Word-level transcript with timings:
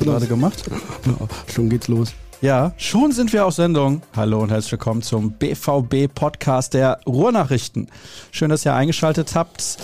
Hast 0.00 0.06
du 0.06 0.12
gerade 0.12 0.26
gemacht? 0.28 0.64
Schon 1.54 1.68
geht's 1.68 1.86
los. 1.86 2.14
Ja, 2.40 2.72
schon 2.78 3.12
sind 3.12 3.34
wir 3.34 3.44
auf 3.44 3.52
Sendung. 3.52 4.00
Hallo 4.16 4.40
und 4.40 4.50
herzlich 4.50 4.72
willkommen 4.72 5.02
zum 5.02 5.32
BVB 5.32 6.08
Podcast 6.14 6.72
der 6.72 7.00
Ruhrnachrichten. 7.06 7.86
Schön, 8.30 8.48
dass 8.48 8.64
ihr 8.64 8.72
eingeschaltet 8.72 9.34
habt. 9.34 9.76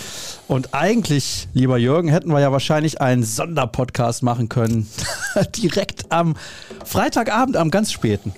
Und 0.47 0.73
eigentlich, 0.73 1.47
lieber 1.53 1.77
Jürgen, 1.77 2.09
hätten 2.09 2.31
wir 2.31 2.39
ja 2.39 2.51
wahrscheinlich 2.51 2.99
einen 2.99 3.21
Sonderpodcast 3.21 4.23
machen 4.23 4.49
können. 4.49 4.89
Direkt 5.55 6.11
am 6.11 6.35
Freitagabend, 6.83 7.55
am 7.55 7.69
ganz 7.69 7.91
späten. 7.91 8.33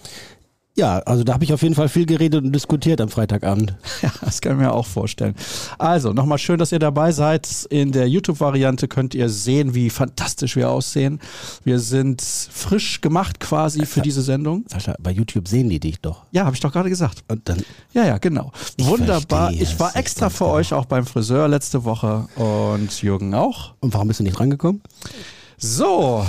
Ja, 0.79 0.99
also 0.99 1.25
da 1.25 1.33
habe 1.33 1.43
ich 1.43 1.51
auf 1.51 1.61
jeden 1.61 1.75
Fall 1.75 1.89
viel 1.89 2.05
geredet 2.05 2.41
und 2.41 2.53
diskutiert 2.53 3.01
am 3.01 3.09
Freitagabend. 3.09 3.75
Ja, 4.01 4.11
das 4.21 4.39
kann 4.39 4.53
ich 4.53 4.59
mir 4.59 4.71
auch 4.71 4.85
vorstellen. 4.85 5.35
Also, 5.77 6.13
nochmal 6.13 6.37
schön, 6.37 6.57
dass 6.57 6.71
ihr 6.71 6.79
dabei 6.79 7.11
seid. 7.11 7.67
In 7.69 7.91
der 7.91 8.07
YouTube-Variante 8.07 8.87
könnt 8.87 9.13
ihr 9.13 9.27
sehen, 9.27 9.75
wie 9.75 9.89
fantastisch 9.89 10.55
wir 10.55 10.69
aussehen. 10.69 11.19
Wir 11.65 11.79
sind 11.79 12.21
frisch 12.21 13.01
gemacht 13.01 13.41
quasi 13.41 13.85
für 13.85 13.99
diese 13.99 14.21
Sendung. 14.21 14.63
Sascha, 14.69 14.95
bei 15.01 15.11
YouTube 15.11 15.49
sehen 15.49 15.67
die 15.67 15.81
dich 15.81 15.99
doch. 15.99 16.23
Ja, 16.31 16.45
habe 16.45 16.55
ich 16.55 16.61
doch 16.61 16.71
gerade 16.71 16.87
gesagt. 16.87 17.25
Und 17.27 17.49
dann, 17.49 17.61
Ja, 17.93 18.05
ja, 18.05 18.17
genau. 18.19 18.53
Ich 18.77 18.85
Wunderbar. 18.87 19.51
Ich 19.51 19.77
war 19.81 19.97
extra 19.97 20.29
für 20.29 20.45
euch 20.45 20.71
auch 20.71 20.85
beim 20.85 21.05
Friseur 21.05 21.49
letzte 21.49 21.83
Woche 21.83 22.29
und 22.37 23.01
Jürgen 23.01 23.33
auch. 23.33 23.73
und 23.81 23.93
warum 23.93 24.07
bist 24.07 24.21
du 24.21 24.23
nicht 24.23 24.39
rangekommen? 24.39 24.81
So. 25.57 26.25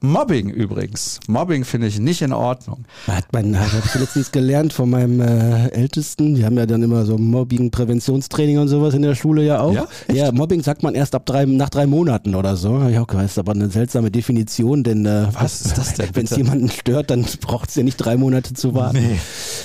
Mobbing 0.00 0.50
übrigens. 0.50 1.20
Mobbing 1.26 1.64
finde 1.64 1.86
ich 1.86 1.98
nicht 1.98 2.22
in 2.22 2.32
Ordnung. 2.32 2.84
Hat 3.06 3.26
mein, 3.32 3.58
habe 3.58 3.82
ich 3.84 3.94
letztens 3.94 4.32
gelernt 4.32 4.72
von 4.72 4.90
meinem 4.90 5.20
äh, 5.20 5.68
Ältesten. 5.68 6.36
Wir 6.36 6.46
haben 6.46 6.56
ja 6.56 6.66
dann 6.66 6.82
immer 6.82 7.04
so 7.04 7.16
Mobbing-Präventionstraining 7.18 8.58
und 8.58 8.68
sowas 8.68 8.94
in 8.94 9.02
der 9.02 9.14
Schule 9.14 9.44
ja 9.44 9.60
auch. 9.60 9.72
Ja? 9.72 9.86
ja, 10.12 10.32
Mobbing 10.32 10.62
sagt 10.62 10.82
man 10.82 10.94
erst 10.94 11.14
ab 11.14 11.26
drei, 11.26 11.44
nach 11.44 11.70
drei 11.70 11.86
Monaten 11.86 12.34
oder 12.34 12.56
so. 12.56 12.76
Auch 12.76 13.06
gehört, 13.06 13.26
ist 13.26 13.38
aber 13.38 13.52
eine 13.52 13.68
seltsame 13.70 14.10
Definition, 14.10 14.82
denn 14.82 15.06
äh, 15.06 15.28
Was 15.32 15.62
ist 15.62 15.78
das 15.78 15.94
denn, 15.94 16.08
Wenn 16.12 16.24
es 16.24 16.36
jemanden 16.36 16.70
stört, 16.70 17.10
dann 17.10 17.24
braucht 17.40 17.70
es 17.70 17.74
ja 17.76 17.82
nicht 17.82 17.96
drei 17.96 18.16
Monate 18.16 18.54
zu 18.54 18.74
warten. 18.74 18.98
Nee. 18.98 19.18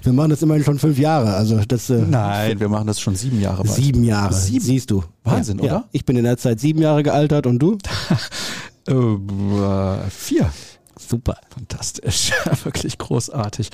Wir 0.03 0.13
machen 0.13 0.29
das 0.29 0.41
immerhin 0.41 0.63
schon 0.63 0.79
fünf 0.79 0.97
Jahre. 0.97 1.33
Also 1.33 1.59
das 1.67 1.89
äh, 1.89 2.01
Nein, 2.07 2.59
wir 2.59 2.69
machen 2.69 2.87
das 2.87 2.99
schon 2.99 3.15
sieben 3.15 3.39
Jahre 3.39 3.63
bald. 3.63 3.75
sieben 3.75 4.03
Jahre. 4.03 4.33
Sieben? 4.33 4.63
Siehst 4.63 4.91
du. 4.91 5.03
Wahnsinn, 5.23 5.57
ja, 5.59 5.63
oder? 5.63 5.73
Ja. 5.73 5.83
Ich 5.91 6.05
bin 6.05 6.17
in 6.17 6.23
der 6.23 6.37
Zeit 6.37 6.59
sieben 6.59 6.81
Jahre 6.81 7.03
gealtert 7.03 7.45
und 7.45 7.59
du? 7.59 7.77
Äh, 8.87 8.93
äh, 8.93 10.09
vier. 10.09 10.51
Super. 10.99 11.37
Fantastisch. 11.49 12.31
Wirklich 12.63 12.97
großartig. 12.97 13.69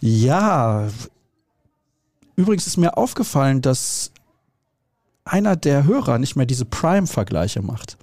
Ja. 0.00 0.88
Übrigens 2.36 2.66
ist 2.66 2.76
mir 2.76 2.96
aufgefallen, 2.96 3.60
dass 3.62 4.12
einer 5.24 5.56
der 5.56 5.84
Hörer 5.84 6.18
nicht 6.18 6.36
mehr 6.36 6.46
diese 6.46 6.64
Prime-Vergleiche 6.64 7.62
macht. 7.62 7.96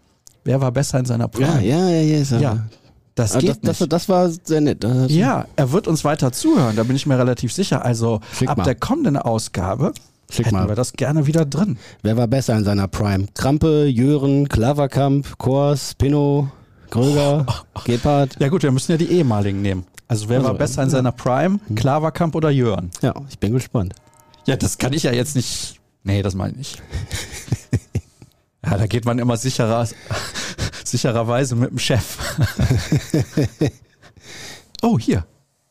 Wer 0.43 0.61
war 0.61 0.71
besser 0.71 0.99
in 0.99 1.05
seiner 1.05 1.27
Prime? 1.27 1.63
ja, 1.65 1.89
ja, 1.89 2.01
ja. 2.01 2.23
Ja. 2.23 2.39
Ja, 2.39 2.65
das 3.15 3.35
Ah, 3.35 3.39
geht 3.39 3.49
das, 3.49 3.57
nicht. 3.63 3.81
das, 3.81 3.89
das 3.89 4.09
war 4.09 4.29
sehr 4.29 4.61
nett. 4.61 4.85
Ja, 5.07 5.45
er 5.55 5.71
wird 5.71 5.87
uns 5.87 6.03
weiter 6.05 6.31
zuhören, 6.31 6.75
da 6.75 6.83
bin 6.83 6.95
ich 6.95 7.05
mir 7.07 7.17
relativ 7.17 7.51
sicher. 7.51 7.83
Also 7.83 8.21
Schick 8.33 8.47
ab 8.47 8.59
mal. 8.59 8.63
der 8.63 8.75
kommenden 8.75 9.17
Ausgabe 9.17 9.91
Schick 10.29 10.47
hätten 10.47 10.55
mal. 10.55 10.67
wir 10.67 10.75
das 10.75 10.93
gerne 10.93 11.25
wieder 11.27 11.45
drin. 11.45 11.77
Wer 12.03 12.17
war 12.17 12.27
besser 12.27 12.55
in 12.57 12.63
seiner 12.63 12.87
Prime? 12.87 13.27
Krampe, 13.33 13.85
Jören, 13.85 14.49
Klaverkamp, 14.49 15.37
Kors, 15.37 15.95
Pinno, 15.95 16.51
Kröger, 16.89 17.45
Gebhardt? 17.85 18.35
Ja 18.39 18.49
gut, 18.49 18.63
wir 18.63 18.71
müssen 18.71 18.91
ja 18.91 18.97
die 18.97 19.09
ehemaligen 19.11 19.61
nehmen. 19.61 19.85
Also 20.09 20.29
wer 20.29 20.37
Also, 20.37 20.49
war 20.49 20.55
besser 20.57 20.83
in 20.83 20.89
ja. 20.89 20.95
seiner 20.97 21.11
Prime? 21.11 21.59
Klaverkamp 21.75 22.35
oder 22.35 22.49
Jörn? 22.49 22.91
Ja, 23.01 23.13
ich 23.29 23.39
bin 23.39 23.53
gespannt. 23.53 23.93
Ja, 24.45 24.55
das 24.55 24.77
kann 24.77 24.93
ich 24.93 25.03
ja 25.03 25.11
jetzt 25.11 25.35
nicht. 25.35 25.79
Nee, 26.03 26.21
das 26.21 26.35
meine 26.35 26.51
ich 26.53 26.57
nicht. 26.57 26.81
Ja, 28.65 28.75
da 28.77 28.85
geht 28.85 29.05
man 29.05 29.17
immer 29.17 29.37
sicherer, 29.37 29.87
sichererweise 30.83 31.55
mit 31.55 31.69
dem 31.69 31.79
Chef. 31.79 32.17
oh, 34.81 34.99
hier. 34.99 35.25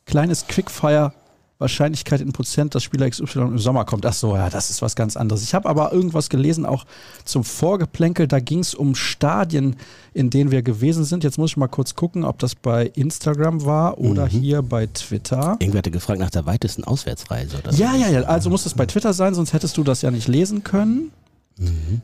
Kleines 0.06 0.46
Quickfire. 0.46 1.12
Wahrscheinlichkeit 1.58 2.20
in 2.20 2.32
Prozent, 2.32 2.74
dass 2.74 2.82
Spieler 2.82 3.08
XY 3.08 3.38
im 3.40 3.58
Sommer 3.58 3.84
kommt. 3.86 4.04
Ach 4.04 4.12
so, 4.12 4.36
ja, 4.36 4.50
das 4.50 4.68
ist 4.68 4.82
was 4.82 4.94
ganz 4.94 5.16
anderes. 5.16 5.42
Ich 5.42 5.54
habe 5.54 5.68
aber 5.68 5.92
irgendwas 5.92 6.28
gelesen, 6.28 6.66
auch 6.66 6.84
zum 7.24 7.44
Vorgeplänkel. 7.44 8.28
Da 8.28 8.40
ging 8.40 8.58
es 8.58 8.74
um 8.74 8.94
Stadien, 8.94 9.76
in 10.12 10.28
denen 10.30 10.50
wir 10.50 10.60
gewesen 10.62 11.04
sind. 11.04 11.24
Jetzt 11.24 11.38
muss 11.38 11.52
ich 11.52 11.56
mal 11.56 11.68
kurz 11.68 11.94
gucken, 11.94 12.24
ob 12.24 12.38
das 12.40 12.54
bei 12.54 12.86
Instagram 12.94 13.64
war 13.64 13.96
oder 13.98 14.24
Mhm. 14.26 14.28
hier 14.28 14.62
bei 14.62 14.86
Twitter. 14.86 15.56
Irgendwer 15.60 15.78
hatte 15.78 15.90
gefragt 15.90 16.20
nach 16.20 16.30
der 16.30 16.44
weitesten 16.44 16.84
Auswärtsreise 16.84 17.56
oder 17.58 17.72
Ja, 17.72 17.94
ja, 17.96 18.08
ja. 18.10 18.22
Also 18.24 18.50
muss 18.50 18.66
es 18.66 18.74
bei 18.74 18.84
Twitter 18.84 19.14
sein, 19.14 19.34
sonst 19.34 19.52
hättest 19.54 19.76
du 19.78 19.82
das 19.82 20.02
ja 20.02 20.10
nicht 20.10 20.28
lesen 20.28 20.62
können. 20.62 21.10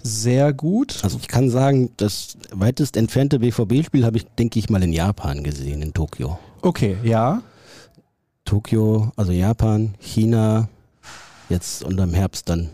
Sehr 0.03 0.55
gut. 0.55 0.99
Also 1.03 1.19
ich 1.21 1.29
kann 1.29 1.51
sagen, 1.51 1.91
das 1.99 2.39
weitest 2.53 2.97
entfernte 2.97 3.39
BVB-Spiel 3.41 4.05
habe 4.07 4.17
ich, 4.17 4.25
denke 4.39 4.59
ich, 4.59 4.71
mal 4.71 4.83
in 4.83 4.95
Japan 4.95 5.45
gesehen, 5.45 5.83
in 5.83 5.93
Tokio. 5.93 6.39
Okay, 6.63 6.97
ja. 7.05 7.43
Tokio, 8.53 9.11
also 9.17 9.33
Japan, 9.33 9.95
China, 9.99 10.69
jetzt 11.49 11.83
und 11.83 11.99
im 11.99 12.13
Herbst 12.13 12.51
dann. 12.51 12.69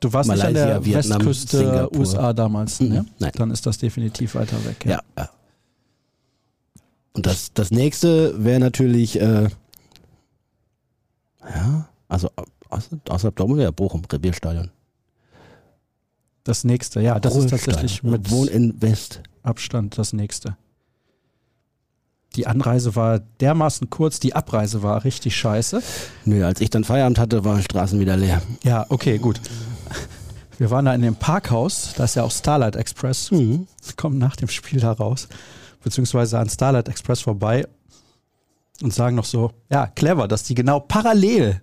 Du 0.00 0.10
warst 0.14 0.30
nicht 0.30 0.40
an 0.42 0.54
Malaysia, 0.54 0.66
der 0.66 0.84
Vietnam, 0.86 1.18
Westküste 1.20 1.58
Singapur. 1.58 1.98
USA 1.98 2.32
damals, 2.32 2.80
Mhm, 2.80 2.88
ne? 2.88 3.06
nein. 3.18 3.32
Dann 3.34 3.50
ist 3.50 3.66
das 3.66 3.76
definitiv 3.76 4.34
weiter 4.34 4.56
weg. 4.64 4.82
Ja. 4.86 5.00
ja. 5.18 5.28
Und 7.12 7.26
das, 7.26 7.52
das 7.52 7.70
nächste 7.70 8.42
wäre 8.42 8.60
natürlich, 8.60 9.20
äh, 9.20 9.50
ja, 11.54 11.86
also 12.08 12.30
außer- 12.70 12.98
außerhalb 13.10 13.36
Dortmund 13.36 13.60
wäre 13.60 13.72
Bochum, 13.72 14.00
Revierstadion. 14.10 14.70
Das 16.44 16.64
nächste, 16.64 17.02
ja, 17.02 17.20
das 17.20 17.36
ist 17.36 17.50
tatsächlich 17.50 18.02
Ruhestadion. 18.02 18.12
mit 18.12 18.30
Wohn 18.30 18.48
in 18.48 18.80
West. 18.80 19.20
Abstand 19.42 19.98
das 19.98 20.14
nächste. 20.14 20.56
Die 22.36 22.46
Anreise 22.46 22.94
war 22.94 23.18
dermaßen 23.18 23.90
kurz, 23.90 24.20
die 24.20 24.34
Abreise 24.34 24.82
war 24.82 25.04
richtig 25.04 25.36
scheiße. 25.36 25.82
Nö, 26.24 26.44
als 26.44 26.60
ich 26.60 26.70
dann 26.70 26.84
Feierabend 26.84 27.18
hatte, 27.18 27.44
waren 27.44 27.62
Straßen 27.62 27.98
wieder 27.98 28.16
leer. 28.16 28.40
Ja, 28.62 28.86
okay, 28.88 29.18
gut. 29.18 29.40
Wir 30.58 30.70
waren 30.70 30.84
da 30.84 30.94
in 30.94 31.02
dem 31.02 31.16
Parkhaus, 31.16 31.94
da 31.96 32.04
ist 32.04 32.16
ja 32.16 32.22
auch 32.22 32.30
Starlight 32.30 32.76
Express. 32.76 33.30
Mhm. 33.30 33.66
kommen 33.96 34.18
nach 34.18 34.36
dem 34.36 34.48
Spiel 34.48 34.78
da 34.78 34.92
raus, 34.92 35.26
beziehungsweise 35.82 36.38
an 36.38 36.48
Starlight 36.48 36.88
Express 36.88 37.22
vorbei 37.22 37.66
und 38.82 38.92
sagen 38.92 39.16
noch 39.16 39.24
so, 39.24 39.52
ja, 39.70 39.86
clever, 39.86 40.28
dass 40.28 40.42
die 40.42 40.54
genau 40.54 40.78
parallel 40.80 41.62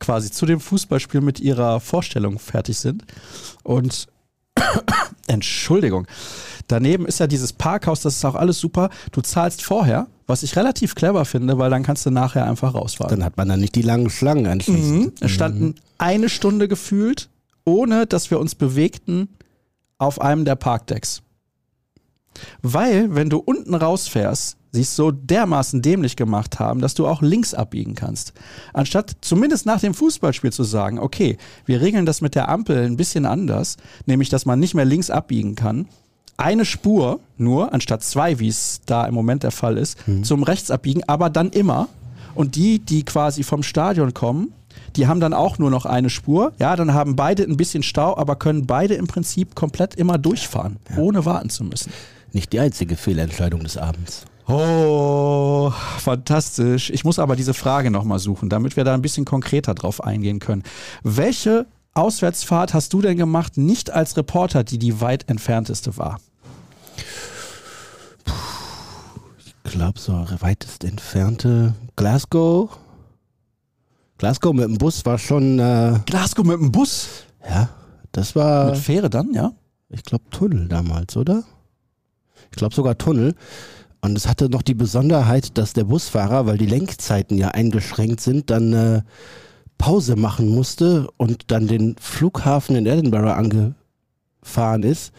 quasi 0.00 0.30
zu 0.30 0.46
dem 0.46 0.60
Fußballspiel 0.60 1.20
mit 1.20 1.38
ihrer 1.38 1.80
Vorstellung 1.80 2.38
fertig 2.38 2.78
sind. 2.78 3.04
Und 3.62 4.08
Entschuldigung, 5.26 6.06
daneben 6.68 7.06
ist 7.06 7.20
ja 7.20 7.26
dieses 7.26 7.52
Parkhaus, 7.52 8.00
das 8.02 8.16
ist 8.16 8.24
auch 8.24 8.34
alles 8.34 8.58
super. 8.58 8.90
Du 9.12 9.20
zahlst 9.20 9.62
vorher, 9.62 10.06
was 10.26 10.42
ich 10.42 10.56
relativ 10.56 10.94
clever 10.94 11.24
finde, 11.24 11.58
weil 11.58 11.70
dann 11.70 11.82
kannst 11.82 12.04
du 12.06 12.10
nachher 12.10 12.46
einfach 12.46 12.74
rausfahren. 12.74 13.16
Dann 13.18 13.24
hat 13.24 13.36
man 13.36 13.48
dann 13.48 13.60
nicht 13.60 13.74
die 13.74 13.82
langen 13.82 14.10
Schlangen 14.10 14.44
Mhm. 14.44 14.50
anschließend. 14.50 15.22
Es 15.22 15.30
standen 15.30 15.74
eine 15.98 16.28
Stunde 16.28 16.68
gefühlt, 16.68 17.28
ohne 17.64 18.06
dass 18.06 18.30
wir 18.30 18.38
uns 18.38 18.54
bewegten, 18.54 19.28
auf 19.98 20.20
einem 20.20 20.44
der 20.44 20.56
Parkdecks. 20.56 21.22
Weil, 22.62 23.14
wenn 23.14 23.30
du 23.30 23.38
unten 23.38 23.74
rausfährst, 23.74 24.56
sie 24.74 24.82
es 24.82 24.96
so 24.96 25.10
dermaßen 25.10 25.80
dämlich 25.80 26.16
gemacht 26.16 26.58
haben, 26.58 26.80
dass 26.80 26.94
du 26.94 27.06
auch 27.06 27.22
links 27.22 27.54
abbiegen 27.54 27.94
kannst. 27.94 28.32
Anstatt 28.72 29.16
zumindest 29.20 29.66
nach 29.66 29.80
dem 29.80 29.94
Fußballspiel 29.94 30.52
zu 30.52 30.64
sagen, 30.64 30.98
okay, 30.98 31.38
wir 31.64 31.80
regeln 31.80 32.06
das 32.06 32.20
mit 32.20 32.34
der 32.34 32.48
Ampel 32.48 32.84
ein 32.84 32.96
bisschen 32.96 33.24
anders, 33.24 33.76
nämlich 34.06 34.28
dass 34.28 34.46
man 34.46 34.58
nicht 34.58 34.74
mehr 34.74 34.84
links 34.84 35.10
abbiegen 35.10 35.54
kann, 35.54 35.86
eine 36.36 36.64
Spur 36.64 37.20
nur, 37.38 37.72
anstatt 37.72 38.02
zwei, 38.02 38.40
wie 38.40 38.48
es 38.48 38.80
da 38.86 39.06
im 39.06 39.14
Moment 39.14 39.44
der 39.44 39.52
Fall 39.52 39.78
ist, 39.78 39.98
zum 40.22 40.42
Rechtsabbiegen, 40.42 41.04
aber 41.08 41.30
dann 41.30 41.50
immer. 41.50 41.88
Und 42.34 42.56
die, 42.56 42.80
die 42.80 43.04
quasi 43.04 43.44
vom 43.44 43.62
Stadion 43.62 44.12
kommen, 44.12 44.52
die 44.96 45.06
haben 45.06 45.20
dann 45.20 45.32
auch 45.32 45.58
nur 45.58 45.70
noch 45.70 45.86
eine 45.86 46.10
Spur. 46.10 46.52
Ja, 46.58 46.74
dann 46.74 46.92
haben 46.92 47.14
beide 47.14 47.44
ein 47.44 47.56
bisschen 47.56 47.84
Stau, 47.84 48.16
aber 48.16 48.34
können 48.34 48.66
beide 48.66 48.94
im 48.94 49.06
Prinzip 49.06 49.54
komplett 49.54 49.94
immer 49.94 50.18
durchfahren, 50.18 50.78
ohne 50.96 51.24
warten 51.24 51.50
zu 51.50 51.62
müssen. 51.62 51.92
Nicht 52.32 52.52
die 52.52 52.58
einzige 52.58 52.96
Fehlentscheidung 52.96 53.62
des 53.62 53.76
Abends. 53.76 54.24
Oh, 54.46 55.72
fantastisch. 55.98 56.90
Ich 56.90 57.04
muss 57.04 57.18
aber 57.18 57.34
diese 57.34 57.54
Frage 57.54 57.90
nochmal 57.90 58.18
suchen, 58.18 58.50
damit 58.50 58.76
wir 58.76 58.84
da 58.84 58.92
ein 58.94 59.02
bisschen 59.02 59.24
konkreter 59.24 59.74
drauf 59.74 60.04
eingehen 60.04 60.38
können. 60.38 60.62
Welche 61.02 61.66
Auswärtsfahrt 61.94 62.74
hast 62.74 62.92
du 62.92 63.00
denn 63.00 63.16
gemacht, 63.16 63.56
nicht 63.56 63.90
als 63.90 64.16
Reporter, 64.16 64.64
die 64.64 64.78
die 64.78 65.00
weit 65.00 65.28
entfernteste 65.30 65.96
war? 65.96 66.20
Ich 69.64 69.72
glaube, 69.72 69.98
so 69.98 70.12
weitest 70.40 70.84
entfernte 70.84 71.74
Glasgow. 71.96 72.70
Glasgow 74.18 74.52
mit 74.52 74.64
dem 74.64 74.78
Bus 74.78 75.04
war 75.06 75.18
schon, 75.18 75.58
äh, 75.58 75.98
Glasgow 76.06 76.44
mit 76.44 76.60
dem 76.60 76.70
Bus? 76.70 77.08
ja, 77.48 77.68
das 78.12 78.36
war, 78.36 78.66
Mit 78.66 78.78
Fähre 78.78 79.10
dann, 79.10 79.32
ja? 79.32 79.52
ich 79.88 80.02
glaube, 80.02 80.24
Tunnel 80.30 80.68
damals, 80.68 81.16
oder? 81.16 81.44
Ich 82.50 82.56
glaube 82.56 82.74
sogar 82.74 82.96
Tunnel. 82.96 83.34
Und 84.04 84.18
es 84.18 84.28
hatte 84.28 84.50
noch 84.50 84.60
die 84.60 84.74
Besonderheit, 84.74 85.56
dass 85.56 85.72
der 85.72 85.84
Busfahrer, 85.84 86.44
weil 86.44 86.58
die 86.58 86.66
Lenkzeiten 86.66 87.38
ja 87.38 87.48
eingeschränkt 87.48 88.20
sind, 88.20 88.50
dann 88.50 88.74
äh, 88.74 89.00
Pause 89.78 90.14
machen 90.14 90.46
musste 90.46 91.08
und 91.16 91.50
dann 91.50 91.68
den 91.68 91.96
Flughafen 91.98 92.76
in 92.76 92.84
Edinburgh 92.84 93.32
angefahren 93.32 94.82
ist. 94.82 95.14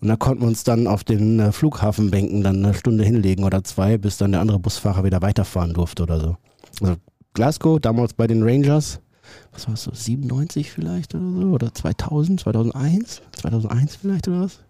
Und 0.00 0.06
da 0.06 0.14
konnten 0.14 0.42
wir 0.42 0.46
uns 0.46 0.62
dann 0.62 0.86
auf 0.86 1.02
den 1.02 1.40
äh, 1.40 1.50
Flughafenbänken 1.50 2.44
dann 2.44 2.64
eine 2.64 2.74
Stunde 2.74 3.02
hinlegen 3.02 3.42
oder 3.42 3.64
zwei, 3.64 3.98
bis 3.98 4.18
dann 4.18 4.30
der 4.30 4.40
andere 4.40 4.60
Busfahrer 4.60 5.02
wieder 5.02 5.20
weiterfahren 5.20 5.74
durfte 5.74 6.04
oder 6.04 6.20
so. 6.20 6.36
Also 6.80 6.94
Glasgow, 7.34 7.80
damals 7.80 8.14
bei 8.14 8.28
den 8.28 8.44
Rangers, 8.44 9.00
was 9.52 9.66
war 9.66 9.74
es 9.74 9.82
so, 9.82 9.90
97 9.92 10.70
vielleicht 10.70 11.16
oder 11.16 11.24
so? 11.24 11.48
Oder 11.48 11.74
2000, 11.74 12.38
2001? 12.38 13.20
2001 13.32 13.96
vielleicht 13.96 14.28
oder 14.28 14.42
was? 14.42 14.60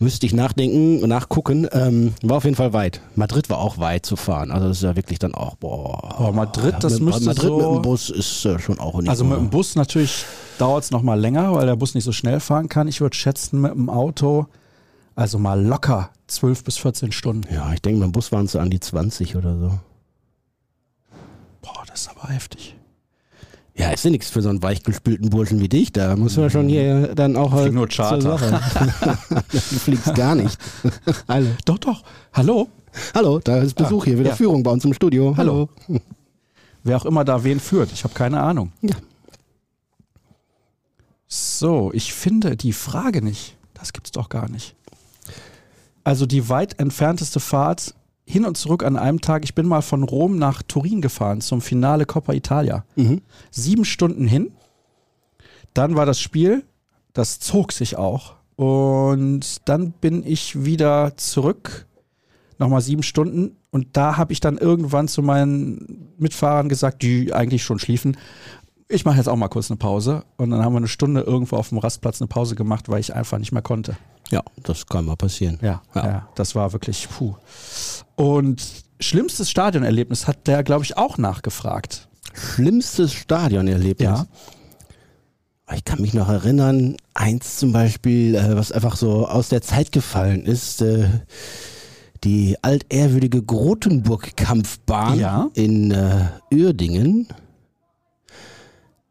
Müsste 0.00 0.26
ich 0.26 0.32
nachdenken, 0.32 1.06
nachgucken. 1.08 1.66
Ähm, 1.72 2.14
war 2.22 2.36
auf 2.36 2.44
jeden 2.44 2.54
Fall 2.54 2.72
weit. 2.72 3.00
Madrid 3.16 3.50
war 3.50 3.58
auch 3.58 3.78
weit 3.78 4.06
zu 4.06 4.14
fahren. 4.14 4.52
Also 4.52 4.68
das 4.68 4.76
ist 4.76 4.82
ja 4.84 4.94
wirklich 4.94 5.18
dann 5.18 5.34
auch, 5.34 5.56
boah. 5.56 6.20
Oh, 6.20 6.30
Madrid, 6.32 6.76
das 6.80 6.94
mit, 6.94 7.02
müsste 7.02 7.24
Madrid 7.24 7.48
so- 7.48 7.56
mit 7.56 7.66
dem 7.78 7.82
Bus 7.82 8.08
ist 8.10 8.44
äh, 8.44 8.58
schon 8.60 8.78
auch 8.78 9.00
nicht 9.00 9.08
Also 9.10 9.24
so- 9.24 9.30
mit 9.30 9.38
dem 9.38 9.50
Bus 9.50 9.74
natürlich 9.74 10.24
dauert 10.58 10.84
es 10.84 10.90
nochmal 10.92 11.18
länger, 11.18 11.52
weil 11.54 11.66
der 11.66 11.74
Bus 11.74 11.94
nicht 11.96 12.04
so 12.04 12.12
schnell 12.12 12.38
fahren 12.38 12.68
kann. 12.68 12.86
Ich 12.86 13.00
würde 13.00 13.16
schätzen, 13.16 13.60
mit 13.60 13.72
dem 13.74 13.90
Auto, 13.90 14.46
also 15.16 15.38
mal 15.40 15.60
locker 15.60 16.10
12 16.28 16.62
bis 16.62 16.78
14 16.78 17.10
Stunden. 17.10 17.52
Ja, 17.52 17.72
ich 17.72 17.82
denke, 17.82 18.00
beim 18.00 18.12
Bus 18.12 18.30
waren 18.30 18.44
es 18.44 18.52
so 18.52 18.60
an 18.60 18.70
die 18.70 18.78
20 18.80 19.34
oder 19.34 19.58
so. 19.58 19.70
Boah, 21.60 21.82
das 21.88 22.02
ist 22.02 22.10
aber 22.10 22.28
heftig. 22.32 22.76
Ja, 23.78 23.90
ist 23.90 24.04
ja 24.04 24.10
nichts 24.10 24.28
für 24.28 24.42
so 24.42 24.48
einen 24.48 24.60
weichgespülten 24.60 25.30
Burschen 25.30 25.60
wie 25.60 25.68
dich. 25.68 25.92
Da 25.92 26.16
muss 26.16 26.36
man 26.36 26.50
schon 26.50 26.68
hier 26.68 27.14
dann 27.14 27.36
auch. 27.36 27.54
äh, 27.64 27.70
nur 27.70 27.86
Charter. 27.86 28.20
Sache. 28.36 28.60
du 29.50 29.58
fliegst 29.58 30.14
gar 30.16 30.34
nicht. 30.34 30.58
Hallo. 31.28 31.46
Doch, 31.64 31.78
doch. 31.78 32.02
Hallo? 32.32 32.68
Hallo, 33.14 33.38
da 33.38 33.58
ist 33.58 33.74
Besuch 33.74 34.06
hier, 34.06 34.18
wieder 34.18 34.30
ja. 34.30 34.36
Führung 34.36 34.64
bei 34.64 34.72
uns 34.72 34.84
im 34.84 34.92
Studio. 34.92 35.34
Hallo. 35.36 35.68
Wer 36.82 36.96
auch 36.96 37.04
immer 37.04 37.24
da 37.24 37.44
wen 37.44 37.60
führt. 37.60 37.92
Ich 37.92 38.02
habe 38.02 38.14
keine 38.14 38.40
Ahnung. 38.40 38.72
Ja. 38.82 38.96
So, 41.28 41.92
ich 41.92 42.14
finde 42.14 42.56
die 42.56 42.72
Frage 42.72 43.22
nicht. 43.22 43.56
Das 43.74 43.92
gibt's 43.92 44.10
doch 44.10 44.28
gar 44.28 44.48
nicht. 44.50 44.74
Also 46.02 46.26
die 46.26 46.48
weit 46.48 46.80
entfernteste 46.80 47.38
Fahrt 47.38 47.94
hin 48.28 48.44
und 48.44 48.56
zurück 48.56 48.84
an 48.84 48.96
einem 48.96 49.20
Tag. 49.20 49.42
Ich 49.44 49.54
bin 49.54 49.66
mal 49.66 49.80
von 49.80 50.02
Rom 50.02 50.38
nach 50.38 50.62
Turin 50.62 51.00
gefahren 51.00 51.40
zum 51.40 51.60
Finale 51.60 52.04
Coppa 52.04 52.34
Italia. 52.34 52.84
Mhm. 52.94 53.22
Sieben 53.50 53.84
Stunden 53.84 54.26
hin. 54.26 54.52
Dann 55.74 55.96
war 55.96 56.06
das 56.06 56.20
Spiel. 56.20 56.64
Das 57.14 57.40
zog 57.40 57.72
sich 57.72 57.96
auch. 57.96 58.34
Und 58.56 59.68
dann 59.68 59.92
bin 59.92 60.26
ich 60.26 60.64
wieder 60.64 61.16
zurück. 61.16 61.86
Nochmal 62.58 62.82
sieben 62.82 63.02
Stunden. 63.02 63.56
Und 63.70 63.96
da 63.96 64.16
habe 64.16 64.32
ich 64.32 64.40
dann 64.40 64.58
irgendwann 64.58 65.08
zu 65.08 65.22
meinen 65.22 66.12
Mitfahrern 66.18 66.68
gesagt, 66.68 67.02
die 67.02 67.32
eigentlich 67.32 67.62
schon 67.62 67.78
schliefen, 67.78 68.16
ich 68.88 69.04
mache 69.04 69.18
jetzt 69.18 69.28
auch 69.28 69.36
mal 69.36 69.48
kurz 69.48 69.70
eine 69.70 69.76
Pause. 69.76 70.24
Und 70.36 70.50
dann 70.50 70.64
haben 70.64 70.72
wir 70.72 70.78
eine 70.78 70.88
Stunde 70.88 71.20
irgendwo 71.20 71.56
auf 71.56 71.68
dem 71.68 71.78
Rastplatz 71.78 72.20
eine 72.20 72.28
Pause 72.28 72.56
gemacht, 72.56 72.88
weil 72.88 73.00
ich 73.00 73.14
einfach 73.14 73.38
nicht 73.38 73.52
mehr 73.52 73.62
konnte. 73.62 73.96
Ja, 74.30 74.42
das 74.62 74.86
kann 74.86 75.04
mal 75.06 75.16
passieren. 75.16 75.58
Ja, 75.62 75.82
Ja. 75.94 76.06
ja. 76.06 76.28
das 76.34 76.54
war 76.54 76.72
wirklich 76.72 77.08
puh. 77.08 77.34
Und 78.18 78.62
schlimmstes 78.98 79.48
Stadionerlebnis 79.48 80.26
hat 80.26 80.48
der, 80.48 80.64
glaube 80.64 80.84
ich, 80.84 80.96
auch 80.96 81.18
nachgefragt. 81.18 82.08
Schlimmstes 82.34 83.12
Stadionerlebnis. 83.12 84.04
Ja. 84.06 84.26
Ich 85.72 85.84
kann 85.84 86.00
mich 86.00 86.14
noch 86.14 86.28
erinnern, 86.28 86.96
eins 87.14 87.58
zum 87.58 87.72
Beispiel, 87.72 88.34
äh, 88.34 88.56
was 88.56 88.72
einfach 88.72 88.96
so 88.96 89.28
aus 89.28 89.50
der 89.50 89.62
Zeit 89.62 89.92
gefallen 89.92 90.44
ist, 90.46 90.82
äh, 90.82 91.08
die 92.24 92.56
altehrwürdige 92.62 93.40
Grotenburg-Kampfbahn 93.42 95.20
Ja. 95.20 95.48
in 95.54 95.92
äh, 95.92 96.26
Uerdingen. 96.52 97.28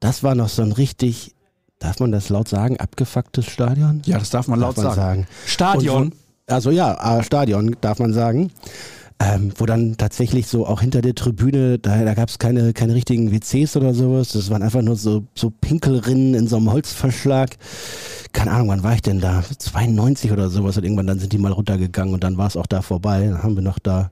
Das 0.02 0.22
war 0.24 0.36
noch 0.36 0.50
so 0.50 0.64
ein 0.64 0.74
richtig, 0.74 1.34
darf 1.80 2.00
man 2.02 2.12
das 2.12 2.28
laut 2.30 2.50
sagen, 2.50 2.78
abgefucktes 2.78 3.46
Stadion? 3.46 4.02
Ja, 4.06 4.18
das 4.20 4.32
darf 4.32 4.48
man 4.50 4.60
laut 4.60 4.78
Darf 4.78 4.84
man 4.86 4.96
sagen. 4.96 5.22
sagen. 5.22 5.28
Stadion. 5.46 6.12
Wo, 6.48 6.54
also 6.54 6.72
ja, 6.72 7.20
äh, 7.20 7.24
Stadion 7.24 7.76
darf 7.80 8.00
man 8.00 8.14
sagen. 8.14 8.52
Ähm, 9.20 9.52
wo 9.58 9.66
dann 9.66 9.98
tatsächlich 9.98 10.46
so 10.46 10.68
auch 10.68 10.82
hinter 10.82 11.02
der 11.02 11.16
Tribüne, 11.16 11.80
da, 11.80 12.04
da 12.04 12.14
gab 12.14 12.30
es 12.30 12.38
keine, 12.38 12.74
keine 12.74 12.94
richtigen 12.94 13.32
WCs 13.32 13.76
oder 13.76 13.96
sowas. 13.96 14.30
Das 14.30 14.52
waren 14.52 14.62
einfach 14.62 14.84
nur 14.84 14.96
so, 14.96 15.24
so 15.34 15.50
Pinkelrinnen 15.50 16.36
in 16.36 16.48
so 16.48 16.58
einem 16.58 16.72
Holzverschlag. 16.72 17.58
Keine 18.32 18.52
Ahnung, 18.52 18.68
wann 18.68 18.84
war 18.84 18.94
ich 18.94 19.02
denn 19.02 19.20
da? 19.20 19.44
92 19.58 20.32
oder 20.32 20.50
sowas. 20.50 20.78
Und 20.78 20.84
irgendwann 20.84 21.08
dann 21.08 21.18
sind 21.18 21.34
die 21.34 21.40
mal 21.40 21.52
runtergegangen 21.52 22.14
und 22.14 22.24
dann 22.24 22.38
war 22.38 22.46
es 22.46 22.56
auch 22.56 22.68
da 22.68 22.84
vorbei. 22.84 23.26
Dann 23.26 23.42
haben 23.42 23.56
wir 23.56 23.64
noch 23.64 23.80
da 23.80 24.12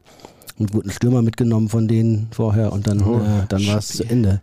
einen 0.58 0.68
guten 0.68 0.90
Stürmer 0.92 1.22
mitgenommen 1.22 1.68
von 1.70 1.88
denen 1.88 2.28
vorher 2.32 2.72
und 2.72 2.88
dann, 2.88 3.02
Oh, 3.04 3.20
äh, 3.20 3.46
dann 3.50 3.66
war 3.68 3.78
es 3.78 3.90
zu. 3.90 4.04
Ende. 4.06 4.42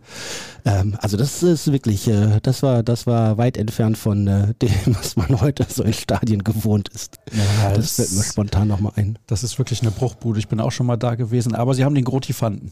Ähm, 0.65 0.95
also 0.99 1.17
das 1.17 1.41
ist 1.43 1.71
wirklich, 1.71 2.07
äh, 2.07 2.39
das 2.41 2.61
war, 2.63 2.83
das 2.83 3.07
war 3.07 3.37
weit 3.37 3.57
entfernt 3.57 3.97
von 3.97 4.27
äh, 4.27 4.53
dem, 4.61 4.71
was 4.95 5.15
man 5.15 5.41
heute 5.41 5.65
so 5.69 5.83
in 5.83 5.93
Stadien 5.93 6.43
gewohnt 6.43 6.89
ist. 6.89 7.17
Ja, 7.31 7.73
Das 7.73 7.95
fällt 7.95 8.11
mir 8.13 8.23
spontan 8.23 8.67
nochmal 8.67 8.93
ein. 8.95 9.17
Das 9.27 9.43
ist 9.43 9.57
wirklich 9.57 9.81
eine 9.81 9.91
Bruchbude. 9.91 10.39
Ich 10.39 10.47
bin 10.47 10.59
auch 10.59 10.71
schon 10.71 10.85
mal 10.85 10.97
da 10.97 11.15
gewesen, 11.15 11.55
aber 11.55 11.73
sie 11.73 11.83
haben 11.83 11.95
den 11.95 12.05
Grotifanten. 12.05 12.71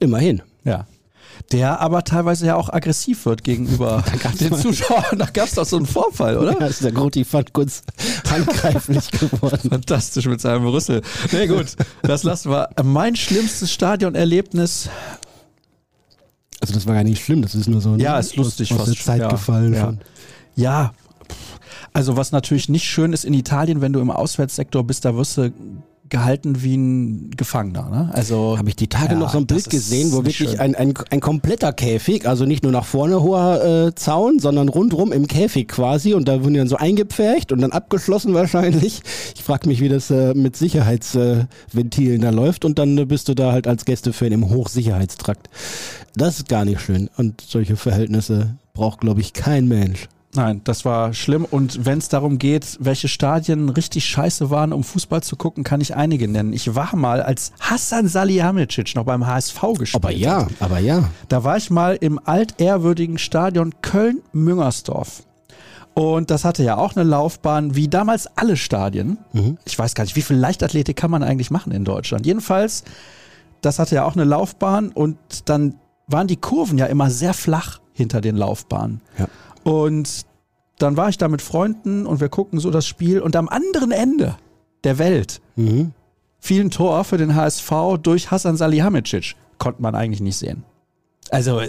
Immerhin. 0.00 0.42
Ja. 0.64 0.86
Der 1.52 1.80
aber 1.80 2.04
teilweise 2.04 2.46
ja 2.46 2.56
auch 2.56 2.68
aggressiv 2.70 3.24
wird 3.26 3.44
gegenüber 3.44 4.04
den 4.40 4.54
Zuschauern. 4.54 5.18
Da 5.18 5.26
gab 5.26 5.46
es 5.46 5.54
doch 5.54 5.64
so 5.64 5.76
einen 5.76 5.86
Vorfall, 5.86 6.36
oder? 6.36 6.54
Da 6.54 6.66
ist 6.66 6.84
der 6.84 6.92
Groti 6.92 7.24
fand 7.24 7.52
kurz 7.52 7.82
handgreiflich 8.28 9.10
geworden. 9.12 9.70
Fantastisch 9.70 10.26
mit 10.26 10.40
seinem 10.40 10.66
Rüssel. 10.66 11.02
Nee, 11.32 11.46
gut, 11.46 11.76
das 12.02 12.22
lassen 12.22 12.50
wir. 12.50 12.68
Mein 12.82 13.16
schlimmstes 13.16 13.72
Stadionerlebnis. 13.72 14.90
Also 16.60 16.74
das 16.74 16.86
war 16.86 16.94
gar 16.94 17.04
nicht 17.04 17.24
schlimm, 17.24 17.42
das 17.42 17.54
ist 17.54 17.68
nur 17.68 17.80
so 17.80 17.92
ein, 17.92 18.00
Ja, 18.00 18.18
ist 18.18 18.36
lustig 18.36 18.72
aus 18.72 18.78
fast 18.78 18.88
der 18.88 19.04
Zeit 19.04 19.20
ja. 19.20 19.28
gefallen. 19.28 19.74
Ja. 19.74 19.94
Ja, 20.56 20.92
also 21.92 22.16
was 22.16 22.32
natürlich 22.32 22.68
nicht 22.68 22.84
schön 22.84 23.12
ist 23.12 23.24
in 23.24 23.34
Italien, 23.34 23.80
wenn 23.80 23.92
du 23.92 24.00
im 24.00 24.10
Auswärtssektor 24.10 24.84
bist, 24.84 25.04
da 25.04 25.16
wirst 25.16 25.36
du 25.36 25.52
gehalten 26.08 26.62
wie 26.62 26.76
ein 26.76 27.30
Gefangener. 27.36 27.88
Ne? 27.90 28.10
Also 28.12 28.56
Habe 28.58 28.68
ich 28.68 28.76
die 28.76 28.88
Tage 28.88 29.14
Ja, 29.14 29.18
noch 29.18 29.32
so 29.32 29.38
ein 29.38 29.46
Bild 29.46 29.68
gesehen, 29.70 30.12
wo 30.12 30.24
wirklich 30.24 30.60
ein, 30.60 30.74
ein, 30.74 30.94
ein 31.10 31.20
kompletter 31.20 31.72
Käfig, 31.72 32.26
also 32.26 32.44
nicht 32.44 32.62
nur 32.62 32.72
nach 32.72 32.84
vorne 32.84 33.22
hoher 33.22 33.88
äh, 33.88 33.94
Zaun, 33.94 34.38
sondern 34.38 34.68
rundrum 34.68 35.12
im 35.12 35.26
Käfig 35.26 35.68
quasi 35.68 36.14
und 36.14 36.28
da 36.28 36.42
wurden 36.42 36.54
die 36.54 36.58
dann 36.58 36.68
so 36.68 36.76
eingepfercht 36.76 37.52
und 37.52 37.60
dann 37.60 37.72
abgeschlossen 37.72 38.34
wahrscheinlich. 38.34 39.02
Ich 39.34 39.42
frage 39.42 39.68
mich, 39.68 39.80
wie 39.80 39.88
das 39.88 40.10
äh, 40.10 40.34
mit 40.34 40.56
Sicherheitsventilen 40.56 42.20
äh, 42.20 42.24
da 42.24 42.30
läuft 42.30 42.64
und 42.64 42.78
dann 42.78 42.96
äh, 42.98 43.04
bist 43.04 43.28
du 43.28 43.34
da 43.34 43.52
halt 43.52 43.66
als 43.66 43.84
Gästefan 43.84 44.32
im 44.32 44.50
Hochsicherheitstrakt. 44.50 45.48
Das 46.14 46.38
ist 46.38 46.48
gar 46.48 46.64
nicht 46.64 46.80
schön 46.80 47.08
und 47.16 47.40
solche 47.40 47.76
Verhältnisse 47.76 48.56
braucht, 48.74 49.00
glaube 49.00 49.20
ich, 49.20 49.32
kein 49.32 49.68
Mensch. 49.68 50.08
Nein, 50.34 50.60
das 50.64 50.84
war 50.84 51.14
schlimm. 51.14 51.46
Und 51.46 51.86
wenn 51.86 51.98
es 51.98 52.08
darum 52.08 52.38
geht, 52.38 52.76
welche 52.80 53.08
Stadien 53.08 53.70
richtig 53.70 54.04
scheiße 54.04 54.50
waren, 54.50 54.72
um 54.74 54.84
Fußball 54.84 55.22
zu 55.22 55.36
gucken, 55.36 55.64
kann 55.64 55.80
ich 55.80 55.96
einige 55.96 56.28
nennen. 56.28 56.52
Ich 56.52 56.74
war 56.74 56.94
mal, 56.94 57.22
als 57.22 57.52
Hassan 57.60 58.08
Salihamidzic 58.08 58.94
noch 58.94 59.04
beim 59.04 59.26
HSV 59.26 59.60
gespielt 59.78 60.04
Aber 60.04 60.12
ja, 60.12 60.44
hat. 60.44 60.52
aber 60.60 60.78
ja. 60.80 61.08
Da 61.28 61.44
war 61.44 61.56
ich 61.56 61.70
mal 61.70 61.96
im 62.00 62.20
altehrwürdigen 62.22 63.16
Stadion 63.16 63.72
Köln-Müngersdorf. 63.80 65.22
Und 65.94 66.30
das 66.30 66.44
hatte 66.44 66.62
ja 66.62 66.76
auch 66.76 66.94
eine 66.94 67.08
Laufbahn, 67.08 67.74
wie 67.74 67.88
damals 67.88 68.28
alle 68.36 68.56
Stadien. 68.56 69.18
Ich 69.64 69.76
weiß 69.76 69.94
gar 69.94 70.04
nicht, 70.04 70.14
wie 70.14 70.22
viel 70.22 70.36
Leichtathletik 70.36 70.96
kann 70.96 71.10
man 71.10 71.24
eigentlich 71.24 71.50
machen 71.50 71.72
in 71.72 71.84
Deutschland. 71.84 72.24
Jedenfalls, 72.24 72.84
das 73.62 73.80
hatte 73.80 73.96
ja 73.96 74.04
auch 74.04 74.14
eine 74.14 74.24
Laufbahn 74.24 74.90
und 74.90 75.16
dann 75.46 75.74
waren 76.06 76.28
die 76.28 76.36
Kurven 76.36 76.78
ja 76.78 76.86
immer 76.86 77.10
sehr 77.10 77.34
flach 77.34 77.80
hinter 77.92 78.20
den 78.20 78.36
Laufbahnen. 78.36 79.00
Ja. 79.18 79.26
Und 79.64 80.24
dann 80.78 80.96
war 80.96 81.08
ich 81.08 81.18
da 81.18 81.28
mit 81.28 81.42
Freunden 81.42 82.06
und 82.06 82.20
wir 82.20 82.28
gucken 82.28 82.60
so 82.60 82.70
das 82.70 82.86
Spiel 82.86 83.20
und 83.20 83.36
am 83.36 83.48
anderen 83.48 83.90
Ende 83.90 84.36
der 84.84 84.98
Welt 84.98 85.40
Mhm. 85.56 85.92
fiel 86.38 86.64
ein 86.64 86.70
Tor 86.70 87.02
für 87.04 87.16
den 87.16 87.34
HSV 87.34 87.72
durch 88.02 88.30
Hassan 88.30 88.56
Salihamidzic. 88.56 89.34
Konnte 89.58 89.82
man 89.82 89.94
eigentlich 89.96 90.20
nicht 90.20 90.36
sehen. 90.36 90.62
Also, 91.30 91.60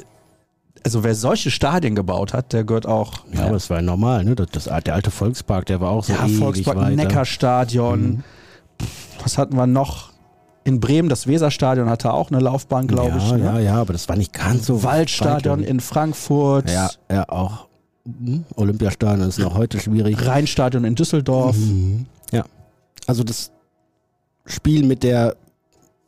also 0.84 1.03
wer 1.03 1.15
solche 1.15 1.50
Stadien 1.50 1.96
gebaut 1.96 2.34
hat, 2.34 2.53
der 2.53 2.63
gehört 2.63 2.86
auch. 2.86 3.25
Ja, 3.34 3.46
aber 3.48 3.55
es 3.55 3.69
war 3.69 3.77
ja 3.77 3.81
normal, 3.84 4.24
ne? 4.24 4.36
Das, 4.36 4.50
das, 4.51 4.84
der 4.84 4.93
alte 4.93 5.10
Volkspark, 5.10 5.65
der 5.65 5.81
war 5.81 5.89
auch 5.89 6.03
so 6.03 6.13
ja 6.13 6.27
Volkspark, 6.27 6.77
weiter. 6.77 6.96
Neckarstadion. 6.96 8.01
Mhm. 8.01 8.24
Was 9.24 9.38
hatten 9.38 9.55
wir 9.55 9.67
noch? 9.67 10.10
In 10.65 10.79
Bremen, 10.79 11.10
das 11.10 11.25
Weserstadion 11.25 11.89
hatte 11.89 12.13
auch 12.13 12.29
eine 12.29 12.39
Laufbahn, 12.39 12.86
glaube 12.86 13.10
ja, 13.10 13.17
ich. 13.17 13.31
Ne? 13.31 13.39
Ja, 13.43 13.60
ja, 13.60 13.75
aber 13.75 13.93
das 13.93 14.08
war 14.08 14.15
nicht 14.15 14.34
ganz 14.34 14.67
so 14.67 14.84
Waldstadion 14.84 15.62
weit, 15.62 15.67
in 15.67 15.79
Frankfurt. 15.79 16.69
Ja, 16.69 16.89
ja, 17.10 17.27
auch. 17.27 17.68
Mhm. 18.19 18.45
Olympiastadion 18.55 19.27
ist 19.27 19.39
noch 19.39 19.55
heute 19.55 19.79
schwierig. 19.79 20.25
Rheinstadion 20.25 20.85
in 20.85 20.95
Düsseldorf. 20.95 21.57
Mhm. 21.57 22.05
Ja. 22.31 22.45
Also 23.07 23.23
das 23.23 23.51
Spiel 24.45 24.83
mit 24.85 25.03
der 25.03 25.35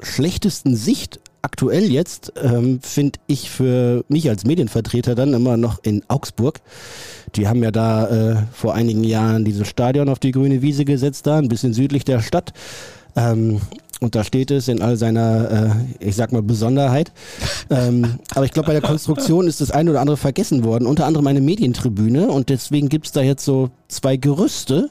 schlechtesten 0.01 0.75
Sicht 0.75 1.19
aktuell 1.41 1.91
jetzt 1.91 2.33
ähm, 2.41 2.79
finde 2.81 3.19
ich 3.27 3.49
für 3.49 4.05
mich 4.07 4.29
als 4.29 4.45
Medienvertreter 4.45 5.15
dann 5.15 5.33
immer 5.33 5.57
noch 5.57 5.79
in 5.83 6.03
Augsburg. 6.07 6.59
Die 7.35 7.47
haben 7.47 7.63
ja 7.63 7.71
da 7.71 8.07
äh, 8.07 8.35
vor 8.53 8.73
einigen 8.73 9.03
Jahren 9.03 9.45
dieses 9.45 9.67
Stadion 9.67 10.09
auf 10.09 10.19
die 10.19 10.31
grüne 10.31 10.61
Wiese 10.61 10.85
gesetzt, 10.85 11.27
da 11.27 11.37
ein 11.37 11.47
bisschen 11.47 11.73
südlich 11.73 12.05
der 12.05 12.21
Stadt. 12.21 12.53
Ähm, 13.15 13.61
und 14.01 14.15
da 14.15 14.23
steht 14.23 14.49
es 14.49 14.67
in 14.67 14.81
all 14.81 14.97
seiner, 14.97 15.75
äh, 15.99 16.05
ich 16.07 16.15
sag 16.15 16.31
mal, 16.31 16.41
Besonderheit. 16.41 17.11
ähm, 17.69 18.19
aber 18.33 18.45
ich 18.45 18.51
glaube, 18.51 18.65
bei 18.65 18.73
der 18.73 18.81
Konstruktion 18.81 19.45
ist 19.45 19.61
das 19.61 19.69
eine 19.69 19.91
oder 19.91 20.01
andere 20.01 20.17
vergessen 20.17 20.63
worden. 20.63 20.87
Unter 20.87 21.05
anderem 21.05 21.27
eine 21.27 21.39
Medientribüne. 21.39 22.27
Und 22.27 22.49
deswegen 22.49 22.89
gibt 22.89 23.05
es 23.05 23.11
da 23.11 23.21
jetzt 23.21 23.45
so 23.45 23.69
zwei 23.87 24.17
Gerüste, 24.17 24.89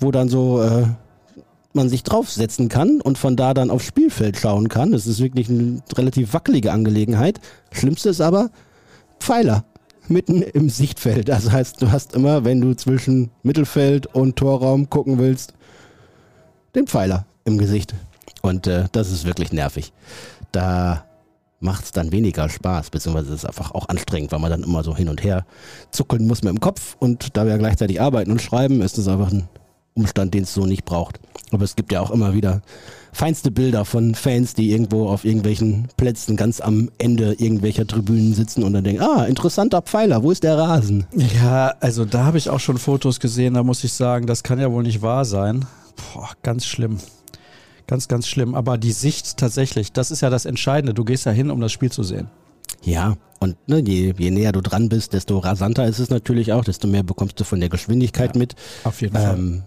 wo 0.00 0.10
dann 0.10 0.28
so 0.28 0.62
äh, 0.62 0.84
man 1.72 1.88
sich 1.88 2.02
draufsetzen 2.02 2.68
kann 2.68 3.00
und 3.00 3.16
von 3.16 3.36
da 3.36 3.54
dann 3.54 3.70
aufs 3.70 3.86
Spielfeld 3.86 4.36
schauen 4.36 4.68
kann. 4.68 4.92
Das 4.92 5.06
ist 5.06 5.20
wirklich 5.20 5.48
eine 5.48 5.82
relativ 5.96 6.34
wackelige 6.34 6.72
Angelegenheit. 6.72 7.40
Schlimmste 7.72 8.10
ist 8.10 8.20
aber 8.20 8.50
Pfeiler 9.18 9.64
mitten 10.08 10.42
im 10.42 10.68
Sichtfeld. 10.68 11.30
Das 11.30 11.50
heißt, 11.50 11.80
du 11.80 11.90
hast 11.90 12.14
immer, 12.14 12.44
wenn 12.44 12.60
du 12.60 12.74
zwischen 12.76 13.30
Mittelfeld 13.42 14.08
und 14.08 14.36
Torraum 14.36 14.90
gucken 14.90 15.18
willst, 15.18 15.54
den 16.74 16.86
Pfeiler 16.86 17.24
im 17.44 17.56
Gesicht. 17.56 17.94
Und 18.42 18.66
äh, 18.66 18.84
das 18.92 19.10
ist 19.10 19.24
wirklich 19.24 19.52
nervig. 19.52 19.92
Da 20.52 21.04
macht 21.60 21.84
es 21.84 21.92
dann 21.92 22.10
weniger 22.10 22.48
Spaß, 22.48 22.90
beziehungsweise 22.90 23.28
ist 23.28 23.40
es 23.40 23.44
einfach 23.44 23.72
auch 23.72 23.88
anstrengend, 23.88 24.32
weil 24.32 24.38
man 24.38 24.50
dann 24.50 24.62
immer 24.62 24.82
so 24.82 24.96
hin 24.96 25.08
und 25.08 25.22
her 25.22 25.44
zuckeln 25.90 26.26
muss 26.26 26.42
mit 26.42 26.52
dem 26.52 26.60
Kopf. 26.60 26.96
Und 26.98 27.36
da 27.36 27.46
wir 27.46 27.58
gleichzeitig 27.58 28.00
arbeiten 28.00 28.32
und 28.32 28.42
schreiben, 28.42 28.80
ist 28.80 28.98
es 28.98 29.08
einfach 29.08 29.30
ein 29.30 29.48
Umstand, 29.94 30.34
den 30.34 30.44
es 30.44 30.54
so 30.54 30.64
nicht 30.66 30.84
braucht. 30.84 31.20
Aber 31.52 31.64
es 31.64 31.76
gibt 31.76 31.92
ja 31.92 32.00
auch 32.00 32.10
immer 32.10 32.34
wieder 32.34 32.62
feinste 33.12 33.50
Bilder 33.50 33.84
von 33.84 34.14
Fans, 34.14 34.54
die 34.54 34.70
irgendwo 34.70 35.08
auf 35.08 35.24
irgendwelchen 35.24 35.88
Plätzen 35.96 36.36
ganz 36.36 36.60
am 36.60 36.90
Ende 36.98 37.34
irgendwelcher 37.34 37.86
Tribünen 37.86 38.34
sitzen 38.34 38.62
und 38.62 38.72
dann 38.72 38.84
denken, 38.84 39.02
ah, 39.02 39.24
interessanter 39.24 39.82
Pfeiler, 39.82 40.22
wo 40.22 40.30
ist 40.30 40.44
der 40.44 40.56
Rasen? 40.56 41.06
Ja, 41.42 41.74
also 41.80 42.04
da 42.04 42.24
habe 42.24 42.38
ich 42.38 42.48
auch 42.48 42.60
schon 42.60 42.78
Fotos 42.78 43.18
gesehen, 43.18 43.54
da 43.54 43.64
muss 43.64 43.82
ich 43.82 43.92
sagen, 43.92 44.26
das 44.26 44.42
kann 44.42 44.60
ja 44.60 44.70
wohl 44.70 44.84
nicht 44.84 45.02
wahr 45.02 45.24
sein. 45.24 45.66
Boah, 46.14 46.30
ganz 46.42 46.64
schlimm. 46.64 46.98
Ganz, 47.90 48.06
ganz 48.06 48.28
schlimm. 48.28 48.54
Aber 48.54 48.78
die 48.78 48.92
Sicht 48.92 49.36
tatsächlich, 49.36 49.90
das 49.90 50.12
ist 50.12 50.20
ja 50.20 50.30
das 50.30 50.44
Entscheidende. 50.44 50.94
Du 50.94 51.04
gehst 51.04 51.26
ja 51.26 51.32
hin, 51.32 51.50
um 51.50 51.60
das 51.60 51.72
Spiel 51.72 51.90
zu 51.90 52.04
sehen. 52.04 52.28
Ja, 52.84 53.16
und 53.40 53.56
ne, 53.68 53.80
je, 53.80 54.14
je 54.16 54.30
näher 54.30 54.52
du 54.52 54.60
dran 54.60 54.88
bist, 54.88 55.12
desto 55.12 55.38
rasanter 55.38 55.86
ist 55.86 55.98
es 55.98 56.08
natürlich 56.08 56.52
auch, 56.52 56.62
desto 56.64 56.86
mehr 56.86 57.02
bekommst 57.02 57.40
du 57.40 57.42
von 57.42 57.58
der 57.58 57.68
Geschwindigkeit 57.68 58.36
Ja, 58.36 58.38
mit. 58.38 58.54
Auf 58.84 59.00
jeden 59.00 59.16
Fall. 59.16 59.34
Ähm, 59.36 59.62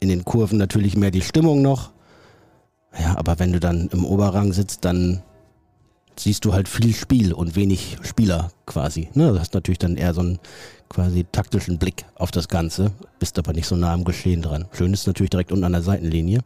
in 0.00 0.08
den 0.08 0.24
Kurven 0.24 0.56
natürlich 0.56 0.96
mehr 0.96 1.10
die 1.10 1.20
Stimmung 1.20 1.60
noch. 1.60 1.90
Ja, 2.98 3.18
aber 3.18 3.38
wenn 3.38 3.52
du 3.52 3.60
dann 3.60 3.88
im 3.92 4.06
Oberrang 4.06 4.54
sitzt, 4.54 4.86
dann 4.86 5.22
siehst 6.16 6.46
du 6.46 6.54
halt 6.54 6.66
viel 6.66 6.94
Spiel 6.94 7.34
und 7.34 7.56
wenig 7.56 7.98
Spieler 8.04 8.52
quasi. 8.64 9.10
Ne? 9.12 9.32
Du 9.34 9.38
hast 9.38 9.52
natürlich 9.52 9.78
dann 9.78 9.98
eher 9.98 10.14
so 10.14 10.22
einen 10.22 10.38
quasi 10.88 11.26
taktischen 11.30 11.76
Blick 11.76 12.06
auf 12.14 12.30
das 12.30 12.48
Ganze, 12.48 12.92
bist 13.18 13.38
aber 13.38 13.52
nicht 13.52 13.66
so 13.66 13.76
nah 13.76 13.92
am 13.92 14.04
Geschehen 14.04 14.40
dran. 14.40 14.64
Schön 14.72 14.94
ist 14.94 15.06
natürlich 15.06 15.28
direkt 15.28 15.52
unten 15.52 15.64
an 15.64 15.72
der 15.72 15.82
Seitenlinie. 15.82 16.40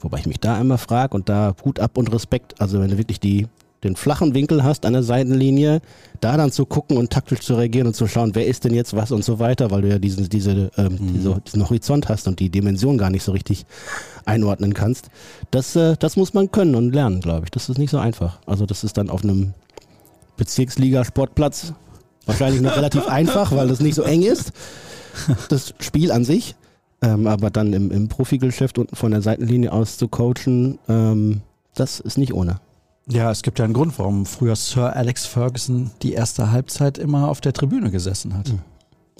Wobei 0.00 0.18
ich 0.18 0.26
mich 0.26 0.40
da 0.40 0.56
einmal 0.56 0.78
frage 0.78 1.14
und 1.14 1.28
da 1.28 1.54
Hut 1.64 1.80
ab 1.80 1.98
und 1.98 2.12
Respekt, 2.12 2.60
also 2.60 2.80
wenn 2.80 2.90
du 2.90 2.98
wirklich 2.98 3.20
die, 3.20 3.46
den 3.84 3.96
flachen 3.96 4.34
Winkel 4.34 4.64
hast 4.64 4.86
an 4.86 4.92
der 4.92 5.02
Seitenlinie, 5.02 5.80
da 6.20 6.36
dann 6.36 6.50
zu 6.50 6.66
gucken 6.66 6.96
und 6.96 7.10
taktisch 7.10 7.40
zu 7.40 7.54
reagieren 7.54 7.86
und 7.86 7.94
zu 7.94 8.06
schauen, 8.08 8.34
wer 8.34 8.46
ist 8.46 8.64
denn 8.64 8.74
jetzt 8.74 8.94
was 8.94 9.12
und 9.12 9.24
so 9.24 9.38
weiter, 9.38 9.70
weil 9.70 9.82
du 9.82 9.88
ja 9.88 9.98
diesen, 9.98 10.28
diese, 10.28 10.70
ähm, 10.76 10.98
diese, 11.14 11.40
diesen 11.46 11.62
Horizont 11.62 12.08
hast 12.08 12.26
und 12.26 12.40
die 12.40 12.50
Dimension 12.50 12.98
gar 12.98 13.10
nicht 13.10 13.22
so 13.22 13.32
richtig 13.32 13.66
einordnen 14.24 14.74
kannst. 14.74 15.10
Das, 15.50 15.76
äh, 15.76 15.96
das 15.98 16.16
muss 16.16 16.34
man 16.34 16.50
können 16.50 16.74
und 16.74 16.92
lernen, 16.92 17.20
glaube 17.20 17.44
ich. 17.44 17.50
Das 17.50 17.68
ist 17.68 17.78
nicht 17.78 17.90
so 17.90 17.98
einfach. 17.98 18.40
Also 18.46 18.66
das 18.66 18.84
ist 18.84 18.96
dann 18.96 19.10
auf 19.10 19.22
einem 19.22 19.54
Bezirksliga-Sportplatz 20.36 21.72
wahrscheinlich 22.26 22.60
noch 22.60 22.76
relativ 22.76 23.06
einfach, 23.06 23.52
weil 23.52 23.68
das 23.68 23.80
nicht 23.80 23.94
so 23.94 24.02
eng 24.02 24.22
ist. 24.22 24.52
Das 25.48 25.74
Spiel 25.80 26.12
an 26.12 26.24
sich. 26.24 26.54
Ähm, 27.00 27.26
aber 27.28 27.50
dann 27.50 27.72
im, 27.72 27.90
im 27.92 28.08
Profigeschäft 28.08 28.78
unten 28.78 28.96
von 28.96 29.12
der 29.12 29.22
Seitenlinie 29.22 29.72
aus 29.72 29.98
zu 29.98 30.08
coachen, 30.08 30.78
ähm, 30.88 31.42
das 31.74 32.00
ist 32.00 32.18
nicht 32.18 32.34
ohne. 32.34 32.60
ja, 33.06 33.30
es 33.30 33.42
gibt 33.42 33.58
ja 33.60 33.64
einen 33.64 33.74
Grund, 33.74 33.98
warum 33.98 34.26
früher 34.26 34.56
Sir 34.56 34.94
Alex 34.96 35.24
Ferguson 35.26 35.92
die 36.02 36.12
erste 36.12 36.50
Halbzeit 36.50 36.98
immer 36.98 37.28
auf 37.28 37.40
der 37.40 37.52
Tribüne 37.52 37.90
gesessen 37.92 38.34
hat. 38.34 38.52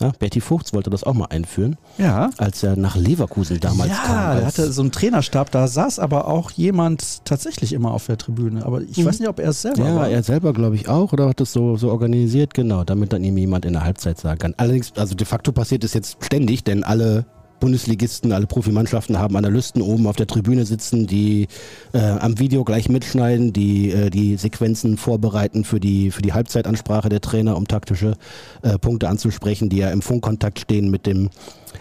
Ja, 0.00 0.12
Berti 0.18 0.40
Vogts 0.40 0.72
wollte 0.72 0.90
das 0.90 1.02
auch 1.02 1.14
mal 1.14 1.26
einführen, 1.26 1.76
Ja. 1.98 2.30
als 2.36 2.62
er 2.62 2.76
nach 2.76 2.94
Leverkusen 2.96 3.58
damals 3.60 3.90
kam. 3.92 4.14
ja, 4.14 4.34
er 4.34 4.46
hatte 4.46 4.70
so 4.72 4.82
einen 4.82 4.92
Trainerstab, 4.92 5.50
da 5.50 5.66
saß 5.66 5.98
aber 5.98 6.28
auch 6.28 6.50
jemand 6.52 7.24
tatsächlich 7.24 7.72
immer 7.72 7.92
auf 7.92 8.06
der 8.06 8.16
Tribüne. 8.18 8.64
Aber 8.64 8.80
ich 8.82 8.96
Mhm. 8.98 9.06
weiß 9.06 9.18
nicht, 9.20 9.28
ob 9.28 9.40
er 9.40 9.48
es 9.50 9.62
selber 9.62 9.84
Ja, 9.88 9.94
war. 9.96 10.08
er 10.08 10.22
selber 10.22 10.52
glaube 10.52 10.76
ich 10.76 10.88
auch 10.88 11.12
oder 11.12 11.28
hat 11.28 11.40
das 11.40 11.52
so, 11.52 11.76
so 11.76 11.90
organisiert, 11.90 12.54
genau, 12.54 12.84
damit 12.84 13.12
dann 13.12 13.24
ihm 13.24 13.36
jemand 13.38 13.64
in 13.64 13.72
der 13.72 13.82
Halbzeit 13.84 14.18
sagen 14.18 14.38
kann. 14.38 14.54
Allerdings, 14.56 14.92
also 14.96 15.14
de 15.16 15.26
facto 15.26 15.50
passiert 15.50 15.82
es 15.82 15.94
jetzt 15.94 16.18
ständig, 16.24 16.62
denn 16.62 16.84
alle 16.84 17.24
Bundesligisten, 17.60 18.32
alle 18.32 18.46
Profimannschaften 18.46 19.18
haben 19.18 19.36
Analysten 19.36 19.82
oben 19.82 20.06
auf 20.06 20.16
der 20.16 20.26
Tribüne 20.26 20.64
sitzen, 20.64 21.06
die 21.06 21.48
äh, 21.92 21.98
am 21.98 22.38
Video 22.38 22.64
gleich 22.64 22.88
mitschneiden, 22.88 23.52
die 23.52 23.90
äh, 23.90 24.10
die 24.10 24.36
Sequenzen 24.36 24.96
vorbereiten 24.96 25.64
für 25.64 25.80
die, 25.80 26.10
für 26.10 26.22
die 26.22 26.32
Halbzeitansprache 26.32 27.08
der 27.08 27.20
Trainer, 27.20 27.56
um 27.56 27.66
taktische 27.66 28.14
äh, 28.62 28.78
Punkte 28.78 29.08
anzusprechen, 29.08 29.68
die 29.68 29.78
ja 29.78 29.90
im 29.90 30.02
Funkkontakt 30.02 30.60
stehen 30.60 30.90
mit 30.90 31.06
dem 31.06 31.30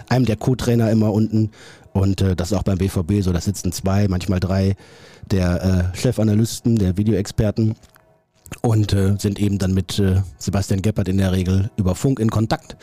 einem 0.10 0.26
der 0.26 0.36
Co-Trainer 0.36 0.92
immer 0.92 1.14
unten. 1.14 1.52
Und 1.94 2.22
äh, 2.22 2.36
das 2.36 2.52
ist 2.52 2.58
auch 2.58 2.64
beim 2.64 2.78
BVB 2.78 3.22
so, 3.22 3.32
da 3.32 3.42
sitzen 3.42 3.72
zwei, 3.72 4.08
manchmal 4.08 4.40
drei 4.40 4.76
der 5.32 5.92
äh, 5.94 5.98
Chefanalysten, 5.98 6.78
der 6.78 6.98
Videoexperten 6.98 7.76
und 8.62 8.94
äh, 8.94 9.16
sind 9.18 9.40
eben 9.40 9.58
dann 9.58 9.74
mit 9.74 10.00
äh, 10.00 10.22
Sebastian 10.38 10.82
Geppert 10.82 11.08
in 11.08 11.18
der 11.18 11.32
Regel 11.32 11.70
über 11.78 11.96
Funk 11.96 12.20
in 12.20 12.30
Kontakt 12.30 12.78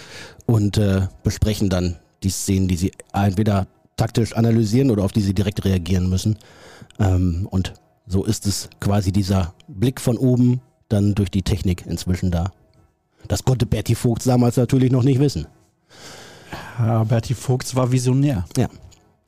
und 0.47 0.79
äh, 0.79 1.03
besprechen 1.23 1.69
dann 1.69 1.97
die 2.25 2.31
Szenen, 2.31 2.69
die 2.69 2.77
sie 2.77 2.93
entweder 3.13 3.67
taktisch 3.97 4.35
analysieren 4.35 4.91
oder 4.91 5.05
auf 5.05 5.13
die 5.13 5.21
sie 5.21 5.35
direkt 5.35 5.65
reagieren 5.65 6.09
müssen. 6.09 6.39
Ähm, 6.99 7.47
und 7.51 7.75
so 8.07 8.25
ist 8.25 8.47
es 8.47 8.69
quasi 8.81 9.13
dieser 9.13 9.55
Blick 9.69 10.01
von 10.01 10.17
oben 10.17 10.61
dann 10.89 11.15
durch 11.15 11.31
die 11.31 11.43
Technik 11.43 11.87
inzwischen 11.87 12.31
da. 12.31 12.53
Das 13.29 13.45
konnte 13.45 13.67
Berti 13.67 13.95
Vogt 13.95 14.27
damals 14.27 14.57
natürlich 14.57 14.93
noch 14.93 15.03
nicht 15.03 15.19
wissen. 15.19 15.47
Ja, 16.79 17.05
Berti 17.05 17.35
Vogts 17.35 17.75
war 17.75 17.91
visionär. 17.91 18.45
Ja. 18.57 18.69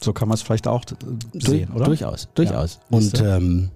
So 0.00 0.12
kann 0.12 0.28
man 0.28 0.34
es 0.34 0.42
vielleicht 0.42 0.66
auch 0.66 0.82
äh, 0.82 1.40
sehen, 1.40 1.68
Dur- 1.68 1.76
oder? 1.76 1.84
Durchaus, 1.86 2.28
durchaus. 2.34 2.78
Ja, 2.90 2.96
und 2.96 3.20
ähm, 3.20 3.70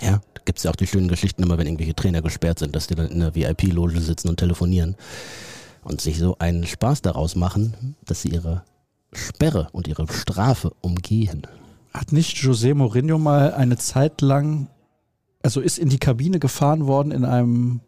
ja, 0.00 0.20
da 0.34 0.42
gibt 0.44 0.58
es 0.58 0.64
ja 0.64 0.70
auch 0.70 0.76
die 0.76 0.86
schönen 0.86 1.08
Geschichten 1.08 1.42
immer, 1.42 1.58
wenn 1.58 1.66
irgendwelche 1.66 1.94
Trainer 1.94 2.22
gesperrt 2.22 2.58
sind, 2.60 2.74
dass 2.74 2.86
die 2.86 2.94
dann 2.94 3.08
in 3.08 3.20
der 3.20 3.34
VIP-Loge 3.34 4.00
sitzen 4.00 4.28
und 4.28 4.38
telefonieren 4.38 4.96
und 5.82 6.00
sich 6.00 6.18
so 6.18 6.36
einen 6.38 6.66
Spaß 6.66 7.02
daraus 7.02 7.34
machen, 7.36 7.96
dass 8.04 8.22
sie 8.22 8.28
ihre 8.30 8.62
Sperre 9.12 9.68
und 9.72 9.88
ihre 9.88 10.06
Strafe 10.12 10.72
umgehen. 10.80 11.42
Hat 11.92 12.12
nicht 12.12 12.36
José 12.38 12.74
Mourinho 12.74 13.18
mal 13.18 13.52
eine 13.52 13.76
Zeit 13.76 14.20
lang, 14.22 14.68
also 15.42 15.60
ist 15.60 15.78
in 15.78 15.88
die 15.90 15.98
Kabine 15.98 16.38
gefahren 16.38 16.86
worden 16.86 17.12
in 17.12 17.24
einem 17.26 17.80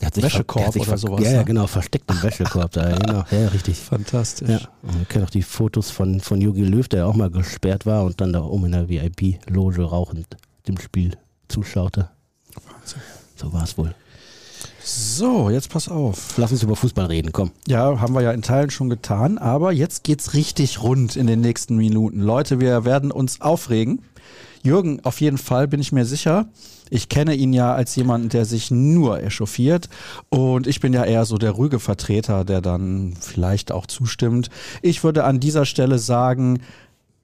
Er 0.00 0.06
hat 0.06 0.14
sich 0.14 0.24
Wäschekorb 0.24 0.66
hat 0.66 0.72
sich 0.72 0.88
oder 0.88 0.96
sowas, 0.96 1.24
Ja, 1.24 1.32
ja, 1.32 1.38
ne? 1.40 1.44
genau, 1.44 1.66
versteckt 1.66 2.10
im 2.10 2.22
Wäschekorb 2.22 2.70
da, 2.72 2.96
genau, 2.96 3.24
ja, 3.30 3.48
richtig. 3.48 3.76
fantastisch. 3.78 4.48
Ja, 4.48 4.60
und 4.82 4.98
wir 4.98 5.04
kennen 5.04 5.26
auch 5.26 5.30
die 5.30 5.42
Fotos 5.42 5.90
von, 5.90 6.20
von 6.20 6.40
Jogi 6.40 6.62
Löw, 6.64 6.88
der 6.88 7.06
auch 7.06 7.14
mal 7.14 7.30
gesperrt 7.30 7.84
war 7.84 8.04
und 8.04 8.20
dann 8.22 8.32
da 8.32 8.42
oben 8.42 8.66
in 8.66 8.72
der 8.72 8.88
VIP-Loge 8.88 9.82
rauchend 9.82 10.26
dem 10.66 10.78
Spiel 10.78 11.16
zuschaute. 11.48 12.08
So 13.36 13.52
war 13.52 13.64
es 13.64 13.76
wohl. 13.76 13.94
So, 14.82 15.50
jetzt 15.50 15.68
pass 15.68 15.88
auf. 15.88 16.38
Lass 16.38 16.52
uns 16.52 16.62
über 16.62 16.74
Fußball 16.74 17.06
reden, 17.06 17.32
komm. 17.32 17.50
Ja, 17.66 18.00
haben 18.00 18.14
wir 18.14 18.22
ja 18.22 18.32
in 18.32 18.42
Teilen 18.42 18.70
schon 18.70 18.88
getan, 18.88 19.36
aber 19.36 19.72
jetzt 19.72 20.04
geht's 20.04 20.32
richtig 20.34 20.82
rund 20.82 21.16
in 21.16 21.26
den 21.26 21.40
nächsten 21.40 21.76
Minuten. 21.76 22.20
Leute, 22.20 22.60
wir 22.60 22.84
werden 22.84 23.12
uns 23.12 23.40
aufregen. 23.40 24.02
Jürgen, 24.62 25.00
auf 25.04 25.20
jeden 25.20 25.38
Fall 25.38 25.68
bin 25.68 25.80
ich 25.80 25.92
mir 25.92 26.04
sicher. 26.04 26.48
Ich 26.90 27.08
kenne 27.08 27.34
ihn 27.34 27.52
ja 27.52 27.74
als 27.74 27.94
jemanden, 27.96 28.30
der 28.30 28.44
sich 28.44 28.70
nur 28.70 29.22
echauffiert. 29.22 29.88
Und 30.28 30.66
ich 30.66 30.80
bin 30.80 30.92
ja 30.92 31.04
eher 31.04 31.24
so 31.24 31.38
der 31.38 31.52
ruhige 31.52 31.78
Vertreter, 31.78 32.44
der 32.44 32.60
dann 32.60 33.14
vielleicht 33.20 33.72
auch 33.72 33.86
zustimmt. 33.86 34.48
Ich 34.82 35.04
würde 35.04 35.24
an 35.24 35.40
dieser 35.40 35.66
Stelle 35.66 35.98
sagen, 35.98 36.60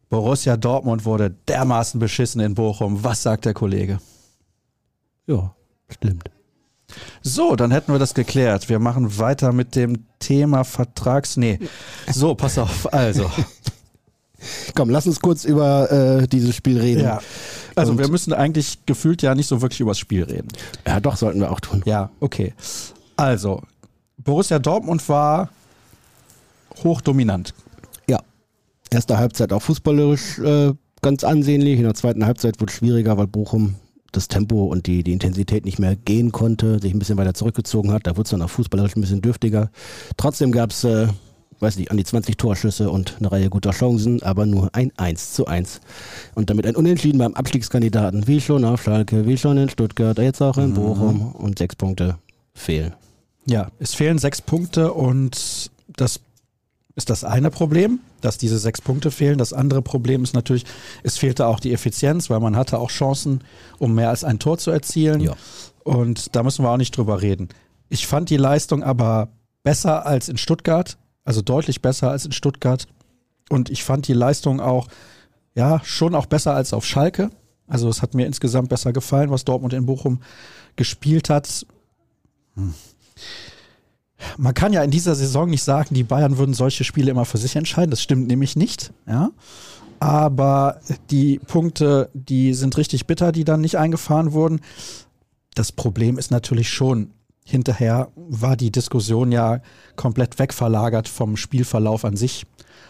Borussia 0.09 0.57
Dortmund 0.57 1.05
wurde 1.05 1.35
dermaßen 1.49 1.99
beschissen 1.99 2.41
in 2.41 2.55
Bochum. 2.55 3.03
Was 3.03 3.23
sagt 3.23 3.45
der 3.45 3.55
Kollege? 3.55 3.99
Ja, 5.27 5.55
stimmt. 5.89 6.36
So, 7.23 7.57
dann 7.57 7.71
hätten 7.73 7.93
wir 7.93 7.99
das 7.99 8.15
geklärt. 8.15 8.69
Wir 8.69 8.79
machen 8.79 9.19
weiter 9.19 9.53
mit 9.53 9.75
dem 9.75 10.05
Thema 10.19 10.65
Vertrags. 10.65 11.37
Nee. 11.37 11.59
So, 12.13 12.35
pass 12.35 12.59
auf. 12.59 12.93
Also, 12.93 13.31
Komm, 14.75 14.91
lass 14.91 15.07
uns 15.07 15.21
kurz 15.21 15.45
über 15.45 15.91
äh, 15.91 16.27
dieses 16.29 16.55
Spiel 16.55 16.79
reden. 16.81 17.03
ja. 17.03 17.21
Also, 17.75 17.93
Und- 17.93 17.99
wir 17.99 18.09
müssen 18.09 18.33
eigentlich 18.33 18.79
gefühlt 18.87 19.23
ja 19.23 19.35
nicht 19.35 19.47
so 19.49 19.61
wirklich 19.63 19.81
übers 19.81 19.99
Spiel 19.99 20.23
reden. 20.25 20.49
ja, 20.87 21.01
doch, 21.01 21.17
sollten 21.17 21.41
wir 21.41 21.51
auch 21.51 21.61
tun. 21.61 21.83
Ja, 21.85 22.11
okay. 22.21 22.55
Also, 23.17 23.63
Borussia 24.19 24.59
Dortmund 24.59 25.09
war 25.09 25.49
hochdominant. 26.85 27.55
Ja. 28.09 28.21
Erste 28.91 29.19
Halbzeit 29.19 29.53
auch 29.53 29.63
fußballerisch 29.63 30.39
äh, 30.39 30.73
ganz 31.03 31.25
ansehnlich. 31.25 31.79
In 31.79 31.85
der 31.85 31.95
zweiten 31.95 32.25
Halbzeit 32.25 32.61
wurde 32.61 32.71
es 32.71 32.77
schwieriger, 32.79 33.17
weil 33.19 33.27
Bochum 33.27 33.75
das 34.17 34.29
Tempo 34.29 34.65
und 34.65 34.87
die, 34.87 35.03
die 35.03 35.13
Intensität 35.13 35.65
nicht 35.65 35.79
mehr 35.79 35.97
gehen 35.97 36.33
konnte, 36.33 36.81
sich 36.81 36.93
ein 36.93 36.99
bisschen 36.99 37.19
weiter 37.19 37.35
zurückgezogen 37.35 37.93
hat. 37.93 38.07
Da 38.07 38.13
wurde 38.13 38.25
es 38.25 38.31
dann 38.31 38.43
auch 38.43 38.51
fußballerisch 38.51 38.97
ein 38.97 39.01
bisschen 39.01 39.23
dürftiger. 39.23 39.71
Trotzdem 40.17 40.53
gab 40.53 40.71
es, 40.71 40.85
äh, 40.85 41.09
weiß 41.61 41.77
nicht, 41.77 41.91
an 41.91 41.97
die 41.97 42.05
20 42.05 42.37
Torschüsse 42.37 42.91
und 42.91 43.17
eine 43.19 43.31
Reihe 43.31 43.51
guter 43.51 43.71
Chancen, 43.71 44.23
aber 44.23 44.47
nur 44.47 44.75
ein 44.75 44.93
1 44.97 45.35
zu 45.35 45.47
1. 45.47 45.81
Und 46.35 46.51
damit 46.51 46.67
ein 46.67 46.77
Unentschieden 46.77 47.19
beim 47.19 47.35
Abstiegskandidaten, 47.35 48.27
wie 48.27 48.41
schon 48.41 48.65
auf 48.65 48.83
Schalke, 48.83 49.27
wie 49.27 49.37
schon 49.37 49.59
in 49.59 49.69
Stuttgart, 49.69 50.19
jetzt 50.19 50.43
auch 50.43 50.59
in 50.59 50.75
Bochum 50.75 51.33
und 51.33 51.59
sechs 51.59 51.77
Punkte 51.77 52.19
fehlen. 52.55 52.95
Ja, 53.47 53.71
es 53.79 53.95
fehlen 53.95 54.19
sechs 54.19 54.43
Punkte 54.43 54.93
und 54.93 55.71
das 55.97 56.21
ist 56.97 57.11
das 57.11 57.25
eine 57.25 57.51
Problem, 57.51 58.01
dass 58.23 58.39
diese 58.39 58.59
sechs 58.59 58.81
Punkte 58.81 59.11
fehlen. 59.11 59.37
Das 59.37 59.53
andere 59.53 59.83
Problem 59.83 60.25
ist 60.25 60.35
natürlich, 60.35 60.65
es 61.03 61.19
fehlte 61.19 61.47
auch 61.47 61.61
die 61.61 61.73
Effizienz, 61.73 62.31
weil 62.31 62.41
man 62.41 62.57
hatte 62.57 62.79
auch 62.79 62.91
Chancen, 62.91 63.45
um 63.79 63.95
mehr 63.95 64.09
als 64.09 64.25
ein 64.25 64.39
Tor 64.39 64.57
zu 64.57 64.71
erzielen. 64.71 65.21
Ja. 65.21 65.37
Und 65.85 66.35
da 66.35 66.43
müssen 66.43 66.65
wir 66.65 66.71
auch 66.71 66.79
nicht 66.79 66.97
drüber 66.97 67.21
reden. 67.21 67.51
Ich 67.91 68.07
fand 68.07 68.31
die 68.31 68.39
Leistung 68.39 68.83
aber 68.83 69.29
besser 69.63 70.07
als 70.07 70.31
in 70.31 70.39
Stuttgart, 70.39 70.97
also 71.23 71.43
deutlich 71.43 71.83
besser 71.83 72.11
als 72.11 72.25
in 72.25 72.33
Stuttgart. 72.33 72.89
Und 73.51 73.69
ich 73.69 73.85
fand 73.85 74.09
die 74.09 74.15
Leistung 74.15 74.61
auch, 74.61 74.89
ja, 75.55 75.81
schon 75.85 76.15
auch 76.15 76.27
besser 76.27 76.55
als 76.55 76.73
auf 76.73 76.87
Schalke. 76.87 77.31
Also 77.67 77.91
es 77.91 78.01
hat 78.01 78.15
mir 78.15 78.27
insgesamt 78.27 78.71
besser 78.71 78.95
gefallen, 78.95 79.31
was 79.31 79.45
Dortmund 79.45 79.75
in 79.75 79.85
Bochum 79.85 80.21
gespielt 80.77 81.29
hat. 81.29 81.67
Hm. 82.55 82.75
Man 84.39 84.55
kann 84.55 84.73
ja 84.73 84.83
in 84.83 84.91
dieser 84.91 85.15
Saison 85.15 85.49
nicht 85.51 85.63
sagen, 85.63 85.95
die 85.95 86.05
Bayern 86.05 86.39
würden 86.39 86.55
solche 86.55 86.85
Spiele 86.85 87.11
immer 87.11 87.25
für 87.25 87.39
sich 87.39 87.57
entscheiden. 87.57 87.91
Das 87.91 88.03
stimmt 88.03 88.29
nämlich 88.29 88.57
nicht. 88.57 88.93
Ja. 89.07 89.31
Aber 90.01 90.81
die 91.11 91.39
Punkte, 91.39 92.11
die 92.13 92.55
sind 92.55 92.77
richtig 92.77 93.07
bitter, 93.07 93.33
die 93.33 93.45
dann 93.45 93.61
nicht 93.61 93.79
eingefahren 93.79 94.33
wurden. 94.33 94.61
Das 95.55 95.73
Problem 95.73 96.19
ist 96.19 96.31
natürlich 96.31 96.71
schon, 96.71 97.13
hinterher 97.45 98.09
war 98.17 98.57
die 98.57 98.71
Diskussion 98.71 99.33
ja 99.33 99.61
komplett 99.95 100.39
wegverlagert 100.39 101.09
vom 101.09 101.37
Spielverlauf 101.37 102.05
an 102.05 102.17
sich. 102.17 102.45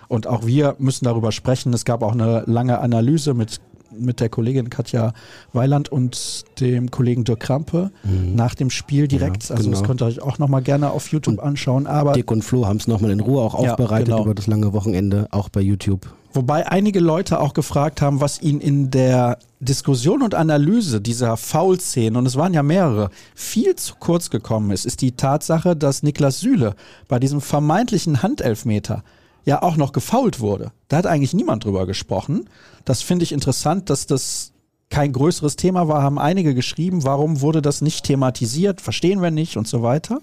Und 0.09 0.26
auch 0.26 0.47
wir 0.47 0.76
müssen 0.78 1.04
darüber 1.04 1.33
sprechen. 1.33 1.73
Es 1.73 1.85
gab 1.85 2.02
auch 2.02 2.12
eine 2.12 2.42
lange 2.47 2.78
Analyse 2.80 3.35
mit 3.35 3.61
mit 3.98 4.20
der 4.20 4.28
Kollegin 4.28 4.70
Katja 4.70 5.12
Weiland 5.52 5.90
und 5.90 6.44
dem 6.60 6.90
Kollegen 6.90 7.24
Dirk 7.24 7.40
Krampe 7.40 7.90
mhm. 8.02 8.34
nach 8.34 8.54
dem 8.54 8.70
Spiel 8.70 9.08
direkt. 9.08 9.44
Ja, 9.44 9.56
also 9.56 9.64
genau. 9.64 9.78
das 9.78 9.86
könnt 9.86 10.02
ihr 10.02 10.06
euch 10.06 10.22
auch 10.22 10.38
nochmal 10.38 10.62
gerne 10.62 10.90
auf 10.90 11.08
YouTube 11.08 11.34
und 11.34 11.40
anschauen. 11.40 11.86
Aber 11.86 12.12
Dick 12.12 12.30
und 12.30 12.42
Flo 12.42 12.66
haben 12.66 12.78
es 12.78 12.86
nochmal 12.86 13.10
in 13.10 13.20
Ruhe 13.20 13.42
auch 13.42 13.54
aufbereitet 13.54 14.08
ja, 14.08 14.14
genau. 14.14 14.24
über 14.24 14.34
das 14.34 14.46
lange 14.46 14.72
Wochenende, 14.72 15.28
auch 15.30 15.48
bei 15.48 15.60
YouTube. 15.60 16.06
Wobei 16.36 16.70
einige 16.70 17.00
Leute 17.00 17.40
auch 17.40 17.54
gefragt 17.54 18.02
haben, 18.02 18.20
was 18.20 18.42
ihnen 18.42 18.60
in 18.60 18.90
der 18.90 19.38
Diskussion 19.60 20.20
und 20.20 20.34
Analyse 20.34 21.00
dieser 21.00 21.38
Foul-Szenen, 21.38 22.16
und 22.16 22.26
es 22.26 22.36
waren 22.36 22.52
ja 22.52 22.62
mehrere, 22.62 23.08
viel 23.34 23.74
zu 23.76 23.94
kurz 23.98 24.28
gekommen 24.28 24.70
ist, 24.70 24.84
ist 24.84 25.00
die 25.00 25.12
Tatsache, 25.12 25.74
dass 25.74 26.02
Niklas 26.02 26.40
Süle 26.40 26.74
bei 27.08 27.18
diesem 27.18 27.40
vermeintlichen 27.40 28.22
Handelfmeter 28.22 29.02
ja 29.46 29.62
auch 29.62 29.76
noch 29.76 29.92
gefault 29.92 30.40
wurde. 30.40 30.72
Da 30.88 30.98
hat 30.98 31.06
eigentlich 31.06 31.32
niemand 31.32 31.64
drüber 31.64 31.86
gesprochen. 31.86 32.50
Das 32.84 33.00
finde 33.00 33.22
ich 33.22 33.32
interessant, 33.32 33.88
dass 33.88 34.06
das 34.06 34.52
kein 34.90 35.12
größeres 35.12 35.56
Thema 35.56 35.88
war, 35.88 36.02
haben 36.02 36.18
einige 36.18 36.54
geschrieben, 36.54 37.04
warum 37.04 37.40
wurde 37.40 37.62
das 37.62 37.80
nicht 37.80 38.04
thematisiert, 38.04 38.80
verstehen 38.80 39.22
wir 39.22 39.30
nicht 39.30 39.56
und 39.56 39.66
so 39.66 39.82
weiter. 39.82 40.20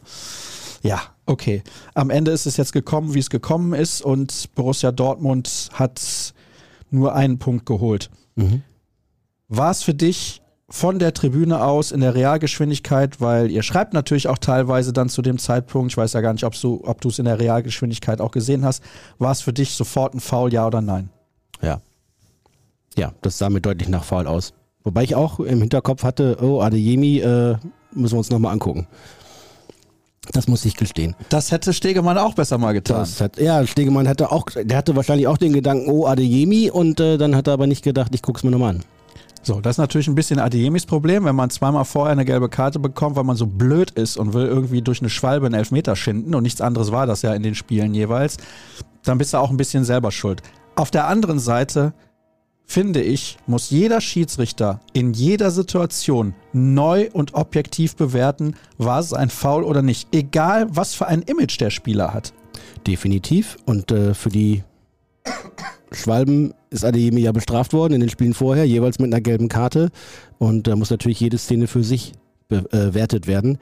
Ja, 0.84 1.02
okay. 1.26 1.64
Am 1.94 2.10
Ende 2.10 2.32
ist 2.32 2.46
es 2.46 2.58
jetzt 2.58 2.74
gekommen, 2.74 3.14
wie 3.14 3.20
es 3.20 3.30
gekommen 3.30 3.74
ist 3.74 4.02
und 4.02 4.54
Borussia 4.56 4.92
Dortmund 4.92 5.70
hat 5.74 6.34
nur 6.92 7.16
einen 7.16 7.40
Punkt 7.40 7.66
geholt. 7.66 8.10
Mhm. 8.36 8.62
War 9.48 9.72
es 9.72 9.84
für 9.84 9.94
dich 9.94 10.42
von 10.74 10.98
der 10.98 11.14
Tribüne 11.14 11.64
aus 11.64 11.92
in 11.92 12.02
der 12.02 12.16
Realgeschwindigkeit, 12.16 13.22
weil 13.22 13.52
ihr 13.52 13.62
schreibt 13.62 13.94
natürlich 13.94 14.28
auch 14.28 14.40
teilweise 14.40 14.92
dann 14.92 15.08
zu 15.08 15.22
dem 15.22 15.38
Zeitpunkt, 15.38 15.92
ich 15.92 15.98
weiß 15.98 16.14
ja 16.14 16.22
gar 16.22 16.34
nicht, 16.34 16.46
ob 16.46 16.60
du 16.60 16.82
ob 16.84 17.06
es 17.06 17.20
in 17.20 17.26
der 17.26 17.40
Realgeschwindigkeit 17.40 18.20
auch 18.20 18.32
gesehen 18.32 18.66
hast, 18.66 18.84
war 19.20 19.32
es 19.32 19.42
für 19.42 19.54
dich 19.54 19.76
sofort 19.76 20.16
ein 20.16 20.20
Foul, 20.20 20.52
ja 20.52 20.66
oder 20.66 20.82
nein? 20.82 21.10
Ja. 21.62 21.80
Ja, 22.98 23.14
das 23.22 23.38
sah 23.38 23.52
mir 23.52 23.62
deutlich 23.62 23.88
nach 23.88 24.04
Foul 24.04 24.26
aus. 24.26 24.54
Wobei 24.84 25.04
ich 25.04 25.14
auch 25.14 25.40
im 25.40 25.60
Hinterkopf 25.60 26.04
hatte, 26.04 26.40
oh, 26.42 26.60
Adeyemi 26.60 27.20
äh, 27.20 27.56
müssen 27.92 28.16
wir 28.16 28.18
uns 28.18 28.32
nochmal 28.32 28.54
angucken. 28.54 28.88
Das 30.32 30.48
muss 30.48 30.66
ich 30.66 30.76
gestehen. 30.76 31.16
Das 31.30 31.52
hätte 31.52 31.72
Stegemann 31.72 32.18
auch 32.18 32.34
besser 32.34 32.58
mal 32.58 32.74
getan. 32.74 33.08
Hat, 33.20 33.38
ja, 33.38 33.66
Stegemann 33.68 34.08
hatte 34.08 34.32
auch, 34.32 34.48
der 34.56 34.76
hatte 34.76 34.96
wahrscheinlich 34.96 35.28
auch 35.28 35.38
den 35.38 35.54
Gedanken, 35.54 35.92
oh, 35.92 36.08
Adeyemi 36.08 36.72
und 36.72 37.00
äh, 37.00 37.20
dann 37.20 37.36
hat 37.36 37.46
er 37.46 37.54
aber 37.54 37.68
nicht 37.68 37.84
gedacht, 37.84 38.16
ich 38.16 38.24
gucke 38.24 38.40
es 38.40 38.44
mir 38.44 38.50
nochmal 38.50 38.72
an. 38.72 38.84
So, 39.46 39.60
das 39.60 39.74
ist 39.76 39.80
natürlich 39.80 40.08
ein 40.08 40.16
bisschen 40.16 40.40
Adiemis 40.40 40.86
Problem, 40.86 41.26
wenn 41.26 41.36
man 41.36 41.50
zweimal 41.50 41.84
vorher 41.84 42.14
eine 42.14 42.24
gelbe 42.24 42.48
Karte 42.48 42.80
bekommt, 42.80 43.18
weil 43.18 43.26
man 43.26 43.36
so 43.36 43.46
blöd 43.46 43.92
ist 43.92 44.16
und 44.16 44.34
will 44.34 44.46
irgendwie 44.46 44.82
durch 44.82 45.02
eine 45.02 45.10
Schwalbe 45.10 45.46
einen 45.46 45.56
Elfmeter 45.56 45.98
schinden 45.98 46.34
und 46.34 46.44
nichts 46.44 46.62
anderes 46.62 46.94
war 46.94 47.08
das 47.08 47.24
ja 47.24 47.34
in 47.34 47.44
den 47.44 47.54
Spielen 47.54 47.94
jeweils, 47.94 48.38
dann 49.04 49.18
bist 49.18 49.34
du 49.34 49.38
auch 49.38 49.50
ein 49.50 49.58
bisschen 49.58 49.84
selber 49.84 50.12
schuld. 50.12 50.42
Auf 50.76 50.92
der 50.92 51.08
anderen 51.08 51.40
Seite 51.40 51.94
finde 52.66 53.02
ich, 53.02 53.38
muss 53.46 53.70
jeder 53.70 54.00
Schiedsrichter 54.00 54.80
in 54.94 55.12
jeder 55.14 55.52
Situation 55.52 56.34
neu 56.54 57.10
und 57.12 57.34
objektiv 57.34 57.98
bewerten, 57.98 58.56
war 58.78 59.00
es 59.00 59.12
ein 59.12 59.30
Foul 59.30 59.66
oder 59.66 59.82
nicht, 59.82 60.08
egal 60.14 60.68
was 60.70 60.96
für 60.96 61.08
ein 61.08 61.22
Image 61.22 61.60
der 61.60 61.70
Spieler 61.70 62.14
hat. 62.14 62.34
Definitiv 62.88 63.58
und 63.66 63.92
äh, 63.92 64.14
für 64.14 64.30
die 64.30 64.64
Schwalben 65.92 66.54
ist 66.70 66.84
Adeyemi 66.84 67.22
ja 67.22 67.32
bestraft 67.32 67.74
worden 67.74 67.94
in 67.94 68.02
den 68.02 68.10
Spielen 68.10 68.34
vorher, 68.34 68.66
jeweils 68.66 69.00
mit 69.00 69.14
einer 69.14 69.22
gelben 69.22 69.48
Karte. 69.48 69.90
Und 70.38 70.68
da 70.68 70.76
muss 70.76 70.90
natürlich 70.90 71.20
jede 71.20 71.38
Szene 71.38 71.68
für 71.68 71.84
sich 71.84 72.14
bewertet 72.48 73.28
werden. 73.28 73.58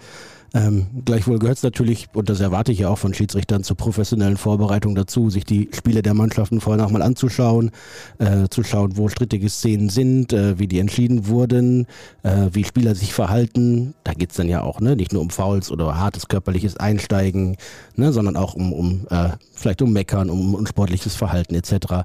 Ähm, 0.53 0.87
gleichwohl 1.05 1.39
gehört 1.39 1.57
es 1.57 1.63
natürlich, 1.63 2.09
und 2.13 2.29
das 2.29 2.41
erwarte 2.41 2.73
ich 2.73 2.79
ja 2.79 2.89
auch 2.89 2.97
von 2.97 3.13
Schiedsrichtern, 3.13 3.63
zur 3.63 3.77
professionellen 3.77 4.35
Vorbereitung 4.35 4.95
dazu, 4.95 5.29
sich 5.29 5.45
die 5.45 5.69
Spiele 5.71 6.01
der 6.01 6.13
Mannschaften 6.13 6.59
vorher 6.59 6.83
nochmal 6.83 7.01
anzuschauen, 7.01 7.71
äh, 8.17 8.49
zu 8.49 8.63
schauen, 8.63 8.97
wo 8.97 9.07
strittige 9.07 9.49
Szenen 9.49 9.89
sind, 9.89 10.33
äh, 10.33 10.59
wie 10.59 10.67
die 10.67 10.79
entschieden 10.79 11.27
wurden, 11.27 11.87
äh, 12.23 12.49
wie 12.51 12.65
Spieler 12.65 12.95
sich 12.95 13.13
verhalten. 13.13 13.93
Da 14.03 14.13
geht 14.13 14.31
es 14.31 14.37
dann 14.37 14.49
ja 14.49 14.61
auch, 14.61 14.81
ne? 14.81 14.97
nicht 14.97 15.13
nur 15.13 15.21
um 15.21 15.29
Fouls 15.29 15.71
oder 15.71 15.97
hartes 15.97 16.27
körperliches 16.27 16.75
Einsteigen, 16.75 17.55
ne? 17.95 18.11
sondern 18.11 18.35
auch 18.35 18.53
um, 18.53 18.73
um 18.73 19.07
äh, 19.09 19.29
vielleicht 19.53 19.81
um 19.81 19.93
Meckern, 19.93 20.29
um 20.29 20.53
unsportliches 20.53 21.15
Verhalten 21.15 21.55
etc. 21.55 22.03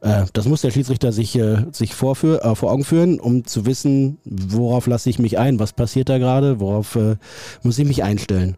Äh, 0.00 0.24
das 0.32 0.46
muss 0.46 0.62
der 0.62 0.70
Schiedsrichter 0.70 1.12
sich, 1.12 1.36
äh, 1.36 1.66
sich 1.72 1.94
vorführ, 1.94 2.44
äh, 2.44 2.54
vor 2.54 2.72
Augen 2.72 2.84
führen, 2.84 3.20
um 3.20 3.44
zu 3.44 3.66
wissen, 3.66 4.18
worauf 4.24 4.86
lasse 4.86 5.10
ich 5.10 5.18
mich 5.18 5.38
ein, 5.38 5.58
was 5.58 5.72
passiert 5.72 6.08
da 6.08 6.18
gerade, 6.18 6.60
worauf 6.60 6.96
äh, 6.96 7.16
muss 7.62 7.78
ich 7.78 7.86
mich 7.86 8.02
einstellen. 8.02 8.56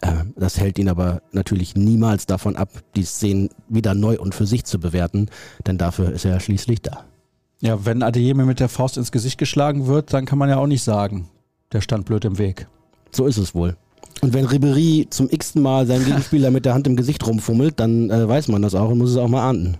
Äh, 0.00 0.24
das 0.36 0.58
hält 0.58 0.78
ihn 0.78 0.88
aber 0.88 1.22
natürlich 1.32 1.74
niemals 1.74 2.26
davon 2.26 2.56
ab, 2.56 2.68
die 2.96 3.04
Szenen 3.04 3.50
wieder 3.68 3.94
neu 3.94 4.18
und 4.18 4.34
für 4.34 4.46
sich 4.46 4.64
zu 4.64 4.78
bewerten, 4.80 5.28
denn 5.66 5.78
dafür 5.78 6.12
ist 6.12 6.24
er 6.24 6.40
schließlich 6.40 6.82
da. 6.82 7.04
Ja, 7.60 7.84
wenn 7.84 8.02
Adeyemi 8.02 8.44
mit 8.44 8.58
der 8.58 8.68
Faust 8.68 8.96
ins 8.96 9.12
Gesicht 9.12 9.38
geschlagen 9.38 9.86
wird, 9.86 10.12
dann 10.12 10.26
kann 10.26 10.38
man 10.38 10.48
ja 10.48 10.56
auch 10.56 10.66
nicht 10.66 10.82
sagen, 10.82 11.28
der 11.70 11.80
stand 11.80 12.06
blöd 12.06 12.24
im 12.24 12.38
Weg. 12.38 12.66
So 13.12 13.26
ist 13.26 13.36
es 13.36 13.54
wohl. 13.54 13.76
Und 14.20 14.34
wenn 14.34 14.46
Ribery 14.46 15.06
zum 15.10 15.28
x-ten 15.30 15.62
Mal 15.62 15.86
seinen 15.86 16.04
Gegenspieler 16.06 16.50
mit 16.50 16.64
der 16.64 16.74
Hand 16.74 16.88
im 16.88 16.96
Gesicht 16.96 17.24
rumfummelt, 17.24 17.78
dann 17.78 18.10
äh, 18.10 18.28
weiß 18.28 18.48
man 18.48 18.62
das 18.62 18.74
auch 18.74 18.90
und 18.90 18.98
muss 18.98 19.10
es 19.10 19.16
auch 19.16 19.28
mal 19.28 19.48
ahnden. 19.48 19.76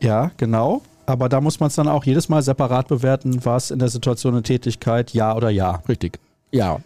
Ja, 0.00 0.30
genau. 0.36 0.82
Aber 1.06 1.28
da 1.28 1.40
muss 1.40 1.58
man 1.58 1.68
es 1.68 1.74
dann 1.74 1.88
auch 1.88 2.04
jedes 2.04 2.28
Mal 2.28 2.42
separat 2.42 2.88
bewerten, 2.88 3.44
was 3.44 3.70
in 3.70 3.78
der 3.78 3.88
Situation 3.88 4.34
eine 4.34 4.42
Tätigkeit, 4.42 5.14
ja 5.14 5.34
oder 5.34 5.48
ja. 5.48 5.82
Richtig. 5.88 6.18
Ja. 6.50 6.80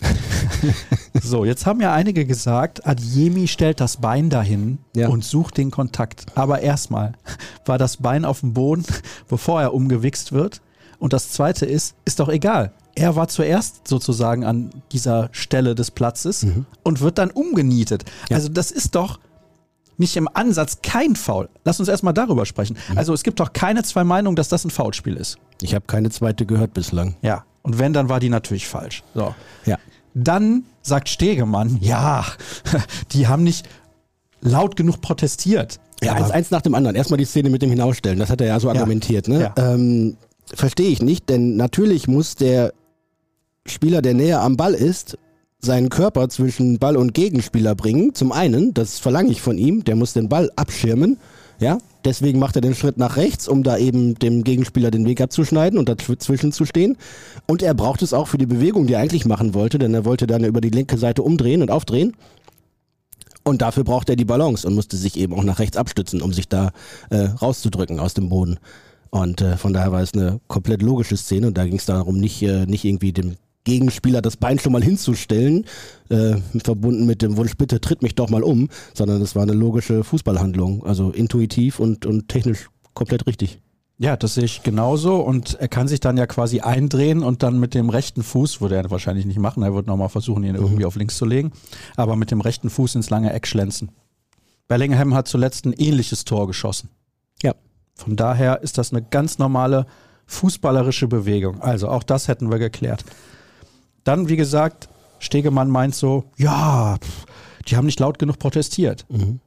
so, 1.22 1.44
jetzt 1.44 1.64
haben 1.64 1.80
ja 1.80 1.92
einige 1.92 2.26
gesagt, 2.26 2.86
Adjemi 2.86 3.48
stellt 3.48 3.80
das 3.80 3.98
Bein 3.98 4.30
dahin 4.30 4.78
ja. 4.94 5.08
und 5.08 5.24
sucht 5.24 5.56
den 5.56 5.70
Kontakt. 5.70 6.26
Aber 6.34 6.60
erstmal 6.60 7.12
war 7.66 7.78
das 7.78 7.98
Bein 7.98 8.24
auf 8.24 8.40
dem 8.40 8.52
Boden, 8.52 8.84
bevor 9.28 9.62
er 9.62 9.74
umgewichst 9.74 10.32
wird. 10.32 10.60
Und 10.98 11.12
das 11.12 11.30
zweite 11.30 11.66
ist, 11.66 11.94
ist 12.04 12.20
doch 12.20 12.28
egal. 12.28 12.72
Er 12.94 13.14
war 13.14 13.28
zuerst 13.28 13.86
sozusagen 13.86 14.44
an 14.44 14.70
dieser 14.90 15.28
Stelle 15.32 15.74
des 15.74 15.90
Platzes 15.90 16.44
mhm. 16.44 16.64
und 16.82 17.00
wird 17.00 17.18
dann 17.18 17.30
umgenietet. 17.30 18.04
Ja. 18.30 18.36
Also 18.36 18.48
das 18.48 18.70
ist 18.70 18.94
doch 18.94 19.20
nicht 19.98 20.16
im 20.16 20.28
Ansatz 20.32 20.78
kein 20.82 21.16
Foul. 21.16 21.48
Lass 21.64 21.80
uns 21.80 21.88
erstmal 21.88 22.14
darüber 22.14 22.46
sprechen. 22.46 22.76
Mhm. 22.90 22.98
Also 22.98 23.12
es 23.14 23.22
gibt 23.22 23.40
doch 23.40 23.52
keine 23.52 23.82
zwei 23.82 24.04
Meinungen, 24.04 24.36
dass 24.36 24.48
das 24.48 24.64
ein 24.64 24.70
Foulspiel 24.70 25.16
ist. 25.16 25.38
Ich 25.62 25.74
habe 25.74 25.86
keine 25.86 26.10
zweite 26.10 26.46
gehört 26.46 26.74
bislang. 26.74 27.16
Ja. 27.22 27.44
Und 27.62 27.78
wenn, 27.78 27.92
dann 27.92 28.08
war 28.08 28.20
die 28.20 28.28
natürlich 28.28 28.68
falsch. 28.68 29.02
So. 29.14 29.34
Ja. 29.64 29.78
Dann 30.14 30.64
sagt 30.82 31.08
Stegemann, 31.08 31.78
ja, 31.80 32.24
die 33.12 33.26
haben 33.26 33.42
nicht 33.42 33.68
laut 34.40 34.76
genug 34.76 35.00
protestiert. 35.00 35.80
Ja, 36.02 36.12
eins, 36.12 36.30
eins, 36.30 36.50
nach 36.50 36.62
dem 36.62 36.74
anderen. 36.74 36.94
Erstmal 36.94 37.18
die 37.18 37.24
Szene 37.24 37.50
mit 37.50 37.62
dem 37.62 37.70
Hinausstellen. 37.70 38.18
Das 38.18 38.30
hat 38.30 38.40
er 38.40 38.48
ja 38.48 38.60
so 38.60 38.68
argumentiert. 38.68 39.28
Ne? 39.28 39.52
Ja. 39.56 39.74
Ähm, 39.74 40.16
Verstehe 40.54 40.88
ich 40.88 41.02
nicht, 41.02 41.28
denn 41.28 41.56
natürlich 41.56 42.06
muss 42.06 42.36
der 42.36 42.72
Spieler, 43.66 44.00
der 44.00 44.14
näher 44.14 44.42
am 44.42 44.56
Ball 44.56 44.74
ist, 44.74 45.18
seinen 45.66 45.90
Körper 45.90 46.30
zwischen 46.30 46.78
Ball 46.78 46.96
und 46.96 47.12
Gegenspieler 47.12 47.74
bringen. 47.74 48.14
Zum 48.14 48.32
einen, 48.32 48.72
das 48.72 48.98
verlange 48.98 49.30
ich 49.30 49.42
von 49.42 49.58
ihm, 49.58 49.84
der 49.84 49.96
muss 49.96 50.14
den 50.14 50.30
Ball 50.30 50.50
abschirmen. 50.56 51.18
Ja, 51.58 51.78
deswegen 52.04 52.38
macht 52.38 52.56
er 52.56 52.62
den 52.62 52.74
Schritt 52.74 52.96
nach 52.96 53.16
rechts, 53.16 53.48
um 53.48 53.62
da 53.62 53.76
eben 53.76 54.14
dem 54.14 54.44
Gegenspieler 54.44 54.90
den 54.90 55.06
Weg 55.06 55.20
abzuschneiden 55.20 55.78
und 55.78 55.88
dazwischen 55.88 56.52
zu 56.52 56.64
stehen. 56.64 56.96
Und 57.46 57.62
er 57.62 57.74
braucht 57.74 58.02
es 58.02 58.14
auch 58.14 58.28
für 58.28 58.38
die 58.38 58.46
Bewegung, 58.46 58.86
die 58.86 58.94
er 58.94 59.00
eigentlich 59.00 59.26
machen 59.26 59.52
wollte, 59.52 59.78
denn 59.78 59.92
er 59.92 60.04
wollte 60.04 60.26
dann 60.26 60.44
über 60.44 60.60
die 60.60 60.70
linke 60.70 60.98
Seite 60.98 61.22
umdrehen 61.22 61.62
und 61.62 61.70
aufdrehen. 61.70 62.14
Und 63.42 63.62
dafür 63.62 63.84
braucht 63.84 64.08
er 64.08 64.16
die 64.16 64.24
Balance 64.24 64.66
und 64.66 64.74
musste 64.74 64.96
sich 64.96 65.16
eben 65.18 65.34
auch 65.34 65.44
nach 65.44 65.58
rechts 65.58 65.76
abstützen, 65.76 66.20
um 66.20 66.32
sich 66.32 66.48
da 66.48 66.72
äh, 67.10 67.26
rauszudrücken 67.26 68.00
aus 68.00 68.14
dem 68.14 68.28
Boden. 68.28 68.58
Und 69.10 69.40
äh, 69.40 69.56
von 69.56 69.72
daher 69.72 69.92
war 69.92 70.02
es 70.02 70.14
eine 70.14 70.40
komplett 70.48 70.82
logische 70.82 71.16
Szene 71.16 71.46
und 71.46 71.56
da 71.56 71.64
ging 71.64 71.76
es 71.76 71.86
darum, 71.86 72.18
nicht, 72.18 72.42
äh, 72.42 72.66
nicht 72.66 72.84
irgendwie 72.84 73.12
dem 73.12 73.36
Gegenspieler 73.66 74.22
das 74.22 74.38
Bein 74.38 74.58
schon 74.58 74.72
mal 74.72 74.82
hinzustellen, 74.82 75.66
äh, 76.08 76.36
verbunden 76.64 77.04
mit 77.04 77.20
dem 77.20 77.36
Wunsch, 77.36 77.56
bitte 77.56 77.80
tritt 77.82 78.02
mich 78.02 78.14
doch 78.14 78.30
mal 78.30 78.42
um, 78.42 78.68
sondern 78.94 79.20
es 79.20 79.36
war 79.36 79.42
eine 79.42 79.52
logische 79.52 80.04
Fußballhandlung, 80.04 80.86
also 80.86 81.10
intuitiv 81.10 81.78
und, 81.78 82.06
und 82.06 82.28
technisch 82.28 82.70
komplett 82.94 83.26
richtig. 83.26 83.60
Ja, 83.98 84.16
das 84.16 84.34
sehe 84.34 84.44
ich 84.44 84.62
genauso 84.62 85.16
und 85.16 85.54
er 85.54 85.68
kann 85.68 85.88
sich 85.88 86.00
dann 86.00 86.16
ja 86.16 86.26
quasi 86.26 86.60
eindrehen 86.60 87.22
und 87.22 87.42
dann 87.42 87.58
mit 87.58 87.74
dem 87.74 87.88
rechten 87.90 88.22
Fuß, 88.22 88.60
würde 88.60 88.76
er 88.76 88.90
wahrscheinlich 88.90 89.26
nicht 89.26 89.38
machen, 89.38 89.62
er 89.62 89.74
wird 89.74 89.86
nochmal 89.86 90.10
versuchen, 90.10 90.44
ihn 90.44 90.54
irgendwie 90.54 90.84
auf 90.84 90.96
links 90.96 91.16
zu 91.16 91.24
legen, 91.24 91.52
aber 91.96 92.14
mit 92.14 92.30
dem 92.30 92.40
rechten 92.40 92.70
Fuß 92.70 92.94
ins 92.94 93.10
lange 93.10 93.32
Eck 93.32 93.46
schlänzen. 93.46 93.90
Bellingham 94.68 95.14
hat 95.14 95.28
zuletzt 95.28 95.64
ein 95.64 95.72
ähnliches 95.72 96.24
Tor 96.24 96.46
geschossen. 96.46 96.90
Ja. 97.42 97.54
Von 97.94 98.16
daher 98.16 98.62
ist 98.62 98.78
das 98.78 98.92
eine 98.92 99.02
ganz 99.02 99.38
normale 99.38 99.86
fußballerische 100.26 101.08
Bewegung. 101.08 101.62
Also 101.62 101.88
auch 101.88 102.02
das 102.02 102.28
hätten 102.28 102.50
wir 102.50 102.58
geklärt. 102.58 103.04
Dann, 104.06 104.28
wie 104.28 104.36
gesagt, 104.36 104.88
Stegemann 105.18 105.68
meint 105.68 105.94
so, 105.94 106.24
ja, 106.36 106.96
pff, 107.00 107.26
die 107.68 107.76
haben 107.76 107.86
nicht 107.86 107.98
laut 108.00 108.18
genug 108.18 108.38
protestiert. 108.38 109.04
Mhm. 109.08 109.40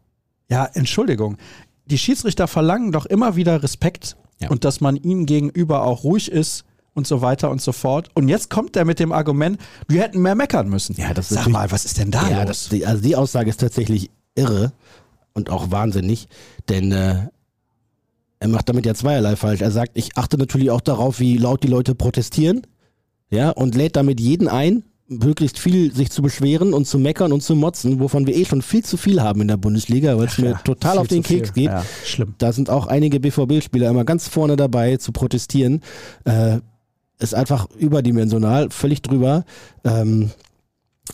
Ja, 0.50 0.66
Entschuldigung. 0.74 1.38
Die 1.86 1.98
Schiedsrichter 1.98 2.48
verlangen 2.48 2.92
doch 2.92 3.06
immer 3.06 3.36
wieder 3.36 3.64
Respekt 3.64 4.16
Ja. 4.40 4.50
und 4.50 4.66
dass 4.66 4.82
man 4.82 4.96
ihm 4.96 5.26
gegenüber 5.26 5.84
auch 5.84 6.04
ruhig 6.04 6.32
ist 6.32 6.66
und 6.94 7.08
so 7.08 7.22
weiter 7.22 7.50
und 7.52 7.62
so 7.62 7.72
fort. 7.72 8.10
Und 8.16 8.28
jetzt 8.28 8.50
kommt 8.50 8.76
er 8.76 8.84
mit 8.84 9.00
dem 9.00 9.12
Argument, 9.12 9.60
wir 9.88 10.02
hätten 10.02 10.22
mehr 10.22 10.36
meckern 10.36 10.68
müssen. 10.70 10.96
Ja, 10.98 11.14
das 11.14 11.32
ist 11.32 11.38
Sag 11.44 11.48
mal, 11.48 11.72
was 11.72 11.86
ist 11.86 11.98
denn 11.98 12.12
da 12.12 12.28
ja, 12.30 12.40
los? 12.40 12.48
das, 12.48 12.70
die, 12.70 12.86
also 12.86 13.02
die 13.02 13.16
Aussage 13.16 13.50
ist 13.50 13.60
tatsächlich 13.62 14.10
irre 14.36 14.74
und 15.34 15.50
auch 15.50 15.72
wahnsinnig, 15.72 16.28
denn 16.68 16.92
äh, 16.92 17.28
er 18.40 18.48
macht 18.48 18.68
damit 18.70 18.86
ja 18.86 18.94
zweierlei 18.94 19.36
falsch. 19.36 19.62
Er 19.62 19.72
sagt, 19.72 19.92
ich 19.96 20.18
achte 20.18 20.38
natürlich 20.38 20.72
auch 20.72 20.82
darauf, 20.82 21.20
wie 21.20 21.38
laut 21.38 21.64
die 21.64 21.68
Leute 21.68 21.96
protestieren, 21.96 22.66
ja, 23.30 23.50
und 23.52 23.76
lädt 23.76 23.96
damit 23.96 24.20
jeden 24.20 24.48
ein, 24.48 24.84
möglichst 25.08 25.58
viel 25.58 25.94
sich 25.94 26.12
zu 26.12 26.22
beschweren 26.22 26.74
und 26.74 26.86
zu 26.86 27.00
meckern 27.00 27.32
und 27.32 27.42
zu 27.42 27.56
motzen, 27.56 28.00
wovon 28.00 28.28
wir 28.28 28.36
eh 28.36 28.46
schon 28.46 28.62
viel 28.62 28.84
zu 28.84 28.96
viel 28.96 29.22
haben 29.22 29.42
in 29.42 29.48
der 29.48 29.58
Bundesliga, 29.58 30.18
weil 30.18 30.28
es 30.28 30.38
mir 30.38 30.52
Ja, 30.52 30.62
total 30.64 31.00
auf 31.00 31.08
den 31.08 31.24
Keks 31.24 31.50
viel. 31.50 31.64
geht. 31.64 31.72
Ja, 31.72 31.84
schlimm. 32.06 32.36
Da 32.38 32.54
sind 32.54 32.70
auch 32.70 32.86
einige 32.88 33.20
BVB-Spieler 33.20 33.90
immer 33.90 34.06
ganz 34.06 34.28
vorne 34.28 34.56
dabei 34.56 34.98
zu 34.98 35.12
protestieren. 35.12 35.82
Äh, 36.26 36.60
ist 37.20 37.34
einfach 37.34 37.68
überdimensional, 37.78 38.70
völlig 38.70 39.02
drüber. 39.02 39.46
Ähm, 39.84 40.30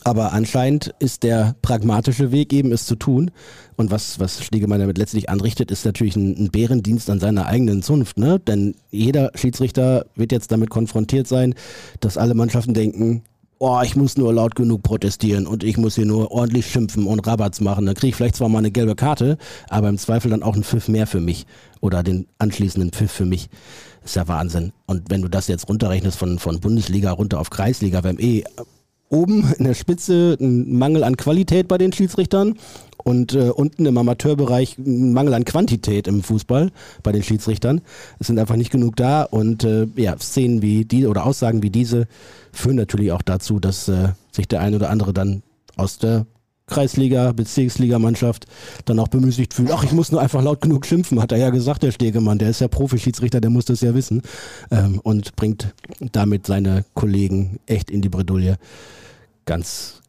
aber 0.04 0.32
anscheinend 0.32 0.94
ist 0.98 1.22
der 1.22 1.56
pragmatische 1.62 2.32
Weg 2.32 2.52
eben, 2.52 2.72
es 2.72 2.86
zu 2.86 2.96
tun. 2.96 3.30
Und 3.76 3.90
was, 3.90 4.18
was 4.20 4.42
Stegemann 4.42 4.80
damit 4.80 4.98
letztlich 4.98 5.28
anrichtet, 5.28 5.70
ist 5.70 5.84
natürlich 5.84 6.16
ein, 6.16 6.36
ein 6.36 6.50
Bärendienst 6.50 7.10
an 7.10 7.20
seiner 7.20 7.46
eigenen 7.46 7.82
Zunft. 7.82 8.18
Ne? 8.18 8.38
Denn 8.38 8.74
jeder 8.90 9.30
Schiedsrichter 9.34 10.06
wird 10.14 10.32
jetzt 10.32 10.52
damit 10.52 10.70
konfrontiert 10.70 11.26
sein, 11.26 11.54
dass 12.00 12.16
alle 12.16 12.34
Mannschaften 12.34 12.74
denken, 12.74 13.22
oh, 13.58 13.80
ich 13.82 13.96
muss 13.96 14.16
nur 14.16 14.32
laut 14.34 14.54
genug 14.54 14.82
protestieren 14.82 15.46
und 15.46 15.64
ich 15.64 15.78
muss 15.78 15.94
hier 15.94 16.06
nur 16.06 16.30
ordentlich 16.30 16.66
schimpfen 16.66 17.06
und 17.06 17.26
Rabatz 17.26 17.60
machen. 17.60 17.86
Dann 17.86 17.94
kriege 17.94 18.10
ich 18.10 18.16
vielleicht 18.16 18.36
zwar 18.36 18.48
mal 18.48 18.58
eine 18.58 18.70
gelbe 18.70 18.94
Karte, 18.94 19.38
aber 19.68 19.88
im 19.88 19.98
Zweifel 19.98 20.30
dann 20.30 20.42
auch 20.42 20.54
einen 20.54 20.64
Pfiff 20.64 20.88
mehr 20.88 21.06
für 21.06 21.20
mich 21.20 21.46
oder 21.80 22.02
den 22.02 22.26
anschließenden 22.38 22.92
Pfiff 22.92 23.12
für 23.12 23.24
mich. 23.24 23.48
ist 24.04 24.16
ja 24.16 24.28
Wahnsinn. 24.28 24.72
Und 24.86 25.10
wenn 25.10 25.22
du 25.22 25.28
das 25.28 25.48
jetzt 25.48 25.68
runterrechnest 25.68 26.18
von, 26.18 26.38
von 26.38 26.60
Bundesliga 26.60 27.12
runter 27.12 27.40
auf 27.40 27.50
Kreisliga, 27.50 28.02
haben 28.02 28.18
eh 28.18 28.44
oben 29.08 29.52
in 29.58 29.64
der 29.64 29.74
Spitze 29.74 30.36
ein 30.40 30.76
Mangel 30.78 31.04
an 31.04 31.16
Qualität 31.16 31.68
bei 31.68 31.78
den 31.78 31.92
Schiedsrichtern 31.92 32.56
und 33.04 33.34
äh, 33.34 33.50
unten 33.50 33.86
im 33.86 33.96
Amateurbereich 33.96 34.78
ein 34.78 35.12
Mangel 35.12 35.34
an 35.34 35.44
Quantität 35.44 36.08
im 36.08 36.22
Fußball 36.22 36.72
bei 37.02 37.12
den 37.12 37.22
Schiedsrichtern. 37.22 37.82
Es 38.18 38.26
sind 38.26 38.38
einfach 38.38 38.56
nicht 38.56 38.72
genug 38.72 38.96
da 38.96 39.22
und 39.22 39.64
äh, 39.64 39.86
ja, 39.96 40.18
Szenen 40.18 40.60
wie 40.62 40.84
die 40.84 41.06
oder 41.06 41.24
Aussagen 41.24 41.62
wie 41.62 41.70
diese 41.70 42.08
führen 42.52 42.76
natürlich 42.76 43.12
auch 43.12 43.22
dazu, 43.22 43.60
dass 43.60 43.88
äh, 43.88 44.08
sich 44.32 44.48
der 44.48 44.60
ein 44.60 44.74
oder 44.74 44.90
andere 44.90 45.12
dann 45.12 45.42
aus 45.76 45.98
der 45.98 46.26
Kreisliga, 46.66 47.32
Bezirksligamannschaft 47.32 48.46
dann 48.84 48.98
auch 48.98 49.08
bemüßigt 49.08 49.54
fühlt. 49.54 49.70
Ach, 49.70 49.84
ich 49.84 49.92
muss 49.92 50.10
nur 50.10 50.20
einfach 50.20 50.42
laut 50.42 50.60
genug 50.60 50.84
schimpfen, 50.84 51.22
hat 51.22 51.30
er 51.30 51.38
ja 51.38 51.50
gesagt, 51.50 51.84
der 51.84 51.92
Stegemann. 51.92 52.38
Der 52.38 52.50
ist 52.50 52.60
ja 52.60 52.68
Profi-Schiedsrichter, 52.68 53.40
der 53.40 53.50
muss 53.50 53.66
das 53.66 53.80
ja 53.80 53.94
wissen. 53.94 54.22
Ähm, 54.70 55.00
und 55.00 55.36
bringt 55.36 55.74
damit 56.00 56.46
seine 56.46 56.84
Kollegen 56.94 57.60
echt 57.66 57.90
in 57.90 58.02
die 58.02 58.08
Bredouille. 58.08 58.56
Ganz 59.44 60.02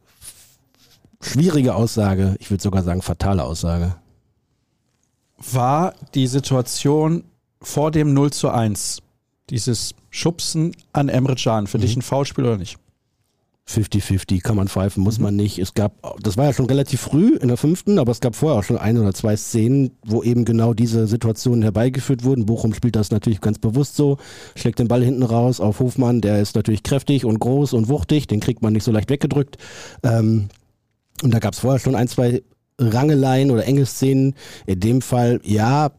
schwierige 1.20 1.76
Aussage, 1.76 2.36
ich 2.40 2.50
würde 2.50 2.62
sogar 2.62 2.82
sagen 2.82 3.02
fatale 3.02 3.44
Aussage. 3.44 3.94
war 5.52 5.94
die 6.14 6.26
Situation 6.26 7.24
vor 7.62 7.90
dem 7.92 8.14
0 8.14 8.32
zu 8.32 8.50
1, 8.50 9.02
dieses 9.50 9.94
Schubsen 10.10 10.74
an 10.92 11.08
Emre 11.08 11.36
Can, 11.36 11.66
für 11.68 11.78
dich 11.78 11.96
ein 11.96 12.02
Foulspiel 12.02 12.44
oder 12.44 12.56
nicht? 12.56 12.78
50-50 13.68 14.42
kann 14.42 14.56
man 14.56 14.68
pfeifen, 14.68 15.02
muss 15.02 15.18
man 15.18 15.36
nicht. 15.36 15.58
Es 15.58 15.74
gab, 15.74 15.92
das 16.22 16.36
war 16.36 16.46
ja 16.46 16.52
schon 16.52 16.66
relativ 16.66 17.00
früh 17.00 17.36
in 17.36 17.48
der 17.48 17.56
fünften, 17.56 17.98
aber 17.98 18.12
es 18.12 18.20
gab 18.20 18.34
vorher 18.34 18.58
auch 18.58 18.64
schon 18.64 18.78
ein 18.78 18.96
oder 18.96 19.12
zwei 19.12 19.36
Szenen, 19.36 19.90
wo 20.04 20.22
eben 20.22 20.44
genau 20.44 20.72
diese 20.72 21.06
Situationen 21.06 21.62
herbeigeführt 21.62 22.24
wurden. 22.24 22.46
Bochum 22.46 22.72
spielt 22.72 22.96
das 22.96 23.10
natürlich 23.10 23.40
ganz 23.40 23.58
bewusst 23.58 23.96
so, 23.96 24.16
schlägt 24.56 24.78
den 24.78 24.88
Ball 24.88 25.04
hinten 25.04 25.22
raus 25.22 25.60
auf 25.60 25.80
Hofmann, 25.80 26.20
der 26.20 26.40
ist 26.40 26.56
natürlich 26.56 26.82
kräftig 26.82 27.24
und 27.24 27.38
groß 27.40 27.74
und 27.74 27.88
wuchtig, 27.88 28.26
den 28.26 28.40
kriegt 28.40 28.62
man 28.62 28.72
nicht 28.72 28.84
so 28.84 28.92
leicht 28.92 29.10
weggedrückt. 29.10 29.58
Ähm, 30.02 30.48
und 31.22 31.34
da 31.34 31.38
gab 31.38 31.52
es 31.52 31.60
vorher 31.60 31.80
schon 31.80 31.94
ein, 31.94 32.08
zwei 32.08 32.42
Rangeleien 32.78 33.50
oder 33.50 33.66
enge 33.66 33.86
Szenen. 33.86 34.34
In 34.66 34.80
dem 34.80 35.02
Fall, 35.02 35.40
ja, 35.42 35.90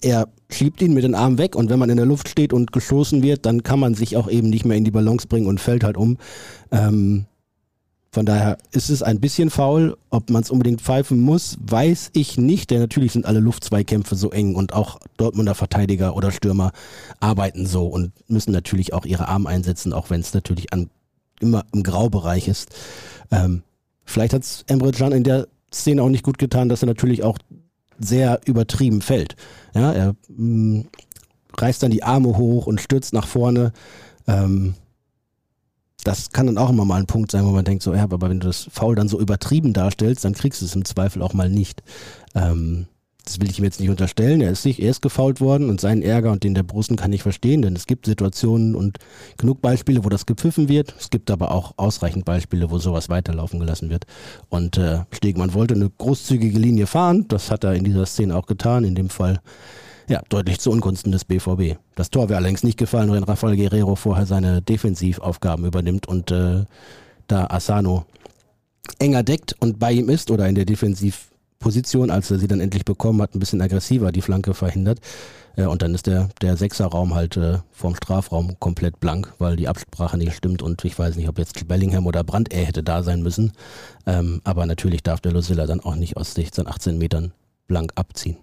er 0.00 0.28
schiebt 0.50 0.80
ihn 0.80 0.94
mit 0.94 1.04
den 1.04 1.14
Armen 1.14 1.38
weg 1.38 1.54
und 1.56 1.70
wenn 1.70 1.78
man 1.78 1.90
in 1.90 1.96
der 1.96 2.06
Luft 2.06 2.28
steht 2.28 2.52
und 2.52 2.72
geschossen 2.72 3.22
wird, 3.22 3.44
dann 3.46 3.62
kann 3.62 3.80
man 3.80 3.94
sich 3.94 4.16
auch 4.16 4.30
eben 4.30 4.48
nicht 4.48 4.64
mehr 4.64 4.76
in 4.76 4.84
die 4.84 4.90
Balance 4.90 5.26
bringen 5.26 5.46
und 5.46 5.60
fällt 5.60 5.84
halt 5.84 5.96
um. 5.96 6.16
Ähm, 6.70 7.26
von 8.10 8.24
daher 8.24 8.56
ist 8.72 8.88
es 8.88 9.02
ein 9.02 9.20
bisschen 9.20 9.50
faul. 9.50 9.96
Ob 10.08 10.30
man 10.30 10.42
es 10.42 10.50
unbedingt 10.50 10.80
pfeifen 10.80 11.20
muss, 11.20 11.58
weiß 11.60 12.10
ich 12.14 12.38
nicht, 12.38 12.70
denn 12.70 12.80
natürlich 12.80 13.12
sind 13.12 13.26
alle 13.26 13.40
Luftzweikämpfe 13.40 14.16
so 14.16 14.30
eng 14.30 14.54
und 14.54 14.72
auch 14.72 14.98
Dortmunder 15.18 15.54
Verteidiger 15.54 16.16
oder 16.16 16.32
Stürmer 16.32 16.72
arbeiten 17.20 17.66
so 17.66 17.86
und 17.86 18.12
müssen 18.26 18.52
natürlich 18.52 18.94
auch 18.94 19.04
ihre 19.04 19.28
Arme 19.28 19.48
einsetzen, 19.48 19.92
auch 19.92 20.08
wenn 20.08 20.20
es 20.20 20.32
natürlich 20.32 20.72
an, 20.72 20.88
immer 21.40 21.66
im 21.72 21.82
Graubereich 21.82 22.48
ist. 22.48 22.74
Ähm, 23.30 23.62
vielleicht 24.04 24.32
hat 24.32 24.42
es 24.42 24.64
Emre 24.66 24.92
Can 24.92 25.12
in 25.12 25.24
der 25.24 25.46
Szene 25.72 26.02
auch 26.02 26.08
nicht 26.08 26.24
gut 26.24 26.38
getan, 26.38 26.70
dass 26.70 26.82
er 26.82 26.86
natürlich 26.86 27.22
auch 27.22 27.36
sehr 27.98 28.40
übertrieben 28.44 29.00
fällt. 29.00 29.36
Ja, 29.74 29.92
er 29.92 30.14
mh, 30.28 30.84
reißt 31.56 31.82
dann 31.82 31.90
die 31.90 32.02
Arme 32.02 32.36
hoch 32.36 32.66
und 32.66 32.80
stürzt 32.80 33.12
nach 33.12 33.26
vorne. 33.26 33.72
Ähm, 34.26 34.74
das 36.04 36.30
kann 36.30 36.46
dann 36.46 36.58
auch 36.58 36.70
immer 36.70 36.84
mal 36.84 37.00
ein 37.00 37.06
Punkt 37.06 37.30
sein, 37.30 37.44
wo 37.44 37.50
man 37.50 37.64
denkt, 37.64 37.82
so, 37.82 37.92
ja, 37.94 38.04
aber 38.04 38.20
wenn 38.28 38.40
du 38.40 38.46
das 38.46 38.68
Foul 38.72 38.94
dann 38.94 39.08
so 39.08 39.20
übertrieben 39.20 39.72
darstellst, 39.72 40.24
dann 40.24 40.34
kriegst 40.34 40.62
du 40.62 40.64
es 40.64 40.74
im 40.74 40.84
Zweifel 40.84 41.22
auch 41.22 41.34
mal 41.34 41.50
nicht. 41.50 41.82
Ähm, 42.34 42.86
das 43.28 43.40
will 43.40 43.50
ich 43.50 43.58
ihm 43.58 43.64
jetzt 43.64 43.78
nicht 43.78 43.90
unterstellen. 43.90 44.40
Er 44.40 44.50
ist 44.50 44.64
nicht, 44.64 44.80
er 44.80 44.90
ist 44.90 45.02
gefault 45.02 45.40
worden 45.40 45.68
und 45.68 45.80
seinen 45.80 46.02
Ärger 46.02 46.32
und 46.32 46.44
den 46.44 46.54
der 46.54 46.62
Brusten 46.62 46.96
kann 46.96 47.12
ich 47.12 47.22
verstehen, 47.22 47.62
denn 47.62 47.76
es 47.76 47.86
gibt 47.86 48.06
Situationen 48.06 48.74
und 48.74 48.98
genug 49.36 49.60
Beispiele, 49.60 50.04
wo 50.04 50.08
das 50.08 50.26
gepfiffen 50.26 50.68
wird. 50.68 50.94
Es 50.98 51.10
gibt 51.10 51.30
aber 51.30 51.52
auch 51.52 51.74
ausreichend 51.76 52.24
Beispiele, 52.24 52.70
wo 52.70 52.78
sowas 52.78 53.08
weiterlaufen 53.08 53.60
gelassen 53.60 53.90
wird. 53.90 54.06
Und 54.48 54.78
äh, 54.78 55.00
Stegmann 55.12 55.54
wollte 55.54 55.74
eine 55.74 55.90
großzügige 55.90 56.58
Linie 56.58 56.86
fahren. 56.86 57.26
Das 57.28 57.50
hat 57.50 57.64
er 57.64 57.74
in 57.74 57.84
dieser 57.84 58.06
Szene 58.06 58.34
auch 58.34 58.46
getan. 58.46 58.84
In 58.84 58.94
dem 58.94 59.10
Fall 59.10 59.40
ja, 60.08 60.22
deutlich 60.30 60.58
zu 60.58 60.70
Ungunsten 60.70 61.12
des 61.12 61.24
BVB. 61.24 61.78
Das 61.94 62.10
Tor 62.10 62.30
wäre 62.30 62.38
allerdings 62.38 62.62
nicht 62.62 62.78
gefallen, 62.78 63.12
wenn 63.12 63.24
Rafael 63.24 63.56
Guerrero 63.56 63.94
vorher 63.94 64.24
seine 64.24 64.62
Defensivaufgaben 64.62 65.66
übernimmt 65.66 66.08
und 66.08 66.30
äh, 66.30 66.64
da 67.26 67.46
Asano 67.50 68.06
enger 68.98 69.22
deckt 69.22 69.54
und 69.60 69.78
bei 69.78 69.92
ihm 69.92 70.08
ist 70.08 70.30
oder 70.30 70.48
in 70.48 70.54
der 70.54 70.64
Defensivposition, 71.68 72.10
als 72.10 72.30
er 72.30 72.38
sie 72.38 72.46
dann 72.48 72.60
endlich 72.60 72.84
bekommen 72.84 73.20
hat, 73.22 73.34
ein 73.34 73.40
bisschen 73.40 73.60
aggressiver 73.60 74.12
die 74.12 74.22
Flanke 74.22 74.54
verhindert. 74.54 75.00
Äh, 75.56 75.64
und 75.66 75.82
dann 75.82 75.94
ist 75.94 76.06
der, 76.06 76.28
der 76.40 76.56
Sechserraum 76.56 77.14
halt 77.14 77.36
äh, 77.36 77.58
vorm 77.72 77.94
Strafraum 77.96 78.58
komplett 78.60 79.00
blank, 79.00 79.32
weil 79.38 79.56
die 79.56 79.68
Absprache 79.68 80.16
nicht 80.18 80.34
stimmt 80.34 80.62
und 80.62 80.84
ich 80.84 80.98
weiß 80.98 81.16
nicht, 81.16 81.28
ob 81.28 81.38
jetzt 81.38 81.66
Bellingham 81.66 82.06
oder 82.06 82.24
Brandt 82.24 82.52
er 82.52 82.64
hätte 82.64 82.82
da 82.82 83.02
sein 83.02 83.22
müssen. 83.22 83.52
Ähm, 84.06 84.40
aber 84.44 84.66
natürlich 84.66 85.02
darf 85.02 85.20
der 85.20 85.32
Lucilla 85.32 85.66
dann 85.66 85.80
auch 85.80 85.96
nicht 85.96 86.16
aus 86.16 86.34
16, 86.34 86.66
18 86.66 86.98
Metern 86.98 87.32
blank 87.66 87.92
abziehen. 87.96 88.36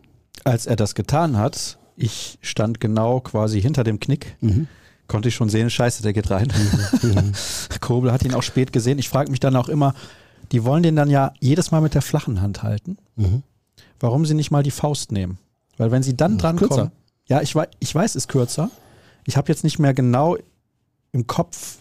Als 0.44 0.66
er 0.66 0.76
das 0.76 0.94
getan 0.96 1.38
hat, 1.38 1.78
ich 1.96 2.38
stand 2.42 2.80
genau 2.80 3.22
quasi 3.22 3.62
hinter 3.62 3.84
dem 3.84 4.00
Knick, 4.00 4.36
Mhm. 4.42 4.68
konnte 5.08 5.30
ich 5.30 5.36
schon 5.36 5.50
sehen, 5.50 5.70
scheiße, 5.70 6.04
der 6.04 6.14
geht 6.14 6.30
rein. 6.30 6.52
Mhm. 7.02 7.32
Kobel 7.80 8.12
hat 8.12 8.24
ihn 8.24 8.34
auch 8.34 8.44
spät 8.44 8.74
gesehen. 8.74 9.00
Ich 9.00 9.08
frage 9.10 9.32
mich 9.32 9.40
dann 9.40 9.56
auch 9.56 9.70
immer, 9.70 9.94
die 10.56 10.64
wollen 10.64 10.84
den 10.84 10.96
dann 10.96 11.10
ja 11.10 11.34
jedes 11.42 11.72
Mal 11.72 11.82
mit 11.82 11.96
der 11.96 12.02
flachen 12.02 12.42
Hand 12.42 12.64
halten. 12.64 12.98
Mhm. 13.18 13.44
Warum 14.00 14.26
sie 14.26 14.36
nicht 14.36 14.52
mal 14.52 14.64
die 14.64 14.72
Faust 14.72 15.12
nehmen? 15.12 15.38
Weil 15.76 15.92
wenn 15.92 16.02
sie 16.02 16.16
dann 16.16 16.34
Ja, 16.34 16.38
dran 16.38 16.56
kommen, 16.56 16.92
ja, 17.28 17.42
ich 17.42 17.54
weiß, 17.54 17.68
ich 17.80 17.94
weiß, 17.94 18.16
ist 18.16 18.30
kürzer. 18.30 18.70
Ich 19.26 19.36
habe 19.36 19.50
jetzt 19.52 19.66
nicht 19.66 19.80
mehr 19.80 19.94
genau 19.94 20.38
im 21.12 21.28
Kopf, 21.28 21.80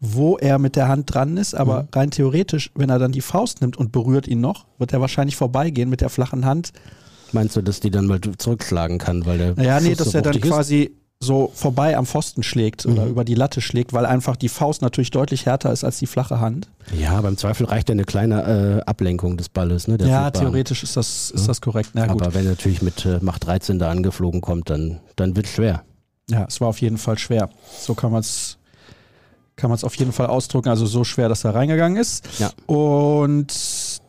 wo 0.00 0.38
er 0.38 0.58
mit 0.58 0.74
der 0.74 0.88
Hand 0.88 1.12
dran 1.12 1.36
ist, 1.36 1.54
aber 1.54 1.82
Mhm. 1.82 1.88
rein 1.92 2.10
theoretisch, 2.12 2.70
wenn 2.74 2.88
er 2.88 2.98
dann 2.98 3.12
die 3.12 3.20
Faust 3.20 3.60
nimmt 3.60 3.76
und 3.76 3.92
berührt 3.92 4.26
ihn 4.26 4.40
noch, 4.40 4.64
wird 4.78 4.94
er 4.94 5.02
wahrscheinlich 5.02 5.36
vorbeigehen 5.36 5.90
mit 5.90 6.00
der 6.00 6.08
flachen 6.08 6.46
Hand. 6.46 6.72
Meinst 7.32 7.56
du, 7.56 7.60
dass 7.62 7.80
die 7.80 7.90
dann 7.90 8.06
mal 8.06 8.20
zurückschlagen 8.38 8.96
kann, 8.96 9.26
weil 9.26 9.36
der 9.36 9.54
Naja, 9.54 9.80
nee, 9.80 9.94
dass 9.94 10.12
so 10.12 10.18
er 10.18 10.22
dann 10.22 10.40
quasi 10.40 10.92
so 11.24 11.50
vorbei 11.54 11.96
am 11.96 12.06
Pfosten 12.06 12.42
schlägt 12.44 12.86
oder 12.86 13.04
Mhm. 13.06 13.10
über 13.10 13.24
die 13.24 13.34
Latte 13.34 13.60
schlägt, 13.60 13.92
weil 13.92 14.06
einfach 14.06 14.36
die 14.36 14.48
Faust 14.48 14.82
natürlich 14.82 15.10
deutlich 15.10 15.46
härter 15.46 15.72
ist 15.72 15.82
als 15.82 15.98
die 15.98 16.06
flache 16.06 16.38
Hand. 16.40 16.68
Ja, 16.96 17.20
beim 17.20 17.36
Zweifel 17.36 17.66
reicht 17.66 17.88
ja 17.88 17.94
eine 17.94 18.04
kleine 18.04 18.80
äh, 18.84 18.88
Ablenkung 18.88 19.36
des 19.36 19.48
Balles. 19.48 19.88
Ne, 19.88 19.98
der 19.98 20.06
ja, 20.06 20.22
Flugbahn. 20.24 20.42
theoretisch 20.42 20.82
ist 20.84 20.96
das, 20.96 21.30
ist 21.32 21.40
Ja. 21.42 21.46
das 21.48 21.60
korrekt. 21.60 21.90
Na 21.94 22.06
gut. 22.06 22.22
Aber 22.22 22.34
wenn 22.34 22.44
natürlich 22.44 22.82
mit 22.82 23.04
äh, 23.04 23.18
Macht 23.20 23.46
13 23.46 23.78
da 23.80 23.90
angeflogen 23.90 24.40
kommt, 24.40 24.70
dann, 24.70 25.00
dann 25.16 25.34
wird 25.34 25.48
schwer. 25.48 25.82
Ja, 26.30 26.44
es 26.48 26.60
war 26.60 26.68
auf 26.68 26.80
jeden 26.80 26.98
Fall 26.98 27.18
schwer. 27.18 27.50
So 27.80 27.94
kann 27.94 28.12
man 28.12 28.20
es 28.20 28.58
kann 29.56 29.70
man 29.70 29.76
es 29.76 29.84
auf 29.84 29.94
jeden 29.94 30.10
Fall 30.12 30.26
ausdrücken. 30.26 30.68
Also 30.68 30.84
so 30.84 31.04
schwer, 31.04 31.28
dass 31.28 31.44
er 31.44 31.54
reingegangen 31.54 31.96
ist. 31.96 32.26
Ja. 32.40 32.50
Und 32.66 33.46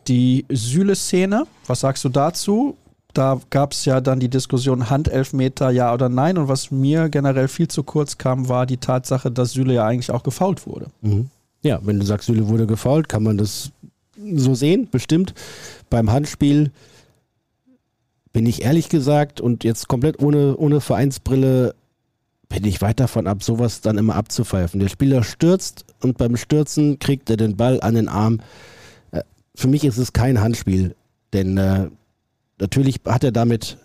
die 0.08 0.44
Süle-Szene, 0.50 1.44
was 1.68 1.80
sagst 1.80 2.04
du 2.04 2.08
dazu? 2.08 2.76
Da 3.16 3.40
gab 3.48 3.72
es 3.72 3.86
ja 3.86 4.02
dann 4.02 4.20
die 4.20 4.28
Diskussion 4.28 4.90
Handelfmeter, 4.90 5.70
ja 5.70 5.94
oder 5.94 6.10
nein. 6.10 6.36
Und 6.36 6.48
was 6.48 6.70
mir 6.70 7.08
generell 7.08 7.48
viel 7.48 7.66
zu 7.66 7.82
kurz 7.82 8.18
kam, 8.18 8.50
war 8.50 8.66
die 8.66 8.76
Tatsache, 8.76 9.30
dass 9.30 9.52
Süle 9.52 9.72
ja 9.72 9.86
eigentlich 9.86 10.10
auch 10.10 10.22
gefault 10.22 10.66
wurde. 10.66 10.88
Mhm. 11.00 11.30
Ja, 11.62 11.80
wenn 11.82 11.98
du 11.98 12.04
sagst, 12.04 12.26
Süle 12.26 12.46
wurde 12.48 12.66
gefault, 12.66 13.08
kann 13.08 13.22
man 13.22 13.38
das 13.38 13.72
so 14.34 14.54
sehen, 14.54 14.88
bestimmt. 14.90 15.32
Beim 15.88 16.12
Handspiel 16.12 16.72
bin 18.34 18.44
ich 18.44 18.62
ehrlich 18.62 18.90
gesagt 18.90 19.40
und 19.40 19.64
jetzt 19.64 19.88
komplett 19.88 20.20
ohne, 20.20 20.54
ohne 20.58 20.82
Vereinsbrille 20.82 21.74
bin 22.50 22.64
ich 22.66 22.82
weit 22.82 23.00
davon 23.00 23.26
ab, 23.26 23.42
sowas 23.42 23.80
dann 23.80 23.96
immer 23.96 24.14
abzupfeifen. 24.14 24.78
Der 24.78 24.88
Spieler 24.88 25.24
stürzt 25.24 25.86
und 26.02 26.18
beim 26.18 26.36
Stürzen 26.36 26.98
kriegt 26.98 27.30
er 27.30 27.38
den 27.38 27.56
Ball 27.56 27.80
an 27.80 27.94
den 27.94 28.08
Arm. 28.08 28.40
Äh, 29.10 29.22
Für 29.54 29.68
mich 29.68 29.84
ist 29.84 29.96
es 29.96 30.12
kein 30.12 30.38
Handspiel, 30.38 30.94
denn 31.32 31.56
äh, 31.56 31.88
natürlich 32.58 33.00
hat 33.06 33.24
er 33.24 33.32
damit 33.32 33.78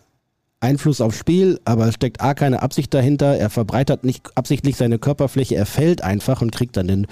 Einfluss 0.61 1.01
aufs 1.01 1.17
Spiel, 1.17 1.59
aber 1.65 1.87
es 1.87 1.95
steckt 1.95 2.21
A 2.21 2.33
keine 2.33 2.61
Absicht 2.61 2.93
dahinter. 2.93 3.35
Er 3.37 3.49
verbreitert 3.49 4.03
nicht 4.03 4.29
absichtlich 4.35 4.77
seine 4.77 4.99
Körperfläche, 4.99 5.55
er 5.55 5.65
fällt 5.65 6.03
einfach 6.03 6.41
und 6.41 6.51
kriegt 6.51 6.77
dann 6.77 6.87
den 6.87 7.07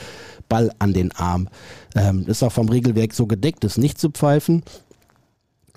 Ball 0.48 0.72
an 0.80 0.94
den 0.94 1.12
Arm. 1.14 1.50
Ähm, 1.96 2.26
ist 2.28 2.44
auch 2.44 2.52
vom 2.52 2.70
Regelwerk 2.70 3.14
so 3.14 3.26
gedeckt, 3.26 3.64
ist 3.64 3.78
nicht 3.78 4.00
zu 4.00 4.10
pfeifen. 4.10 4.64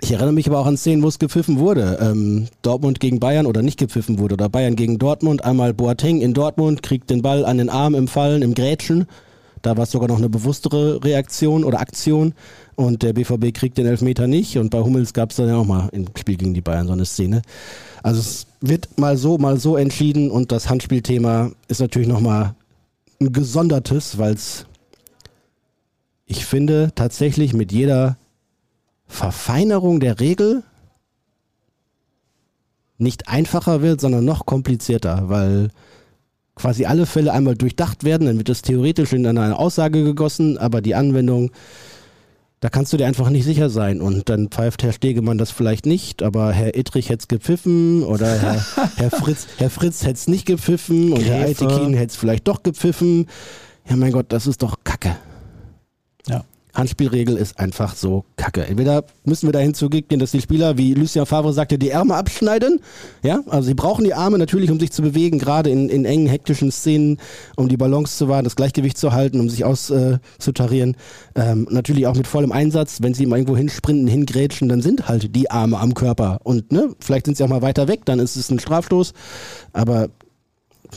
Ich 0.03 0.11
erinnere 0.11 0.33
mich 0.33 0.49
aber 0.49 0.59
auch 0.59 0.67
an 0.67 0.77
Szenen, 0.77 1.03
wo 1.03 1.09
es 1.09 1.21
gepfiffen 1.21 1.59
wurde. 1.59 1.99
Ähm, 2.01 2.49
Dortmund 2.63 2.99
gegen 2.99 3.21
Bayern 3.21 3.47
oder 3.47 3.63
nicht 3.63 3.79
gepfiffen 3.79 4.19
wurde. 4.19 4.35
Oder 4.35 4.49
Bayern 4.49 4.75
gegen 4.75 4.99
Dortmund. 4.99 5.45
Einmal 5.45 5.73
Boateng 5.73 6.21
in 6.21 6.35
Dortmund 6.35 6.83
kriegt 6.83 7.09
den 7.09 7.23
Ball 7.23 7.45
an 7.45 7.59
den 7.59 7.71
Arm 7.71 7.95
im 7.95 8.09
Fallen, 8.09 8.43
im 8.43 8.55
Grätschen. 8.55 9.07
Da 9.63 9.77
war 9.77 9.85
es 9.85 9.91
sogar 9.93 10.09
noch 10.09 10.19
eine 10.19 10.29
bewusstere 10.29 11.03
Reaktion 11.03 11.65
oder 11.65 11.81
Aktion. 11.81 12.35
Und 12.75 13.03
der 13.03 13.13
BVB 13.13 13.55
kriegt 13.55 13.79
den 13.79 13.87
Elfmeter 13.87 14.27
nicht. 14.27 14.59
Und 14.59 14.71
bei 14.71 14.81
Hummels 14.81 15.13
gab 15.13 15.31
es 15.31 15.37
dann 15.37 15.49
ja 15.49 15.57
auch 15.57 15.65
mal 15.65 15.89
im 15.93 16.07
Spiel 16.19 16.37
gegen 16.37 16.55
die 16.55 16.61
Bayern 16.61 16.87
so 16.87 16.93
eine 16.93 17.05
Szene. 17.05 17.43
Also 18.03 18.21
es 18.21 18.47
wird 18.61 18.99
mal 18.99 19.17
so, 19.17 19.39
mal 19.39 19.59
so 19.59 19.77
entschieden. 19.77 20.31
Und 20.31 20.53
das 20.53 20.69
Handspielthema 20.69 21.53
ist 21.69 21.81
natürlich 21.81 22.09
nochmal 22.09 22.55
ein 23.21 23.33
gesondertes, 23.33 24.19
weil 24.19 24.35
es, 24.35 24.67
ich 26.27 26.45
finde, 26.45 26.91
tatsächlich 26.95 27.55
mit 27.55 27.73
jeder 27.73 28.17
Verfeinerung 29.07 30.01
der 30.01 30.19
Regel 30.21 30.65
nicht 32.99 33.29
einfacher 33.29 33.83
wird, 33.83 34.01
sondern 34.01 34.25
noch 34.25 34.47
komplizierter, 34.47 35.29
weil 35.29 35.71
quasi 36.55 36.85
alle 36.85 37.07
Fälle 37.07 37.33
einmal 37.33 37.57
durchdacht 37.57 38.05
werden, 38.05 38.27
dann 38.27 38.39
wird 38.39 38.49
das 38.49 38.63
theoretisch 38.63 39.13
in 39.13 39.27
eine 39.27 39.59
Aussage 39.59 40.05
gegossen, 40.05 40.59
aber 40.59 40.81
die 40.81 40.95
Anwendung, 40.95 41.51
da 42.61 42.69
kannst 42.69 42.93
du 42.93 42.97
dir 42.97 43.07
einfach 43.07 43.31
nicht 43.31 43.45
sicher 43.45 43.71
sein. 43.71 44.01
Und 44.01 44.29
dann 44.29 44.49
pfeift 44.49 44.83
Herr 44.83 44.93
Stegemann 44.93 45.39
das 45.39 45.51
vielleicht 45.51 45.87
nicht, 45.87 46.23
aber 46.23 46.53
Herr 46.53 46.77
Ittrich 46.77 47.09
hätte 47.09 47.23
es 47.23 47.29
gepfiffen 47.29 48.03
oder 48.05 48.39
Herr, 48.39 48.65
Herr 48.97 49.11
Fritz, 49.11 49.47
Herr 49.57 49.71
Fritz 49.71 50.03
hätte 50.03 50.15
es 50.15 50.29
nicht 50.29 50.47
gepfiffen 50.47 51.13
und 51.13 51.23
Herr 51.23 51.45
Gräfe. 51.45 51.67
Altekin 51.67 51.95
hätte 51.95 52.11
es 52.11 52.17
vielleicht 52.17 52.47
doch 52.47 52.63
gepfiffen. 52.63 53.27
Ja, 53.89 53.97
mein 53.97 54.13
Gott, 54.13 54.27
das 54.29 54.47
ist 54.47 54.63
doch 54.63 54.77
Kacke. 54.85 55.17
Handspielregel 56.75 57.37
ist 57.37 57.59
einfach 57.59 57.95
so 57.95 58.25
kacke. 58.37 58.67
Entweder 58.67 59.05
müssen 59.25 59.47
wir 59.47 59.53
dahin 59.53 59.75
zugehen, 59.75 60.19
dass 60.19 60.31
die 60.31 60.41
Spieler, 60.41 60.79
wie 60.79 60.95
Lucien 60.95 61.27
Favre 61.27 61.53
sagte, 61.53 61.79
die 61.79 61.95
Arme 61.95 62.15
abschneiden. 62.15 62.81
Ja, 63.23 63.41
also 63.49 63.67
sie 63.69 63.75
brauchen 63.75 64.05
die 64.05 64.15
Arme 64.15 64.39
natürlich, 64.39 64.71
um 64.71 64.81
sich 64.81 64.91
zu 64.91 65.03
bewegen, 65.03 65.39
gerade 65.39 65.71
in, 65.71 65.89
in 65.89 66.05
engen, 66.05 66.27
hektischen 66.27 66.73
Szenen, 66.73 67.19
um 67.57 67.69
die 67.69 67.77
Balance 67.77 68.17
zu 68.17 68.29
wahren, 68.29 68.45
das 68.45 68.57
Gleichgewicht 68.57 68.97
zu 68.97 69.13
halten, 69.13 69.41
um 69.41 69.51
sich 69.51 69.65
auszutarieren. 69.65 70.97
Ähm, 71.35 71.67
natürlich 71.71 72.07
auch 72.07 72.17
mit 72.17 72.27
vollem 72.27 72.53
Einsatz, 72.53 72.99
wenn 73.03 73.15
sie 73.15 73.27
mal 73.27 73.37
irgendwo 73.37 73.57
hinsprinten, 73.57 74.07
hingrätschen, 74.07 74.69
dann 74.69 74.81
sind 74.81 75.09
halt 75.09 75.37
die 75.37 75.51
Arme 75.51 75.79
am 75.79 75.95
Körper. 75.95 76.41
Und 76.43 76.73
ne, 76.73 76.95
vielleicht 77.01 77.27
sind 77.27 77.37
sie 77.37 77.45
auch 77.45 77.49
mal 77.49 77.63
weiter 77.63 77.89
weg, 77.89 78.01
dann 78.07 78.19
ist 78.19 78.37
es 78.37 78.51
ein 78.51 78.59
Strafstoß. 78.59 79.13
Aber 79.73 80.09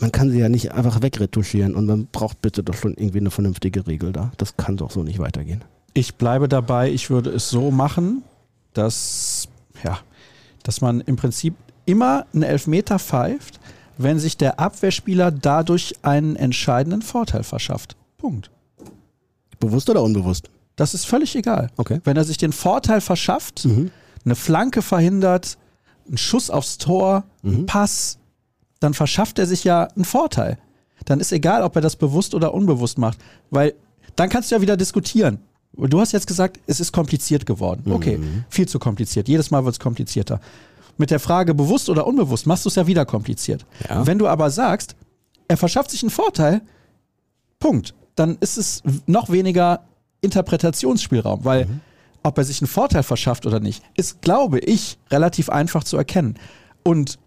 man 0.02 0.12
kann 0.12 0.30
sie 0.32 0.40
ja 0.40 0.50
nicht 0.50 0.72
einfach 0.74 1.02
wegretuschieren 1.02 1.76
und 1.76 1.86
man 1.86 2.08
braucht 2.12 2.42
bitte 2.42 2.64
doch 2.64 2.74
schon 2.76 2.94
irgendwie 2.96 3.20
eine 3.20 3.32
vernünftige 3.32 3.88
Regel 3.88 4.12
da. 4.12 4.32
Das 4.38 4.58
kann 4.58 4.78
doch 4.78 4.92
so 4.92 5.04
nicht 5.04 5.20
weitergehen. 5.20 5.64
Ich 5.94 6.16
bleibe 6.16 6.50
dabei, 6.50 6.92
ich 6.92 7.10
würde 7.10 7.30
es 7.30 7.50
so 7.50 7.72
machen, 7.72 8.24
dass, 8.74 9.48
ja, 9.84 9.98
dass 10.64 10.82
man 10.82 11.02
im 11.02 11.16
Prinzip 11.16 11.56
immer 11.86 12.26
einen 12.34 12.44
Elfmeter 12.44 13.00
pfeift, 13.00 13.60
wenn 13.98 14.20
sich 14.20 14.36
der 14.38 14.60
Abwehrspieler 14.60 15.32
dadurch 15.32 15.94
einen 16.02 16.36
entscheidenden 16.36 17.02
Vorteil 17.02 17.44
verschafft. 17.44 17.96
Punkt. 18.18 18.52
Bewusst 19.60 19.90
oder 19.90 20.04
unbewusst? 20.04 20.50
Das 20.76 20.94
ist 20.94 21.06
völlig 21.06 21.36
egal. 21.38 21.70
Okay. 21.78 22.02
Wenn 22.04 22.18
er 22.18 22.26
sich 22.26 22.38
den 22.38 22.52
Vorteil 22.52 23.00
verschafft, 23.00 23.64
Mhm. 23.66 23.92
eine 24.26 24.36
Flanke 24.36 24.82
verhindert, 24.82 25.58
einen 26.08 26.18
Schuss 26.18 26.50
aufs 26.50 26.78
Tor, 26.78 27.24
Mhm. 27.42 27.56
einen 27.56 27.66
Pass, 27.68 28.18
dann 28.86 28.94
verschafft 28.94 29.40
er 29.40 29.48
sich 29.48 29.64
ja 29.64 29.86
einen 29.96 30.06
Vorteil. 30.06 30.60
Dann 31.06 31.20
ist 31.20 31.32
egal, 31.32 31.64
ob 31.64 31.76
er 31.76 31.82
das 31.82 31.96
bewusst 31.96 32.36
oder 32.36 32.54
unbewusst 32.54 33.00
macht, 33.00 33.18
weil 33.50 33.74
dann 34.16 34.30
kannst 34.30 34.52
du 34.52 34.56
ja 34.56 34.62
wieder 34.62 34.78
diskutieren. 34.78 35.40
Du 35.74 36.00
hast 36.00 36.12
jetzt 36.12 36.28
gesagt, 36.28 36.60
es 36.68 36.80
ist 36.80 36.92
kompliziert 36.92 37.48
geworden. 37.48 37.92
Okay, 37.92 38.20
viel 38.48 38.68
zu 38.68 38.78
kompliziert. 38.78 39.28
Jedes 39.28 39.50
Mal 39.50 39.66
wird 39.66 39.74
es 39.74 39.80
komplizierter. 39.80 40.40
Mit 40.98 41.10
der 41.10 41.20
Frage 41.20 41.56
bewusst 41.56 41.90
oder 41.90 42.06
unbewusst 42.06 42.46
machst 42.46 42.64
du 42.64 42.70
es 42.70 42.76
ja 42.76 42.86
wieder 42.86 43.06
kompliziert. 43.06 43.66
Ja. 43.90 44.06
Wenn 44.06 44.20
du 44.20 44.28
aber 44.28 44.52
sagst, 44.52 44.96
er 45.48 45.58
verschafft 45.58 45.90
sich 45.90 46.04
einen 46.04 46.12
Vorteil, 46.12 46.62
Punkt, 47.60 47.96
dann 48.14 48.38
ist 48.40 48.58
es 48.58 48.84
noch 49.08 49.32
weniger 49.32 49.82
Interpretationsspielraum, 50.22 51.44
weil 51.44 51.68
ob 52.22 52.38
er 52.38 52.44
sich 52.44 52.62
einen 52.62 52.68
Vorteil 52.68 53.02
verschafft 53.02 53.48
oder 53.48 53.60
nicht, 53.60 53.84
ist, 53.98 54.22
glaube 54.22 54.60
ich, 54.60 55.00
relativ 55.10 55.50
einfach 55.50 55.84
zu 55.84 55.98
erkennen. 55.98 56.36
Und 56.84 57.18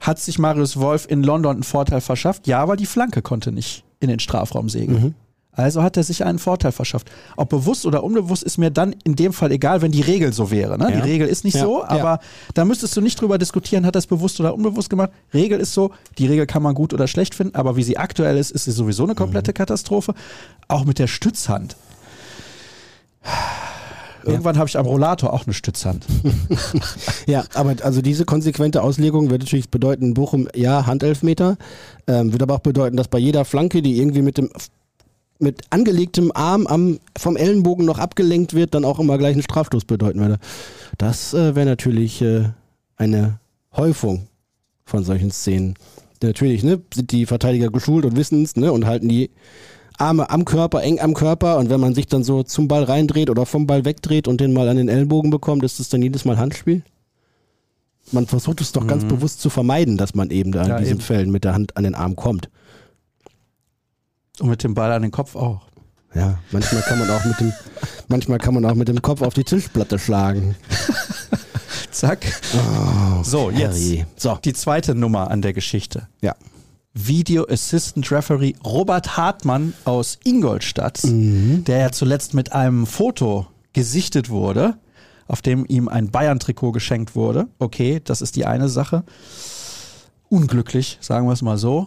hat 0.00 0.18
sich 0.18 0.38
Marius 0.38 0.78
Wolf 0.78 1.06
in 1.08 1.22
London 1.22 1.56
einen 1.56 1.62
Vorteil 1.62 2.00
verschafft? 2.00 2.46
Ja, 2.46 2.60
aber 2.60 2.76
die 2.76 2.86
Flanke 2.86 3.22
konnte 3.22 3.52
nicht 3.52 3.84
in 4.00 4.08
den 4.08 4.18
Strafraum 4.20 4.68
segeln. 4.68 5.14
Also 5.52 5.82
hat 5.82 5.96
er 5.96 6.04
sich 6.04 6.24
einen 6.24 6.38
Vorteil 6.38 6.70
verschafft. 6.70 7.10
Ob 7.36 7.48
bewusst 7.48 7.84
oder 7.84 8.04
unbewusst 8.04 8.44
ist 8.44 8.58
mir 8.58 8.70
dann 8.70 8.94
in 9.02 9.16
dem 9.16 9.32
Fall 9.32 9.50
egal, 9.50 9.82
wenn 9.82 9.90
die 9.90 10.02
Regel 10.02 10.32
so 10.32 10.52
wäre. 10.52 10.78
Ne? 10.78 10.84
Ja. 10.84 11.00
Die 11.00 11.10
Regel 11.10 11.26
ist 11.26 11.42
nicht 11.44 11.56
Ja, 11.56 11.62
so, 11.62 11.80
ja. 11.80 11.88
aber 11.88 12.20
da 12.54 12.64
müsstest 12.64 12.96
du 12.96 13.00
nicht 13.00 13.20
drüber 13.20 13.38
diskutieren, 13.38 13.84
hat 13.84 13.96
er 13.96 13.98
es 13.98 14.06
bewusst 14.06 14.38
oder 14.38 14.54
unbewusst 14.54 14.88
gemacht. 14.88 15.10
Regel 15.34 15.58
ist 15.58 15.74
so, 15.74 15.90
die 16.18 16.28
Regel 16.28 16.46
kann 16.46 16.62
man 16.62 16.76
gut 16.76 16.94
oder 16.94 17.08
schlecht 17.08 17.34
finden, 17.34 17.56
aber 17.56 17.74
wie 17.74 17.82
sie 17.82 17.98
aktuell 17.98 18.36
ist, 18.38 18.52
ist 18.52 18.66
sie 18.66 18.70
sowieso 18.70 19.02
eine 19.02 19.16
komplette 19.16 19.52
Katastrophe. 19.52 20.14
Auch 20.68 20.84
mit 20.84 21.00
der 21.00 21.08
Stützhand. 21.08 21.74
Irgendwann 24.24 24.58
habe 24.58 24.68
ich 24.68 24.76
am 24.78 24.86
Rollator 24.86 25.32
auch 25.32 25.44
eine 25.44 25.54
Stützhand. 25.54 26.06
Ja, 27.26 27.44
aber 27.54 27.74
also 27.82 28.00
diese 28.00 28.24
konsequente 28.24 28.82
Auslegung 28.82 29.28
wird 29.28 29.42
natürlich 29.42 29.68
bedeuten, 29.68 30.14
Bochum, 30.14 30.48
ja, 30.54 30.86
Handelfmeter. 30.86 31.58
Ähm, 32.06 32.32
wird 32.32 32.42
aber 32.42 32.54
auch 32.54 32.60
bedeuten, 32.60 32.96
dass 32.96 33.08
bei 33.08 33.18
jeder 33.18 33.44
Flanke, 33.44 33.82
die 33.82 33.98
irgendwie 33.98 34.22
mit 34.22 34.38
dem 34.38 34.50
mit 35.38 35.62
angelegtem 35.70 36.32
Arm 36.34 36.66
am, 36.66 36.98
vom 37.16 37.36
Ellenbogen 37.36 37.84
noch 37.84 37.98
abgelenkt 37.98 38.54
wird, 38.54 38.74
dann 38.74 38.84
auch 38.84 38.98
immer 38.98 39.18
gleich 39.18 39.34
einen 39.34 39.42
Strafstoß 39.42 39.84
bedeuten 39.84 40.20
würde. 40.20 40.38
Das 40.96 41.32
äh, 41.32 41.54
wäre 41.54 41.66
natürlich 41.66 42.20
äh, 42.22 42.50
eine 42.96 43.38
Häufung 43.76 44.26
von 44.84 45.04
solchen 45.04 45.30
Szenen. 45.30 45.74
Natürlich, 46.22 46.64
ne, 46.64 46.80
sind 46.92 47.12
die 47.12 47.26
Verteidiger 47.26 47.70
geschult 47.70 48.04
und 48.04 48.16
wissen 48.16 48.42
es, 48.42 48.56
ne, 48.56 48.72
und 48.72 48.86
halten 48.86 49.08
die 49.08 49.30
Arme 49.98 50.30
am 50.30 50.44
Körper, 50.44 50.82
eng 50.82 51.00
am 51.00 51.14
Körper 51.14 51.58
und 51.58 51.70
wenn 51.70 51.80
man 51.80 51.94
sich 51.94 52.06
dann 52.06 52.22
so 52.24 52.42
zum 52.42 52.68
Ball 52.68 52.84
reindreht 52.84 53.30
oder 53.30 53.46
vom 53.46 53.66
Ball 53.66 53.84
wegdreht 53.84 54.28
und 54.28 54.40
den 54.40 54.52
mal 54.52 54.68
an 54.68 54.76
den 54.76 54.88
Ellenbogen 54.88 55.30
bekommt, 55.30 55.64
ist 55.64 55.80
das 55.80 55.88
dann 55.88 56.02
jedes 56.02 56.24
Mal 56.24 56.38
Handspiel? 56.38 56.82
Man 58.12 58.26
versucht 58.26 58.60
es 58.60 58.72
doch 58.72 58.86
ganz 58.86 59.04
bewusst 59.04 59.40
zu 59.40 59.50
vermeiden, 59.50 59.98
dass 59.98 60.14
man 60.14 60.30
eben 60.30 60.50
da 60.52 60.62
in 60.62 60.68
Ja, 60.68 60.78
diesen 60.78 60.92
eben. 60.94 61.00
Fällen 61.00 61.30
mit 61.30 61.44
der 61.44 61.52
Hand 61.54 61.76
an 61.76 61.84
den 61.84 61.94
Arm 61.94 62.16
kommt. 62.16 62.48
Und 64.40 64.48
mit 64.48 64.62
dem 64.64 64.74
Ball 64.74 64.92
an 64.92 65.02
den 65.02 65.10
Kopf 65.10 65.36
auch. 65.36 65.62
Ja, 66.14 66.38
manchmal 66.52 66.80
kann 66.82 66.98
man 67.00 67.10
auch 67.10 67.24
mit 67.26 67.38
dem, 67.40 67.52
manchmal 68.08 68.38
kann 68.38 68.54
man 68.54 68.64
auch 68.64 68.74
mit 68.74 68.88
dem 68.88 69.02
Kopf 69.02 69.20
auf 69.20 69.34
die 69.34 69.44
Tischplatte 69.44 69.98
schlagen. 69.98 70.54
Zack. 71.90 72.24
Oh, 72.54 73.22
So, 73.24 73.50
jetzt 73.50 73.74
Harry. 73.76 74.06
So, 74.16 74.38
die 74.42 74.54
zweite 74.54 74.94
Nummer 74.94 75.30
an 75.30 75.42
der 75.42 75.52
Geschichte. 75.52 76.08
ja. 76.22 76.34
Video 76.94 77.46
Assistant 77.48 78.10
Referee 78.10 78.54
Robert 78.64 79.16
Hartmann 79.16 79.72
aus 79.84 80.18
Ingolstadt, 80.24 81.02
Mhm. 81.04 81.64
der 81.64 81.78
ja 81.78 81.92
zuletzt 81.92 82.34
mit 82.34 82.52
einem 82.52 82.86
Foto 82.86 83.46
gesichtet 83.72 84.30
wurde, 84.30 84.76
auf 85.26 85.42
dem 85.42 85.64
ihm 85.68 85.88
ein 85.88 86.10
Bayern-Trikot 86.10 86.72
geschenkt 86.72 87.14
wurde. 87.14 87.48
Okay, 87.58 88.00
das 88.02 88.22
ist 88.22 88.36
die 88.36 88.46
eine 88.46 88.68
Sache. 88.68 89.04
unglücklich, 90.30 90.98
sagen 91.00 91.26
wir 91.26 91.32
es 91.32 91.40
mal 91.42 91.56
so. 91.56 91.86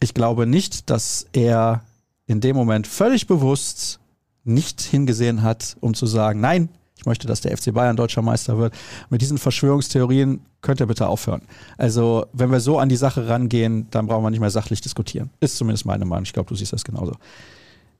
Ich 0.00 0.14
glaube 0.14 0.46
nicht, 0.46 0.88
dass 0.90 1.26
er 1.32 1.82
in 2.26 2.40
dem 2.40 2.54
Moment 2.54 2.86
völlig 2.86 3.26
bewusst 3.26 3.98
nicht 4.44 4.80
hingesehen 4.80 5.42
hat, 5.42 5.76
um 5.80 5.92
zu 5.94 6.06
sagen, 6.06 6.40
nein, 6.40 6.68
ich 7.02 7.06
möchte, 7.06 7.26
dass 7.26 7.40
der 7.40 7.56
FC 7.56 7.74
Bayern 7.74 7.96
deutscher 7.96 8.22
Meister 8.22 8.58
wird. 8.58 8.74
Mit 9.10 9.22
diesen 9.22 9.36
Verschwörungstheorien 9.36 10.40
könnt 10.60 10.78
ihr 10.78 10.86
bitte 10.86 11.08
aufhören. 11.08 11.42
Also, 11.76 12.26
wenn 12.32 12.52
wir 12.52 12.60
so 12.60 12.78
an 12.78 12.88
die 12.88 12.96
Sache 12.96 13.26
rangehen, 13.26 13.88
dann 13.90 14.06
brauchen 14.06 14.22
wir 14.22 14.30
nicht 14.30 14.38
mehr 14.38 14.50
sachlich 14.50 14.80
diskutieren. 14.80 15.30
Ist 15.40 15.56
zumindest 15.56 15.84
meine 15.84 16.04
Meinung. 16.04 16.22
Ich 16.22 16.32
glaube, 16.32 16.48
du 16.48 16.54
siehst 16.54 16.72
das 16.72 16.84
genauso. 16.84 17.14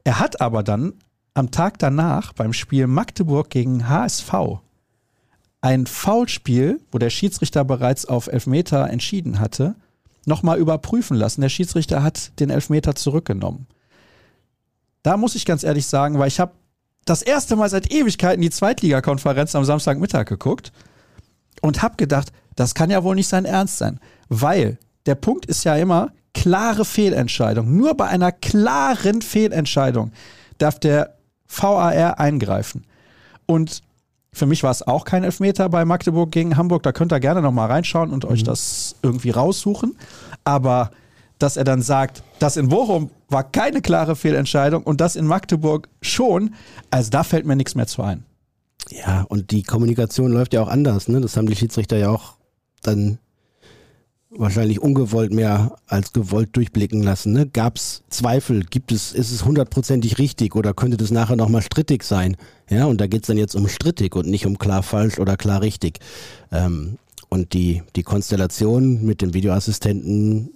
Er 0.05 0.21
hat 0.21 0.41
aber 0.41 0.63
dann 0.63 0.93
am 1.35 1.51
Tag 1.51 1.81
danach 1.81 2.33
beim 2.33 2.53
Spiel 2.53 2.87
Magdeburg 2.87 3.51
gegen 3.51 3.89
HSV 3.89 4.33
ein 5.63 5.87
Foulspiel, 5.87 6.81
wo 6.93 6.99
der 6.99 7.11
Schiedsrichter 7.11 7.65
bereits 7.65 8.05
auf 8.07 8.29
Elfmeter 8.29 8.89
entschieden 8.89 9.41
hatte, 9.41 9.75
nochmal 10.27 10.59
überprüfen 10.59 11.17
lassen. 11.17 11.41
Der 11.41 11.49
Schiedsrichter 11.49 12.05
hat 12.05 12.39
den 12.39 12.51
Elfmeter 12.51 12.95
zurückgenommen. 12.95 13.67
Da 15.03 15.17
muss 15.17 15.35
ich 15.35 15.45
ganz 15.45 15.65
ehrlich 15.65 15.87
sagen, 15.87 16.21
weil 16.21 16.29
ich 16.29 16.39
habe 16.39 16.53
das 17.05 17.23
erste 17.23 17.57
Mal 17.57 17.69
seit 17.69 17.93
Ewigkeiten 17.93 18.43
die 18.43 18.51
Zweitligakonferenz 18.51 19.55
am 19.55 19.65
Samstagmittag 19.65 20.27
geguckt 20.27 20.73
und 21.61 21.83
habe 21.83 21.97
gedacht, 21.97 22.33
das 22.57 22.75
kann 22.75 22.91
ja 22.91 23.03
wohl 23.03 23.15
nicht 23.15 23.29
sein 23.29 23.45
Ernst 23.45 23.79
sein, 23.79 23.99
weil 24.29 24.79
der 25.07 25.15
Punkt 25.15 25.47
ist 25.47 25.65
ja 25.65 25.77
immer 25.77 26.13
klare 26.35 26.85
Fehlentscheidung. 26.85 27.77
Nur 27.77 27.97
bei 27.97 28.07
einer 28.07 28.33
klaren 28.33 29.23
Fehlentscheidung 29.23 30.13
darf 30.59 30.79
der 30.79 31.17
VAR 31.49 32.19
eingreifen. 32.19 32.85
Und 33.47 33.83
für 34.33 34.47
mich 34.47 34.63
war 34.63 34.71
es 34.71 34.87
auch 34.87 35.05
kein 35.05 35.25
Elfmeter 35.25 35.69
bei 35.69 35.85
Magdeburg 35.85 36.31
gegen 36.31 36.57
Hamburg. 36.57 36.83
Da 36.85 36.93
könnt 36.93 37.13
ihr 37.13 37.21
gerne 37.21 37.43
nochmal 37.43 37.71
reinschauen 37.71 38.11
und 38.11 38.25
mhm. 38.25 38.31
euch 38.31 38.45
das 38.45 38.97
irgendwie 39.03 39.31
raussuchen. 39.31 39.97
Aber 40.45 40.91
dass 41.43 41.57
er 41.57 41.65
dann 41.65 41.83
sagt, 41.83 42.23
das 42.39 42.57
in 42.57 42.69
Bochum 42.69 43.11
war 43.29 43.43
keine 43.43 43.83
klare 43.83 44.17
Fehlentscheidung 44.17 44.83
und 44.83 45.01
das 45.01 45.17
in 45.17 45.27
Magdeburg 45.27 45.89
schon, 46.01 46.55
also 46.91 47.11
da 47.11 47.25
fällt 47.25 47.47
mir 47.47 47.57
nichts 47.57 47.75
mehr 47.75 47.87
zu 47.87 48.03
ein. 48.03 48.25
Ja, 48.91 49.23
und 49.23 49.51
die 49.51 49.63
Kommunikation 49.63 50.33
läuft 50.33 50.55
ja 50.55 50.63
auch 50.63 50.69
anders. 50.69 51.09
Ne? 51.09 51.21
Das 51.21 51.37
haben 51.37 51.47
die 51.47 51.57
Schiedsrichter 51.57 51.97
ja 51.97 52.11
auch 52.11 52.35
dann 52.83 53.19
wahrscheinlich 54.31 54.81
ungewollt 54.81 55.33
mehr 55.33 55.77
als 55.87 56.13
gewollt 56.13 56.57
durchblicken 56.57 57.03
lassen. 57.03 57.33
Ne? 57.33 57.47
Gab 57.47 57.77
es 57.77 58.03
Zweifel? 58.09 58.65
Gibt 58.65 58.93
es, 58.93 59.13
ist 59.13 59.31
es 59.31 59.45
hundertprozentig 59.45 60.19
richtig 60.19 60.55
oder 60.55 60.75
könnte 60.75 60.97
das 60.97 61.11
nachher 61.11 61.37
nochmal 61.37 61.63
strittig 61.63 62.03
sein? 62.03 62.37
Ja, 62.69 62.87
und 62.87 63.01
da 63.01 63.07
geht 63.07 63.23
es 63.23 63.27
dann 63.27 63.37
jetzt 63.37 63.55
um 63.55 63.69
strittig 63.69 64.15
und 64.15 64.29
nicht 64.29 64.47
um 64.47 64.59
klar 64.59 64.83
falsch 64.83 65.19
oder 65.19 65.37
klar 65.37 65.61
richtig. 65.61 65.99
Ähm, 66.51 66.99
und 67.29 67.53
die, 67.53 67.83
die 67.97 68.03
Konstellation 68.03 69.05
mit 69.05 69.23
dem 69.23 69.35
Videoassistenten 69.35 70.51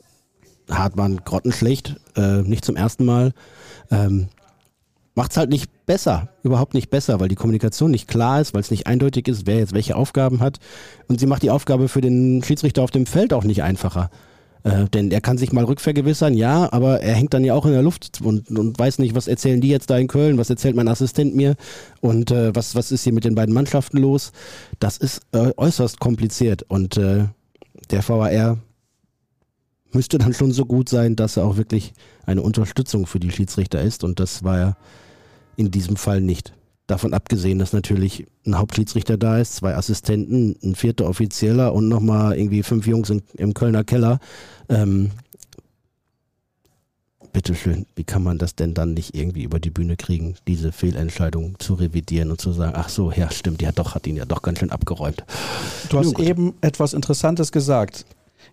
Hartmann 0.71 1.21
grottenschlecht, 1.25 1.97
äh, 2.17 2.43
nicht 2.43 2.65
zum 2.65 2.77
ersten 2.77 3.05
Mal. 3.05 3.33
Ähm, 3.91 4.29
Macht 5.17 5.31
es 5.31 5.39
halt 5.39 5.49
nicht 5.49 5.87
besser, 5.87 6.29
überhaupt 6.43 6.75
nicht 6.75 6.91
besser, 6.91 7.21
weil 7.21 7.29
die 7.29 7.37
Kommunikation 7.37 7.91
nicht 7.91 8.07
klar 8.07 8.39
ist, 8.39 8.53
weil 8.53 8.61
es 8.61 8.71
nicht 8.71 8.87
eindeutig 8.87 9.27
ist, 9.29 9.47
wer 9.47 9.57
jetzt 9.57 9.73
welche 9.73 9.97
Aufgaben 9.97 10.41
hat. 10.41 10.59
Und 11.09 11.21
sie 11.21 11.25
macht 11.25 11.43
die 11.43 11.49
Aufgabe 11.49 11.89
für 11.89 12.03
den 12.03 12.43
Schiedsrichter 12.45 12.83
auf 12.83 12.91
dem 12.91 13.07
Feld 13.07 13.33
auch 13.33 13.45
nicht 13.45 13.63
einfacher. 13.63 14.11
Äh, 14.63 14.85
denn 14.93 15.11
er 15.11 15.23
kann 15.23 15.39
sich 15.39 15.55
mal 15.55 15.65
rückvergewissern, 15.65 16.35
ja, 16.35 16.71
aber 16.71 17.01
er 17.01 17.15
hängt 17.15 17.33
dann 17.33 17.45
ja 17.45 17.55
auch 17.55 17.65
in 17.65 17.73
der 17.73 17.81
Luft 17.81 18.21
und, 18.23 18.51
und 18.51 18.79
weiß 18.79 18.99
nicht, 18.99 19.15
was 19.15 19.27
erzählen 19.27 19.63
die 19.63 19.69
jetzt 19.71 19.89
da 19.89 19.97
in 19.97 20.07
Köln, 20.09 20.37
was 20.37 20.51
erzählt 20.51 20.77
mein 20.77 20.89
Assistent 20.89 21.35
mir 21.35 21.55
und 22.03 22.31
äh, 22.31 22.55
was, 22.55 22.75
was 22.75 22.93
ist 22.93 23.05
hier 23.05 23.15
mit 23.15 23.25
den 23.25 23.35
beiden 23.35 23.55
Mannschaften 23.55 23.97
los. 23.97 24.33
Das 24.81 24.99
ist 24.99 25.23
äh, 25.33 25.51
äußerst 25.57 25.99
kompliziert 25.99 26.63
und 26.69 26.99
äh, 26.99 27.25
der 27.91 28.07
VAR 28.07 28.59
müsste 29.97 30.19
dann 30.19 30.35
schon 30.35 30.53
so 30.53 30.67
gut 30.67 30.89
sein, 30.89 31.17
dass 31.17 31.39
er 31.39 31.45
auch 31.45 31.57
wirklich 31.57 31.95
eine 32.27 32.43
Unterstützung 32.43 33.07
für 33.07 33.19
die 33.19 33.31
Schiedsrichter 33.31 33.81
ist. 33.81 34.05
Und 34.05 34.21
das 34.21 34.45
war 34.45 34.59
er 34.59 34.77
in 35.57 35.71
diesem 35.71 35.97
Fall 35.97 36.21
nicht. 36.21 36.53
Davon 36.87 37.15
abgesehen, 37.15 37.59
dass 37.59 37.73
natürlich 37.73 38.27
ein 38.47 38.59
Hauptschiedsrichter 38.59 39.17
da 39.17 39.39
ist, 39.39 39.57
zwei 39.57 39.75
Assistenten, 39.75 40.55
ein 40.63 40.75
vierter 40.77 41.09
Offizieller 41.09 41.73
und 41.73 41.89
nochmal 41.89 42.39
irgendwie 42.39 42.63
fünf 42.63 42.87
Jungs 42.87 43.11
in, 43.11 43.23
im 43.35 43.55
Kölner 43.55 43.83
Keller. 43.83 44.21
Ähm, 44.69 45.11
bitteschön, 47.33 47.87
wie 47.97 48.05
kann 48.05 48.23
man 48.23 48.39
das 48.39 48.55
denn 48.55 48.75
dann 48.75 48.95
nicht 48.95 49.17
irgendwie 49.17 49.43
über 49.43 49.59
die 49.59 49.71
Bühne 49.71 49.97
kriegen, 49.97 50.37
diese 50.47 50.73
Fehlentscheidung 50.73 51.59
zu 51.59 51.75
revidieren 51.75 52.31
und 52.31 52.41
zu 52.41 52.53
sagen, 52.53 52.75
ach 52.77 52.89
so, 52.89 53.11
ja, 53.11 53.31
stimmt, 53.31 53.63
ja 53.63 53.73
doch, 53.73 53.95
hat 53.95 54.07
ihn 54.07 54.17
ja 54.17 54.27
doch 54.27 54.43
ganz 54.43 54.59
schön 54.61 54.71
abgeräumt. 54.71 55.25
Du 55.89 55.99
hast 55.99 56.19
eben 56.21 56.55
etwas 56.61 56.93
Interessantes 56.93 57.51
gesagt 57.51 58.05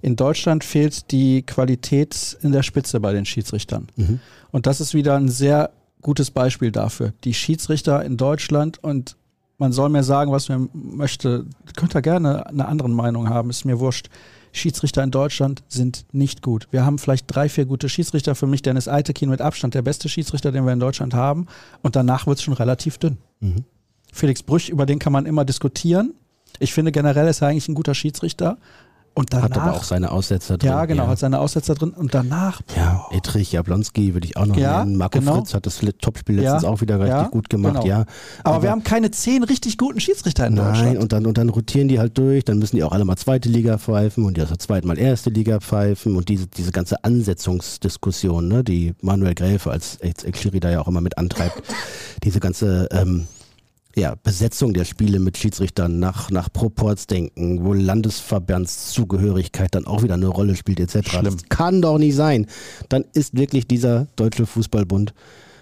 in 0.04 0.18
Deutschland 0.18 0.66
fehlt 0.66 1.12
die 1.12 1.44
Qualität 1.44 2.38
in 2.42 2.52
der 2.52 2.62
Spitze 2.62 3.00
bei 3.00 3.14
den 3.14 3.26
Schiedsrichtern. 3.26 3.88
Mhm. 3.96 4.20
Und 4.52 4.68
das 4.68 4.82
ist 4.82 4.94
wieder 4.94 5.16
ein 5.16 5.30
sehr 5.30 5.70
gutes 6.02 6.30
Beispiel 6.30 6.74
dafür. 6.74 7.14
Die 7.24 7.34
Schiedsrichter 7.34 8.04
in 8.04 8.18
Deutschland 8.18 8.84
und 8.84 9.16
man 9.58 9.72
soll 9.72 9.88
mir 9.88 10.04
sagen, 10.04 10.34
was 10.34 10.50
man 10.50 10.70
möchte. 10.74 11.46
Könnt 11.78 11.96
ihr 11.96 12.02
gerne 12.02 12.46
eine 12.48 12.68
andere 12.68 12.90
Meinung 12.90 13.30
haben, 13.30 13.50
ist 13.50 13.64
mir 13.64 13.80
wurscht. 13.80 14.10
Schiedsrichter 14.52 15.02
in 15.04 15.12
Deutschland 15.12 15.64
sind 15.70 16.06
nicht 16.12 16.42
gut. 16.42 16.68
Wir 16.72 16.86
haben 16.86 16.98
vielleicht 16.98 17.34
drei, 17.34 17.48
vier 17.48 17.66
gute 17.66 17.88
Schiedsrichter. 17.88 18.36
Für 18.36 18.46
mich 18.46 18.62
Dennis 18.62 18.90
Eitekin 18.90 19.30
mit 19.30 19.40
Abstand 19.40 19.74
der 19.74 19.84
beste 19.84 20.10
Schiedsrichter, 20.10 20.52
den 20.52 20.66
wir 20.66 20.74
in 20.74 20.82
Deutschland 20.82 21.14
haben. 21.14 21.48
Und 21.82 21.96
danach 21.96 22.28
wird 22.28 22.40
es 22.40 22.44
schon 22.44 22.54
relativ 22.54 22.98
dünn. 22.98 23.20
Mhm. 23.40 23.64
Felix 24.12 24.44
Brüch, 24.44 24.68
über 24.68 24.86
den 24.86 25.00
kann 25.00 25.14
man 25.14 25.26
immer 25.26 25.46
diskutieren. 25.46 26.14
Ich 26.60 26.74
finde 26.74 26.92
generell 26.92 27.30
ist 27.30 27.42
er 27.42 27.48
eigentlich 27.48 27.70
ein 27.70 27.74
guter 27.74 27.96
Schiedsrichter. 27.96 28.58
Und 29.16 29.32
danach, 29.32 29.44
hat 29.44 29.58
aber 29.58 29.74
auch 29.74 29.84
seine 29.84 30.12
Aussetzer 30.12 30.58
drin. 30.58 30.70
Ja, 30.70 30.86
genau, 30.86 31.04
ja. 31.04 31.10
hat 31.10 31.20
seine 31.20 31.40
Aussetzer 31.40 31.76
drin. 31.76 31.92
Und 31.92 32.16
danach. 32.16 32.64
Boah. 32.64 32.76
Ja, 32.76 33.06
Etrich, 33.12 33.52
Jablonski 33.52 34.16
würde 34.16 34.26
ich 34.26 34.38
auch 34.38 34.48
noch 34.48 34.58
ja, 34.58 34.84
nennen. 34.84 34.98
Marco 34.98 35.20
genau. 35.20 35.36
Fritz 35.36 35.54
hat 35.54 35.68
das 35.68 35.82
Topspiel 36.02 36.38
letztens 36.38 36.64
ja, 36.64 36.70
auch 36.70 36.82
wieder 36.82 37.00
richtig 37.00 37.32
gut 37.32 37.48
gemacht, 37.48 37.82
genau. 37.82 37.86
ja. 37.86 38.06
Aber, 38.44 38.56
aber, 38.56 38.64
wir 38.64 38.72
haben 38.72 38.84
keine 38.84 39.12
zehn 39.12 39.44
richtig 39.44 39.78
guten 39.78 40.00
Schiedsrichter 40.00 40.48
in 40.48 40.56
nein, 40.56 40.66
Deutschland. 40.66 40.94
Nein, 40.94 41.02
und 41.02 41.14
dann, 41.14 41.28
und 41.28 41.38
dann 41.38 41.50
rotieren 41.50 41.88
die 41.88 42.00
halt 42.00 42.18
durch. 42.18 42.44
Dann 42.44 42.58
müssen 42.58 42.76
die 42.76 42.84
auch 42.84 42.92
alle 42.92 43.06
mal 43.06 43.16
zweite 43.16 43.50
Liga 43.50 43.78
pfeifen 43.78 44.26
und 44.26 44.36
die 44.36 44.42
also 44.42 44.56
zweitmal 44.56 44.98
erste 44.98 45.30
Liga 45.30 45.60
pfeifen. 45.60 46.16
Und 46.16 46.28
diese, 46.30 46.48
diese 46.48 46.72
ganze 46.72 47.04
Ansetzungsdiskussion, 47.04 48.48
ne, 48.48 48.64
die 48.64 48.96
Manuel 49.02 49.36
Gräfe 49.36 49.70
als 49.70 49.98
Ex-Schiri 49.98 50.60
da 50.60 50.72
ja 50.72 50.82
auch 50.82 50.88
immer 50.88 51.02
mit 51.02 51.20
antreibt, 51.20 51.62
diese 52.24 52.40
ganze. 52.40 52.88
Ähm, 52.92 53.28
ja, 53.96 54.16
Besetzung 54.16 54.74
der 54.74 54.86
Spiele 54.86 55.20
mit 55.20 55.38
Schiedsrichtern 55.38 56.00
nach, 56.00 56.32
nach 56.32 56.52
Proports 56.52 57.08
denken, 57.08 57.64
wo 57.64 57.74
Landesverbandszugehörigkeit 57.74 59.76
dann 59.76 59.86
auch 59.86 60.02
wieder 60.02 60.16
eine 60.16 60.28
Rolle 60.28 60.56
spielt, 60.56 60.80
etc. 60.80 61.10
Schlimm. 61.10 61.26
Das 61.26 61.50
kann 61.50 61.82
doch 61.82 61.98
nicht 61.98 62.16
sein. 62.16 62.48
Dann 62.90 63.06
ist 63.14 63.38
wirklich 63.38 63.68
dieser 63.68 64.08
Deutsche 64.16 64.46
Fußballbund 64.46 65.14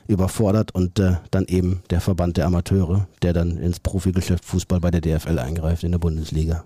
überfordert 0.08 0.74
und 0.74 1.00
äh, 1.00 1.18
dann 1.32 1.46
eben 1.46 1.82
der 1.90 2.02
Verband 2.02 2.38
der 2.38 2.46
Amateure, 2.46 3.08
der 3.22 3.34
dann 3.34 3.58
ins 3.58 3.80
Profigeschäft 3.80 4.46
Fußball 4.46 4.80
bei 4.80 4.92
der 4.92 5.02
DFL 5.02 5.40
eingreift 5.40 5.84
in 5.84 5.92
der 5.92 6.00
Bundesliga. 6.00 6.64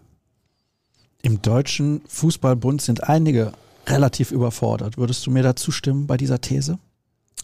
Im 1.22 1.42
Deutschen 1.42 2.02
Fußballbund 2.08 2.82
sind 2.82 3.10
einige 3.10 3.54
relativ 3.88 4.32
überfordert. 4.32 4.98
Würdest 4.98 5.26
du 5.26 5.32
mir 5.32 5.44
da 5.44 5.56
zustimmen 5.56 6.08
bei 6.08 6.18
dieser 6.18 6.42
These? 6.42 6.80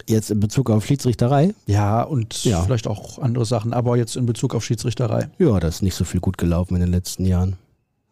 Jetzt 0.08 0.32
in 0.32 0.40
Bezug 0.40 0.70
auf 0.70 0.86
Schiedsrichterei? 0.86 1.54
Ja, 1.68 2.02
und 2.04 2.44
ja. 2.44 2.62
vielleicht 2.64 2.88
auch 2.88 3.20
andere 3.20 3.46
Sachen, 3.46 3.74
aber 3.74 3.98
jetzt 3.98 4.16
in 4.16 4.26
Bezug 4.26 4.56
auf 4.56 4.64
Schiedsrichterei. 4.64 5.30
Ja, 5.38 5.60
da 5.60 5.68
ist 5.68 5.82
nicht 5.82 5.96
so 5.96 6.06
viel 6.06 6.20
gut 6.20 6.38
gelaufen 6.38 6.76
in 6.76 6.82
den 6.82 6.92
letzten 6.92 7.26
Jahren. 7.26 7.58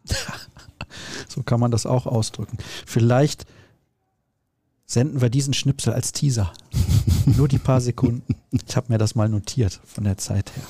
so 1.28 1.42
kann 1.42 1.60
man 1.60 1.70
das 1.70 1.86
auch 1.86 2.06
ausdrücken. 2.06 2.58
Vielleicht 2.86 3.46
senden 4.86 5.20
wir 5.20 5.30
diesen 5.30 5.54
Schnipsel 5.54 5.92
als 5.92 6.12
Teaser. 6.12 6.52
Nur 7.26 7.48
die 7.48 7.58
paar 7.58 7.80
Sekunden. 7.80 8.36
Ich 8.50 8.76
habe 8.76 8.92
mir 8.92 8.98
das 8.98 9.14
mal 9.14 9.28
notiert 9.28 9.80
von 9.84 10.04
der 10.04 10.18
Zeit 10.18 10.52
her. 10.56 10.64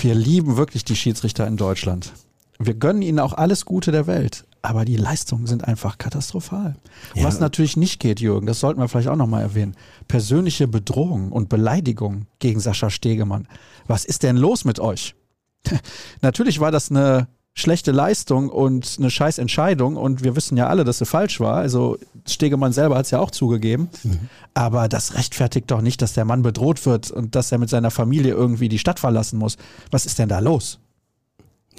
Wir 0.00 0.14
lieben 0.14 0.56
wirklich 0.56 0.84
die 0.84 0.96
Schiedsrichter 0.96 1.46
in 1.46 1.56
Deutschland. 1.56 2.12
Wir 2.58 2.74
gönnen 2.74 3.02
ihnen 3.02 3.20
auch 3.20 3.32
alles 3.32 3.64
Gute 3.64 3.92
der 3.92 4.06
Welt 4.06 4.44
aber 4.66 4.84
die 4.84 4.96
Leistungen 4.96 5.46
sind 5.46 5.66
einfach 5.66 5.96
katastrophal. 5.96 6.74
Ja. 7.14 7.22
Was 7.22 7.38
natürlich 7.38 7.76
nicht 7.76 8.00
geht, 8.00 8.18
Jürgen, 8.18 8.46
das 8.46 8.58
sollten 8.58 8.80
wir 8.80 8.88
vielleicht 8.88 9.06
auch 9.06 9.16
nochmal 9.16 9.42
erwähnen. 9.42 9.76
Persönliche 10.08 10.66
Bedrohung 10.66 11.30
und 11.30 11.48
Beleidigung 11.48 12.26
gegen 12.40 12.58
Sascha 12.58 12.90
Stegemann. 12.90 13.46
Was 13.86 14.04
ist 14.04 14.24
denn 14.24 14.36
los 14.36 14.64
mit 14.64 14.80
euch? 14.80 15.14
natürlich 16.20 16.58
war 16.58 16.72
das 16.72 16.90
eine 16.90 17.28
schlechte 17.54 17.92
Leistung 17.92 18.48
und 18.48 18.96
eine 18.98 19.08
scheiß 19.08 19.38
Entscheidung 19.38 19.96
und 19.96 20.24
wir 20.24 20.34
wissen 20.34 20.56
ja 20.56 20.66
alle, 20.66 20.82
dass 20.82 20.98
sie 20.98 21.06
falsch 21.06 21.38
war. 21.38 21.54
Also 21.54 21.96
Stegemann 22.26 22.72
selber 22.72 22.96
hat 22.96 23.04
es 23.04 23.12
ja 23.12 23.20
auch 23.20 23.30
zugegeben. 23.30 23.88
Mhm. 24.02 24.18
Aber 24.52 24.88
das 24.88 25.14
rechtfertigt 25.14 25.70
doch 25.70 25.80
nicht, 25.80 26.02
dass 26.02 26.12
der 26.12 26.24
Mann 26.24 26.42
bedroht 26.42 26.84
wird 26.86 27.12
und 27.12 27.36
dass 27.36 27.52
er 27.52 27.58
mit 27.58 27.70
seiner 27.70 27.92
Familie 27.92 28.34
irgendwie 28.34 28.68
die 28.68 28.80
Stadt 28.80 28.98
verlassen 28.98 29.38
muss. 29.38 29.58
Was 29.92 30.06
ist 30.06 30.18
denn 30.18 30.28
da 30.28 30.40
los? 30.40 30.80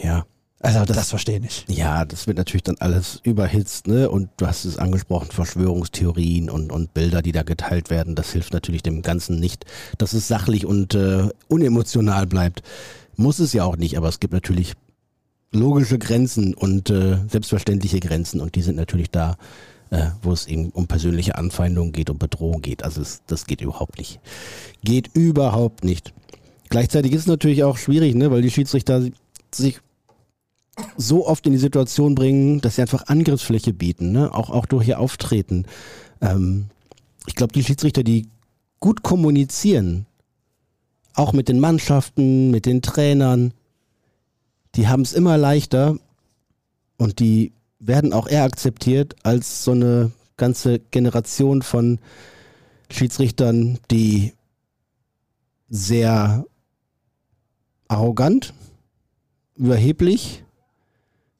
Ja, 0.02 0.26
also 0.60 0.86
das, 0.86 0.98
das 0.98 1.10
verstehe 1.10 1.36
ich 1.36 1.42
nicht. 1.42 1.66
Ja, 1.70 2.04
das 2.04 2.26
wird 2.26 2.38
natürlich 2.38 2.64
dann 2.64 2.78
alles 2.80 3.20
überhitzt, 3.24 3.88
ne? 3.88 4.10
Und 4.10 4.30
du 4.38 4.48
hast 4.48 4.66
es 4.66 4.78
angesprochen, 4.78 5.30
Verschwörungstheorien 5.30 6.50
und, 6.50 6.72
und 6.72 6.94
Bilder, 6.96 7.22
die 7.22 7.32
da 7.32 7.44
geteilt 7.44 7.92
werden. 7.92 8.16
Das 8.16 8.32
hilft 8.32 8.54
natürlich 8.54 8.82
dem 8.82 9.04
Ganzen 9.04 9.40
nicht, 9.40 9.66
dass 10.00 10.14
es 10.14 10.28
sachlich 10.28 10.66
und 10.66 10.96
äh, 10.96 11.30
unemotional 11.48 12.26
bleibt. 12.26 12.64
Muss 13.16 13.40
es 13.40 13.54
ja 13.54 13.66
auch 13.66 13.78
nicht, 13.78 13.98
aber 13.98 14.10
es 14.10 14.20
gibt 14.20 14.34
natürlich 14.34 14.74
logische 15.52 16.00
Grenzen 16.00 16.54
und 16.54 16.90
äh, 16.90 17.18
selbstverständliche 17.28 18.00
Grenzen 18.00 18.42
und 18.42 18.56
die 18.56 18.62
sind 18.62 18.76
natürlich 18.76 19.12
da, 19.12 19.38
äh, 19.92 20.08
wo 20.22 20.32
es 20.32 20.48
eben 20.48 20.70
um 20.70 20.88
persönliche 20.88 21.38
Anfeindungen 21.38 21.94
geht, 21.94 22.10
um 22.10 22.18
Bedrohung 22.18 22.62
geht. 22.62 22.84
Also 22.84 23.02
es, 23.02 23.22
das 23.28 23.46
geht 23.46 23.62
überhaupt 23.62 23.98
nicht. 23.98 24.20
Geht 24.84 25.12
überhaupt 25.14 25.84
nicht. 25.84 26.14
Gleichzeitig 26.70 27.14
ist 27.14 27.22
es 27.22 27.28
natürlich 27.28 27.64
auch 27.64 27.78
schwierig, 27.78 28.16
ne, 28.16 28.30
weil 28.32 28.42
die 28.42 28.52
Schiedsrichter 28.52 29.04
sich 29.54 29.80
so 30.96 31.28
oft 31.28 31.46
in 31.46 31.54
die 31.54 31.60
Situation 31.60 32.16
bringen, 32.16 32.62
dass 32.62 32.76
sie 32.76 32.82
einfach 32.82 33.08
Angriffsfläche 33.08 33.74
bieten, 33.74 34.12
ne? 34.12 34.34
auch, 34.34 34.50
auch 34.50 34.66
durch 34.66 34.88
ihr 34.88 35.00
Auftreten. 35.00 35.66
Ähm, 36.22 36.68
ich 37.26 37.36
glaube, 37.36 37.54
die 37.54 37.64
Schiedsrichter, 37.64 38.04
die 38.04 38.28
gut 38.80 39.04
kommunizieren, 39.04 40.06
auch 41.14 41.34
mit 41.34 41.50
den 41.50 41.60
Mannschaften, 41.60 42.52
mit 42.52 42.66
den 42.66 42.82
Trainern, 42.82 43.54
die 44.76 44.88
haben 44.88 45.02
es 45.02 45.14
immer 45.14 45.38
leichter 45.38 45.98
und 46.98 47.20
die 47.20 47.54
werden 47.80 48.14
auch 48.14 48.28
eher 48.28 48.44
akzeptiert 48.44 49.16
als 49.24 49.64
so 49.64 49.72
eine 49.72 50.12
ganze 50.36 50.80
Generation 50.80 51.64
von 51.64 52.00
Schiedsrichtern, 52.90 53.80
die 53.90 54.34
sehr 55.70 56.46
arrogant, 57.88 58.54
überheblich, 59.56 60.44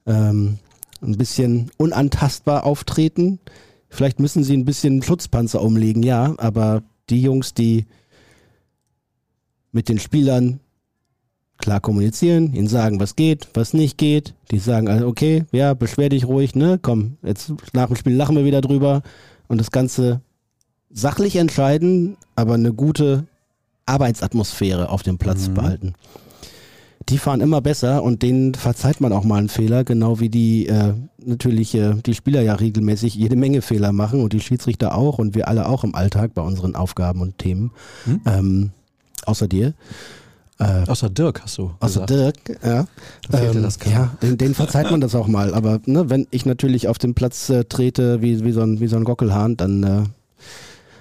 ähm, 0.08 0.58
ein 1.00 1.16
bisschen 1.16 1.70
unantastbar 1.76 2.64
auftreten. 2.64 3.38
Vielleicht 3.88 4.18
müssen 4.18 4.42
sie 4.42 4.56
ein 4.56 4.64
bisschen 4.64 5.02
Schutzpanzer 5.02 5.62
umlegen, 5.62 6.02
ja, 6.02 6.34
aber 6.38 6.82
die 7.08 7.22
Jungs, 7.22 7.54
die 7.54 7.86
mit 9.70 9.88
den 9.88 9.98
Spielern 9.98 10.60
klar 11.58 11.80
kommunizieren, 11.80 12.52
ihnen 12.54 12.68
sagen, 12.68 13.00
was 13.00 13.16
geht, 13.16 13.48
was 13.54 13.74
nicht 13.74 13.98
geht. 13.98 14.34
Die 14.50 14.58
sagen, 14.58 14.88
also 14.88 15.06
okay, 15.06 15.44
ja, 15.52 15.74
beschwer 15.74 16.08
dich 16.08 16.26
ruhig, 16.26 16.54
ne? 16.54 16.78
Komm, 16.80 17.16
jetzt 17.22 17.52
nach 17.72 17.86
dem 17.86 17.96
Spiel 17.96 18.14
lachen 18.14 18.36
wir 18.36 18.44
wieder 18.44 18.60
drüber 18.60 19.02
und 19.48 19.60
das 19.60 19.70
Ganze 19.70 20.20
sachlich 20.90 21.36
entscheiden, 21.36 22.16
aber 22.34 22.54
eine 22.54 22.72
gute 22.72 23.26
Arbeitsatmosphäre 23.86 24.88
auf 24.88 25.02
dem 25.02 25.18
Platz 25.18 25.48
mhm. 25.48 25.54
behalten. 25.54 25.94
Die 27.08 27.18
fahren 27.18 27.40
immer 27.40 27.60
besser 27.60 28.02
und 28.02 28.22
denen 28.22 28.54
verzeiht 28.54 29.00
man 29.00 29.12
auch 29.12 29.24
mal 29.24 29.38
einen 29.38 29.48
Fehler, 29.48 29.84
genau 29.84 30.20
wie 30.20 30.28
die 30.28 30.66
äh, 30.66 30.92
natürlich 31.24 31.74
äh, 31.74 31.94
die 31.94 32.14
Spieler 32.14 32.42
ja 32.42 32.54
regelmäßig 32.54 33.14
jede 33.14 33.36
Menge 33.36 33.62
Fehler 33.62 33.92
machen 33.92 34.22
und 34.22 34.32
die 34.32 34.40
Schiedsrichter 34.40 34.94
auch 34.94 35.18
und 35.18 35.34
wir 35.34 35.48
alle 35.48 35.68
auch 35.68 35.84
im 35.84 35.94
Alltag 35.94 36.34
bei 36.34 36.42
unseren 36.42 36.74
Aufgaben 36.74 37.20
und 37.20 37.38
Themen. 37.38 37.70
Mhm. 38.04 38.20
Ähm, 38.26 38.70
außer 39.24 39.48
dir. 39.48 39.74
Äh, 40.58 40.84
außer 40.88 41.08
Dirk 41.08 41.42
hast 41.42 41.56
du. 41.58 41.70
Außer 41.78 42.04
Dirk, 42.06 42.34
ja. 42.64 42.86
Ähm, 43.32 43.62
das 43.62 43.78
ja, 43.90 44.16
den, 44.20 44.36
den, 44.38 44.54
verzeiht 44.54 44.90
man 44.90 45.00
das 45.00 45.14
auch 45.14 45.28
mal. 45.28 45.54
Aber 45.54 45.80
ne, 45.86 46.10
wenn 46.10 46.26
ich 46.30 46.46
natürlich 46.46 46.88
auf 46.88 46.98
den 46.98 47.14
Platz 47.14 47.48
äh, 47.48 47.64
trete 47.64 48.22
wie, 48.22 48.44
wie, 48.44 48.52
so 48.52 48.62
ein, 48.62 48.80
wie 48.80 48.88
so 48.88 48.96
ein 48.96 49.04
Gockelhahn, 49.04 49.56
dann 49.56 49.82
äh, 49.84 50.02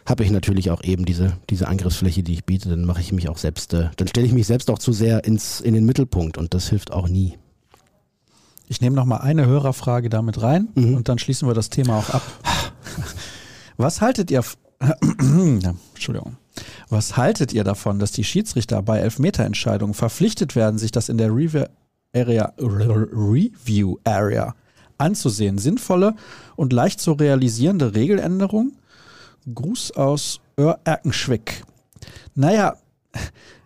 habe 0.07 0.23
ich 0.23 0.31
natürlich 0.31 0.71
auch 0.71 0.83
eben 0.83 1.05
diese, 1.05 1.33
diese 1.49 1.67
Angriffsfläche, 1.67 2.23
die 2.23 2.33
ich 2.33 2.45
biete. 2.45 2.69
Dann 2.69 2.85
mache 2.85 3.01
ich 3.01 3.11
mich 3.11 3.27
auch 3.27 3.37
selbst, 3.37 3.73
äh, 3.73 3.89
dann 3.97 4.07
stelle 4.07 4.25
ich 4.25 4.33
mich 4.33 4.47
selbst 4.47 4.71
auch 4.71 4.79
zu 4.79 4.93
sehr 4.93 5.25
ins, 5.25 5.59
in 5.59 5.73
den 5.73 5.85
Mittelpunkt 5.85 6.37
und 6.37 6.53
das 6.53 6.69
hilft 6.69 6.93
auch 6.93 7.09
nie. 7.09 7.37
Ich 8.69 8.79
nehme 8.79 8.95
noch 8.95 9.05
mal 9.05 9.17
eine 9.17 9.45
Hörerfrage 9.45 10.09
damit 10.09 10.41
rein 10.41 10.69
mhm. 10.75 10.95
und 10.95 11.09
dann 11.09 11.19
schließen 11.19 11.47
wir 11.47 11.53
das 11.53 11.69
Thema 11.69 11.97
auch 11.97 12.09
ab. 12.09 12.21
Was 13.77 13.99
haltet 13.99 14.31
ihr? 14.31 14.43
Entschuldigung. 15.19 16.37
Was 16.89 17.17
haltet 17.17 17.51
ihr 17.51 17.65
davon, 17.65 17.99
dass 17.99 18.11
die 18.11 18.23
Schiedsrichter 18.23 18.81
bei 18.81 18.99
Elfmeterentscheidungen 18.99 19.93
verpflichtet 19.93 20.55
werden, 20.55 20.79
sich 20.79 20.91
das 20.91 21.09
in 21.09 21.17
der 21.17 21.35
Review 21.35 21.65
Area, 22.15 22.53
Review 22.57 23.97
Area 24.05 24.55
anzusehen? 24.97 25.57
Sinnvolle 25.57 26.15
und 26.55 26.71
leicht 26.71 27.01
zu 27.01 27.11
realisierende 27.11 27.93
Regeländerung? 27.93 28.71
Gruß 29.53 29.91
aus 29.91 30.41
Erkenschwick. 30.55 31.63
Naja, 32.35 32.77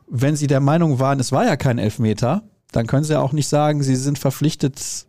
wenn 0.07 0.35
Sie 0.35 0.47
der 0.47 0.59
Meinung 0.59 0.99
waren, 0.99 1.19
es 1.19 1.31
war 1.31 1.45
ja 1.45 1.55
kein 1.55 1.77
Elfmeter, 1.77 2.43
dann 2.71 2.87
können 2.87 3.03
Sie 3.03 3.13
ja 3.13 3.19
auch 3.19 3.33
nicht 3.33 3.47
sagen, 3.47 3.83
Sie 3.83 3.95
sind 3.95 4.19
verpflichtet, 4.19 5.05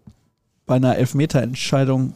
bei 0.67 0.77
einer 0.77 0.97
Elfmeterentscheidung 0.97 2.15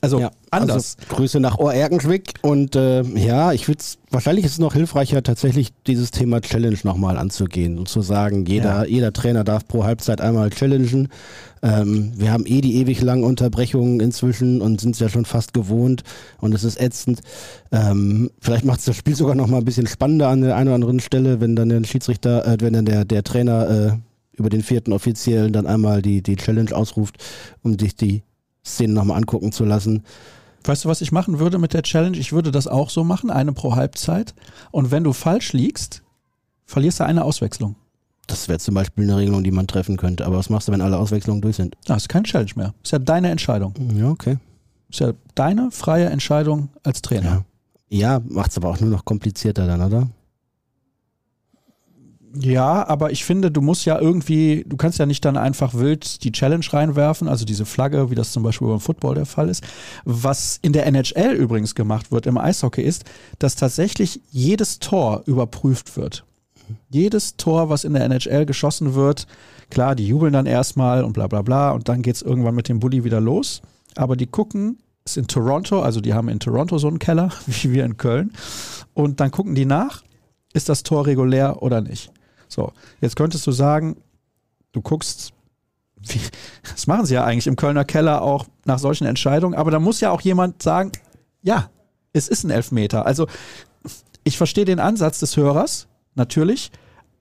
also 0.00 0.20
ja, 0.20 0.30
anders. 0.50 0.96
Also 0.98 1.16
Grüße 1.16 1.40
nach 1.40 1.58
Ohr-Erkenschwick 1.58 2.34
und 2.42 2.76
äh, 2.76 3.02
ja, 3.02 3.52
ich 3.52 3.66
würde 3.66 3.82
wahrscheinlich 4.10 4.44
ist 4.44 4.52
es 4.52 4.58
noch 4.58 4.74
hilfreicher, 4.74 5.22
tatsächlich 5.22 5.70
dieses 5.86 6.12
Thema 6.12 6.40
Challenge 6.40 6.78
nochmal 6.84 7.18
anzugehen 7.18 7.78
und 7.78 7.88
zu 7.88 8.00
sagen, 8.00 8.46
jeder, 8.46 8.82
ja. 8.82 8.84
jeder 8.84 9.12
Trainer 9.12 9.42
darf 9.42 9.66
pro 9.66 9.84
Halbzeit 9.84 10.20
einmal 10.20 10.50
challengen. 10.50 11.08
Ähm, 11.62 12.12
wir 12.16 12.30
haben 12.30 12.46
eh 12.46 12.60
die 12.60 12.76
ewig 12.76 13.00
langen 13.02 13.24
Unterbrechungen 13.24 13.98
inzwischen 13.98 14.60
und 14.60 14.80
sind 14.80 14.94
es 14.94 15.00
ja 15.00 15.08
schon 15.08 15.24
fast 15.24 15.52
gewohnt 15.52 16.04
und 16.40 16.54
es 16.54 16.62
ist 16.62 16.80
ätzend. 16.80 17.20
Ähm, 17.72 18.30
vielleicht 18.40 18.64
macht 18.64 18.78
es 18.78 18.84
das 18.84 18.96
Spiel 18.96 19.16
sogar 19.16 19.34
nochmal 19.34 19.60
ein 19.60 19.64
bisschen 19.64 19.88
spannender 19.88 20.28
an 20.28 20.42
der 20.42 20.54
einen 20.54 20.68
oder 20.68 20.76
anderen 20.76 21.00
Stelle, 21.00 21.40
wenn 21.40 21.56
dann 21.56 21.70
der 21.70 21.82
Schiedsrichter, 21.84 22.46
äh, 22.46 22.56
wenn 22.60 22.74
dann 22.74 22.84
der, 22.84 23.04
der 23.04 23.24
Trainer 23.24 23.68
äh, 23.68 24.38
über 24.38 24.50
den 24.50 24.62
vierten 24.62 24.92
Offiziellen 24.92 25.52
dann 25.52 25.66
einmal 25.66 26.02
die, 26.02 26.22
die 26.22 26.36
Challenge 26.36 26.74
ausruft, 26.74 27.16
um 27.62 27.76
sich 27.76 27.96
die 27.96 28.22
Szenen 28.68 28.94
nochmal 28.94 29.16
angucken 29.16 29.52
zu 29.52 29.64
lassen. 29.64 30.04
Weißt 30.64 30.84
du, 30.84 30.88
was 30.88 31.00
ich 31.00 31.12
machen 31.12 31.38
würde 31.38 31.58
mit 31.58 31.72
der 31.72 31.82
Challenge? 31.82 32.16
Ich 32.18 32.32
würde 32.32 32.50
das 32.50 32.66
auch 32.66 32.90
so 32.90 33.04
machen, 33.04 33.30
eine 33.30 33.52
pro 33.52 33.74
Halbzeit. 33.74 34.34
Und 34.70 34.90
wenn 34.90 35.04
du 35.04 35.12
falsch 35.12 35.52
liegst, 35.52 36.02
verlierst 36.66 37.00
du 37.00 37.04
eine 37.04 37.24
Auswechslung. 37.24 37.76
Das 38.26 38.48
wäre 38.48 38.58
zum 38.58 38.74
Beispiel 38.74 39.04
eine 39.04 39.16
Regelung, 39.16 39.42
die 39.42 39.50
man 39.50 39.66
treffen 39.66 39.96
könnte. 39.96 40.26
Aber 40.26 40.36
was 40.36 40.50
machst 40.50 40.68
du, 40.68 40.72
wenn 40.72 40.82
alle 40.82 40.98
Auswechslungen 40.98 41.40
durch 41.40 41.56
sind? 41.56 41.76
Das 41.86 42.02
ist 42.02 42.08
kein 42.08 42.24
Challenge 42.24 42.50
mehr. 42.56 42.74
Ist 42.82 42.92
ja 42.92 42.98
deine 42.98 43.30
Entscheidung. 43.30 43.74
Ja, 43.96 44.10
okay. 44.10 44.36
Ist 44.90 45.00
ja 45.00 45.12
deine 45.34 45.70
freie 45.70 46.06
Entscheidung 46.06 46.68
als 46.82 47.00
Trainer. 47.00 47.44
Ja, 47.88 48.18
ja 48.18 48.22
macht 48.28 48.50
es 48.50 48.58
aber 48.58 48.68
auch 48.68 48.80
nur 48.80 48.90
noch 48.90 49.04
komplizierter 49.06 49.66
dann, 49.66 49.80
oder? 49.80 50.08
Ja, 52.34 52.86
aber 52.86 53.10
ich 53.10 53.24
finde, 53.24 53.50
du 53.50 53.62
musst 53.62 53.86
ja 53.86 53.98
irgendwie, 53.98 54.64
du 54.66 54.76
kannst 54.76 54.98
ja 54.98 55.06
nicht 55.06 55.24
dann 55.24 55.36
einfach 55.36 55.74
wild 55.74 56.22
die 56.24 56.32
Challenge 56.32 56.64
reinwerfen, 56.70 57.26
also 57.26 57.44
diese 57.44 57.64
Flagge, 57.64 58.10
wie 58.10 58.14
das 58.14 58.32
zum 58.32 58.42
Beispiel 58.42 58.68
beim 58.68 58.80
Football 58.80 59.14
der 59.14 59.26
Fall 59.26 59.48
ist. 59.48 59.64
Was 60.04 60.58
in 60.60 60.72
der 60.72 60.86
NHL 60.86 61.32
übrigens 61.32 61.74
gemacht 61.74 62.12
wird 62.12 62.26
im 62.26 62.36
Eishockey 62.36 62.82
ist, 62.82 63.04
dass 63.38 63.56
tatsächlich 63.56 64.20
jedes 64.30 64.78
Tor 64.78 65.22
überprüft 65.26 65.96
wird. 65.96 66.24
Jedes 66.90 67.36
Tor, 67.36 67.70
was 67.70 67.84
in 67.84 67.94
der 67.94 68.04
NHL 68.04 68.44
geschossen 68.44 68.94
wird, 68.94 69.26
klar, 69.70 69.94
die 69.94 70.06
jubeln 70.06 70.34
dann 70.34 70.46
erstmal 70.46 71.04
und 71.04 71.14
bla 71.14 71.26
bla 71.26 71.40
bla 71.40 71.70
und 71.70 71.88
dann 71.88 72.02
geht 72.02 72.16
es 72.16 72.22
irgendwann 72.22 72.54
mit 72.54 72.68
dem 72.68 72.78
Bulli 72.78 73.04
wieder 73.04 73.20
los. 73.20 73.62
Aber 73.96 74.16
die 74.16 74.26
gucken, 74.26 74.78
ist 75.04 75.16
in 75.16 75.26
Toronto, 75.26 75.80
also 75.80 76.00
die 76.02 76.12
haben 76.12 76.28
in 76.28 76.40
Toronto 76.40 76.76
so 76.76 76.88
einen 76.88 76.98
Keller, 76.98 77.30
wie 77.46 77.72
wir 77.72 77.84
in 77.86 77.96
Köln. 77.96 78.32
Und 78.92 79.20
dann 79.20 79.30
gucken 79.30 79.54
die 79.54 79.64
nach, 79.64 80.02
ist 80.52 80.68
das 80.68 80.82
Tor 80.82 81.06
regulär 81.06 81.62
oder 81.62 81.80
nicht. 81.80 82.12
So, 82.48 82.72
jetzt 83.00 83.16
könntest 83.16 83.46
du 83.46 83.52
sagen, 83.52 83.96
du 84.72 84.80
guckst, 84.80 85.32
wie, 86.00 86.20
das 86.62 86.86
machen 86.86 87.06
sie 87.06 87.14
ja 87.14 87.24
eigentlich 87.24 87.46
im 87.46 87.56
Kölner 87.56 87.84
Keller 87.84 88.22
auch 88.22 88.46
nach 88.64 88.78
solchen 88.78 89.06
Entscheidungen, 89.06 89.54
aber 89.54 89.70
da 89.70 89.78
muss 89.78 90.00
ja 90.00 90.10
auch 90.10 90.20
jemand 90.20 90.62
sagen, 90.62 90.92
ja, 91.42 91.70
es 92.12 92.28
ist 92.28 92.44
ein 92.44 92.50
Elfmeter. 92.50 93.06
Also 93.06 93.26
ich 94.24 94.36
verstehe 94.36 94.64
den 94.64 94.80
Ansatz 94.80 95.20
des 95.20 95.36
Hörers, 95.36 95.88
natürlich, 96.14 96.70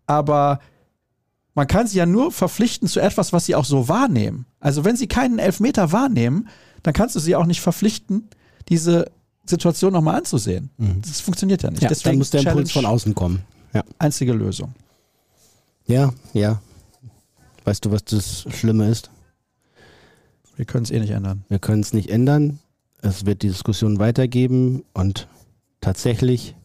aber 0.06 0.60
man 1.54 1.68
kann 1.68 1.88
sie 1.88 1.98
ja 1.98 2.06
nur 2.06 2.32
verpflichten 2.32 2.88
zu 2.88 3.00
etwas, 3.00 3.34
was 3.34 3.46
sie 3.46 3.56
auch 3.56 3.66
so 3.66 3.90
wahrnehmen. 3.90 4.46
Also 4.60 4.86
wenn 4.86 4.96
sie 4.96 5.08
keinen 5.08 5.40
Elfmeter 5.40 5.92
wahrnehmen, 5.92 6.50
dann 6.84 6.94
kannst 6.94 7.16
du 7.16 7.20
sie 7.20 7.36
auch 7.36 7.46
nicht 7.46 7.62
verpflichten, 7.62 8.30
diese 8.70 9.10
Situation 9.46 9.94
nochmal 9.94 10.16
anzusehen. 10.16 10.70
Mhm. 10.78 11.02
Das 11.02 11.22
funktioniert 11.22 11.64
ja 11.64 11.72
nicht. 11.72 11.82
Ja, 11.82 11.90
Deswegen 11.90 12.12
dann 12.12 12.18
muss 12.20 12.30
der 12.30 12.42
Impuls 12.42 12.72
von 12.72 12.86
außen 12.86 13.16
kommen. 13.16 13.42
Ja. 13.74 13.84
Einzige 13.98 14.34
Lösung. 14.34 14.74
Ja, 15.88 16.14
ja. 16.34 16.62
Weißt 17.64 17.86
du, 17.86 17.92
was 17.92 18.04
das 18.04 18.46
Schlimme 18.50 18.90
ist? 18.90 19.10
Wir 20.56 20.66
können 20.66 20.84
es 20.84 20.92
eh 20.92 21.00
nicht 21.00 21.12
ändern. 21.12 21.46
Wir 21.50 21.60
können 21.60 21.82
es 21.82 21.94
nicht 21.94 22.10
ändern. 22.10 22.60
Es 23.02 23.26
wird 23.26 23.42
die 23.42 23.50
Diskussion 23.50 24.00
weitergeben 24.00 24.84
und 24.94 25.28
tatsächlich 25.82 26.56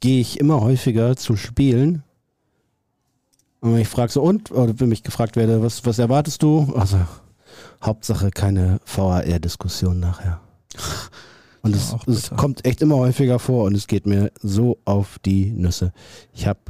gehe 0.00 0.20
ich 0.20 0.40
immer 0.40 0.60
häufiger 0.60 1.16
zu 1.16 1.36
Spielen. 1.36 2.02
Und 3.60 3.72
wenn 3.72 3.80
ich 3.80 3.88
frage 3.88 4.12
so, 4.12 4.22
und, 4.22 4.50
oder 4.50 4.78
wenn 4.78 4.88
mich 4.88 5.02
gefragt 5.02 5.36
werde, 5.36 5.62
was, 5.62 5.86
was 5.86 5.98
erwartest 5.98 6.42
du? 6.42 6.72
Also, 6.74 6.98
Hauptsache 7.82 8.30
keine 8.30 8.80
VAR-Diskussion 8.84 10.00
nachher. 10.00 10.40
Und 11.62 11.74
es, 11.74 11.94
es 12.06 12.30
kommt 12.30 12.64
echt 12.64 12.82
immer 12.82 12.96
häufiger 12.96 13.38
vor 13.38 13.64
und 13.64 13.74
es 13.74 13.86
geht 13.86 14.06
mir 14.06 14.30
so 14.40 14.78
auf 14.84 15.18
die 15.24 15.50
Nüsse. 15.50 15.92
Ich 16.32 16.46
habe 16.46 16.60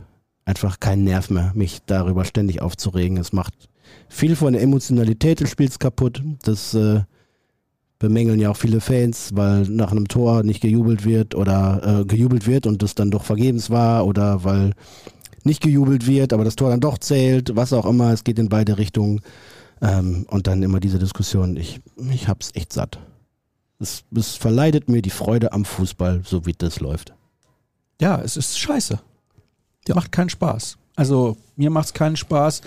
einfach 0.46 0.80
keinen 0.80 1.04
Nerv 1.04 1.28
mehr, 1.28 1.52
mich 1.54 1.80
darüber 1.84 2.24
ständig 2.24 2.62
aufzuregen. 2.62 3.18
Es 3.18 3.32
macht 3.32 3.68
viel 4.08 4.36
von 4.36 4.54
der 4.54 4.62
Emotionalität 4.62 5.40
des 5.40 5.50
Spiels 5.50 5.78
kaputt. 5.78 6.22
Das 6.42 6.72
äh, 6.72 7.02
bemängeln 7.98 8.40
ja 8.40 8.50
auch 8.50 8.56
viele 8.56 8.80
Fans, 8.80 9.30
weil 9.34 9.62
nach 9.64 9.90
einem 9.90 10.08
Tor 10.08 10.44
nicht 10.44 10.62
gejubelt 10.62 11.04
wird 11.04 11.34
oder 11.34 12.00
äh, 12.00 12.04
gejubelt 12.04 12.46
wird 12.46 12.66
und 12.66 12.82
das 12.82 12.94
dann 12.94 13.10
doch 13.10 13.24
vergebens 13.24 13.68
war 13.68 14.06
oder 14.06 14.44
weil 14.44 14.72
nicht 15.44 15.62
gejubelt 15.62 16.06
wird, 16.06 16.32
aber 16.32 16.44
das 16.44 16.56
Tor 16.56 16.70
dann 16.70 16.80
doch 16.80 16.98
zählt, 16.98 17.54
was 17.54 17.72
auch 17.72 17.86
immer. 17.86 18.12
Es 18.12 18.24
geht 18.24 18.38
in 18.38 18.48
beide 18.48 18.78
Richtungen. 18.78 19.20
Ähm, 19.82 20.26
und 20.30 20.46
dann 20.46 20.62
immer 20.62 20.80
diese 20.80 20.98
Diskussion, 20.98 21.56
ich, 21.56 21.80
ich 22.10 22.28
hab's 22.28 22.50
echt 22.54 22.72
satt. 22.72 22.98
Es, 23.78 24.04
es 24.14 24.36
verleidet 24.36 24.88
mir 24.88 25.02
die 25.02 25.10
Freude 25.10 25.52
am 25.52 25.64
Fußball, 25.64 26.22
so 26.24 26.46
wie 26.46 26.54
das 26.54 26.80
läuft. 26.80 27.14
Ja, 28.00 28.20
es 28.22 28.36
ist 28.36 28.58
scheiße. 28.58 29.00
Macht 29.94 30.12
keinen 30.12 30.28
Spaß. 30.28 30.78
Also 30.96 31.36
mir 31.56 31.70
macht 31.70 31.86
es 31.86 31.92
keinen 31.94 32.16
Spaß. 32.16 32.62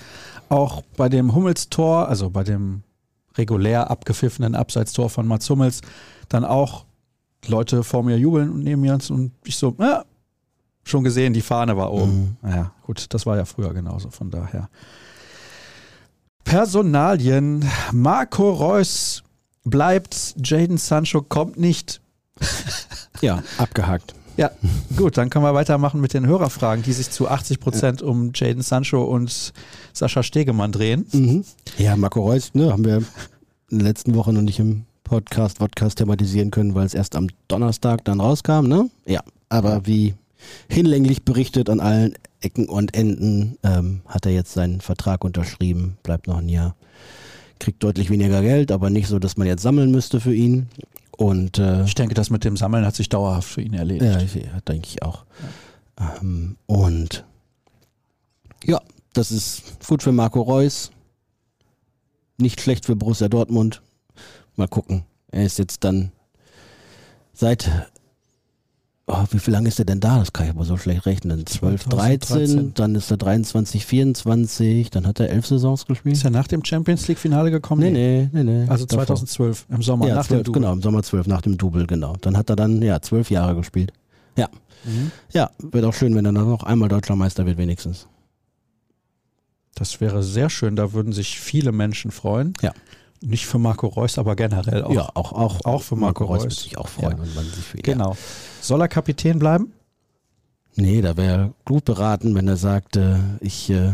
Auch 0.49 0.81
bei 0.97 1.09
dem 1.09 1.35
Hummels-Tor, 1.35 2.07
also 2.07 2.29
bei 2.29 2.43
dem 2.43 2.83
regulär 3.37 3.89
abgepfiffenen 3.89 4.55
Abseitstor 4.55 5.09
von 5.09 5.27
Mats 5.27 5.49
Hummels, 5.49 5.81
dann 6.27 6.45
auch 6.45 6.85
Leute 7.47 7.83
vor 7.83 8.03
mir 8.03 8.17
jubeln 8.17 8.49
und 8.49 8.63
neben 8.63 8.81
mir 8.81 8.97
und 9.09 9.31
ich 9.45 9.57
so, 9.57 9.75
ja, 9.79 10.03
schon 10.83 11.03
gesehen, 11.03 11.33
die 11.33 11.41
Fahne 11.41 11.77
war 11.77 11.91
oben. 11.91 12.19
Mhm. 12.19 12.37
Naja, 12.41 12.71
gut, 12.83 13.05
das 13.13 13.25
war 13.25 13.37
ja 13.37 13.45
früher 13.45 13.73
genauso, 13.73 14.09
von 14.09 14.29
daher. 14.29 14.69
Personalien. 16.43 17.63
Marco 17.91 18.51
Reus 18.51 19.23
bleibt, 19.63 20.35
Jaden 20.43 20.77
Sancho 20.77 21.21
kommt 21.21 21.57
nicht. 21.57 22.01
Ja, 23.21 23.43
abgehakt. 23.57 24.15
Ja, 24.39 24.51
gut, 24.95 25.17
dann 25.17 25.29
können 25.29 25.43
wir 25.43 25.53
weitermachen 25.53 25.99
mit 25.99 26.13
den 26.13 26.25
Hörerfragen, 26.25 26.81
die 26.81 26.93
sich 26.93 27.09
zu 27.09 27.27
80 27.27 27.59
Prozent 27.59 28.01
um 28.01 28.31
Jaden 28.33 28.61
Sancho 28.61 29.03
und 29.03 29.51
Sascha 29.91 30.23
Stegemann 30.23 30.71
drehen. 30.71 31.05
Mhm. 31.11 31.43
Ja, 31.77 31.97
Marco 31.97 32.21
Reus, 32.21 32.53
ne, 32.53 32.71
haben 32.71 32.85
wir 32.85 33.03
in 33.69 33.79
der 33.79 33.87
letzten 33.87 34.15
Woche 34.15 34.31
noch 34.31 34.41
nicht 34.41 34.59
im 34.59 34.85
Podcast, 35.03 35.59
Podcast 35.59 35.97
thematisieren 35.97 36.51
können, 36.51 36.73
weil 36.73 36.85
es 36.85 36.93
erst 36.93 37.17
am 37.17 37.27
Donnerstag 37.49 38.05
dann 38.05 38.21
rauskam, 38.21 38.65
ne? 38.67 38.89
Ja, 39.05 39.21
aber 39.49 39.85
wie 39.85 40.13
hinlänglich 40.69 41.23
berichtet 41.23 41.69
an 41.69 41.81
allen 41.81 42.13
Ecken 42.39 42.69
und 42.69 42.95
Enden, 42.95 43.57
ähm, 43.63 44.01
hat 44.07 44.25
er 44.25 44.31
jetzt 44.31 44.53
seinen 44.53 44.79
Vertrag 44.79 45.25
unterschrieben, 45.25 45.97
bleibt 46.01 46.27
noch 46.27 46.37
ein 46.37 46.47
Jahr, 46.47 46.77
kriegt 47.59 47.83
deutlich 47.83 48.09
weniger 48.09 48.41
Geld, 48.41 48.71
aber 48.71 48.89
nicht 48.89 49.07
so, 49.07 49.19
dass 49.19 49.35
man 49.35 49.47
jetzt 49.47 49.63
sammeln 49.63 49.91
müsste 49.91 50.21
für 50.21 50.33
ihn. 50.33 50.69
Und 51.19 51.59
äh, 51.59 51.83
Ich 51.83 51.95
denke, 51.95 52.15
das 52.15 52.29
mit 52.29 52.45
dem 52.45 52.55
Sammeln 52.55 52.85
hat 52.85 52.95
sich 52.95 53.09
dauerhaft 53.09 53.49
für 53.49 53.61
ihn 53.61 53.73
erledigt. 53.73 54.09
ja, 54.09 54.21
ich, 54.21 54.35
ja, 54.35 54.61
denke 54.61 54.87
ich 54.87 55.03
auch. 55.03 55.25
Ähm, 55.99 56.55
und 56.65 57.25
ja, 58.63 58.79
das 59.11 59.29
ist 59.29 59.85
gut 59.85 60.01
für 60.01 60.13
Marco 60.13 60.41
Reus. 60.41 60.91
Nicht 62.37 62.61
schlecht 62.61 62.85
für 62.85 62.95
Borussia 62.95 63.27
Dortmund. 63.27 63.81
Mal 64.55 64.69
gucken. 64.69 65.03
Er 65.29 65.43
ist 65.43 65.59
jetzt 65.59 65.83
dann 65.83 66.13
seit, 67.33 67.69
oh, 69.09 69.25
wie 69.31 69.39
viel 69.39 69.53
lange 69.53 69.67
ist 69.67 69.79
er 69.79 69.85
denn 69.85 69.99
da? 69.99 70.19
Das 70.19 70.31
kann 70.31 70.45
ich 70.45 70.51
aber 70.53 70.63
so 70.63 70.77
schlecht 70.77 71.05
rechnen. 71.05 71.45
12, 71.45 71.85
13, 71.85 72.19
2013. 72.47 72.73
dann 72.75 72.95
ist 72.95 73.11
er 73.11 73.17
23, 73.17 73.85
24, 73.85 74.89
dann 74.91 75.05
hat 75.05 75.19
er 75.19 75.29
elf 75.29 75.45
Saisons 75.47 75.85
gespielt. 75.85 76.15
Ist 76.15 76.23
er 76.23 76.31
nach 76.31 76.47
dem 76.47 76.63
Champions 76.63 77.07
League-Finale 77.07 77.51
gekommen? 77.51 77.81
Nee, 77.81 77.91
nee, 77.91 78.29
nee, 78.31 78.43
nee. 78.43 78.69
Also 78.69 78.85
Davor. 78.85 79.05
2012, 79.07 79.65
im 79.69 79.81
Sommer, 79.81 80.07
Ja, 80.07 80.15
nach 80.15 80.27
12, 80.27 80.39
dem 80.41 80.43
Double. 80.45 80.61
genau, 80.61 80.73
im 80.73 80.81
Sommer 80.81 81.03
12, 81.03 81.27
nach 81.27 81.41
dem 81.41 81.57
Double, 81.57 81.85
genau. 81.87 82.15
Dann 82.21 82.37
hat 82.37 82.49
er 82.49 82.55
dann, 82.55 82.81
ja, 82.81 83.01
zwölf 83.01 83.29
Jahre 83.29 83.55
gespielt. 83.55 83.91
Ja. 84.37 84.47
Mhm. 84.85 85.11
Ja, 85.33 85.49
wird 85.59 85.83
auch 85.85 85.93
schön, 85.93 86.15
wenn 86.15 86.25
er 86.25 86.31
dann 86.31 86.47
noch 86.49 86.63
einmal 86.63 86.87
Deutscher 86.87 87.15
Meister 87.15 87.45
wird, 87.45 87.57
wenigstens. 87.57 88.07
Das 89.75 90.01
wäre 90.01 90.23
sehr 90.23 90.49
schön, 90.49 90.75
da 90.75 90.93
würden 90.93 91.13
sich 91.13 91.39
viele 91.39 91.71
Menschen 91.71 92.11
freuen. 92.11 92.53
Ja. 92.61 92.73
Nicht 93.21 93.45
für 93.45 93.59
Marco 93.59 93.87
Reus, 93.87 94.17
aber 94.17 94.35
generell 94.35 94.83
auch. 94.83 94.91
ja, 94.93 95.09
auch, 95.13 95.33
auch, 95.33 95.65
auch 95.65 95.81
für 95.81 95.95
Marco 95.97 96.23
Reus. 96.25 96.43
würde 96.43 96.55
sich 96.55 96.77
auch 96.77 96.87
freuen, 96.87 97.17
Ja. 97.17 97.23
wenn 97.23 97.33
man 97.35 97.45
sich 97.45 97.63
für 97.65 97.77
ihn. 97.77 97.83
Genau. 97.83 98.15
Soll 98.61 98.81
er 98.81 98.87
Kapitän 98.87 99.39
bleiben? 99.39 99.73
Nee, 100.75 101.01
da 101.01 101.17
wäre 101.17 101.37
er 101.37 101.53
gut 101.65 101.85
beraten, 101.85 102.35
wenn 102.35 102.47
er 102.47 102.57
sagt, 102.57 102.95
äh, 102.95 103.17
ich 103.41 103.69
äh, 103.69 103.93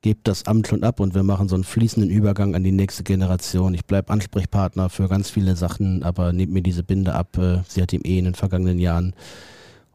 gebe 0.00 0.20
das 0.24 0.46
Amt 0.46 0.68
schon 0.68 0.82
ab 0.82 1.00
und 1.00 1.14
wir 1.14 1.22
machen 1.22 1.48
so 1.48 1.54
einen 1.54 1.64
fließenden 1.64 2.10
Übergang 2.10 2.54
an 2.54 2.64
die 2.64 2.72
nächste 2.72 3.02
Generation. 3.02 3.74
Ich 3.74 3.84
bleibe 3.84 4.12
Ansprechpartner 4.12 4.88
für 4.90 5.08
ganz 5.08 5.30
viele 5.30 5.56
Sachen, 5.56 6.02
aber 6.02 6.32
nehmt 6.32 6.52
mir 6.52 6.62
diese 6.62 6.82
Binde 6.82 7.14
ab. 7.14 7.38
Äh, 7.38 7.62
sie 7.68 7.82
hat 7.82 7.92
ihm 7.92 8.02
eh 8.04 8.18
in 8.18 8.24
den 8.24 8.34
vergangenen 8.34 8.78
Jahren 8.78 9.14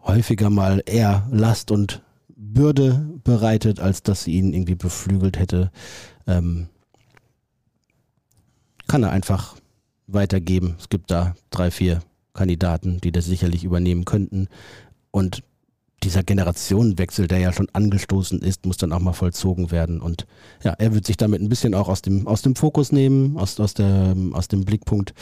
häufiger 0.03 0.49
mal 0.49 0.81
eher 0.85 1.27
Last 1.31 1.71
und 1.71 2.01
Bürde 2.35 3.19
bereitet, 3.23 3.79
als 3.79 4.03
dass 4.03 4.23
sie 4.23 4.33
ihn 4.33 4.53
irgendwie 4.53 4.75
beflügelt 4.75 5.37
hätte. 5.39 5.71
Ähm, 6.27 6.67
kann 8.87 9.03
er 9.03 9.11
einfach 9.11 9.55
weitergeben. 10.07 10.75
Es 10.79 10.89
gibt 10.89 11.11
da 11.11 11.35
drei, 11.49 11.71
vier 11.71 12.01
Kandidaten, 12.37 13.01
die 13.01 13.11
das 13.11 13.25
sicherlich 13.25 13.65
übernehmen 13.65 14.05
könnten. 14.05 14.47
Und 15.11 15.43
dieser 16.03 16.23
Generationenwechsel, 16.23 17.27
der 17.27 17.39
ja 17.39 17.51
schon 17.51 17.69
angestoßen 17.73 18.39
ist, 18.41 18.65
muss 18.65 18.77
dann 18.77 18.93
auch 18.93 18.99
mal 18.99 19.13
vollzogen 19.13 19.71
werden. 19.71 19.99
Und 19.99 20.27
ja, 20.63 20.73
er 20.77 20.93
wird 20.93 21.07
sich 21.07 21.17
damit 21.17 21.41
ein 21.41 21.49
bisschen 21.49 21.73
auch 21.73 21.89
aus 21.89 22.03
dem, 22.03 22.27
aus 22.27 22.43
dem 22.43 22.55
Fokus 22.55 22.91
nehmen, 22.91 23.37
aus, 23.37 23.59
aus, 23.59 23.73
der, 23.73 24.15
aus 24.33 24.47
dem 24.47 24.63
Blickpunkt, 24.63 25.13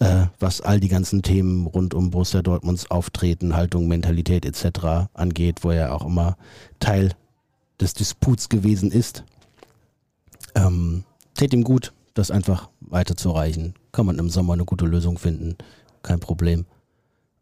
äh, 0.00 0.26
was 0.38 0.60
all 0.60 0.80
die 0.80 0.88
ganzen 0.88 1.22
Themen 1.22 1.66
rund 1.66 1.94
um 1.94 2.10
Borussia 2.10 2.42
Dortmunds 2.42 2.90
Auftreten, 2.90 3.56
Haltung, 3.56 3.88
Mentalität 3.88 4.44
etc. 4.44 5.08
angeht, 5.14 5.64
wo 5.64 5.70
er 5.70 5.94
auch 5.94 6.04
immer 6.04 6.36
Teil 6.78 7.12
des 7.80 7.94
Disputs 7.94 8.50
gewesen 8.50 8.90
ist. 8.90 9.24
Ähm, 10.54 11.04
tät 11.34 11.54
ihm 11.54 11.64
gut, 11.64 11.94
das 12.12 12.30
einfach 12.30 12.68
weiterzureichen. 12.80 13.74
Kann 13.92 14.04
man 14.04 14.18
im 14.18 14.28
Sommer 14.28 14.52
eine 14.52 14.64
gute 14.66 14.84
Lösung 14.84 15.16
finden. 15.16 15.56
Kein 16.02 16.20
Problem. 16.20 16.66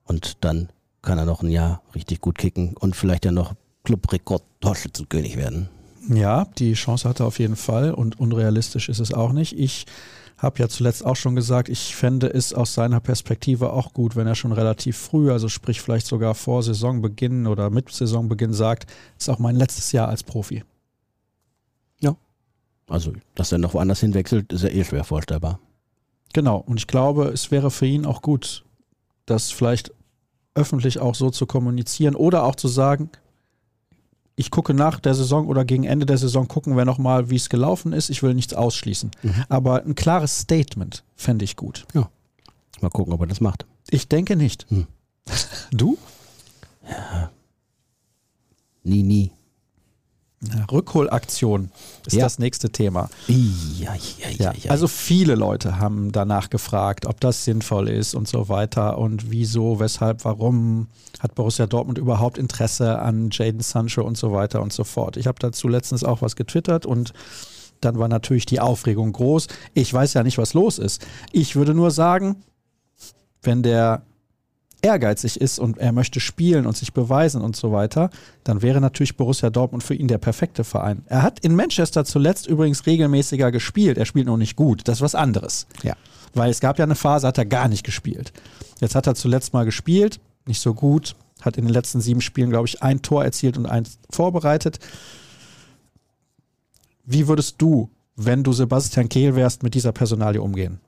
Und 0.05 0.45
dann 0.45 0.69
kann 1.03 1.19
er 1.19 1.25
noch 1.25 1.43
ein 1.43 1.51
Jahr 1.51 1.83
richtig 1.95 2.21
gut 2.21 2.39
kicken 2.39 2.77
und 2.77 2.97
vielleicht 2.97 3.25
ja 3.25 3.33
noch 3.33 3.55
Clubrekord-Torschützenkönig 3.85 5.37
werden. 5.37 5.69
Ja, 6.09 6.47
die 6.59 6.75
Chance 6.75 7.09
hat 7.09 7.21
er 7.21 7.27
auf 7.27 7.39
jeden 7.39 7.57
Fall 7.57 7.93
und 7.93 8.19
unrealistisch 8.19 8.89
ist 8.89 9.01
es 9.01 9.13
auch 9.13 9.33
nicht. 9.33 9.59
Ich 9.59 9.87
habe 10.39 10.59
ja 10.59 10.69
zuletzt 10.69 11.05
auch 11.05 11.17
schon 11.17 11.35
gesagt, 11.35 11.69
ich 11.69 11.97
fände 11.97 12.29
es 12.29 12.53
aus 12.53 12.75
seiner 12.75 13.01
Perspektive 13.01 13.73
auch 13.73 13.93
gut, 13.93 14.17
wenn 14.17 14.27
er 14.27 14.35
schon 14.35 14.53
relativ 14.53 14.97
früh, 14.97 15.33
also 15.33 15.49
sprich 15.49 15.81
vielleicht 15.81 16.07
sogar 16.07 16.35
vor 16.35 16.63
Saisonbeginn 16.63 17.47
oder 17.47 17.71
mit 17.71 17.91
Saisonbeginn 17.91 18.53
sagt, 18.53 18.87
ist 19.19 19.31
auch 19.31 19.39
mein 19.39 19.57
letztes 19.57 19.93
Jahr 19.93 20.09
als 20.09 20.23
Profi. 20.23 20.63
Also, 22.89 23.13
dass 23.35 23.53
er 23.53 23.59
noch 23.59 23.75
woanders 23.75 24.01
hinwechselt, 24.01 24.53
ist 24.53 24.63
ja 24.63 24.69
eh 24.69 24.85
schwer 24.85 25.05
vorstellbar. 25.05 25.59
Genau, 26.33 26.59
und 26.59 26.79
ich 26.79 26.87
glaube, 26.87 27.27
es 27.29 27.51
wäre 27.51 27.71
für 27.71 27.87
ihn 27.87 28.07
auch 28.07 28.23
gut, 28.23 28.65
das 29.25 29.51
vielleicht 29.51 29.93
öffentlich 30.55 30.99
auch 30.99 31.15
so 31.15 31.31
zu 31.31 31.47
kommunizieren 31.47 32.15
oder 32.15 32.45
auch 32.45 32.55
zu 32.55 32.69
sagen, 32.69 33.11
ich 34.37 34.51
gucke 34.51 34.75
nach 34.75 35.01
der 35.01 35.15
Saison 35.15 35.47
oder 35.47 35.65
gegen 35.65 35.85
Ende 35.85 36.05
der 36.05 36.19
Saison 36.19 36.47
gucken 36.47 36.77
wir 36.77 36.85
nochmal, 36.85 37.31
wie 37.31 37.37
es 37.37 37.49
gelaufen 37.49 37.95
ist. 37.95 38.11
Ich 38.11 38.23
will 38.23 38.35
nichts 38.35 38.53
ausschließen. 38.53 39.11
Mhm. 39.23 39.45
Aber 39.49 39.83
ein 39.83 39.95
klares 39.95 40.41
Statement 40.41 41.05
fände 41.15 41.45
ich 41.45 41.57
gut. 41.57 41.87
Mal 42.83 42.91
gucken, 42.91 43.15
ob 43.15 43.21
er 43.23 43.27
das 43.27 43.41
macht. 43.41 43.65
Ich 43.89 44.09
denke 44.09 44.37
nicht. 44.37 44.67
Hm. 44.69 44.87
Du? 45.71 45.97
Nie, 48.85 49.03
nie. 49.03 49.33
Rückholaktion 50.71 51.71
ist 52.07 52.15
Ja. 52.15 52.25
das 52.25 52.39
nächste 52.39 52.71
Thema. 52.71 53.09
Ja, 53.27 53.95
Ja, 54.39 54.71
also 54.71 54.87
viele 54.87 55.35
Leute 55.35 55.79
haben 55.79 56.13
danach 56.13 56.51
gefragt, 56.51 57.07
ob 57.07 57.21
das 57.21 57.45
sinnvoll 57.45 57.89
ist 57.89 58.15
und 58.15 58.29
so 58.29 58.49
weiter 58.49 58.99
und 58.99 59.31
wieso, 59.31 59.81
weshalb, 59.81 60.25
warum 60.25 60.89
hat 61.21 61.35
Borussia 61.35 61.67
Dortmund 61.67 61.99
überhaupt 61.99 62.37
Interesse 62.39 62.99
an 62.99 63.31
Jaden 63.33 63.61
Sancho 63.61 64.03
und 64.03 64.19
so 64.19 64.33
weiter 64.33 64.61
und 64.63 64.73
so 64.73 64.85
fort. 64.85 65.17
Ich 65.17 65.27
habe 65.27 65.39
dazu 65.41 65.69
letztens 65.69 66.05
auch 66.05 66.21
was 66.23 66.37
getwittert 66.37 66.85
und 66.85 67.13
dann 67.81 67.99
war 67.99 68.09
natürlich 68.09 68.47
die 68.47 68.61
Aufregung 68.61 69.13
groß. 69.13 69.49
Ich 69.75 69.93
weiß 69.93 70.15
ja 70.15 70.23
nicht, 70.23 70.39
was 70.39 70.55
los 70.55 70.79
ist. 70.79 71.07
Ich 71.33 71.57
würde 71.57 71.75
nur 71.75 71.91
sagen, 71.91 72.43
wenn 73.43 73.63
der 73.63 74.03
ehrgeizig 74.87 75.41
ist 75.41 75.59
und 75.59 75.79
er 75.79 75.91
möchte 75.91 76.21
spielen 76.21 76.65
und 76.65 76.77
sich 76.77 76.93
beweisen 76.93 77.43
und 77.43 77.57
so 77.57 77.73
weiter, 77.73 78.11
dann 78.45 78.63
wäre 78.63 78.81
natürlich 78.81 79.17
Borussia 79.17 79.51
Dortmund 79.51 79.83
für 79.83 79.95
ihn 79.95 80.07
der 80.07 80.19
perfekte 80.19 80.63
Verein. 80.63 81.03
Er 81.07 81.23
hat 81.23 81.41
in 81.41 81.57
Manchester 81.57 82.05
zuletzt 82.05 82.47
übrigens 82.47 82.87
regelmäßiger 82.87 83.51
gespielt. 83.51 83.99
Er 83.99 84.07
spielt 84.07 84.27
noch 84.27 84.37
nicht 84.37 84.55
gut. 84.55 84.87
Das 84.87 84.99
ist 84.99 85.03
was 85.03 85.17
anderes. 85.17 85.67
Ja. 85.83 85.95
Weil 86.35 86.51
es 86.51 86.61
gab 86.61 86.79
ja 86.79 86.85
eine 86.85 86.95
Phase, 86.95 87.27
hat 87.27 87.39
er 87.39 87.47
gar 87.47 87.67
nicht 87.67 87.85
gespielt. 87.85 88.33
Jetzt 88.81 88.95
hat 88.95 89.09
er 89.09 89.17
zuletzt 89.17 89.53
mal 89.53 89.65
gespielt, 89.65 90.21
nicht 90.47 90.61
so 90.61 90.73
gut, 90.73 91.17
hat 91.43 91.57
in 91.57 91.65
den 91.65 91.73
letzten 91.73 92.01
sieben 92.01 92.21
Spielen, 92.21 92.51
glaube 92.51 92.69
ich, 92.69 92.83
ein 92.83 93.03
Tor 93.03 93.25
erzielt 93.25 93.59
und 93.59 93.67
eins 93.67 93.99
vorbereitet. 94.11 94.79
Wie 97.05 97.27
würdest 97.27 97.57
du, 97.59 97.91
wenn 98.15 98.45
du 98.45 98.53
Sebastian 98.53 99.09
Kehl 99.09 99.35
wärst, 99.35 99.63
mit 99.63 99.75
dieser 99.75 99.93
Personalie 99.93 100.41
umgehen? 100.41 100.81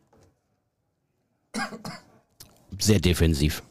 Sehr 2.79 3.01
defensiv. 3.01 3.63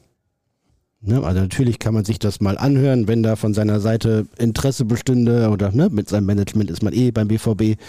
Ne, 0.99 1.23
also 1.23 1.41
natürlich 1.41 1.77
kann 1.77 1.93
man 1.93 2.05
sich 2.05 2.17
das 2.17 2.41
mal 2.41 2.57
anhören, 2.57 3.07
wenn 3.07 3.21
da 3.21 3.35
von 3.35 3.53
seiner 3.53 3.79
Seite 3.79 4.25
Interesse 4.39 4.83
bestünde 4.83 5.49
oder 5.49 5.71
ne, 5.71 5.89
mit 5.91 6.09
seinem 6.09 6.25
Management 6.25 6.71
ist 6.71 6.81
man 6.81 6.91
eh 6.91 7.11
beim 7.11 7.27
BVB 7.27 7.79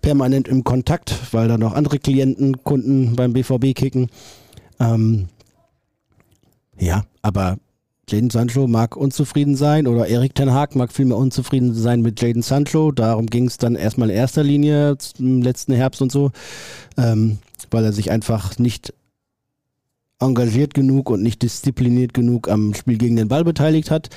permanent 0.00 0.48
im 0.48 0.64
Kontakt, 0.64 1.14
weil 1.32 1.48
da 1.48 1.58
noch 1.58 1.74
andere 1.74 1.98
Klienten, 1.98 2.64
Kunden 2.64 3.14
beim 3.14 3.34
BVB 3.34 3.74
kicken. 3.74 4.08
Ähm, 4.80 5.28
ja, 6.78 7.04
aber 7.20 7.58
Jaden 8.08 8.30
Sancho 8.30 8.66
mag 8.66 8.96
unzufrieden 8.96 9.56
sein 9.56 9.86
oder 9.86 10.06
Erik 10.06 10.34
Ten 10.34 10.52
Haag 10.52 10.76
mag 10.76 10.92
vielmehr 10.92 11.18
unzufrieden 11.18 11.74
sein 11.74 12.00
mit 12.00 12.22
Jaden 12.22 12.42
Sancho. 12.42 12.90
Darum 12.90 13.26
ging 13.26 13.46
es 13.46 13.58
dann 13.58 13.74
erstmal 13.74 14.08
in 14.08 14.16
erster 14.16 14.42
Linie 14.42 14.96
im 15.18 15.42
letzten 15.42 15.74
Herbst 15.74 16.00
und 16.00 16.10
so, 16.10 16.30
ähm, 16.96 17.38
weil 17.70 17.84
er 17.84 17.92
sich 17.92 18.10
einfach 18.10 18.58
nicht 18.58 18.94
engagiert 20.18 20.72
genug 20.74 21.10
und 21.10 21.22
nicht 21.22 21.42
diszipliniert 21.42 22.14
genug 22.14 22.48
am 22.48 22.74
Spiel 22.74 22.96
gegen 22.96 23.16
den 23.16 23.28
Ball 23.28 23.44
beteiligt 23.44 23.90
hat 23.90 24.08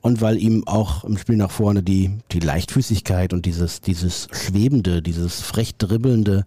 und 0.00 0.20
weil 0.20 0.36
ihm 0.36 0.66
auch 0.66 1.04
im 1.04 1.16
Spiel 1.16 1.36
nach 1.36 1.50
vorne 1.50 1.82
die, 1.82 2.10
die 2.32 2.40
Leichtfüßigkeit 2.40 3.32
und 3.32 3.46
dieses, 3.46 3.80
dieses 3.80 4.28
Schwebende, 4.32 5.00
dieses 5.00 5.40
frech 5.40 5.76
dribbelnde 5.76 6.44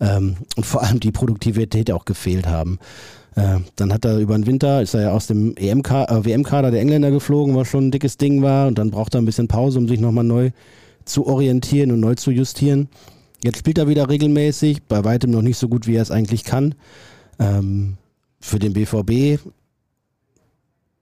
ähm, 0.00 0.36
und 0.56 0.64
vor 0.64 0.82
allem 0.82 1.00
die 1.00 1.10
Produktivität 1.10 1.90
auch 1.90 2.04
gefehlt 2.04 2.46
haben. 2.46 2.78
Äh, 3.34 3.58
dann 3.74 3.92
hat 3.92 4.04
er 4.04 4.18
über 4.18 4.34
den 4.34 4.46
Winter, 4.46 4.80
ist 4.80 4.94
er 4.94 5.02
ja 5.02 5.10
aus 5.10 5.26
dem 5.26 5.56
EMK, 5.56 5.90
äh, 5.90 6.24
WM-Kader 6.24 6.70
der 6.70 6.80
Engländer 6.80 7.10
geflogen, 7.10 7.56
was 7.56 7.66
schon 7.66 7.88
ein 7.88 7.90
dickes 7.90 8.16
Ding 8.18 8.42
war 8.42 8.68
und 8.68 8.78
dann 8.78 8.92
braucht 8.92 9.14
er 9.14 9.20
ein 9.20 9.26
bisschen 9.26 9.48
Pause, 9.48 9.78
um 9.78 9.88
sich 9.88 9.98
nochmal 9.98 10.24
neu 10.24 10.50
zu 11.04 11.26
orientieren 11.26 11.90
und 11.90 12.00
neu 12.00 12.14
zu 12.14 12.30
justieren. 12.30 12.88
Jetzt 13.42 13.58
spielt 13.58 13.78
er 13.78 13.88
wieder 13.88 14.08
regelmäßig, 14.08 14.84
bei 14.84 15.04
weitem 15.04 15.32
noch 15.32 15.42
nicht 15.42 15.58
so 15.58 15.68
gut, 15.68 15.88
wie 15.88 15.96
er 15.96 16.02
es 16.02 16.12
eigentlich 16.12 16.44
kann. 16.44 16.76
Ähm, 17.40 17.98
für 18.44 18.58
den 18.58 18.74
BVB 18.74 19.40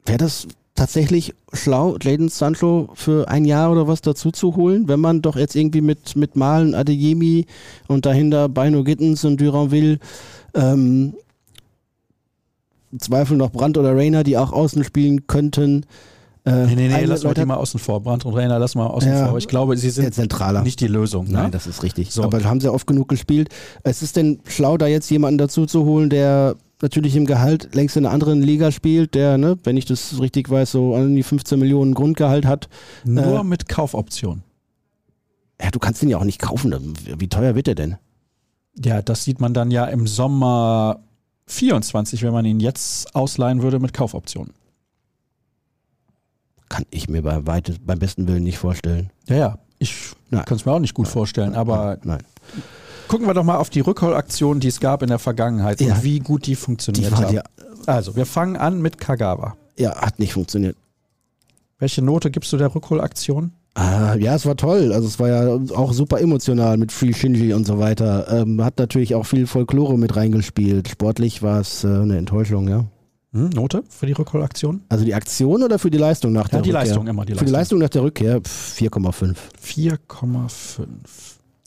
wäre 0.06 0.18
das 0.18 0.46
tatsächlich 0.76 1.34
schlau, 1.52 1.96
Jaden 2.00 2.28
Sancho 2.28 2.90
für 2.94 3.28
ein 3.28 3.44
Jahr 3.44 3.72
oder 3.72 3.88
was 3.88 4.00
dazu 4.00 4.30
zu 4.30 4.54
holen, 4.54 4.86
wenn 4.86 5.00
man 5.00 5.22
doch 5.22 5.36
jetzt 5.36 5.56
irgendwie 5.56 5.80
mit, 5.80 6.14
mit 6.14 6.36
Malen, 6.36 6.74
Adeyemi 6.74 7.46
und 7.88 8.06
dahinter 8.06 8.48
Bino 8.48 8.84
Gittens 8.84 9.24
und 9.24 9.40
Duranville 9.40 9.98
ähm, 10.54 11.14
Zweifel 12.98 13.36
noch 13.36 13.50
Brandt 13.50 13.76
oder 13.76 13.96
Rainer, 13.96 14.22
die 14.22 14.36
auch 14.36 14.52
außen 14.52 14.84
spielen 14.84 15.26
könnten. 15.26 15.84
Äh, 16.44 16.66
nee, 16.66 16.74
nee, 16.74 16.88
nee, 16.88 17.04
lassen 17.04 17.24
wir 17.24 17.34
die 17.34 17.44
mal 17.44 17.56
außen 17.56 17.80
vor. 17.80 18.00
Brandt 18.00 18.24
und 18.24 18.34
Rainer 18.34 18.58
lassen 18.58 18.78
wir 18.78 18.90
außen 18.90 19.10
ja, 19.10 19.28
vor. 19.28 19.38
Ich 19.38 19.48
glaube, 19.48 19.76
sie 19.76 19.90
sind 19.90 20.14
zentraler. 20.14 20.62
nicht 20.62 20.80
die 20.80 20.88
Lösung. 20.88 21.26
Ne? 21.26 21.32
Nein, 21.32 21.50
das 21.50 21.66
ist 21.66 21.82
richtig. 21.82 22.12
So. 22.12 22.22
Aber 22.22 22.42
haben 22.44 22.60
sie 22.60 22.72
oft 22.72 22.86
genug 22.86 23.08
gespielt. 23.08 23.48
Es 23.82 24.02
ist 24.02 24.16
denn 24.16 24.40
schlau, 24.46 24.76
da 24.76 24.86
jetzt 24.86 25.10
jemanden 25.10 25.38
dazu 25.38 25.66
zu 25.66 25.84
holen, 25.84 26.10
der 26.10 26.56
natürlich 26.82 27.16
im 27.16 27.26
Gehalt 27.26 27.74
längst 27.74 27.96
in 27.96 28.04
einer 28.04 28.12
anderen 28.12 28.42
Liga 28.42 28.70
spielt, 28.72 29.14
der, 29.14 29.38
ne, 29.38 29.58
wenn 29.64 29.76
ich 29.76 29.86
das 29.86 30.20
richtig 30.20 30.50
weiß, 30.50 30.72
so 30.72 30.94
an 30.94 31.14
die 31.14 31.22
15 31.22 31.58
Millionen 31.58 31.94
Grundgehalt 31.94 32.44
hat. 32.44 32.68
Nur 33.04 33.40
äh, 33.40 33.44
mit 33.44 33.68
Kaufoption. 33.68 34.42
Ja, 35.60 35.70
du 35.70 35.78
kannst 35.78 36.02
den 36.02 36.08
ja 36.08 36.18
auch 36.18 36.24
nicht 36.24 36.40
kaufen. 36.40 36.94
Wie 37.18 37.28
teuer 37.28 37.54
wird 37.54 37.68
der 37.68 37.76
denn? 37.76 37.96
Ja, 38.84 39.00
das 39.00 39.24
sieht 39.24 39.40
man 39.40 39.54
dann 39.54 39.70
ja 39.70 39.84
im 39.84 40.06
Sommer 40.06 41.00
24, 41.46 42.22
wenn 42.22 42.32
man 42.32 42.44
ihn 42.44 42.60
jetzt 42.60 43.14
ausleihen 43.14 43.62
würde 43.62 43.78
mit 43.78 43.92
Kaufoption. 43.92 44.50
Kann 46.68 46.84
ich 46.90 47.08
mir 47.08 47.22
bei 47.22 47.46
weites, 47.46 47.76
beim 47.78 47.98
besten 47.98 48.26
Willen 48.26 48.44
nicht 48.44 48.58
vorstellen. 48.58 49.10
Ja, 49.28 49.36
ja. 49.36 49.58
Ich 49.78 50.12
kann 50.30 50.56
es 50.56 50.64
mir 50.64 50.72
auch 50.72 50.78
nicht 50.78 50.94
gut 50.94 51.06
nein, 51.06 51.12
vorstellen, 51.12 51.54
aber 51.54 51.98
nein, 52.04 52.18
nein. 52.18 52.64
Gucken 53.08 53.26
wir 53.26 53.34
doch 53.34 53.44
mal 53.44 53.56
auf 53.56 53.70
die 53.70 53.80
Rückholaktionen, 53.80 54.60
die 54.60 54.68
es 54.68 54.80
gab 54.80 55.02
in 55.02 55.08
der 55.08 55.18
Vergangenheit 55.18 55.80
Ja. 55.80 55.94
und 55.94 56.04
wie 56.04 56.18
gut 56.20 56.46
die 56.46 56.56
funktioniert 56.56 57.10
Die 57.12 57.14
haben. 57.16 57.34
ja- 57.34 57.42
Also, 57.86 58.14
wir 58.16 58.26
fangen 58.26 58.56
an 58.56 58.80
mit 58.80 58.98
Kagawa. 58.98 59.56
Ja, 59.76 59.96
hat 60.00 60.18
nicht 60.18 60.32
funktioniert. 60.34 60.76
Welche 61.78 62.02
Note 62.02 62.30
gibst 62.30 62.52
du 62.52 62.56
der 62.56 62.72
Rückholaktion? 62.74 63.52
Ah, 63.74 64.14
ja, 64.16 64.34
es 64.34 64.44
war 64.44 64.56
toll. 64.56 64.92
Also 64.92 65.08
es 65.08 65.18
war 65.18 65.28
ja 65.28 65.58
auch 65.74 65.92
super 65.94 66.20
emotional 66.20 66.76
mit 66.76 66.92
Free 66.92 67.14
Shinji 67.14 67.54
und 67.54 67.66
so 67.66 67.78
weiter. 67.78 68.26
Ähm, 68.30 68.62
hat 68.62 68.78
natürlich 68.78 69.14
auch 69.14 69.24
viel 69.24 69.46
Folklore 69.46 69.98
mit 69.98 70.14
reingespielt. 70.14 70.88
Sportlich 70.88 71.42
war 71.42 71.60
es 71.60 71.82
äh, 71.82 71.88
eine 71.88 72.18
Enttäuschung, 72.18 72.68
ja. 72.68 72.84
Hm, 73.32 73.48
Note 73.48 73.82
für 73.88 74.04
die 74.04 74.12
Rückholaktion? 74.12 74.82
Also 74.90 75.06
die 75.06 75.14
Aktion 75.14 75.62
oder 75.62 75.78
für 75.78 75.90
die 75.90 75.96
Leistung 75.96 76.32
nach 76.32 76.48
der 76.48 76.58
Ja, 76.58 76.62
die 76.62 76.70
Rückkehr? 76.70 76.84
Leistung 76.86 77.06
immer, 77.06 77.24
die 77.24 77.34
Für 77.34 77.46
die 77.46 77.50
Leistung 77.50 77.78
nach 77.78 77.88
der 77.88 78.02
Rückkehr 78.02 78.40
pff, 78.42 78.74
4,5. 78.78 79.36
4,5. 79.58 80.86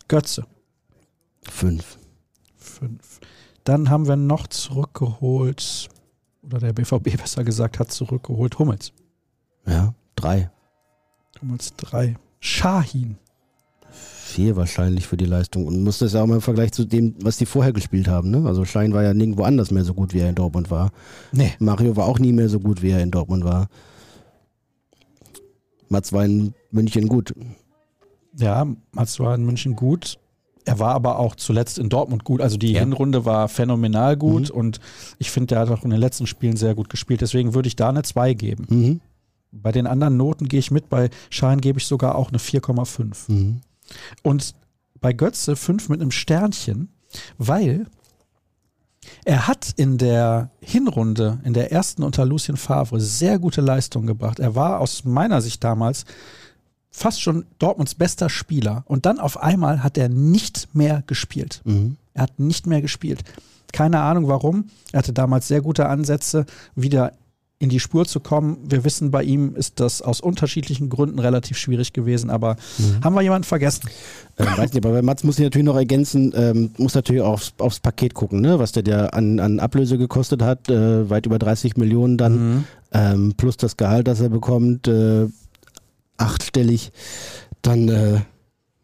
Götze, 0.07 0.43
5. 1.49 1.97
5. 2.57 3.19
Dann 3.63 3.89
haben 3.89 4.07
wir 4.07 4.15
noch 4.15 4.47
zurückgeholt, 4.47 5.89
oder 6.43 6.59
der 6.59 6.73
BVB 6.73 7.17
besser 7.17 7.43
gesagt 7.43 7.79
hat 7.79 7.91
zurückgeholt, 7.91 8.59
Hummels. 8.59 8.93
Ja, 9.67 9.93
3. 10.15 10.49
Hummels 11.41 11.73
3. 11.77 12.15
Shahin. 12.39 13.17
4 13.89 14.55
wahrscheinlich 14.55 15.07
für 15.07 15.17
die 15.17 15.25
Leistung. 15.25 15.65
Und 15.65 15.83
muss 15.83 15.99
das 15.99 16.13
ja 16.13 16.21
auch 16.21 16.27
mal 16.27 16.35
im 16.35 16.41
Vergleich 16.41 16.73
zu 16.73 16.85
dem, 16.85 17.15
was 17.21 17.37
die 17.37 17.45
vorher 17.45 17.71
gespielt 17.71 18.07
haben. 18.07 18.31
Ne? 18.31 18.45
Also 18.45 18.65
Schein 18.65 18.93
war 18.93 19.03
ja 19.03 19.13
nirgendwo 19.13 19.43
anders 19.43 19.71
mehr 19.71 19.85
so 19.85 19.93
gut, 19.93 20.13
wie 20.13 20.19
er 20.19 20.29
in 20.29 20.35
Dortmund 20.35 20.69
war. 20.69 20.91
Nee. 21.31 21.53
Mario 21.59 21.95
war 21.95 22.05
auch 22.05 22.19
nie 22.19 22.33
mehr 22.33 22.49
so 22.49 22.59
gut, 22.59 22.81
wie 22.81 22.91
er 22.91 23.01
in 23.01 23.11
Dortmund 23.11 23.45
war. 23.45 23.67
Mats 25.87 26.11
war 26.11 26.25
in 26.25 26.53
München 26.71 27.07
gut. 27.07 27.33
Ja, 28.37 28.67
Mats 28.91 29.19
war 29.19 29.35
in 29.35 29.45
München 29.45 29.75
gut. 29.75 30.17
Er 30.65 30.79
war 30.79 30.95
aber 30.95 31.19
auch 31.19 31.35
zuletzt 31.35 31.77
in 31.77 31.89
Dortmund 31.89 32.23
gut. 32.23 32.41
Also 32.41 32.57
die 32.57 32.73
Ja. 32.73 32.79
Hinrunde 32.79 33.23
war 33.25 33.47
phänomenal 33.47 34.17
gut 34.17 34.49
Mhm. 34.49 34.55
und 34.57 34.79
ich 35.19 35.31
finde, 35.31 35.47
der 35.47 35.59
hat 35.59 35.69
auch 35.69 35.83
in 35.83 35.91
den 35.91 35.99
letzten 35.99 36.27
Spielen 36.27 36.57
sehr 36.57 36.75
gut 36.75 36.89
gespielt. 36.89 37.21
Deswegen 37.21 37.53
würde 37.53 37.67
ich 37.67 37.75
da 37.75 37.89
eine 37.89 38.01
2 38.03 38.33
geben. 38.33 38.65
Mhm. 38.69 39.01
Bei 39.51 39.71
den 39.71 39.87
anderen 39.87 40.17
Noten 40.17 40.47
gehe 40.49 40.59
ich 40.59 40.71
mit. 40.71 40.89
Bei 40.89 41.09
Schein 41.29 41.61
gebe 41.61 41.79
ich 41.79 41.85
sogar 41.85 42.15
auch 42.15 42.29
eine 42.29 42.39
4,5. 42.39 43.29
Mhm. 43.29 43.61
Und 44.23 44.55
bei 44.99 45.13
Götze 45.13 45.55
5 45.55 45.87
mit 45.89 46.01
einem 46.01 46.11
Sternchen, 46.11 46.89
weil 47.37 47.85
er 49.23 49.47
hat 49.47 49.71
in 49.77 49.99
der 49.99 50.49
Hinrunde, 50.61 51.39
in 51.43 51.53
der 51.53 51.71
ersten 51.71 52.01
unter 52.01 52.25
Lucien 52.25 52.57
Favre, 52.57 52.99
sehr 52.99 53.37
gute 53.37 53.61
Leistungen 53.61 54.07
gebracht. 54.07 54.39
Er 54.39 54.55
war 54.55 54.79
aus 54.79 55.03
meiner 55.05 55.41
Sicht 55.41 55.63
damals 55.63 56.05
fast 56.95 57.21
schon 57.21 57.45
Dortmunds 57.59 57.95
bester 57.95 58.29
Spieler. 58.29 58.83
Und 58.87 59.05
dann 59.05 59.19
auf 59.19 59.41
einmal 59.41 59.83
hat 59.83 59.97
er 59.97 60.07
nicht 60.09 60.69
mehr 60.73 61.03
gespielt. 61.07 61.61
Mhm. 61.65 61.97
Er 62.13 62.23
hat 62.23 62.39
nicht 62.39 62.67
mehr 62.67 62.81
gespielt. 62.81 63.23
Keine 63.73 63.99
Ahnung 63.99 64.27
warum. 64.29 64.65
Er 64.93 64.99
hatte 64.99 65.11
damals 65.11 65.47
sehr 65.49 65.59
gute 65.61 65.87
Ansätze, 65.89 66.45
wieder 66.75 67.11
in 67.59 67.69
die 67.69 67.79
Spur 67.79 68.05
zu 68.05 68.19
kommen. 68.19 68.57
Wir 68.67 68.83
wissen, 68.83 69.11
bei 69.11 69.23
ihm 69.23 69.55
ist 69.55 69.79
das 69.79 70.01
aus 70.01 70.19
unterschiedlichen 70.21 70.89
Gründen 70.89 71.19
relativ 71.19 71.57
schwierig 71.57 71.93
gewesen, 71.93 72.29
aber 72.29 72.57
haben 73.01 73.13
wir 73.15 73.21
jemanden 73.21 73.45
vergessen? 73.45 73.89
Ähm, 74.37 74.47
weiß 74.57 74.73
nicht, 74.73 74.85
aber 74.85 74.93
bei 74.93 75.01
Mats 75.01 75.23
muss 75.23 75.37
ich 75.39 75.43
natürlich 75.43 75.65
noch 75.65 75.77
ergänzen, 75.77 76.33
ähm, 76.35 76.71
muss 76.77 76.95
natürlich 76.95 77.21
auch 77.21 77.33
aufs, 77.33 77.53
aufs 77.57 77.79
Paket 77.79 78.13
gucken, 78.13 78.41
ne? 78.41 78.59
was 78.59 78.73
der 78.73 78.83
dir 78.83 79.13
an, 79.13 79.39
an 79.39 79.59
Ablöse 79.61 79.97
gekostet 79.97 80.41
hat, 80.41 80.69
äh, 80.69 81.09
weit 81.09 81.25
über 81.25 81.39
30 81.39 81.77
Millionen 81.77 82.17
dann, 82.17 82.33
Mhm. 82.55 82.63
ähm, 82.91 83.33
plus 83.37 83.55
das 83.57 83.77
Gehalt, 83.77 84.07
das 84.07 84.19
er 84.19 84.29
bekommt, 84.29 84.87
äh, 84.89 85.27
achtstellig, 86.17 86.91
dann 87.61 87.89
äh, 87.89 88.21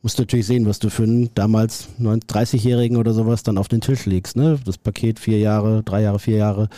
musst 0.02 0.18
du 0.18 0.24
natürlich 0.24 0.48
sehen, 0.48 0.66
was 0.66 0.80
du 0.80 0.90
für 0.90 1.04
einen 1.04 1.34
damals 1.36 1.90
9 1.98 2.22
30-Jährigen 2.22 2.98
oder 2.98 3.14
sowas 3.14 3.44
dann 3.44 3.58
auf 3.58 3.68
den 3.68 3.82
Tisch 3.82 4.06
legst. 4.06 4.36
Ne? 4.36 4.60
Das 4.66 4.78
Paket 4.78 5.20
vier 5.20 5.40
Jahre, 5.40 5.84
drei 5.84 6.02
Jahre, 6.02 6.20
vier 6.20 6.38
Jahre, 6.38 6.70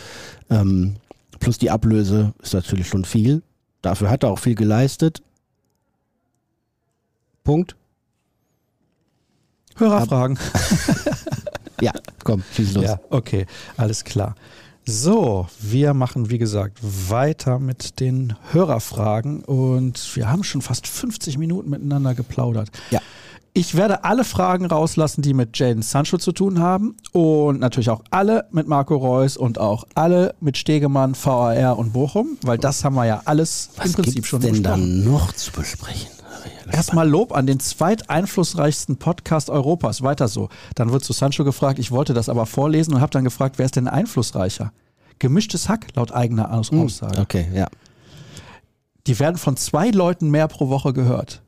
ähm, 0.50 0.96
plus 1.40 1.58
die 1.58 1.70
Ablöse 1.70 2.34
ist 2.42 2.54
natürlich 2.54 2.88
schon 2.88 3.04
viel. 3.04 3.42
Dafür 3.82 4.10
hat 4.10 4.22
er 4.22 4.30
auch 4.30 4.38
viel 4.38 4.54
geleistet. 4.54 5.22
Punkt. 7.42 7.76
Hörerfragen. 9.76 10.38
Ja, 11.80 11.92
komm, 12.22 12.42
schieß 12.54 12.74
los. 12.74 12.84
Ja, 12.84 13.00
okay, 13.10 13.46
alles 13.76 14.04
klar. 14.04 14.34
So, 14.86 15.46
wir 15.60 15.94
machen, 15.94 16.28
wie 16.28 16.38
gesagt, 16.38 16.78
weiter 16.82 17.58
mit 17.58 18.00
den 18.00 18.34
Hörerfragen 18.52 19.42
und 19.42 20.14
wir 20.14 20.30
haben 20.30 20.44
schon 20.44 20.60
fast 20.60 20.86
50 20.86 21.38
Minuten 21.38 21.70
miteinander 21.70 22.14
geplaudert. 22.14 22.68
Ja. 22.90 23.00
Ich 23.56 23.76
werde 23.76 24.02
alle 24.02 24.24
Fragen 24.24 24.66
rauslassen, 24.66 25.22
die 25.22 25.32
mit 25.32 25.56
Jaden 25.56 25.82
Sancho 25.82 26.18
zu 26.18 26.32
tun 26.32 26.58
haben 26.58 26.96
und 27.12 27.60
natürlich 27.60 27.88
auch 27.88 28.02
alle 28.10 28.46
mit 28.50 28.66
Marco 28.66 28.96
Reus 28.96 29.36
und 29.36 29.58
auch 29.58 29.84
alle 29.94 30.34
mit 30.40 30.58
Stegemann, 30.58 31.14
VAR 31.14 31.78
und 31.78 31.92
Bochum, 31.92 32.36
weil 32.42 32.58
das 32.58 32.84
haben 32.84 32.96
wir 32.96 33.06
ja 33.06 33.22
alles 33.24 33.70
Was 33.76 33.86
im 33.86 33.92
Prinzip 33.92 34.26
schon 34.26 34.40
denn 34.40 34.50
besprochen. 34.52 35.04
dann 35.04 35.04
noch 35.04 35.32
zu 35.32 35.52
besprechen? 35.52 36.13
Erstmal 36.72 37.08
Lob 37.08 37.32
an 37.34 37.46
den 37.46 37.60
zweiteinflussreichsten 37.60 38.96
Podcast 38.96 39.50
Europas. 39.50 40.02
Weiter 40.02 40.28
so. 40.28 40.48
Dann 40.74 40.92
wird 40.92 41.04
zu 41.04 41.12
Sancho 41.12 41.44
gefragt, 41.44 41.78
ich 41.78 41.90
wollte 41.90 42.14
das 42.14 42.28
aber 42.28 42.46
vorlesen 42.46 42.94
und 42.94 43.00
habe 43.00 43.10
dann 43.10 43.24
gefragt, 43.24 43.58
wer 43.58 43.66
ist 43.66 43.76
denn 43.76 43.88
einflussreicher? 43.88 44.72
Gemischtes 45.18 45.68
Hack, 45.68 45.86
laut 45.94 46.12
eigener 46.12 46.52
Aus 46.52 46.72
Aussage. 46.72 47.20
Okay, 47.20 47.46
ja. 47.54 47.66
Die 49.06 49.18
werden 49.18 49.36
von 49.36 49.56
zwei 49.56 49.90
Leuten 49.90 50.30
mehr 50.30 50.48
pro 50.48 50.68
Woche 50.68 50.92
gehört. 50.92 51.42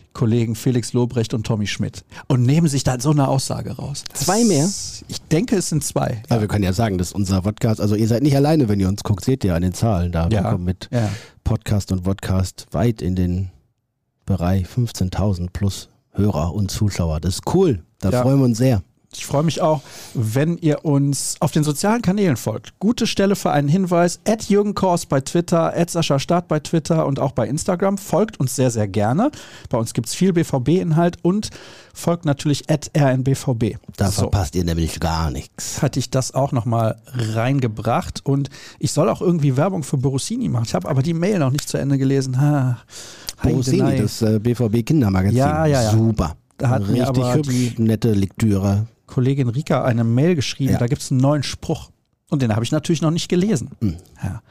Die 0.00 0.06
Kollegen 0.12 0.54
Felix 0.54 0.92
Lobrecht 0.92 1.34
und 1.34 1.46
Tommy 1.46 1.66
Schmidt. 1.66 2.04
Und 2.26 2.42
nehmen 2.42 2.68
sich 2.68 2.84
dann 2.84 3.00
so 3.00 3.10
eine 3.10 3.28
Aussage 3.28 3.76
raus. 3.76 4.04
Zwei 4.14 4.44
mehr? 4.44 4.68
Ich 5.08 5.20
denke, 5.30 5.56
es 5.56 5.68
sind 5.68 5.84
zwei. 5.84 6.22
Aber 6.30 6.40
wir 6.40 6.48
können 6.48 6.64
ja 6.64 6.72
sagen, 6.72 6.98
dass 6.98 7.12
unser 7.12 7.42
Podcast, 7.42 7.80
also 7.80 7.94
ihr 7.94 8.08
seid 8.08 8.22
nicht 8.22 8.34
alleine, 8.36 8.68
wenn 8.68 8.80
ihr 8.80 8.88
uns 8.88 9.02
guckt, 9.04 9.24
seht 9.24 9.44
ihr 9.44 9.54
an 9.54 9.62
den 9.62 9.74
Zahlen 9.74 10.10
da. 10.12 10.30
Wir 10.30 10.38
Ja. 10.42 10.50
kommen 10.50 10.64
mit 10.64 10.88
Ja. 10.90 11.08
Podcast 11.44 11.92
und 11.92 12.02
Podcast 12.02 12.66
weit 12.72 13.02
in 13.02 13.14
den 13.14 13.50
Bereich 14.26 14.66
15.000 14.66 15.48
plus 15.52 15.88
Hörer 16.12 16.54
und 16.54 16.70
Zuschauer. 16.70 17.20
Das 17.20 17.34
ist 17.36 17.54
cool. 17.54 17.82
Da 18.00 18.10
Ja. 18.10 18.22
freuen 18.22 18.38
wir 18.38 18.44
uns 18.44 18.58
sehr. 18.58 18.82
Ich 19.14 19.26
freue 19.26 19.42
mich 19.42 19.60
auch, 19.60 19.82
wenn 20.14 20.56
ihr 20.56 20.86
uns 20.86 21.34
auf 21.40 21.50
den 21.52 21.64
sozialen 21.64 22.00
Kanälen 22.00 22.38
folgt. 22.38 22.78
Gute 22.80 23.06
Stelle 23.06 23.36
für 23.36 23.50
einen 23.50 23.68
Hinweis. 23.68 24.20
At 24.26 24.44
Jürgen 24.48 24.74
Kors 24.74 25.04
bei 25.04 25.20
Twitter, 25.20 25.76
at 25.76 25.90
Sascha 25.90 26.18
Start 26.18 26.48
bei 26.48 26.60
Twitter 26.60 27.04
und 27.04 27.18
auch 27.20 27.32
bei 27.32 27.46
Instagram. 27.46 27.98
Folgt 27.98 28.40
uns 28.40 28.56
sehr, 28.56 28.70
sehr 28.70 28.88
gerne. 28.88 29.30
Bei 29.68 29.76
uns 29.76 29.92
gibt 29.92 30.08
es 30.08 30.14
viel 30.14 30.32
BVB-Inhalt 30.32 31.18
und 31.20 31.50
folgt 31.92 32.24
natürlich 32.24 32.70
at 32.70 32.90
RNBVB. 32.96 33.76
Da 33.98 34.10
so. 34.10 34.22
verpasst 34.22 34.54
ihr 34.56 34.64
nämlich 34.64 34.98
gar 34.98 35.30
nichts. 35.30 35.82
Hatte 35.82 35.98
ich 35.98 36.08
das 36.08 36.32
auch 36.32 36.52
nochmal 36.52 36.96
reingebracht 37.14 38.24
und 38.24 38.48
ich 38.78 38.92
soll 38.92 39.10
auch 39.10 39.20
irgendwie 39.20 39.58
Werbung 39.58 39.82
für 39.82 39.98
Borussini 39.98 40.48
machen. 40.48 40.64
Ich 40.66 40.74
habe 40.74 40.88
aber 40.88 41.02
die 41.02 41.12
Mail 41.14 41.38
noch 41.38 41.50
nicht 41.50 41.68
zu 41.68 41.76
Ende 41.76 41.98
gelesen. 41.98 42.40
Ha, 42.40 42.78
Borussini, 43.42 43.98
das 43.98 44.22
äh, 44.22 44.38
BVB 44.38 44.84
Kindermagazin. 44.84 45.36
Ja, 45.36 45.66
ja, 45.66 45.82
ja. 45.82 45.90
Super. 45.90 46.36
Da 46.58 46.68
hat 46.68 46.88
Richtig 46.88 47.34
hübsch, 47.34 47.78
nette 47.78 48.12
Lektüre. 48.12 48.86
Kollegin 49.06 49.48
Rika 49.48 49.84
eine 49.84 50.04
Mail 50.04 50.34
geschrieben, 50.34 50.72
Ja. 50.72 50.78
da 50.78 50.86
gibt 50.86 51.02
es 51.02 51.10
einen 51.10 51.20
neuen 51.20 51.42
Spruch. 51.42 51.90
Und 52.30 52.40
den 52.40 52.54
habe 52.54 52.64
ich 52.64 52.72
natürlich 52.72 53.02
noch 53.02 53.10
nicht 53.10 53.28
gelesen. 53.28 53.70
Mhm. 53.80 53.96
Ja. 54.22 54.42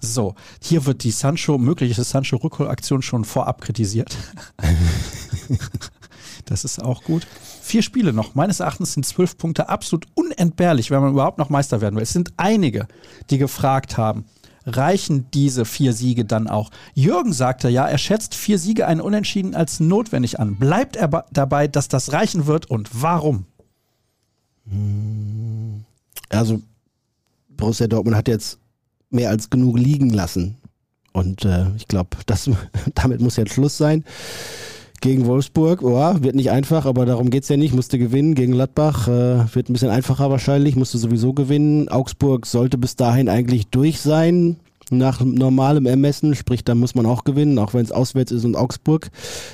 So, 0.00 0.34
hier 0.60 0.84
wird 0.84 1.02
die 1.04 1.10
Sancho, 1.10 1.56
mögliche 1.56 2.04
Sancho-Rückholaktion 2.04 3.00
schon 3.00 3.24
vorab 3.24 3.62
kritisiert. 3.62 4.14
das 6.44 6.64
ist 6.64 6.82
auch 6.82 7.02
gut. 7.04 7.26
Vier 7.62 7.82
Spiele 7.82 8.12
noch. 8.12 8.34
Meines 8.34 8.60
Erachtens 8.60 8.92
sind 8.92 9.06
zwölf 9.06 9.38
Punkte 9.38 9.70
absolut 9.70 10.06
unentbehrlich, 10.14 10.90
wenn 10.90 11.00
man 11.00 11.12
überhaupt 11.12 11.38
noch 11.38 11.48
Meister 11.48 11.80
werden 11.80 11.96
will. 11.96 12.02
Es 12.02 12.12
sind 12.12 12.32
einige, 12.36 12.86
die 13.30 13.38
gefragt 13.38 13.96
haben, 13.96 14.26
reichen 14.66 15.26
diese 15.32 15.64
vier 15.64 15.92
Siege 15.92 16.24
dann 16.24 16.48
auch? 16.48 16.70
Jürgen 16.94 17.32
sagte 17.32 17.68
ja, 17.68 17.86
er 17.86 17.98
schätzt 17.98 18.34
vier 18.34 18.58
Siege 18.58 18.86
einen 18.86 19.00
Unentschieden 19.00 19.54
als 19.54 19.80
notwendig 19.80 20.40
an. 20.40 20.56
Bleibt 20.56 20.96
er 20.96 21.24
dabei, 21.32 21.68
dass 21.68 21.88
das 21.88 22.12
reichen 22.12 22.46
wird 22.46 22.70
und 22.70 22.90
warum? 22.92 23.46
Also 26.30 26.62
Borussia 27.48 27.86
Dortmund 27.86 28.16
hat 28.16 28.28
jetzt 28.28 28.58
mehr 29.10 29.30
als 29.30 29.50
genug 29.50 29.78
liegen 29.78 30.10
lassen. 30.10 30.56
Und 31.12 31.44
äh, 31.44 31.66
ich 31.76 31.86
glaube, 31.86 32.16
damit 32.94 33.20
muss 33.20 33.36
jetzt 33.36 33.52
Schluss 33.52 33.76
sein. 33.76 34.04
Gegen 35.04 35.26
Wolfsburg, 35.26 35.82
oh, 35.82 36.22
wird 36.22 36.34
nicht 36.34 36.50
einfach, 36.50 36.86
aber 36.86 37.04
darum 37.04 37.28
geht's 37.28 37.50
ja 37.50 37.58
nicht. 37.58 37.74
Musste 37.74 37.98
gewinnen. 37.98 38.34
Gegen 38.34 38.52
Gladbach 38.52 39.06
äh, 39.06 39.54
wird 39.54 39.68
ein 39.68 39.74
bisschen 39.74 39.90
einfacher 39.90 40.30
wahrscheinlich, 40.30 40.76
musste 40.76 40.96
sowieso 40.96 41.34
gewinnen. 41.34 41.90
Augsburg 41.90 42.46
sollte 42.46 42.78
bis 42.78 42.96
dahin 42.96 43.28
eigentlich 43.28 43.66
durch 43.66 44.00
sein. 44.00 44.56
Nach 44.88 45.20
normalem 45.20 45.84
Ermessen, 45.84 46.34
sprich, 46.34 46.64
da 46.64 46.74
muss 46.74 46.94
man 46.94 47.04
auch 47.04 47.24
gewinnen, 47.24 47.58
auch 47.58 47.74
wenn 47.74 47.84
es 47.84 47.92
auswärts 47.92 48.32
ist 48.32 48.46
und 48.46 48.56
Augsburg. 48.56 49.10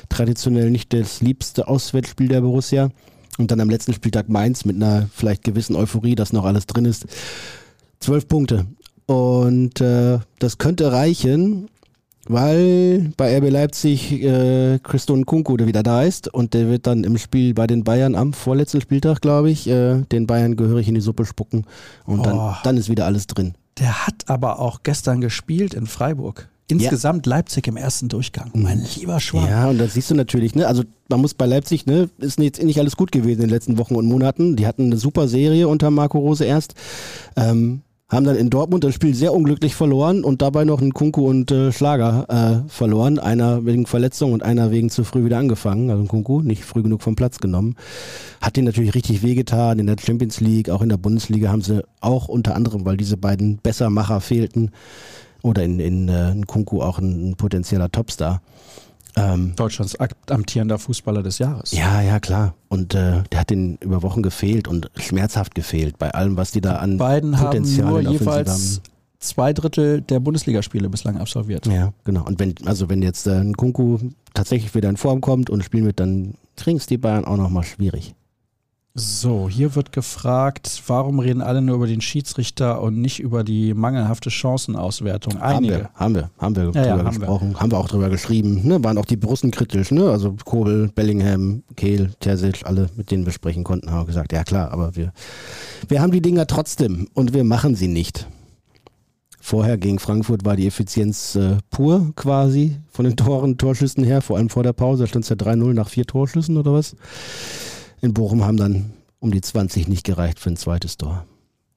Traditionell 0.09 0.71
nicht 0.71 0.93
das 0.93 1.21
liebste 1.21 1.67
Auswärtsspiel 1.67 2.29
der 2.29 2.43
Borussia. 2.43 2.91
Und 3.37 3.51
dann 3.51 3.59
am 3.59 3.71
letzten 3.71 3.93
Spieltag 3.93 4.29
Mainz 4.29 4.65
mit 4.65 4.77
einer 4.77 5.09
vielleicht 5.13 5.43
gewissen 5.43 5.75
Euphorie, 5.75 6.15
dass 6.15 6.33
noch 6.33 6.45
alles 6.45 6.67
drin 6.67 6.85
ist. 6.85 7.07
Zwölf 7.99 8.29
Punkte. 8.29 8.67
Und 9.07 9.81
äh, 9.81 10.21
das 10.39 10.59
könnte 10.59 10.93
reichen, 10.93 11.67
weil 12.33 13.13
bei 13.17 13.37
RB 13.39 13.51
Leipzig 13.51 14.13
äh, 14.23 14.79
Christon 14.83 15.27
Kunku 15.27 15.57
der 15.57 15.67
wieder 15.67 15.83
da 15.83 16.03
ist 16.03 16.33
und 16.33 16.55
der 16.55 16.69
wird 16.69 16.87
dann 16.87 17.05
im 17.05 17.19
Spiel 17.19 17.55
bei 17.55 17.67
den 17.67 17.85
Bayern 17.85 18.15
am 18.15 18.33
vorletzten 18.33 18.81
Spieltag, 18.81 19.21
glaube 19.21 19.51
ich, 19.51 19.69
äh, 19.69 20.03
den 20.13 20.27
Bayern 20.27 20.57
gehörig 20.57 20.89
in 20.89 20.95
die 20.95 21.01
Suppe 21.01 21.25
spucken 21.27 21.65
und 22.07 22.21
Oh. 22.21 22.23
dann, 22.23 22.55
dann 22.65 22.77
ist 22.77 22.89
wieder 22.89 23.07
alles 23.07 23.27
drin. 23.27 23.55
Der 23.79 24.07
hat 24.07 24.25
aber 24.29 24.59
auch 24.61 24.83
gestern 24.83 25.21
gespielt 25.21 25.75
in 25.75 25.87
Freiburg. 25.87 26.49
Insgesamt 26.71 27.27
Leipzig 27.27 27.67
im 27.67 27.77
ersten 27.77 28.09
Durchgang. 28.09 28.51
Mein 28.55 28.85
lieber 28.95 29.19
Schwan. 29.19 29.49
Ja, 29.49 29.69
und 29.71 29.79
das 29.79 29.95
siehst 29.95 30.09
du 30.11 30.15
natürlich, 30.15 30.55
ne? 30.55 30.69
Also 30.69 30.85
man 31.09 31.21
muss 31.21 31.35
bei 31.35 31.47
Leipzig, 31.47 31.85
ne, 31.87 32.09
ist 32.19 32.39
jetzt 32.39 32.63
nicht 32.63 32.79
alles 32.79 32.95
gut 32.97 33.11
gewesen 33.11 33.41
in 33.43 33.49
den 33.49 33.51
letzten 33.51 33.77
Wochen 33.77 33.97
und 33.97 34.07
Monaten. 34.07 34.55
Die 34.55 34.69
hatten 34.69 34.85
eine 34.85 34.97
super 34.97 35.27
Serie 35.27 35.67
unter 35.67 35.91
Marco 35.91 36.19
Rose 36.19 36.45
erst. 36.45 36.75
Ähm, 37.37 37.81
haben 38.11 38.25
dann 38.25 38.37
in 38.37 38.51
Dortmund 38.51 38.85
das 38.85 38.95
Spiel 38.95 39.15
sehr 39.15 39.33
unglücklich 39.33 39.75
verloren 39.75 40.25
und 40.25 40.43
dabei 40.43 40.65
noch 40.65 40.81
einen 40.81 40.93
Kunku 40.93 41.29
und 41.29 41.51
äh, 41.51 41.73
Schlager 41.73 42.27
äh, 42.67 42.69
verloren. 42.69 43.19
Einer 43.19 43.65
wegen 43.65 43.87
Verletzung 43.87 44.33
und 44.33 44.43
einer 44.43 44.71
wegen 44.71 44.91
zu 44.91 45.05
früh 45.05 45.25
wieder 45.25 45.39
angefangen. 45.39 45.91
Also 45.91 46.03
ein 46.03 46.09
Kunku, 46.09 46.43
nicht 46.43 46.65
früh 46.65 46.83
genug 46.83 47.03
vom 47.03 47.15
Platz 47.15 47.39
genommen. 47.39 47.77
Hat 48.41 48.57
denen 48.57 48.67
natürlich 48.67 48.95
richtig 48.95 49.23
wehgetan. 49.23 49.79
In 49.79 49.87
der 49.87 49.97
Champions 49.99 50.41
League, 50.41 50.71
auch 50.71 50.83
in 50.83 50.89
der 50.89 50.97
Bundesliga 50.97 51.51
haben 51.51 51.63
sie 51.63 51.85
auch 52.01 52.29
unter 52.29 52.57
anderem, 52.57 52.85
weil 52.85 52.97
diese 52.97 53.17
beiden 53.17 53.59
Bessermacher 53.59 54.21
fehlten, 54.21 54.73
oder 55.43 55.63
in, 55.63 55.81
in, 55.81 56.09
äh, 56.09 56.33
in 56.33 56.47
Kunku 56.47 56.83
auch 56.83 56.99
ein, 56.99 57.31
ein 57.31 57.37
potenzieller 57.37 57.91
Topstar. 57.91 58.43
Ähm, 59.17 59.55
Deutschlands 59.57 59.97
amtierender 60.29 60.79
Fußballer 60.79 61.23
des 61.23 61.39
Jahres. 61.39 61.73
ja, 61.73 62.01
ja, 62.01 62.21
klar. 62.21 62.55
Und 62.69 62.95
äh, 62.95 63.23
der 63.33 63.41
hat 63.41 63.51
den 63.51 63.77
über 63.81 64.03
Wochen 64.03 64.23
gefehlt 64.23 64.69
und 64.69 64.91
schmerzhaft 64.97 65.55
gefehlt 65.55 65.99
bei 65.99 66.11
allem, 66.13 66.37
was 66.37 66.53
die 66.53 66.61
da 66.61 66.77
an 66.77 66.99
Beiden 66.99 67.39
haben 67.39 67.47
Potenzial 67.47 67.89
nur 67.91 68.03
der 68.03 68.11
Offensive 68.11 68.31
jeweils 68.31 68.81
zwei 69.19 69.53
Drittel 69.53 70.01
der 70.01 70.21
Bundesligaspiele 70.21 70.89
bislang 70.89 71.19
absolviert. 71.19 71.67
Ja, 71.67 71.93
genau. 72.05 72.25
Und 72.25 72.41
wenn, 72.41 72.55
also 72.65 72.89
wenn 72.89 73.03
jetzt 73.03 73.27
äh, 73.27 73.41
ein 73.41 73.57
Kunku 73.57 73.99
tatsächlich 74.35 74.75
wieder 74.75 74.89
in 74.89 74.97
Form 74.97 75.21
kommt 75.21 75.51
und 75.51 75.63
spielen 75.63 75.85
wird, 75.85 76.01
dann 76.01 76.35
kriegen 76.57 76.79
es 76.79 76.87
die 76.87 76.99
Bayern 76.99 77.25
auch 77.25 77.37
nochmal 77.37 77.65
schwierig. 77.65 78.15
So, 78.95 79.49
hier 79.49 79.77
wird 79.77 79.93
gefragt, 79.93 80.83
warum 80.89 81.21
reden 81.21 81.43
alle 81.43 81.63
nur 81.63 81.77
über 81.77 81.87
den 81.87 82.01
Schiedsrichter 82.01 82.83
und 82.83 83.01
nicht 83.01 83.21
über 83.21 83.45
die 83.45 83.73
mangelhafte 83.73 84.31
Chancenauswertung? 84.31 85.37
Einige. 85.41 85.91
Haben 85.95 86.17
wir, 86.17 86.31
haben 86.39 86.57
wir, 86.57 86.65
haben 86.65 86.75
wir 86.75 86.83
Ja, 86.83 86.89
ja, 86.89 86.97
drüber 86.97 87.05
haben 87.05 87.15
wir. 87.15 87.21
gesprochen, 87.21 87.61
haben 87.61 87.71
wir 87.71 87.79
auch 87.79 87.89
drüber 87.89 88.09
geschrieben. 88.11 88.67
Ne? 88.67 88.83
Waren 88.83 88.99
auch 88.99 89.05
die 89.05 89.17
Borussen 89.17 89.53
kritisch, 89.53 89.93
ne? 89.93 90.11
Also 90.11 90.35
Kobel, 90.45 90.91
Bellingham, 90.93 91.63
Kehl, 91.77 92.11
Terzic, 92.19 92.67
alle, 92.67 92.91
mit 92.97 93.13
denen 93.13 93.25
wir 93.25 93.33
sprechen 93.33 93.63
konnten, 93.63 93.93
haben 93.93 94.07
gesagt, 94.07 94.33
ja 94.33 94.43
klar, 94.43 94.73
aber 94.73 94.97
wir, 94.97 95.13
wir 95.87 96.03
haben 96.03 96.11
die 96.11 96.21
Dinger 96.21 96.49
trotzdem 96.49 97.07
und 97.15 97.33
wir 97.33 97.45
machen 97.45 97.77
sie 97.77 97.89
nicht. 97.89 98.27
Vorher 99.41 99.79
gegen 99.79 100.01
Frankfurt 100.01 100.45
war 100.45 100.57
die 100.57 100.67
Effizienz 100.67 101.37
äh, 101.37 101.59
pur 101.71 102.13
quasi 102.17 102.77
von 102.91 103.05
den 103.05 103.17
Toren, 103.17 103.57
Torschüssen 103.57 104.03
her, 104.05 104.21
vor 104.21 104.37
allem 104.37 104.51
vor 104.51 104.65
der 104.65 104.73
Pause, 104.73 105.05
da 105.05 105.07
stand 105.07 105.25
es 105.25 105.29
ja 105.31 105.37
3-0 105.37 105.75
nach 105.75 105.89
vier 105.89 106.07
Torschüssen 106.07 106.57
oder 106.57 106.73
was. 106.73 106.97
In 108.01 108.15
Bochum 108.15 108.45
haben 108.45 108.57
dann 108.57 108.93
um 109.19 109.31
die 109.31 109.41
20 109.41 109.89
nicht 109.89 110.05
gereicht 110.05 110.39
für 110.41 110.51
ein 110.51 110.57
zweites 110.57 110.97
Tor. 110.97 111.27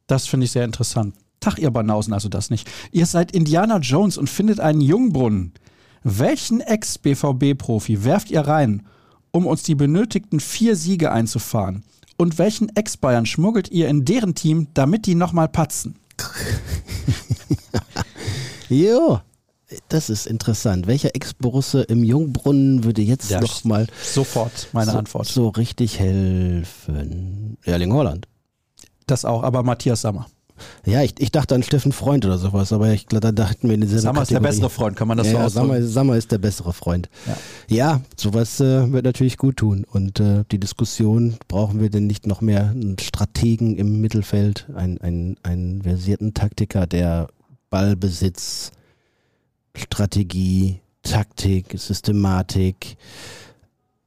Das 0.08 0.28
finde 0.28 0.46
ich 0.46 0.52
sehr 0.52 0.66
interessant. 0.66 1.16
Tag, 1.40 1.60
ihr 1.60 1.72
Banausen, 1.72 2.14
also 2.14 2.30
das 2.30 2.50
nicht. 2.50 2.70
Ihr 2.92 3.06
seid 3.06 3.32
Indiana 3.34 3.78
Jones 3.80 4.18
und 4.18 4.30
findet 4.30 4.60
einen 4.60 4.82
Jungbrunnen. 4.82 5.54
Welchen 6.04 6.62
Ex-BVB-Profi 6.62 8.04
werft 8.04 8.32
ihr 8.32 8.42
rein, 8.42 8.86
um 9.32 9.46
uns 9.46 9.64
die 9.64 9.76
benötigten 9.76 10.40
vier 10.40 10.76
Siege 10.76 11.12
einzufahren? 11.12 11.84
Und 12.18 12.38
welchen 12.38 12.70
Ex-Bayern 12.76 13.26
schmuggelt 13.26 13.72
ihr 13.72 13.90
in 13.90 14.06
deren 14.06 14.36
Team, 14.36 14.68
damit 14.74 15.06
die 15.06 15.16
nochmal 15.16 15.50
patzen? 15.50 15.96
Jo, 18.70 19.20
das 19.90 20.10
ist 20.10 20.28
interessant. 20.28 20.88
Welcher 20.88 21.16
Ex-Borusse 21.16 21.82
im 21.84 22.04
Jungbrunnen 22.04 22.84
würde 22.84 23.02
jetzt 23.02 23.30
Ja, 23.30 23.42
noch 23.42 23.64
mal 23.64 23.88
Sofort 24.04 24.70
meine 24.74 24.92
so, 24.92 24.98
Antwort. 24.98 25.28
so 25.28 25.50
richtig 25.50 26.00
helfen? 26.00 27.58
Erling 27.64 27.94
Holland. 27.94 28.28
Das 29.08 29.26
auch, 29.26 29.44
aber 29.44 29.64
Matthias 29.64 30.02
Sammer. 30.02 30.28
Ja, 30.86 31.02
ich, 31.02 31.16
ich 31.18 31.32
dachte 31.32 31.56
an 31.56 31.64
Steffen 31.64 31.92
Freund 31.92 32.26
oder 32.26 32.38
sowas, 32.38 32.72
aber 32.72 32.92
ich 32.92 33.08
glaube, 33.08 33.22
da 33.22 33.32
dachten 33.32 33.68
wir 33.68 33.76
in 33.76 33.82
dieselbe 33.82 34.02
Sammer 34.02 34.22
ist 34.22 34.30
der 34.32 34.38
Kategorie. 34.38 34.56
bessere 34.56 34.70
Freund, 34.70 34.96
kann 34.96 35.08
man 35.08 35.18
das 35.18 35.28
ja, 35.28 35.34
so 35.34 35.38
ja, 35.40 35.46
ausdrücken? 35.46 35.68
Sammer, 35.68 35.88
Sammer 35.88 36.16
ist 36.16 36.32
der 36.32 36.38
bessere 36.38 36.74
Freund. 36.74 37.10
Ja. 37.26 37.38
Ja, 37.76 38.02
sowas 38.16 38.60
äh, 38.60 38.92
wird 38.92 39.04
natürlich 39.04 39.38
gut 39.38 39.58
tun. 39.58 39.86
Und 39.92 40.20
äh, 40.20 40.44
die 40.52 40.60
Diskussion, 40.60 41.38
brauchen 41.48 41.82
wir 41.82 41.90
denn 41.90 42.08
nicht 42.08 42.28
noch 42.28 42.42
mehr 42.42 42.70
einen 42.70 42.98
Strategen 43.00 43.76
im 43.78 44.00
Mittelfeld, 44.00 44.68
einen, 44.76 45.00
einen, 45.02 45.38
einen 45.44 45.82
versierten 45.82 46.34
Taktiker, 46.34 46.86
der 46.86 47.28
Ballbesitz, 47.70 48.72
Strategie, 49.76 50.80
Taktik, 51.02 51.74
Systematik, 51.78 52.98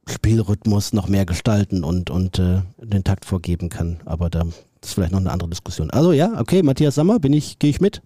Spielrhythmus 0.07 0.93
noch 0.93 1.07
mehr 1.09 1.25
gestalten 1.25 1.83
und, 1.83 2.09
und 2.09 2.39
äh, 2.39 2.61
den 2.77 3.03
Takt 3.03 3.25
vorgeben 3.25 3.69
kann. 3.69 3.99
Aber 4.05 4.29
da 4.29 4.43
ist 4.81 4.93
vielleicht 4.93 5.11
noch 5.11 5.19
eine 5.19 5.31
andere 5.31 5.49
Diskussion. 5.49 5.91
Also 5.91 6.11
ja, 6.13 6.39
okay, 6.39 6.63
Matthias 6.63 6.95
Sammer, 6.95 7.19
bin 7.19 7.33
ich, 7.33 7.59
gehe 7.59 7.69
ich 7.69 7.81
mit. 7.81 8.01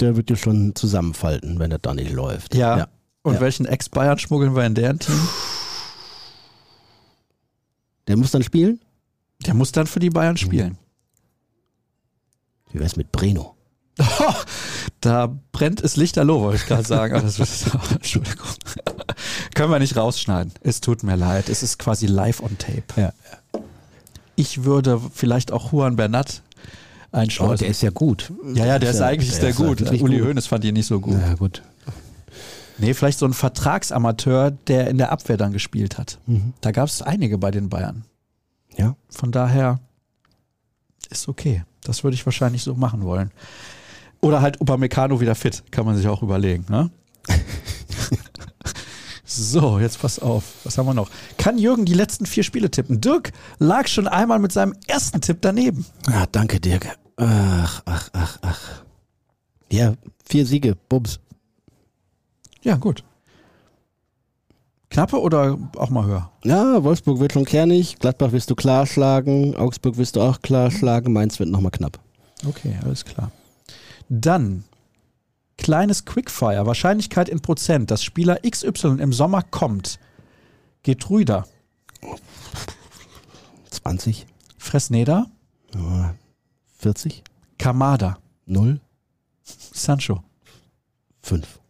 Der 0.00 0.16
wird 0.16 0.28
dir 0.28 0.36
schon 0.36 0.74
zusammenfalten, 0.74 1.58
wenn 1.58 1.70
das 1.70 1.80
da 1.82 1.94
nicht 1.94 2.12
läuft. 2.12 2.54
Ja. 2.54 2.88
Und 3.22 3.34
Ja. 3.34 3.40
welchen 3.40 3.66
Ex-Bayern 3.66 4.18
schmuggeln 4.18 4.54
wir 4.54 4.64
in 4.64 4.74
deren 4.74 4.98
Team? 4.98 5.18
Der 8.06 8.16
muss 8.16 8.30
dann 8.30 8.42
spielen? 8.42 8.80
Der 9.46 9.54
muss 9.54 9.72
dann 9.72 9.86
für 9.86 10.00
die 10.00 10.10
Bayern 10.10 10.36
spielen. 10.36 10.78
Wie 12.72 12.80
wär's 12.80 12.96
mit 12.96 13.12
Breno? 13.12 13.54
Da 15.00 15.32
brennt 15.52 15.80
es 15.82 15.96
lichterloh, 15.96 16.40
wollte 16.40 16.56
ich 16.56 16.66
gerade 16.66 16.82
sagen. 16.86 17.14
Aber 17.14 17.22
das 17.22 17.38
ist, 17.38 17.66
Entschuldigung. 17.92 18.46
Können 19.54 19.70
wir 19.70 19.78
nicht 19.78 19.96
rausschneiden. 19.96 20.52
Es 20.62 20.80
tut 20.80 21.02
mir 21.04 21.16
leid. 21.16 21.48
Es 21.48 21.62
ist 21.62 21.78
quasi 21.78 22.06
live 22.06 22.42
on 22.42 22.56
tape. 22.58 22.82
Ja. 22.96 23.12
Ich 24.34 24.64
würde 24.64 25.00
vielleicht 25.14 25.52
auch 25.52 25.72
Juan 25.72 25.96
Bernat 25.96 26.42
Oh, 27.10 27.16
einschleusen. 27.16 27.58
der 27.60 27.68
ist 27.68 27.80
ja 27.82 27.88
gut. 27.88 28.30
ja, 28.52 28.66
ja, 28.66 28.78
der 28.78 28.90
ist 28.90 29.00
eigentlich 29.00 29.30
der 29.30 29.40
sehr 29.40 29.48
ist 29.50 29.56
gut. 29.56 29.80
wirklich 29.80 30.02
Uli 30.02 30.18
gut. 30.18 30.28
Hoeneß 30.28 30.46
fand 30.46 30.62
ihn 30.64 30.74
nicht 30.74 30.86
so 30.86 31.00
gut. 31.00 31.18
Ja, 31.18 31.34
gut. 31.36 31.62
Nee, 32.76 32.92
vielleicht 32.92 33.18
so 33.18 33.24
ein 33.24 33.32
Vertragsamateur, 33.32 34.50
der 34.50 34.88
in 34.88 34.98
der 34.98 35.10
Abwehr 35.10 35.38
dann 35.38 35.52
gespielt 35.52 35.96
hat. 35.96 36.18
Mhm. 36.26 36.52
Da 36.60 36.70
gab 36.70 36.86
es 36.86 37.00
einige 37.00 37.38
bei 37.38 37.50
den 37.50 37.70
Bayern. 37.70 38.04
Ja. 38.76 38.94
Von 39.08 39.32
daher 39.32 39.80
ist 41.08 41.28
okay. 41.28 41.64
Das 41.82 42.04
würde 42.04 42.14
ich 42.14 42.26
wahrscheinlich 42.26 42.62
so 42.62 42.74
machen 42.74 43.02
wollen. 43.04 43.30
Oder 44.20 44.42
halt 44.42 44.60
Upamecano 44.60 45.20
wieder 45.20 45.34
fit, 45.34 45.62
kann 45.70 45.86
man 45.86 45.96
sich 45.96 46.08
auch 46.08 46.22
überlegen. 46.22 46.66
Ne? 46.68 46.90
so, 49.24 49.78
jetzt 49.78 50.00
pass 50.00 50.18
auf. 50.18 50.44
Was 50.64 50.76
haben 50.76 50.86
wir 50.86 50.94
noch? 50.94 51.10
Kann 51.36 51.58
Jürgen 51.58 51.84
die 51.84 51.94
letzten 51.94 52.26
vier 52.26 52.42
Spiele 52.42 52.70
tippen? 52.70 53.00
Dirk 53.00 53.32
lag 53.58 53.86
schon 53.86 54.08
einmal 54.08 54.38
mit 54.38 54.52
seinem 54.52 54.74
ersten 54.86 55.20
Tipp 55.20 55.38
daneben. 55.40 55.86
Ah, 56.06 56.26
danke, 56.30 56.58
Dirk. 56.58 56.98
Ach, 57.16 57.82
ach, 57.84 58.08
ach, 58.12 58.38
ach. 58.42 58.60
Ja, 59.70 59.94
vier 60.24 60.46
Siege, 60.46 60.76
Bums. 60.88 61.20
Ja, 62.62 62.76
gut. 62.76 63.04
Knappe 64.90 65.20
oder 65.20 65.58
auch 65.76 65.90
mal 65.90 66.06
höher? 66.06 66.30
Ja, 66.44 66.82
Wolfsburg 66.82 67.20
wird 67.20 67.34
schon 67.34 67.44
kernig, 67.44 67.98
Gladbach 67.98 68.32
wirst 68.32 68.50
du 68.50 68.54
klar 68.54 68.86
schlagen, 68.86 69.54
Augsburg 69.54 69.98
wirst 69.98 70.16
du 70.16 70.22
auch 70.22 70.40
klar 70.40 70.70
schlagen, 70.70 71.12
Mainz 71.12 71.38
wird 71.38 71.50
nochmal 71.50 71.70
knapp. 71.70 71.98
Okay, 72.46 72.74
alles 72.82 73.04
klar. 73.04 73.30
Dann 74.08 74.64
kleines 75.56 76.04
Quickfire, 76.04 76.66
Wahrscheinlichkeit 76.66 77.28
in 77.28 77.40
Prozent, 77.40 77.90
dass 77.90 78.02
Spieler 78.02 78.38
XY 78.48 78.98
im 79.00 79.12
Sommer 79.12 79.42
kommt. 79.42 79.98
Getrüder, 80.82 81.46
20, 83.70 84.26
Fresneda, 84.56 85.26
ja, 85.74 86.14
40, 86.78 87.24
Kamada, 87.58 88.18
0, 88.46 88.80
Sancho, 89.42 90.22
5, 91.22 91.60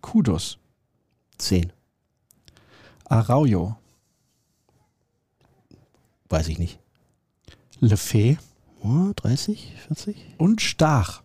Kudos, 0.00 0.58
10. 1.38 1.72
Araujo, 3.04 3.76
Weiß 6.28 6.48
ich 6.48 6.58
nicht. 6.58 6.78
Lefebvre. 7.78 8.42
Oh, 8.82 9.12
30, 9.16 9.74
40? 9.86 10.16
und 10.38 10.60
Stach. 10.60 11.22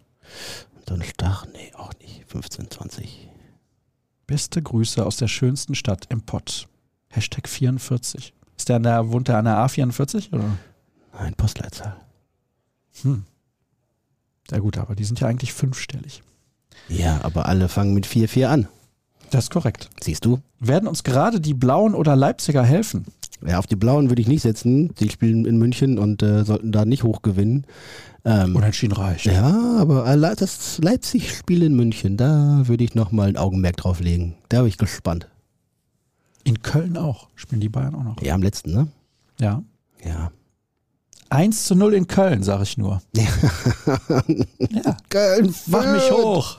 Dann 0.86 1.04
Stach? 1.04 1.46
Nee, 1.54 1.72
auch 1.76 1.94
nicht. 2.02 2.24
15, 2.28 2.70
20. 2.72 3.30
Beste 4.28 4.62
Grüße 4.62 5.06
aus 5.06 5.18
der 5.18 5.28
schönsten 5.28 5.76
Stadt 5.76 6.06
im 6.10 6.22
Pott. 6.22 6.68
Hashtag 7.10 7.48
44. 7.48 8.34
Ist 8.58 8.70
der 8.70 8.78
an 8.78 8.84
der, 8.84 9.12
wohnt 9.12 9.28
der 9.28 9.38
an 9.38 9.46
der 9.46 9.58
A44? 9.58 10.34
Oder? 10.34 10.58
Nein, 11.14 11.34
Postleitzahl. 11.36 11.96
Hm. 13.02 13.26
Ja 14.50 14.60
gut, 14.60 14.78
aber 14.78 14.96
die 14.96 15.04
sind 15.04 15.20
ja 15.20 15.28
eigentlich 15.28 15.54
fünfstellig. 15.54 16.24
Ja, 16.88 17.20
aber 17.24 17.48
alle 17.48 17.70
fangen 17.70 17.94
mit 17.94 18.06
4-4 18.06 18.46
an. 18.48 18.68
Das 19.30 19.46
ist 19.46 19.52
korrekt. 19.52 19.90
Siehst 20.02 20.26
du? 20.26 20.40
Werden 20.60 20.88
uns 20.88 21.04
gerade 21.04 21.40
die 21.40 21.54
Blauen 21.54 21.96
oder 21.96 22.16
Leipziger 22.16 22.64
helfen? 22.64 23.06
Ja, 23.46 23.60
auf 23.60 23.68
die 23.68 23.76
Blauen 23.76 24.10
würde 24.10 24.22
ich 24.22 24.28
nicht 24.28 24.42
setzen. 24.42 24.94
Die 24.96 25.10
spielen 25.10 25.46
in 25.46 25.58
München 25.58 25.98
und 25.98 26.22
äh, 26.22 26.44
sollten 26.44 26.72
da 26.72 26.86
nicht 26.86 27.04
hoch 27.04 27.22
gewinnen. 27.22 27.66
Ähm, 28.24 28.56
Unentschieden 28.56 28.94
reicht. 28.94 29.26
ja, 29.26 29.78
aber 29.80 30.06
äh, 30.06 30.36
das 30.36 30.78
Leipzig-Spiel 30.78 31.64
in 31.64 31.76
München, 31.76 32.18
da 32.18 32.62
würde 32.66 32.84
ich 32.84 32.94
nochmal 32.94 33.30
ein 33.30 33.38
Augenmerk 33.38 33.78
drauf 33.78 34.00
legen. 34.00 34.36
Da 34.50 34.60
bin 34.60 34.68
ich 34.68 34.78
gespannt. 34.78 35.28
In 36.44 36.62
Köln 36.62 36.98
auch. 36.98 37.30
Spielen 37.36 37.62
die 37.62 37.70
Bayern 37.70 37.96
auch 37.96 38.04
noch. 38.04 38.22
Ja, 38.22 38.36
am 38.36 38.44
letzten, 38.44 38.74
ne? 38.74 38.88
Ja. 39.40 39.64
Ja. 40.04 40.32
1 41.30 41.66
zu 41.66 41.76
0 41.76 41.94
in 41.94 42.08
Köln, 42.08 42.44
sage 42.44 42.64
ich 42.64 42.78
nur. 42.78 43.02
ja. 43.16 43.28
Köln, 45.10 45.56
Mach 45.68 45.94
mich 45.94 46.12
hoch. 46.12 46.58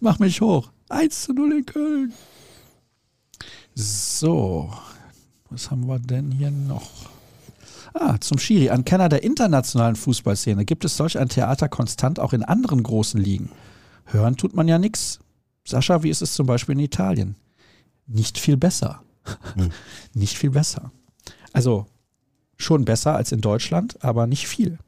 Mach 0.00 0.18
mich 0.18 0.40
hoch. 0.40 0.70
1 0.88 1.22
zu 1.24 1.32
0 1.32 1.52
in 1.52 1.66
Köln. 1.66 2.12
So. 3.74 4.70
Was 5.50 5.70
haben 5.70 5.86
wir 5.86 5.98
denn 5.98 6.30
hier 6.30 6.50
noch? 6.50 6.88
Ah, 7.94 8.16
zum 8.20 8.38
Schiri. 8.38 8.70
An 8.70 8.84
Kenner 8.84 9.08
der 9.08 9.22
internationalen 9.22 9.96
Fußballszene 9.96 10.64
gibt 10.64 10.84
es 10.84 10.96
solch 10.96 11.18
ein 11.18 11.28
Theater 11.28 11.68
konstant 11.68 12.18
auch 12.18 12.32
in 12.32 12.42
anderen 12.42 12.82
großen 12.82 13.20
Ligen. 13.20 13.50
Hören 14.06 14.36
tut 14.36 14.54
man 14.54 14.68
ja 14.68 14.78
nichts. 14.78 15.18
Sascha, 15.64 16.02
wie 16.02 16.10
ist 16.10 16.22
es 16.22 16.34
zum 16.34 16.46
Beispiel 16.46 16.74
in 16.74 16.80
Italien? 16.80 17.36
Nicht 18.06 18.38
viel 18.38 18.56
besser. 18.56 19.02
Nicht 20.14 20.36
viel 20.36 20.50
besser. 20.50 20.90
Also 21.52 21.86
schon 22.56 22.84
besser 22.84 23.14
als 23.14 23.30
in 23.30 23.40
Deutschland, 23.40 24.02
aber 24.02 24.26
nicht 24.26 24.48
viel. 24.48 24.78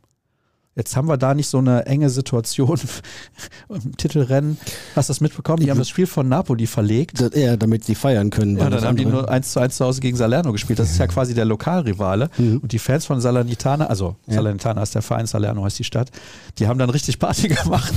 Jetzt 0.77 0.97
haben 0.97 1.07
wir 1.07 1.17
da 1.17 1.35
nicht 1.35 1.49
so 1.49 1.59
eine 1.59 1.87
enge 1.87 2.11
Situation 2.11 2.81
im 3.69 3.97
Titelrennen. 3.97 4.59
Hast 4.97 5.09
du 5.09 5.13
das 5.13 5.21
mitbekommen? 5.21 5.63
Die 5.63 5.71
haben 5.71 5.79
das 5.79 5.89
Spiel 5.89 6.07
von 6.09 6.29
Napoli 6.29 6.67
verlegt. 6.67 7.21
Das, 7.21 7.31
ja, 7.35 7.57
damit 7.57 7.85
sie 7.85 7.95
feiern 7.95 8.31
können. 8.31 8.57
Ja, 8.59 8.69
dann 8.71 8.83
haben 8.85 8.97
die 8.97 9.05
andere- 9.07 9.23
nur 9.23 9.31
1 9.31 9.53
zu 9.53 9.61
1 9.61 9.77
zu 9.77 9.85
Hause 9.85 10.01
gegen 10.01 10.17
Salerno 10.17 10.51
gespielt. 10.51 10.81
Das 10.81 10.91
ist 10.91 10.99
ja 10.99 11.07
quasi 11.07 11.33
der 11.33 11.45
Lokalrivale. 11.45 12.29
Mhm. 12.39 12.59
Und 12.59 12.73
die 12.73 12.81
Fans 12.81 13.07
von 13.07 13.21
Salernitana, 13.21 13.87
also 13.87 14.17
Ja. 14.27 14.35
Salernitana 14.35 14.83
ist 14.83 14.95
der 14.97 15.03
Verein, 15.03 15.27
Salerno 15.27 15.65
heißt 15.65 15.79
die 15.79 15.85
Stadt, 15.85 16.11
die 16.59 16.67
haben 16.67 16.79
dann 16.81 16.91
richtig 16.91 17.21
Party 17.21 17.49
gemacht, 17.63 17.95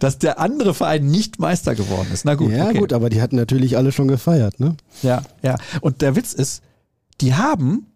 dass 0.00 0.18
der 0.18 0.40
andere 0.40 0.74
Verein 0.74 1.06
nicht 1.06 1.38
Meister 1.38 1.76
geworden 1.76 2.08
ist. 2.12 2.24
Na 2.24 2.34
gut, 2.34 2.50
ja, 2.50 2.64
okay. 2.70 2.78
gut, 2.78 2.92
aber 2.92 3.08
die 3.08 3.22
hatten 3.22 3.36
natürlich 3.36 3.76
alle 3.76 3.92
schon 3.92 4.08
gefeiert, 4.08 4.58
ne? 4.58 4.76
Ja, 5.02 5.22
ja. 5.42 5.56
Und 5.80 6.02
der 6.02 6.16
Witz 6.16 6.32
ist, 6.32 6.62
die 7.20 7.34
haben, 7.34 7.86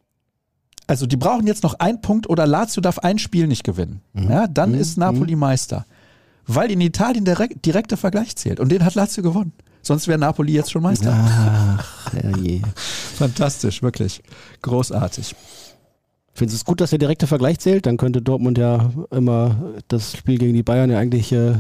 also 0.89 1.07
die 1.07 1.17
brauchen 1.17 1.47
jetzt 1.47 1.63
noch 1.63 1.75
einen 1.75 2.01
Punkt 2.01 2.29
oder 2.29 2.47
Lazio 2.47 2.81
darf 2.81 2.99
ein 2.99 3.19
Spiel 3.19 3.47
nicht 3.47 3.63
gewinnen. 3.63 4.01
Ja, 4.15 4.49
dann 4.49 4.75
ist 4.75 4.97
Napoli 4.99 5.37
Meister. 5.37 5.87
Weil 6.47 6.71
in 6.73 6.81
Italien 6.81 7.25
der 7.25 7.39
re- 7.39 7.49
direkte 7.65 7.97
Vergleich 7.97 8.35
zählt. 8.35 8.59
Und 8.59 8.71
den 8.73 8.85
hat 8.85 8.95
Lazio 8.97 9.23
gewonnen. 9.23 9.53
Sonst 9.83 10.09
wäre 10.09 10.19
Napoli 10.19 10.53
jetzt 10.53 10.73
schon 10.73 10.83
Meister. 10.83 11.13
Ach, 11.15 12.13
herrje. 12.15 12.63
Fantastisch, 12.75 13.83
wirklich. 13.83 14.23
Großartig. 14.63 15.37
Findest 16.35 16.55
du 16.55 16.61
es 16.61 16.65
gut, 16.65 16.81
dass 16.81 16.91
der 16.91 16.99
direkte 16.99 17.27
Vergleich 17.27 17.59
zählt? 17.59 17.87
Dann 17.87 17.97
könnte 17.97 18.23
Dortmund 18.23 18.59
ja 18.59 18.91
immer 19.11 19.57
das 19.89 20.17
Spiel 20.17 20.39
gegen 20.39 20.55
die 20.55 20.63
Bayern 20.63 20.91
ja 20.91 20.99
eigentlich 20.99 21.33
äh, 21.33 21.55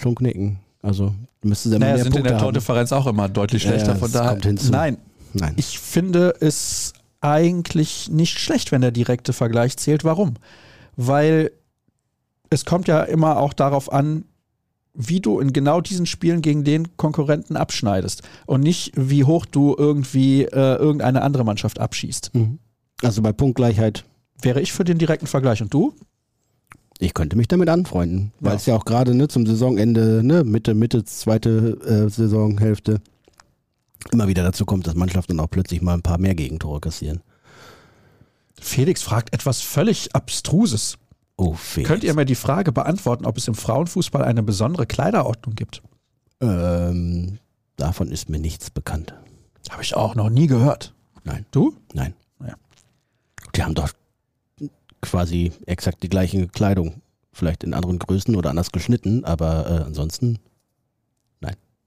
schon 0.00 0.14
knicken. 0.14 0.58
Also 0.82 1.14
müsste 1.42 1.70
sie 1.70 1.78
Naja, 1.78 1.94
mehr 1.94 2.02
sind 2.02 2.06
in 2.08 2.12
Punkte 2.12 2.28
der 2.28 2.36
haben. 2.38 2.42
Tordifferenz 2.44 2.92
auch 2.92 3.06
immer 3.06 3.28
deutlich 3.28 3.64
Ja, 3.64 3.70
schlechter. 3.70 3.92
ja, 3.92 3.98
von 3.98 4.12
das 4.12 4.22
daher, 4.40 4.54
nein, 4.70 4.98
Nein. 5.32 5.54
ich 5.56 5.78
finde 5.78 6.34
es 6.40 6.92
eigentlich 7.24 8.10
nicht 8.10 8.38
schlecht, 8.38 8.70
wenn 8.70 8.82
der 8.82 8.90
direkte 8.92 9.32
Vergleich 9.32 9.76
zählt. 9.78 10.04
Warum? 10.04 10.34
Weil 10.96 11.50
es 12.50 12.64
kommt 12.66 12.86
ja 12.86 13.02
immer 13.02 13.38
auch 13.38 13.54
darauf 13.54 13.90
an, 13.92 14.24
wie 14.92 15.20
du 15.20 15.40
in 15.40 15.52
genau 15.52 15.80
diesen 15.80 16.06
Spielen 16.06 16.42
gegen 16.42 16.62
den 16.64 16.96
Konkurrenten 16.96 17.56
abschneidest 17.56 18.22
und 18.46 18.60
nicht, 18.60 18.92
wie 18.94 19.24
hoch 19.24 19.46
du 19.46 19.74
irgendwie 19.76 20.42
äh, 20.44 20.76
irgendeine 20.76 21.22
andere 21.22 21.44
Mannschaft 21.44 21.80
abschießt. 21.80 22.32
Mhm. 22.34 22.58
Also 23.02 23.22
bei 23.22 23.32
Punktgleichheit, 23.32 24.04
Wäre 24.42 24.60
ich 24.60 24.72
für 24.72 24.84
den 24.84 24.98
direkten 24.98 25.26
Vergleich 25.26 25.62
und 25.62 25.72
du? 25.72 25.94
ich 27.00 27.12
könnte 27.12 27.36
mich 27.36 27.48
damit 27.48 27.68
anfreunden, 27.70 28.32
weil 28.40 28.52
Ja. 28.52 28.56
es 28.56 28.66
ja 28.66 28.76
auch 28.76 28.84
gerade 28.84 29.14
ne, 29.14 29.26
zum 29.26 29.46
Saisonende, 29.46 30.22
ne, 30.22 30.44
Mitte, 30.44 30.74
Mitte, 30.74 31.04
zweite 31.04 31.78
äh, 32.06 32.08
Saisonhälfte 32.08 33.00
immer 34.12 34.28
wieder 34.28 34.42
dazu 34.42 34.64
kommt, 34.64 34.86
dass 34.86 34.94
Mannschaften 34.94 35.40
auch 35.40 35.50
plötzlich 35.50 35.82
mal 35.82 35.94
ein 35.94 36.02
paar 36.02 36.18
mehr 36.18 36.34
Gegentore 36.34 36.80
kassieren. 36.80 37.22
Felix 38.60 39.02
fragt 39.02 39.34
etwas 39.34 39.60
völlig 39.60 40.14
Abstruses. 40.14 40.98
Oh, 41.36 41.54
Felix. 41.54 41.88
Könnt 41.88 42.04
ihr 42.04 42.14
mir 42.14 42.24
die 42.24 42.34
Frage 42.34 42.72
beantworten, 42.72 43.26
ob 43.26 43.36
es 43.36 43.48
im 43.48 43.54
Frauenfußball 43.54 44.22
eine 44.22 44.42
besondere 44.42 44.86
Kleiderordnung 44.86 45.54
gibt? 45.54 45.82
ähm, 46.44 47.38
davon 47.76 48.10
ist 48.10 48.28
mir 48.28 48.38
nichts 48.38 48.70
bekannt. 48.70 49.14
Habe 49.70 49.82
ich 49.82 49.96
auch 49.96 50.14
noch 50.14 50.30
nie 50.30 50.46
gehört. 50.46 50.94
Nein. 51.24 51.46
Du? 51.50 51.74
Nein. 51.92 52.14
Ja. 52.40 52.54
Die 53.54 53.62
haben 53.62 53.74
doch 53.74 53.90
quasi 55.00 55.52
exakt 55.66 56.02
die 56.02 56.08
gleiche 56.08 56.48
Kleidung. 56.48 57.02
Vielleicht 57.32 57.64
in 57.64 57.74
anderen 57.74 57.98
Größen 57.98 58.36
oder 58.36 58.50
anders 58.50 58.72
geschnitten, 58.72 59.24
aber 59.24 59.66
äh, 59.68 59.84
ansonsten. 59.84 60.38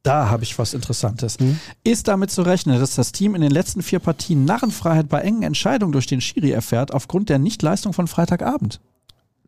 Da 0.08 0.30
habe 0.30 0.43
ich 0.43 0.58
was 0.58 0.74
Interessantes. 0.74 1.38
Hm? 1.39 1.60
Ist 1.84 2.08
damit 2.08 2.32
zu 2.32 2.41
rechnen, 2.41 2.80
dass 2.80 2.95
das 2.95 3.12
Team 3.12 3.36
in 3.36 3.41
den 3.41 3.51
letzten 3.51 3.82
vier 3.82 3.99
Partien 3.99 4.45
Narrenfreiheit 4.45 5.10
bei 5.10 5.20
engen 5.20 5.43
Entscheidungen 5.43 5.91
durch 5.91 6.08
den 6.08 6.22
Schiri 6.22 6.51
erfährt, 6.51 6.93
aufgrund 6.93 7.28
der 7.30 7.39
Nichtleistung 7.39 7.91
von 7.91 8.08
Freitagabend? 8.08 8.80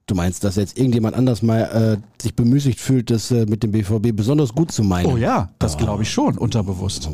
Du 0.05 0.15
meinst, 0.15 0.43
dass 0.43 0.55
jetzt 0.55 0.77
irgendjemand 0.77 1.15
anders 1.15 1.41
mal 1.43 1.99
äh, 1.99 2.21
sich 2.21 2.35
bemüßigt 2.35 2.79
fühlt, 2.79 3.09
das 3.11 3.31
äh, 3.31 3.45
mit 3.45 3.63
dem 3.63 3.71
BVB 3.71 4.13
besonders 4.13 4.53
gut 4.53 4.71
zu 4.71 4.83
meinen? 4.83 5.05
Oh 5.05 5.17
ja, 5.17 5.49
das 5.59 5.75
Ah. 5.75 5.77
glaube 5.77 6.03
ich 6.03 6.11
schon, 6.11 6.37
unterbewusst. 6.37 7.07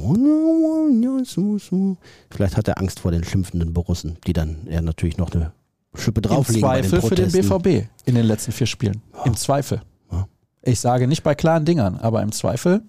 Vielleicht 2.32 2.58
hat 2.58 2.68
er 2.68 2.80
Angst 2.80 3.00
vor 3.02 3.12
den 3.12 3.24
schimpfenden 3.24 3.74
Borussen, 3.74 4.18
die 4.26 4.34
dann 4.34 4.58
ja 4.68 4.82
natürlich 4.82 5.18
noch 5.18 5.32
eine 5.32 5.52
Schippe 5.94 6.22
Im 6.22 6.30
drauflegen 6.30 6.62
bei 6.62 6.82
den 6.82 6.90
Zweifel 6.90 7.10
für 7.10 7.16
den. 7.16 7.32
BVB 7.32 7.88
in 8.06 8.16
den 8.16 8.26
letzten 8.26 8.54
vier 8.54 8.66
Spielen. 8.66 9.02
Im 9.26 9.36
Zweifel. 9.36 9.82
Ja. 10.12 10.28
Ich 10.64 10.80
sage 10.80 11.08
nicht 11.08 11.22
bei 11.22 11.36
klaren 11.36 11.66
Dingern, 11.66 11.98
aber 11.98 12.24
im 12.24 12.32
Zweifel. 12.32 12.82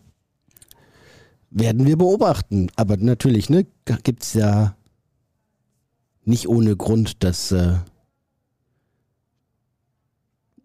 Werden 1.59 1.87
wir 1.87 1.97
beobachten. 1.97 2.71
Aber 2.77 2.99
natürlich, 2.99 3.49
ne, 3.49 3.67
gibt 4.03 4.23
es 4.23 4.35
ja 4.35 4.77
nicht 6.23 6.49
ohne 6.49 6.77
Grund, 6.77 7.25
dass 7.25 7.51
äh, 7.51 7.79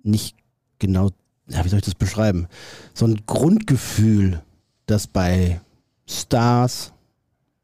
nicht 0.04 0.36
genau, 0.80 1.12
ja, 1.48 1.64
wie 1.64 1.70
soll 1.70 1.80
ich 1.80 1.86
das 1.86 1.96
beschreiben? 1.96 2.48
So 2.94 3.06
ein 3.06 3.22
Grundgefühl, 3.26 4.42
das 4.86 5.08
bei 5.08 5.62
Stars, 6.10 6.92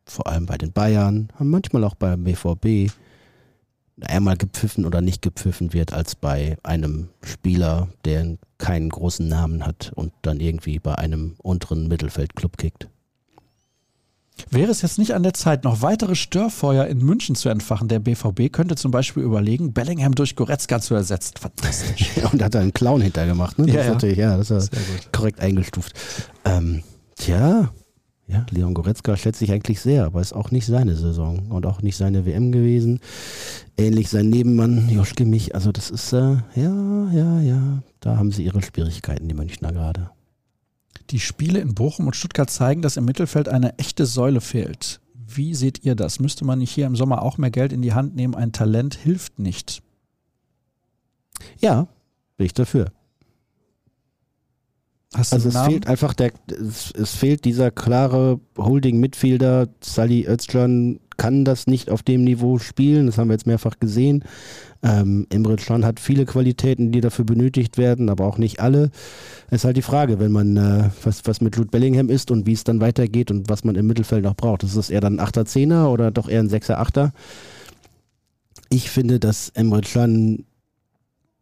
vor 0.05 0.27
allem 0.27 0.45
bei 0.45 0.57
den 0.57 0.71
Bayern, 0.71 1.27
manchmal 1.37 1.83
auch 1.83 1.95
beim 1.95 2.23
BVB, 2.23 2.93
einmal 4.03 4.37
gepfiffen 4.37 4.85
oder 4.85 5.01
nicht 5.01 5.21
gepfiffen 5.21 5.73
wird, 5.73 5.91
als 5.91 6.15
bei 6.15 6.57
einem 6.63 7.09
Spieler, 7.23 7.89
der 8.05 8.37
keinen 8.57 8.87
großen 8.87 9.27
Namen 9.27 9.65
hat 9.65 9.91
und 9.95 10.13
dann 10.21 10.39
irgendwie 10.39 10.79
bei 10.79 10.95
einem 10.95 11.35
unteren 11.39 11.89
Mittelfeldclub 11.89 12.57
kickt. 12.57 12.87
Wäre 14.49 14.71
es 14.71 14.81
jetzt 14.81 14.99
nicht 14.99 15.13
an 15.13 15.23
der 15.23 15.33
Zeit, 15.33 15.63
noch 15.63 15.81
weitere 15.81 16.15
Störfeuer 16.15 16.85
in 16.85 16.99
München 16.99 17.35
zu 17.35 17.49
entfachen? 17.49 17.87
Der 17.87 17.99
BVB 17.99 18.51
könnte 18.51 18.75
zum 18.75 18.91
Beispiel 18.91 19.23
überlegen, 19.23 19.73
Bellingham 19.73 20.15
durch 20.15 20.35
Goretzka 20.35 20.79
zu 20.79 20.95
ersetzen. 20.95 21.33
Fantastisch. 21.39 22.11
und 22.31 22.41
hat 22.41 22.55
da 22.55 22.59
einen 22.59 22.73
Clown 22.73 23.01
hintergemacht, 23.01 23.59
ne? 23.59 23.65
Das 23.65 23.75
Ja, 23.75 23.81
ist 23.81 23.87
natürlich, 23.89 24.17
ja, 24.17 24.37
das 24.37 24.51
ist 24.51 24.71
korrekt 25.11 25.39
eingestuft. 25.39 25.93
Ähm, 26.45 26.83
tja, 27.15 27.71
ja, 28.27 28.45
Leon 28.49 28.73
Goretzka 28.73 29.15
schätze 29.15 29.45
ich 29.45 29.51
eigentlich 29.53 29.79
sehr, 29.79 30.05
aber 30.05 30.19
ist 30.19 30.33
auch 30.33 30.51
nicht 30.51 30.65
seine 30.65 30.95
Saison 30.95 31.49
und 31.49 31.65
auch 31.65 31.81
nicht 31.81 31.95
seine 31.95 32.25
WM 32.25 32.51
gewesen. 32.51 32.99
Ähnlich 33.77 34.09
sein 34.09 34.29
Nebenmann 34.29 34.89
Joschke 34.89 35.25
Mich. 35.25 35.55
Also 35.55 35.71
das 35.71 35.89
ist, 35.89 36.11
äh, 36.11 36.35
ja, 36.55 37.09
ja, 37.13 37.39
ja, 37.39 37.83
da 38.01 38.17
haben 38.17 38.33
sie 38.33 38.43
ihre 38.43 38.61
Schwierigkeiten, 38.61 39.29
die 39.29 39.33
Münchner 39.33 39.71
gerade. 39.71 40.09
Die 41.09 41.19
Spiele 41.19 41.59
in 41.59 41.73
Bochum 41.73 42.07
und 42.07 42.15
Stuttgart 42.15 42.49
zeigen, 42.49 42.81
dass 42.81 42.97
im 42.97 43.05
Mittelfeld 43.05 43.47
eine 43.47 43.77
echte 43.79 44.05
Säule 44.05 44.41
fehlt. 44.41 44.99
Wie 45.13 45.55
seht 45.55 45.83
ihr 45.83 45.95
das? 45.95 46.19
Müsste 46.19 46.45
man 46.45 46.59
nicht 46.59 46.71
hier 46.71 46.85
im 46.85 46.95
Sommer 46.95 47.21
auch 47.21 47.37
mehr 47.37 47.51
Geld 47.51 47.73
in 47.73 47.81
die 47.81 47.93
Hand 47.93 48.15
nehmen? 48.15 48.35
Ein 48.35 48.51
Talent 48.51 48.95
hilft 48.95 49.39
nicht. 49.39 49.81
Ja, 51.59 51.87
bin 52.37 52.45
ich 52.45 52.53
dafür. 52.53 52.91
Hast 55.15 55.31
Also 55.33 55.47
es 55.47 55.53
Namen? 55.53 55.71
fehlt 55.71 55.87
einfach 55.87 56.13
der, 56.13 56.31
es, 56.49 56.91
es 56.91 57.15
fehlt 57.15 57.45
dieser 57.45 57.71
klare 57.71 58.39
Holding-Midfielder. 58.57 59.67
Sally 59.81 60.25
Özcan 60.27 60.99
kann 61.15 61.45
das 61.45 61.65
nicht 61.65 61.89
auf 61.89 62.03
dem 62.03 62.23
Niveau 62.23 62.59
spielen. 62.59 63.05
Das 63.07 63.17
haben 63.17 63.29
wir 63.29 63.33
jetzt 63.33 63.47
mehrfach 63.47 63.79
gesehen. 63.79 64.23
Ähm, 64.83 65.25
Emre 65.31 65.55
Can 65.55 65.85
hat 65.85 65.99
viele 65.99 66.25
Qualitäten, 66.25 66.91
die 66.91 67.01
dafür 67.01 67.25
benötigt 67.25 67.77
werden, 67.77 68.09
aber 68.09 68.25
auch 68.25 68.37
nicht 68.37 68.59
alle. 68.59 68.91
Es 69.47 69.61
ist 69.61 69.65
halt 69.65 69.77
die 69.77 69.81
Frage, 69.81 70.19
wenn 70.19 70.31
man 70.31 70.57
äh, 70.57 70.89
was, 71.03 71.21
was 71.25 71.41
mit 71.41 71.55
Jude 71.55 71.69
Bellingham 71.71 72.09
ist 72.09 72.29
und 72.29 72.45
wie 72.45 72.53
es 72.53 72.63
dann 72.63 72.81
weitergeht 72.81 73.31
und 73.31 73.49
was 73.49 73.63
man 73.63 73.75
im 73.75 73.87
Mittelfeld 73.87 74.23
noch 74.23 74.35
braucht. 74.35 74.63
Ist 74.63 74.77
das 74.77 74.89
eher 74.89 75.01
dann 75.01 75.19
ein 75.19 75.25
8er, 75.25 75.45
10er 75.47 75.87
oder 75.87 76.11
doch 76.11 76.27
eher 76.29 76.41
ein 76.41 76.49
6er, 76.49 76.77
8er? 76.77 77.11
Ich 78.69 78.89
finde, 78.91 79.19
dass 79.19 79.49
Emre 79.49 79.81
Can 79.81 80.43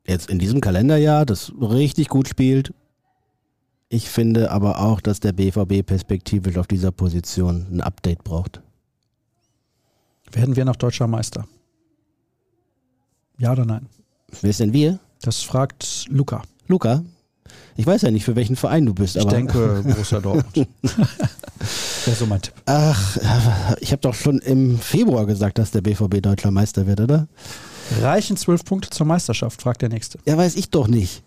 jetzt 0.08 0.30
in 0.30 0.40
diesem 0.40 0.62
Kalenderjahr 0.62 1.26
das 1.26 1.52
richtig 1.60 2.08
gut 2.10 2.28
spielt. 2.30 2.72
Ich 3.90 4.10
finde 4.10 4.52
aber 4.52 4.80
auch, 4.80 5.00
dass 5.00 5.20
der 5.20 5.32
BVB 5.34 5.86
perspektivisch 5.86 6.58
auf 6.58 6.68
dieser 6.68 6.92
Position 6.92 7.68
ein 7.72 7.82
Update 7.82 8.24
braucht. 8.24 8.62
Werden 10.32 10.56
wir 10.56 10.66
noch 10.66 10.76
deutscher 10.76 11.08
Meister? 11.08 11.46
Ja 13.38 13.52
oder 13.52 13.66
nein? 13.66 13.88
Wer 14.42 14.50
ist 14.50 14.60
denn 14.60 14.74
wir? 14.74 15.00
Das 15.22 15.42
fragt 15.42 16.06
Luca. 16.10 16.42
Luca? 16.68 17.04
Ich 17.78 17.86
weiß 17.86 18.02
ja 18.04 18.12
nicht, 18.12 18.24
für 18.26 18.36
welchen 18.36 18.56
Verein 18.56 18.86
du 18.86 18.94
bist, 18.94 19.16
Ich 19.16 19.26
denke 19.26 19.82
Borussia 19.86 20.20
Dortmund. 20.20 20.68
Wäre 22.06 22.16
so 22.16 22.26
mein 22.26 22.42
Tipp. 22.42 22.54
Ach, 22.66 23.18
ich 23.80 23.92
habe 23.92 24.02
doch 24.02 24.14
schon 24.14 24.40
im 24.40 24.80
Februar 24.80 25.26
gesagt, 25.26 25.58
dass 25.58 25.72
der 25.72 25.82
BVB 25.82 26.22
deutscher 26.22 26.52
Meister 26.52 26.88
wird, 26.88 27.02
oder? 27.02 27.28
Reichen 28.02 28.38
zwölf 28.38 28.64
Punkte 28.66 28.90
zur 28.90 29.06
Meisterschaft, 29.06 29.62
fragt 29.62 29.82
der 29.82 29.90
Nächste. 29.90 30.20
Ja, 30.26 30.38
weiß 30.38 30.56
ich 30.56 30.70
doch 30.70 30.88
nicht. 30.88 31.24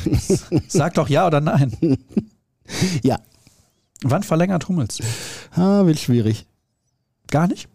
Sag 0.68 0.94
doch 0.94 1.08
ja 1.08 1.26
oder 1.26 1.40
nein. 1.40 1.72
Ja, 3.02 3.18
Wann 4.02 4.22
verlängert 4.22 4.68
Hummels? 4.68 4.98
ah, 5.52 5.86
wird 5.86 5.98
schwierig. 5.98 6.46
Gar 7.30 7.46
nicht? 7.48 7.68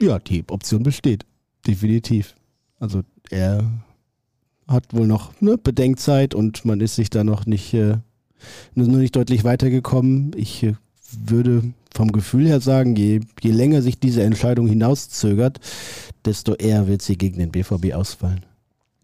Ja, 0.00 0.18
die 0.18 0.44
Option 0.48 0.82
besteht. 0.82 1.26
Definitiv. 1.66 2.34
Also 2.78 3.02
er 3.30 3.70
hat 4.66 4.94
wohl 4.94 5.06
noch 5.06 5.32
eine 5.40 5.58
Bedenkzeit 5.58 6.34
und 6.34 6.64
man 6.64 6.80
ist 6.80 6.94
sich 6.96 7.10
da 7.10 7.22
noch 7.22 7.44
nicht, 7.44 7.74
äh, 7.74 7.98
nur 8.74 8.86
nicht 8.88 9.14
deutlich 9.14 9.44
weitergekommen. 9.44 10.32
Ich 10.36 10.62
äh, 10.62 10.74
würde 11.26 11.72
vom 11.94 12.12
Gefühl 12.12 12.46
her 12.46 12.60
sagen, 12.60 12.96
je, 12.96 13.20
je 13.40 13.50
länger 13.50 13.82
sich 13.82 13.98
diese 13.98 14.22
Entscheidung 14.22 14.66
hinauszögert, 14.68 15.60
desto 16.24 16.54
eher 16.54 16.86
wird 16.86 17.02
sie 17.02 17.16
gegen 17.18 17.38
den 17.38 17.50
BVB 17.50 17.94
ausfallen. 17.94 18.44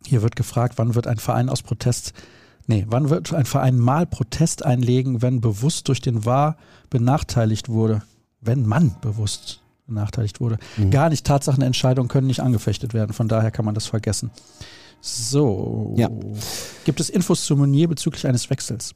Hier 0.06 0.22
wird 0.22 0.36
gefragt, 0.36 0.74
wann 0.78 0.94
wird 0.94 1.06
ein 1.06 1.18
Verein 1.18 1.48
aus 1.48 1.62
Protest, 1.62 2.12
nee, 2.66 2.86
wann 2.88 3.10
wird 3.10 3.34
ein 3.34 3.44
Verein 3.44 3.78
mal 3.78 4.06
Protest 4.06 4.64
einlegen, 4.64 5.20
wenn 5.22 5.40
bewusst 5.40 5.88
durch 5.88 6.00
den 6.00 6.24
Wahr 6.24 6.56
benachteiligt 6.90 7.68
wurde? 7.68 8.02
Wenn 8.40 8.66
man 8.66 8.94
bewusst 9.00 9.60
benachteiligt 9.86 10.40
wurde. 10.40 10.58
Mhm. 10.76 10.90
Gar 10.90 11.10
nicht, 11.10 11.26
Tatsachenentscheidungen 11.26 12.08
können 12.08 12.26
nicht 12.26 12.40
angefechtet 12.40 12.94
werden, 12.94 13.12
von 13.12 13.28
daher 13.28 13.50
kann 13.50 13.64
man 13.64 13.74
das 13.74 13.86
vergessen. 13.86 14.30
So. 15.00 15.94
Ja. 15.96 16.10
Gibt 16.84 17.00
es 17.00 17.10
Infos 17.10 17.44
zu 17.44 17.56
Meunier 17.56 17.88
bezüglich 17.88 18.26
eines 18.26 18.50
Wechsels? 18.50 18.94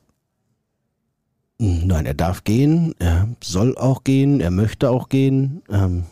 Nein, 1.63 2.07
er 2.07 2.15
darf 2.15 2.45
gehen, 2.45 2.95
er 2.99 3.29
soll 3.45 3.77
auch 3.77 4.03
gehen, 4.03 4.41
er 4.41 4.51
möchte 4.51 4.89
auch 4.89 5.11
gehen. 5.11 5.61
Ähm, 5.71 6.05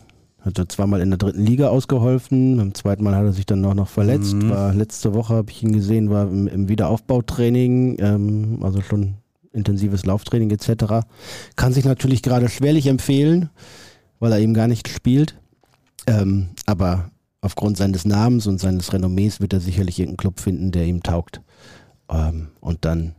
hat 0.42 0.58
er 0.58 0.68
zweimal 0.68 1.00
in 1.00 1.08
der 1.08 1.16
dritten 1.16 1.42
Liga 1.42 1.68
ausgeholfen, 1.68 2.58
beim 2.58 2.74
zweiten 2.74 3.02
Mal 3.02 3.16
hat 3.16 3.24
er 3.24 3.32
sich 3.32 3.46
dann 3.46 3.64
auch 3.64 3.72
noch 3.72 3.88
verletzt. 3.88 4.34
Mhm. 4.34 4.50
War 4.50 4.74
letzte 4.74 5.14
Woche, 5.14 5.34
habe 5.34 5.50
ich 5.50 5.62
ihn 5.62 5.72
gesehen, 5.72 6.10
war 6.10 6.28
im, 6.28 6.48
im 6.48 6.68
Wiederaufbautraining, 6.68 7.96
ähm, 7.98 8.58
also 8.60 8.82
schon 8.82 9.14
intensives 9.54 10.04
Lauftraining 10.04 10.50
etc. 10.50 11.06
Kann 11.56 11.72
sich 11.72 11.86
natürlich 11.86 12.22
gerade 12.22 12.50
schwerlich 12.50 12.86
empfehlen, 12.86 13.48
weil 14.20 14.32
er 14.32 14.40
eben 14.40 14.52
gar 14.52 14.68
nicht 14.68 14.86
spielt. 14.88 15.34
Ähm, 16.06 16.48
aber 16.66 17.10
aufgrund 17.40 17.78
seines 17.78 18.04
Namens 18.04 18.46
und 18.46 18.60
seines 18.60 18.92
Renommees 18.92 19.40
wird 19.40 19.54
er 19.54 19.60
sicherlich 19.60 19.98
irgendeinen 19.98 20.18
Club 20.18 20.40
finden, 20.40 20.72
der 20.72 20.84
ihm 20.84 21.02
taugt. 21.02 21.40
Ähm, 22.10 22.48
und 22.60 22.84
dann 22.84 23.14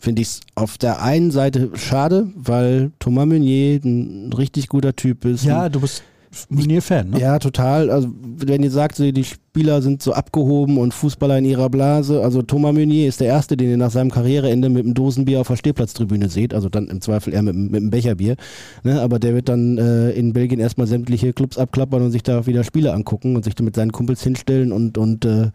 finde 0.00 0.22
ich 0.22 0.28
es 0.28 0.40
auf 0.54 0.78
der 0.78 1.02
einen 1.02 1.30
Seite 1.30 1.70
schade, 1.74 2.28
weil 2.34 2.90
Thomas 2.98 3.26
Meunier 3.26 3.80
ein 3.84 4.32
richtig 4.32 4.68
guter 4.68 4.96
Typ 4.96 5.24
ist. 5.24 5.44
Ja, 5.44 5.68
du 5.68 5.80
bist 5.80 6.02
Meunier-Fan, 6.48 7.10
ne? 7.10 7.18
Ja, 7.20 7.40
total. 7.40 7.90
Also, 7.90 8.08
wenn 8.22 8.62
ihr 8.62 8.70
sagt, 8.70 8.98
die 9.00 9.24
Spieler 9.24 9.82
sind 9.82 10.00
so 10.00 10.12
abgehoben 10.12 10.78
und 10.78 10.94
Fußballer 10.94 11.36
in 11.38 11.44
ihrer 11.44 11.68
Blase, 11.68 12.22
also 12.22 12.40
Thomas 12.40 12.72
Meunier 12.72 13.08
ist 13.08 13.20
der 13.20 13.26
Erste, 13.26 13.56
den 13.56 13.68
ihr 13.70 13.76
nach 13.76 13.90
seinem 13.90 14.12
Karriereende 14.12 14.68
mit 14.68 14.84
einem 14.84 14.94
Dosenbier 14.94 15.40
auf 15.40 15.48
der 15.48 15.56
Stehplatztribüne 15.56 16.28
seht, 16.28 16.54
also 16.54 16.68
dann 16.68 16.86
im 16.86 17.00
Zweifel 17.00 17.34
eher 17.34 17.42
mit, 17.42 17.54
einem- 17.56 17.64
mit 17.72 17.80
einem 17.80 17.90
Becherbier. 17.90 18.36
Ne? 18.84 19.00
Aber 19.00 19.18
der 19.18 19.34
wird 19.34 19.48
dann 19.48 19.76
äh, 19.76 20.10
in 20.12 20.32
Belgien 20.32 20.60
erstmal 20.60 20.86
sämtliche 20.86 21.32
Clubs 21.32 21.58
abklappern 21.58 22.00
und 22.02 22.12
sich 22.12 22.22
da 22.22 22.46
wieder 22.46 22.62
Spiele 22.62 22.92
angucken 22.92 23.34
und 23.34 23.44
sich 23.44 23.56
dann 23.56 23.64
mit 23.64 23.74
seinen 23.74 23.90
Kumpels 23.90 24.22
hinstellen 24.22 24.70
und, 24.70 24.98
und 24.98 25.24
äh, 25.24 25.50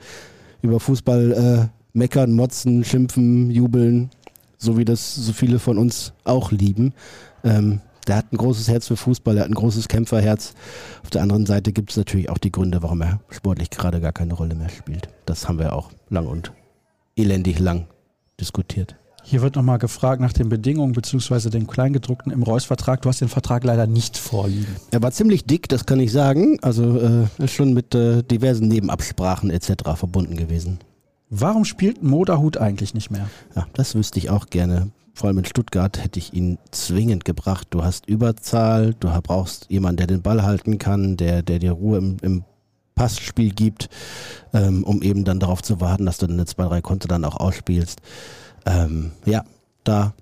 über 0.61 0.81
Fußball 0.81 1.69
äh, 1.71 1.97
meckern, 1.97 2.33
motzen, 2.33 2.83
schimpfen, 2.83 3.49
jubeln, 3.49 4.09
so 4.65 4.77
wie 4.77 4.85
das 4.85 5.15
so 5.15 5.31
viele 5.31 5.59
von 5.59 5.77
uns 5.77 6.13
auch 6.25 6.51
lieben. 6.51 6.93
Ähm, 7.43 7.81
der 8.07 8.17
hat 8.17 8.31
ein 8.31 8.37
großes 8.37 8.67
Herz 8.67 8.87
für 8.87 8.97
Fußball, 8.97 9.37
er 9.37 9.43
hat 9.43 9.49
ein 9.49 9.55
großes 9.55 9.87
Kämpferherz. 9.87 10.53
Auf 11.03 11.09
der 11.09 11.21
anderen 11.21 11.45
Seite 11.45 11.71
gibt 11.71 11.91
es 11.91 11.97
natürlich 11.97 12.29
auch 12.29 12.37
die 12.37 12.51
Gründe, 12.51 12.83
warum 12.83 13.01
er 13.01 13.19
sportlich 13.29 13.69
gerade 13.69 14.01
gar 14.01 14.13
keine 14.13 14.33
Rolle 14.33 14.55
mehr 14.55 14.69
spielt. 14.69 15.09
Das 15.25 15.47
haben 15.47 15.59
wir 15.59 15.73
auch 15.73 15.91
lang 16.09 16.27
und 16.27 16.51
elendig 17.15 17.59
lang 17.59 17.87
diskutiert. 18.39 18.95
Hier 19.23 19.41
wird 19.41 19.55
nochmal 19.55 19.79
gefragt 19.79 20.21
nach 20.21 20.33
den 20.33 20.49
Bedingungen 20.49 20.93
bzw. 20.93 21.49
dem 21.49 21.65
Kleingedruckten 21.65 22.31
im 22.31 22.43
Reus-Vertrag. 22.43 23.01
Du 23.01 23.09
hast 23.09 23.21
den 23.21 23.27
Vertrag 23.27 23.63
leider 23.63 23.87
nicht 23.87 24.17
vorliegen. 24.17 24.75
Er 24.91 25.01
war 25.01 25.11
ziemlich 25.11 25.45
dick, 25.45 25.67
das 25.67 25.87
kann 25.87 25.99
ich 25.99 26.11
sagen. 26.11 26.59
Also 26.61 26.99
äh, 26.99 27.43
ist 27.43 27.53
schon 27.53 27.73
mit 27.73 27.95
äh, 27.95 28.21
diversen 28.21 28.67
Nebenabsprachen 28.67 29.49
etc. 29.49 29.95
verbunden 29.95 30.37
gewesen. 30.37 30.77
Warum 31.29 31.65
spielt 31.65 32.03
Moderhut 32.03 32.57
eigentlich 32.57 32.93
nicht 32.93 33.09
mehr? 33.09 33.29
Ja, 33.55 33.67
das 33.73 33.95
wüsste 33.95 34.19
ich 34.19 34.29
auch 34.29 34.47
gerne. 34.47 34.91
Vor 35.13 35.27
allem 35.27 35.39
in 35.39 35.45
Stuttgart 35.45 36.03
hätte 36.03 36.19
ich 36.19 36.33
ihn 36.33 36.57
zwingend 36.71 37.25
gebracht. 37.25 37.67
Du 37.69 37.83
hast 37.83 38.05
Überzahl, 38.07 38.93
du 38.99 39.09
brauchst 39.21 39.67
jemanden, 39.69 39.97
der 39.97 40.07
den 40.07 40.21
Ball 40.21 40.43
halten 40.43 40.77
kann, 40.77 41.15
der, 41.17 41.41
der 41.41 41.59
dir 41.59 41.71
Ruhe 41.71 41.97
im, 41.97 42.17
im 42.21 42.43
Passspiel 42.95 43.53
gibt, 43.53 43.89
ähm, 44.53 44.83
um 44.83 45.01
eben 45.01 45.23
dann 45.23 45.39
darauf 45.39 45.61
zu 45.61 45.79
warten, 45.81 46.05
dass 46.05 46.17
du 46.17 46.27
deine 46.27 46.45
zwei, 46.45 46.65
drei 46.65 46.81
Konter 46.81 47.07
dann 47.07 47.25
auch 47.25 47.37
ausspielst. 47.37 48.01
Ähm, 48.65 49.11
ja, 49.25 49.43
da 49.83 50.13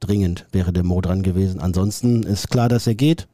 dringend 0.00 0.46
wäre 0.52 0.72
der 0.72 0.84
Mo 0.84 1.00
dran 1.00 1.22
gewesen. 1.22 1.60
Ansonsten 1.60 2.22
ist 2.22 2.50
klar, 2.50 2.68
dass 2.68 2.86
er 2.86 2.94
geht. 2.94 3.28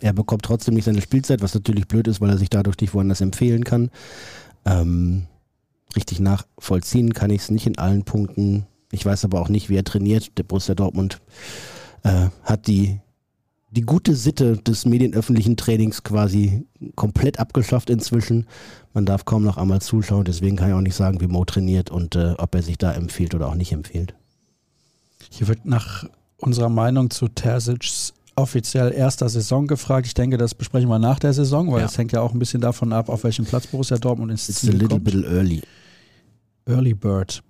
Er 0.00 0.12
bekommt 0.12 0.44
trotzdem 0.44 0.74
nicht 0.74 0.84
seine 0.84 1.02
Spielzeit, 1.02 1.42
was 1.42 1.54
natürlich 1.54 1.88
blöd 1.88 2.06
ist, 2.08 2.20
weil 2.20 2.30
er 2.30 2.38
sich 2.38 2.50
dadurch 2.50 2.78
nicht 2.80 2.94
woanders 2.94 3.20
empfehlen 3.20 3.64
kann. 3.64 3.90
Ähm, 4.64 5.27
richtig 5.96 6.20
nachvollziehen 6.20 7.12
kann 7.14 7.30
ich 7.30 7.42
es 7.42 7.50
nicht 7.50 7.66
in 7.66 7.78
allen 7.78 8.04
Punkten. 8.04 8.66
Ich 8.92 9.04
weiß 9.04 9.24
aber 9.24 9.40
auch 9.40 9.48
nicht, 9.48 9.68
wie 9.68 9.76
er 9.76 9.84
trainiert. 9.84 10.36
Der 10.38 10.42
Borussia 10.44 10.74
Dortmund 10.74 11.20
äh, 12.04 12.28
hat 12.42 12.66
die, 12.66 13.00
die 13.70 13.82
gute 13.82 14.14
Sitte 14.16 14.56
des 14.56 14.86
medienöffentlichen 14.86 15.56
Trainings 15.56 16.02
quasi 16.02 16.66
komplett 16.96 17.38
abgeschafft 17.38 17.90
inzwischen. 17.90 18.46
Man 18.94 19.04
darf 19.06 19.24
kaum 19.24 19.44
noch 19.44 19.58
einmal 19.58 19.80
zuschauen, 19.82 20.24
deswegen 20.24 20.56
kann 20.56 20.68
ich 20.70 20.74
auch 20.74 20.80
nicht 20.80 20.94
sagen, 20.94 21.20
wie 21.20 21.26
Mo 21.26 21.44
trainiert 21.44 21.90
und 21.90 22.16
äh, 22.16 22.34
ob 22.38 22.54
er 22.54 22.62
sich 22.62 22.78
da 22.78 22.92
empfiehlt 22.92 23.34
oder 23.34 23.48
auch 23.48 23.54
nicht 23.54 23.72
empfiehlt. 23.72 24.14
Hier 25.30 25.48
wird 25.48 25.66
nach 25.66 26.04
unserer 26.38 26.68
Meinung 26.70 27.10
zu 27.10 27.28
Terzic's 27.28 28.14
offiziell 28.36 28.92
erster 28.92 29.28
Saison 29.28 29.66
gefragt. 29.66 30.06
Ich 30.06 30.14
denke, 30.14 30.38
das 30.38 30.54
besprechen 30.54 30.88
wir 30.88 30.98
nach 31.00 31.18
der 31.18 31.32
Saison, 31.32 31.70
weil 31.72 31.80
Ja. 31.80 31.86
es 31.86 31.98
hängt 31.98 32.12
ja 32.12 32.20
auch 32.20 32.32
ein 32.32 32.38
bisschen 32.38 32.60
davon 32.60 32.92
ab, 32.92 33.08
auf 33.08 33.24
welchem 33.24 33.44
Platz 33.44 33.66
Borussia 33.66 33.98
Dortmund 33.98 34.30
ins 34.30 34.48
It's 34.48 34.58
a 34.58 34.60
Ziel 34.68 34.72
little 34.74 34.88
kommt. 34.88 35.04
bit 35.04 35.24
early. 35.24 35.60
Early 36.68 36.94
Bird. 36.94 37.42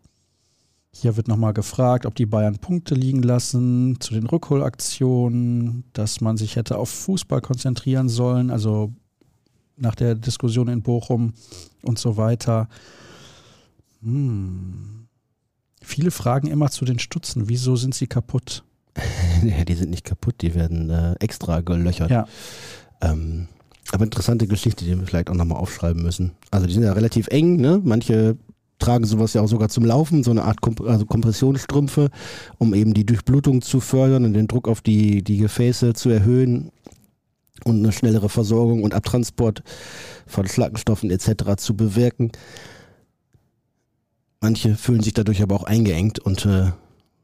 Hier 0.93 1.17
wird 1.17 1.29
nochmal 1.29 1.53
gefragt, 1.53 2.07
ob 2.07 2.15
die 2.15 2.27
Bayern 2.27 2.59
Punkte 2.59 2.95
liegen 2.95 3.23
lassen 3.23 4.01
zu 4.01 4.15
den 4.15 4.27
Rückholaktionen, 4.27 5.85
dass 5.93 6.21
man 6.21 6.37
sich 6.37 6.57
hätte 6.57 6.79
auf 6.79 6.89
Fußball 6.89 7.41
konzentrieren 7.41 8.09
sollen, 8.09 8.51
also 8.51 8.93
nach 9.77 9.95
der 9.95 10.15
Diskussion 10.15 10.69
in 10.69 10.83
Bochum 10.83 11.35
und 11.83 11.99
so 11.99 12.17
weiter. 12.17 12.69
Hm. 14.03 15.07
Viele 15.83 16.11
fragen 16.11 16.49
immer 16.49 16.71
zu 16.71 16.85
den 16.85 16.99
Stutzen, 16.99 17.49
wieso 17.49 17.77
sind 17.77 17.95
sie 17.95 18.07
kaputt? 18.07 18.65
die 19.43 19.75
sind 19.75 19.91
nicht 19.91 20.05
kaputt, 20.05 20.37
die 20.41 20.55
werden 20.55 20.91
äh, 20.91 21.15
extra 21.21 21.61
gelöchert. 21.61 22.11
Ja. 22.11 22.27
Ähm, 23.01 23.49
aber 23.93 24.05
interessante 24.05 24.47
Geschichte, 24.47 24.85
die 24.85 24.99
wir 24.99 25.07
vielleicht 25.07 25.31
auch 25.31 25.35
nochmal 25.35 25.59
aufschreiben 25.59 26.03
müssen. 26.03 26.33
Also 26.51 26.67
die 26.67 26.75
sind 26.75 26.83
ja 26.83 26.93
relativ 26.93 27.29
eng, 27.29 27.57
ne? 27.57 27.81
Manche 27.83 28.37
tragen 28.79 29.05
sowas 29.05 29.35
ja 29.35 29.43
auch 29.43 29.49
sogar 29.49 29.69
zum 29.69 29.85
Laufen, 29.85 30.23
so 30.23 30.31
eine 30.31 30.45
Art 30.45 30.61
Komp 30.61 30.81
also 30.81 31.05
Kompressionsstrümpfe, 31.07 32.11
um 32.59 32.75
eben 32.75 32.95
die 32.95 33.07
Durchblutung 33.07 33.63
zu 33.63 33.81
fördern 33.81 34.25
und 34.25 34.35
den 34.35 34.49
Druck 34.49 34.69
auf 34.69 34.81
die, 34.81 35.23
die 35.23 35.39
Gefäße 35.39 35.95
zu 35.95 36.11
erhöhen 36.11 36.71
und 37.65 37.79
eine 37.79 37.93
schnellere 37.93 38.29
Versorgung 38.29 38.83
und 38.83 38.95
Abtransport 38.95 39.63
von 40.27 40.47
Schlackenstoffen 40.47 41.11
etc. 41.11 41.57
zu 41.57 41.77
bewirken. 41.77 42.33
Manche 44.41 44.77
fühlen 44.77 45.03
sich 45.03 45.15
dadurch 45.15 45.43
aber 45.43 45.57
auch 45.57 45.65
eingeengt 45.65 46.21
und 46.21 46.47
äh, 46.47 46.71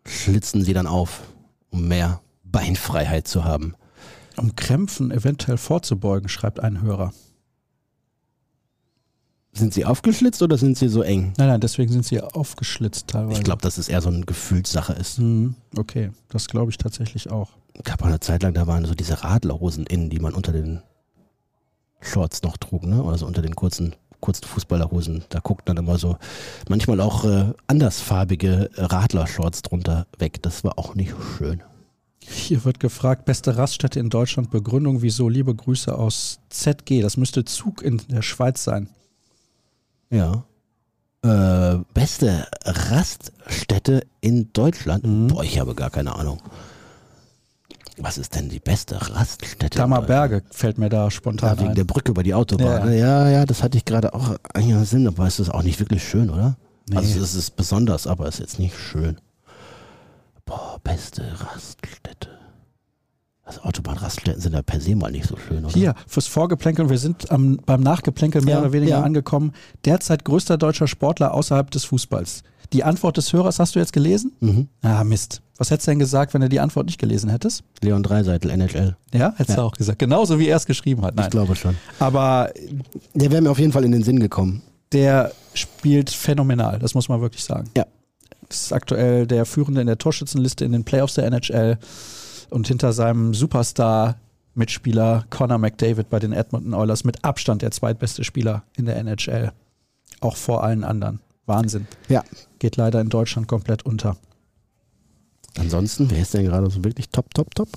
schlitzen 0.04 0.62
sie 0.62 0.72
dann 0.72 0.88
auf, 0.88 1.22
um 1.70 1.86
mehr 1.86 2.20
Beinfreiheit 2.42 3.28
zu 3.28 3.44
haben. 3.44 3.74
Um 4.36 4.56
Krämpfen 4.56 5.12
eventuell 5.12 5.58
vorzubeugen, 5.58 6.28
schreibt 6.28 6.58
ein 6.58 6.82
Hörer. 6.82 7.12
Sind 9.56 9.72
sie 9.72 9.84
aufgeschlitzt 9.84 10.42
oder 10.42 10.58
sind 10.58 10.76
sie 10.76 10.88
so 10.88 11.02
eng? 11.02 11.32
Nein, 11.38 11.46
nein, 11.46 11.60
deswegen 11.60 11.92
sind 11.92 12.04
sie 12.04 12.20
aufgeschlitzt 12.20 13.06
teilweise. 13.06 13.38
Ich 13.38 13.44
glaube, 13.44 13.62
dass 13.62 13.78
es 13.78 13.88
eher 13.88 14.02
so 14.02 14.08
eine 14.08 14.24
Gefühlssache 14.24 14.94
ist. 14.94 15.18
Hm, 15.18 15.54
okay, 15.76 16.10
das 16.28 16.48
glaube 16.48 16.72
ich 16.72 16.78
tatsächlich 16.78 17.30
auch. 17.30 17.50
Es 17.74 17.84
gab 17.84 18.02
auch 18.02 18.06
eine 18.06 18.18
Zeit 18.18 18.42
lang, 18.42 18.54
da 18.54 18.66
waren 18.66 18.84
so 18.84 18.94
diese 18.94 19.22
Radlerhosen 19.22 19.86
innen, 19.86 20.10
die 20.10 20.18
man 20.18 20.34
unter 20.34 20.52
den 20.52 20.82
Shorts 22.00 22.42
noch 22.42 22.56
trug, 22.56 22.84
ne? 22.84 23.02
Oder 23.02 23.16
so 23.16 23.26
unter 23.26 23.42
den 23.42 23.54
kurzen, 23.54 23.94
kurzen 24.20 24.44
Fußballerhosen. 24.44 25.24
Da 25.28 25.38
guckt 25.38 25.68
dann 25.68 25.76
immer 25.76 25.98
so 25.98 26.16
manchmal 26.68 27.00
auch 27.00 27.24
äh, 27.24 27.52
andersfarbige 27.68 28.70
äh, 28.74 28.82
Radlershorts 28.82 29.62
drunter 29.62 30.08
weg. 30.18 30.42
Das 30.42 30.64
war 30.64 30.78
auch 30.78 30.96
nicht 30.96 31.14
schön. 31.38 31.62
Hier 32.26 32.64
wird 32.64 32.80
gefragt, 32.80 33.24
beste 33.24 33.56
Raststätte 33.56 34.00
in 34.00 34.10
Deutschland, 34.10 34.50
Begründung, 34.50 35.02
wieso, 35.02 35.28
liebe 35.28 35.54
Grüße 35.54 35.96
aus 35.96 36.40
ZG. 36.48 37.02
Das 37.02 37.16
müsste 37.16 37.44
Zug 37.44 37.82
in 37.82 38.00
der 38.08 38.22
Schweiz 38.22 38.64
sein. 38.64 38.88
Ja. 40.10 40.44
Äh, 41.22 41.78
beste 41.94 42.46
Raststätte 42.64 44.02
in 44.20 44.52
Deutschland? 44.52 45.04
Mhm. 45.04 45.28
Boah, 45.28 45.42
ich 45.44 45.58
habe 45.58 45.74
gar 45.74 45.90
keine 45.90 46.14
Ahnung. 46.14 46.40
Was 47.96 48.18
ist 48.18 48.34
denn 48.34 48.48
die 48.48 48.58
beste 48.58 48.96
Raststätte? 49.14 49.70
Tammerberge 49.78 50.42
fällt 50.50 50.78
mir 50.78 50.88
da 50.88 51.04
Ja, 51.04 51.10
spontan 51.10 51.58
wegen 51.60 51.70
ein. 51.70 51.74
der 51.76 51.84
Brücke 51.84 52.10
über 52.10 52.22
die 52.24 52.34
Autobahn. 52.34 52.66
Ja. 52.66 52.84
ne? 52.84 52.98
Ja, 52.98 53.28
ja, 53.30 53.46
das 53.46 53.62
hatte 53.62 53.78
ich 53.78 53.84
gerade 53.84 54.12
auch 54.14 54.36
eigentlich 54.52 54.88
Sinn, 54.88 55.06
aber 55.06 55.26
es 55.26 55.38
ist 55.38 55.50
auch 55.50 55.62
nicht 55.62 55.78
wirklich 55.78 56.02
schön, 56.06 56.28
oder? 56.28 56.56
Nee. 56.88 56.96
Also 56.96 57.20
es 57.20 57.34
ist 57.34 57.56
besonders, 57.56 58.06
aber 58.06 58.26
es 58.26 58.34
ist 58.34 58.40
jetzt 58.40 58.58
nicht 58.58 58.76
schön. 58.78 59.16
Boah, 60.44 60.78
beste 60.82 61.22
Raststätte. 61.40 62.33
Also 63.46 63.60
Autobahnraststätten 63.62 64.40
sind 64.40 64.54
ja 64.54 64.62
per 64.62 64.80
se 64.80 64.96
mal 64.96 65.12
nicht 65.12 65.26
so 65.26 65.36
schön, 65.36 65.64
oder? 65.64 65.74
Hier, 65.74 65.94
fürs 66.06 66.26
Vorgeplänkel, 66.26 66.88
wir 66.88 66.96
sind 66.98 67.30
am, 67.30 67.58
beim 67.66 67.82
Nachgeplänkel 67.82 68.40
mehr 68.42 68.54
Ja, 68.54 68.60
oder 68.62 68.72
weniger 68.72 68.92
ja. 68.98 69.02
angekommen. 69.02 69.52
Derzeit 69.84 70.24
größter 70.24 70.56
deutscher 70.56 70.86
Sportler 70.86 71.34
außerhalb 71.34 71.70
des 71.70 71.84
Fußballs. 71.84 72.42
Die 72.72 72.82
Antwort 72.84 73.18
des 73.18 73.32
Hörers 73.34 73.58
hast 73.58 73.74
du 73.74 73.78
jetzt 73.80 73.92
gelesen? 73.92 74.32
Mhm. 74.40 74.68
Ah, 74.80 75.04
Mist. 75.04 75.42
Was 75.58 75.70
hättest 75.70 75.86
du 75.86 75.90
denn 75.92 75.98
gesagt, 75.98 76.32
wenn 76.32 76.40
du 76.40 76.48
die 76.48 76.58
Antwort 76.58 76.86
nicht 76.86 76.98
gelesen 76.98 77.28
hättest? 77.28 77.62
Leon 77.82 78.02
Dreiseitel, 78.02 78.50
NHL. 78.50 78.96
Ja, 79.12 79.32
hättest 79.36 79.50
Ja. 79.50 79.56
du 79.56 79.62
auch 79.62 79.72
gesagt. 79.72 79.98
Genauso 79.98 80.38
wie 80.38 80.48
er 80.48 80.56
es 80.56 80.64
geschrieben 80.64 81.02
hat. 81.02 81.12
Ich 81.14 81.20
Nein. 81.20 81.30
glaube 81.30 81.54
schon. 81.54 81.76
Aber 81.98 82.50
Der 83.12 83.30
wäre 83.30 83.42
mir 83.42 83.50
auf 83.50 83.58
jeden 83.58 83.72
Fall 83.72 83.84
in 83.84 83.92
den 83.92 84.02
Sinn 84.02 84.18
gekommen. 84.20 84.62
der 84.92 85.32
spielt 85.52 86.08
phänomenal, 86.10 86.78
das 86.78 86.94
muss 86.94 87.08
man 87.10 87.20
wirklich 87.20 87.44
sagen. 87.44 87.68
Ja. 87.76 87.84
Das 88.48 88.62
ist 88.62 88.72
aktuell 88.72 89.26
der 89.26 89.44
Führende 89.44 89.80
in 89.82 89.86
der 89.86 89.98
Torschützenliste 89.98 90.64
in 90.64 90.72
den 90.72 90.84
Playoffs 90.84 91.14
der 91.14 91.26
NHL 91.26 91.78
und 92.54 92.68
hinter 92.68 92.92
seinem 92.92 93.34
Superstar-Mitspieler 93.34 95.24
Connor 95.28 95.58
McDavid 95.58 96.08
bei 96.08 96.20
den 96.20 96.32
Edmonton 96.32 96.72
Oilers 96.72 97.02
mit 97.02 97.24
Abstand 97.24 97.62
der 97.62 97.72
zweitbeste 97.72 98.22
Spieler 98.22 98.62
in 98.76 98.86
der 98.86 98.96
NHL. 98.96 99.50
Auch 100.20 100.36
vor 100.36 100.62
allen 100.62 100.84
anderen. 100.84 101.18
Wahnsinn. 101.46 101.88
Ja. 102.08 102.22
Geht 102.60 102.76
leider 102.76 103.00
in 103.00 103.08
Deutschland 103.08 103.48
komplett 103.48 103.84
unter. 103.84 104.16
Ansonsten, 105.58 106.08
wer 106.10 106.22
ist 106.22 106.32
denn 106.32 106.44
gerade 106.44 106.70
so 106.70 106.84
wirklich 106.84 107.08
top, 107.10 107.34
top, 107.34 107.56
top? 107.56 107.68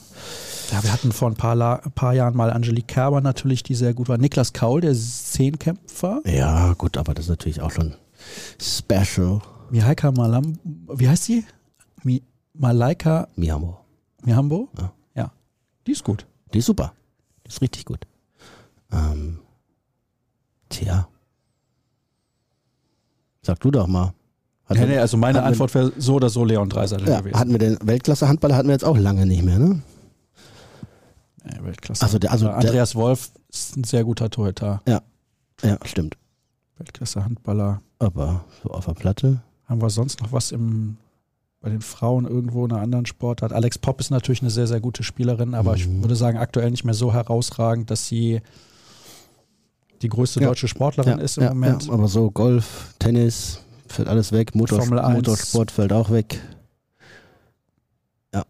Ja, 0.71 0.83
wir 0.83 0.93
hatten 0.93 1.11
vor 1.11 1.27
ein 1.27 1.35
paar, 1.35 1.55
La 1.55 1.77
paar 1.95 2.13
Jahren 2.13 2.37
mal 2.37 2.51
Angelique 2.51 2.87
Kerber 2.87 3.21
natürlich, 3.21 3.63
die 3.63 3.73
sehr 3.73 3.95
gut 3.95 4.09
war. 4.09 4.19
Niklas 4.19 4.53
Kaul, 4.53 4.81
der 4.81 4.93
Zehnkämpfer. 4.93 6.21
Ja, 6.23 6.73
gut, 6.73 6.97
aber 6.97 7.15
das 7.15 7.25
ist 7.25 7.29
natürlich 7.29 7.61
auch 7.61 7.71
schon 7.71 7.95
special. 8.61 9.41
Mihaika 9.71 10.11
Malam, 10.11 10.59
wie 10.63 11.09
heißt 11.09 11.23
sie? 11.23 11.45
Mi 12.03 12.21
Malaika 12.53 13.27
Mihambo. 13.35 13.86
Mihambo? 14.27 14.67
Ja. 14.77 14.91
ja. 15.15 15.31
Die 15.87 15.91
ist 15.93 16.03
gut. 16.03 16.27
Die 16.53 16.57
ist 16.59 16.65
super. 16.65 16.93
Die 17.45 17.49
ist 17.49 17.61
richtig 17.61 17.85
gut. 17.85 18.05
Ähm, 18.91 19.39
tja. 20.67 21.07
Sag 23.41 23.59
du 23.61 23.71
doch 23.71 23.87
mal. 23.87 24.13
Hat 24.65 24.77
Nee, 24.77 24.85
nee, 24.85 24.97
also 24.97 25.15
meine 25.15 25.43
Antwort 25.43 25.73
wäre 25.73 25.93
so 25.97 26.15
oder 26.15 26.27
so 26.29 26.43
Leon 26.43 26.67
Dreiseitel 26.69 27.07
ja, 27.07 27.19
gewesen. 27.21 27.39
hatten 27.39 27.51
wir 27.51 27.59
den 27.59 27.77
Weltklasse-Handballer 27.81 28.55
hatten 28.57 28.67
wir 28.67 28.73
jetzt 28.73 28.83
auch 28.83 28.97
lange 28.97 29.25
nicht 29.25 29.43
mehr, 29.43 29.59
ne? 29.59 29.81
Nee, 31.45 31.59
Weltklasse. 31.63 32.03
Also 32.03 32.19
der- 32.19 32.31
also 32.33 32.47
der- 32.47 32.57
Andreas 32.57 32.93
Wolf 32.95 33.31
ist 33.49 33.77
ein 33.77 33.85
sehr 33.85 34.03
guter 34.03 34.29
Torhüter. 34.29 34.81
Ja, 34.85 35.01
stimmt. 35.85 36.17
Weltklasse 36.77 37.23
Handballer. 37.23 37.81
Aber 37.99 38.43
so 38.61 38.71
auf 38.71 38.85
der 38.85 38.93
Platte. 38.93 39.41
Haben 39.67 39.81
wir 39.81 39.89
sonst 39.89 40.19
noch 40.21 40.33
was 40.33 40.51
im, 40.51 40.97
bei 41.67 41.71
den 41.71 41.81
Frauen 41.81 42.25
irgendwo 42.25 42.63
in 42.65 42.71
einer 42.71 42.81
anderen 42.81 43.05
Sportart? 43.05 43.51
Alex 43.51 43.77
Popp 43.77 43.99
ist 43.99 44.09
natürlich 44.09 44.41
eine 44.41 44.49
sehr, 44.51 44.67
sehr 44.67 44.79
gute 44.79 45.03
Spielerin, 45.03 45.53
aber 45.53 45.75
ich 45.75 45.85
Mhm. 45.85 46.01
würde 46.01 46.15
sagen, 46.15 46.37
aktuell 46.37 46.71
nicht 46.71 46.85
mehr 46.85 46.93
so 46.93 47.11
herausragend, 47.13 47.91
dass 47.91 48.07
sie 48.07 48.39
die 50.01 50.07
größte 50.07 50.39
Ja. 50.39 50.47
deutsche 50.47 50.69
Sportlerin 50.69 51.17
ja, 51.17 51.23
ist 51.25 51.37
im 51.37 51.43
ja, 51.43 51.49
Moment. 51.49 51.87
Ja, 51.87 51.93
aber 51.93 52.07
so 52.07 52.31
Golf, 52.31 52.93
Tennis, 52.99 53.59
fällt 53.87 54.07
alles 54.07 54.31
weg. 54.31 54.55
Motor, 54.55 54.79
Formel 54.79 54.99
1. 54.99 55.15
Motorsport 55.17 55.71
fällt 55.71 55.91
auch 55.91 56.09
weg. 56.09 56.39
Ja, 58.33 58.45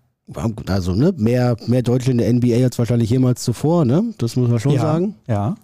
also 0.67 0.93
ne, 0.93 1.11
mehr, 1.17 1.57
mehr 1.65 1.81
Deutsche 1.81 2.11
in 2.11 2.19
der 2.19 2.31
NBA 2.31 2.63
als 2.63 2.77
wahrscheinlich 2.77 3.09
jemals 3.09 3.43
zuvor, 3.43 3.83
ne? 3.83 4.13
Das 4.19 4.35
muss 4.35 4.47
man 4.47 4.59
schon 4.59 4.77
sagen. 4.77 5.15
Ja. 5.25 5.55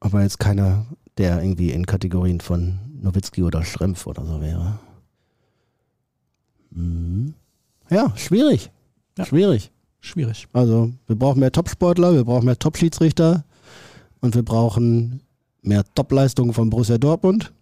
Aber 0.00 0.20
jetzt 0.22 0.38
keiner, 0.38 0.84
der 1.16 1.42
irgendwie 1.42 1.70
in 1.70 1.86
Kategorien 1.86 2.40
von 2.40 2.78
Nowitzki 3.00 3.42
oder 3.42 3.64
Schrempf 3.64 4.06
oder 4.06 4.26
so 4.26 4.42
wäre. 4.42 4.78
Mhm. 6.70 7.34
Ja, 7.90 8.12
schwierig. 8.16 8.70
Ja. 9.18 9.24
Schwierig. 9.24 9.70
Schwierig. 10.00 10.48
Also, 10.52 10.92
wir 11.06 11.16
brauchen 11.16 11.40
mehr 11.40 11.52
Topsportler, 11.52 12.14
wir 12.14 12.24
brauchen 12.24 12.46
mehr 12.46 12.58
Top-Schiedsrichter 12.58 13.44
und 14.20 14.34
wir 14.34 14.42
brauchen 14.42 15.20
mehr 15.62 15.84
Top-Leistungen 15.94 16.54
von 16.54 16.70
Borussia 16.70 16.96
Dortmund, 16.96 17.52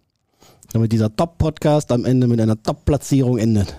damit 0.71 0.91
dieser 0.91 1.13
Top-Podcast 1.13 1.91
am 1.91 2.05
Ende 2.05 2.27
mit 2.27 2.39
einer 2.39 2.61
Top-Platzierung 2.61 3.37
endet. 3.37 3.75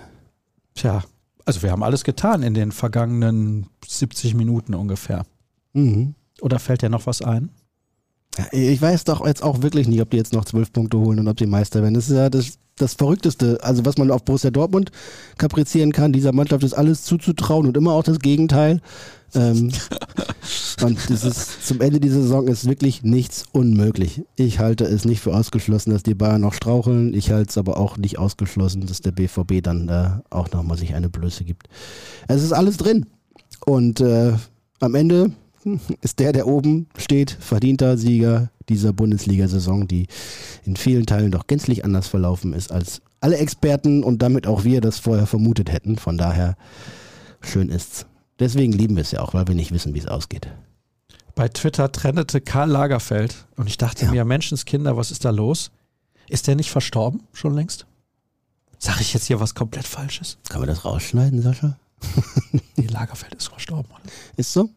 Tja, 0.75 1.03
also 1.45 1.63
wir 1.63 1.71
haben 1.71 1.83
alles 1.83 2.03
getan 2.03 2.43
in 2.43 2.53
den 2.53 2.71
vergangenen 2.71 3.67
70 3.85 4.35
Minuten 4.35 4.75
ungefähr. 4.75 5.25
Mhm. 5.73 6.15
Oder 6.41 6.59
fällt 6.59 6.81
dir 6.81 6.89
noch 6.89 7.07
was 7.07 7.21
ein? 7.21 7.49
Ich 8.51 8.81
weiß 8.81 9.03
doch 9.03 9.25
jetzt 9.25 9.43
auch 9.43 9.61
wirklich 9.61 9.87
nicht, 9.87 10.01
ob 10.01 10.09
die 10.09 10.17
jetzt 10.17 10.33
noch 10.33 10.45
zwölf 10.45 10.71
Punkte 10.71 10.97
holen 10.97 11.19
und 11.19 11.27
ob 11.27 11.37
sie 11.37 11.45
Meister 11.45 11.81
werden. 11.81 11.95
Das 11.95 12.09
ist 12.09 12.15
ja 12.15 12.29
das, 12.29 12.57
das 12.77 12.93
Verrückteste. 12.93 13.59
Also 13.61 13.85
was 13.85 13.97
man 13.97 14.09
auf 14.09 14.23
Borussia 14.23 14.51
Dortmund 14.51 14.91
kaprizieren 15.37 15.91
kann, 15.91 16.13
dieser 16.13 16.31
Mannschaft 16.31 16.63
ist 16.63 16.73
alles 16.73 17.03
zuzutrauen 17.03 17.67
und 17.67 17.75
immer 17.75 17.91
auch 17.91 18.03
das 18.03 18.19
Gegenteil. 18.19 18.79
Ähm, 19.35 19.71
und 20.81 21.09
das 21.09 21.25
ist, 21.25 21.67
zum 21.67 21.81
Ende 21.81 21.99
dieser 21.99 22.21
Saison 22.21 22.47
ist 22.47 22.67
wirklich 22.67 23.03
nichts 23.03 23.45
unmöglich. 23.51 24.23
Ich 24.37 24.59
halte 24.59 24.85
es 24.85 25.03
nicht 25.03 25.19
für 25.19 25.35
ausgeschlossen, 25.35 25.91
dass 25.91 26.03
die 26.03 26.15
Bayern 26.15 26.41
noch 26.41 26.53
straucheln. 26.53 27.13
Ich 27.13 27.31
halte 27.31 27.49
es 27.49 27.57
aber 27.57 27.77
auch 27.77 27.97
nicht 27.97 28.17
ausgeschlossen, 28.17 28.85
dass 28.85 29.01
der 29.01 29.11
BVB 29.11 29.61
dann 29.61 29.89
äh, 29.89 30.09
auch 30.29 30.49
nochmal 30.51 30.77
sich 30.77 30.93
eine 30.93 31.09
Blöße 31.09 31.43
gibt. 31.43 31.67
Es 32.29 32.43
ist 32.43 32.53
alles 32.53 32.77
drin. 32.77 33.07
Und 33.65 33.99
äh, 33.99 34.33
am 34.79 34.95
Ende 34.95 35.31
ist 36.01 36.19
der, 36.19 36.33
der 36.33 36.47
oben 36.47 36.87
steht, 36.97 37.31
verdienter 37.39 37.97
Sieger 37.97 38.49
dieser 38.69 38.93
Bundesliga-Saison, 38.93 39.87
die 39.87 40.07
in 40.65 40.75
vielen 40.75 41.05
Teilen 41.05 41.31
doch 41.31 41.47
gänzlich 41.47 41.83
anders 41.85 42.07
verlaufen 42.07 42.53
ist, 42.53 42.71
als 42.71 43.01
alle 43.19 43.37
Experten 43.37 44.03
und 44.03 44.21
damit 44.21 44.47
auch 44.47 44.63
wir 44.63 44.81
das 44.81 44.99
vorher 44.99 45.27
vermutet 45.27 45.71
hätten. 45.71 45.97
Von 45.97 46.17
daher 46.17 46.55
schön 47.41 47.69
ist's. 47.69 48.05
Deswegen 48.39 48.71
lieben 48.73 48.95
wir 48.95 49.01
es 49.01 49.11
ja 49.11 49.19
auch, 49.21 49.33
weil 49.33 49.47
wir 49.47 49.55
nicht 49.55 49.71
wissen, 49.71 49.93
wie 49.93 49.99
es 49.99 50.07
ausgeht. 50.07 50.47
Bei 51.35 51.47
Twitter 51.47 51.91
trendete 51.91 52.41
Karl 52.41 52.69
Lagerfeld 52.69 53.45
und 53.55 53.67
ich 53.67 53.77
dachte 53.77 54.05
Ja. 54.05 54.11
mir, 54.11 54.25
Menschenskinder, 54.25 54.97
was 54.97 55.11
ist 55.11 55.23
da 55.25 55.29
los? 55.29 55.71
Ist 56.27 56.47
der 56.47 56.55
nicht 56.55 56.71
verstorben 56.71 57.21
schon 57.33 57.53
längst? 57.53 57.85
Sag 58.79 58.99
ich 58.99 59.13
jetzt 59.13 59.25
hier 59.27 59.39
was 59.39 59.53
komplett 59.53 59.85
Falsches? 59.85 60.37
Kann 60.49 60.59
man 60.61 60.67
das 60.67 60.85
rausschneiden, 60.85 61.41
Sascha? 61.41 61.77
Nee, 62.77 62.87
Lagerfeld 62.87 63.35
ist 63.35 63.47
verstorben. 63.49 63.91
Mann. 63.91 64.01
Ist 64.37 64.53
so? 64.53 64.69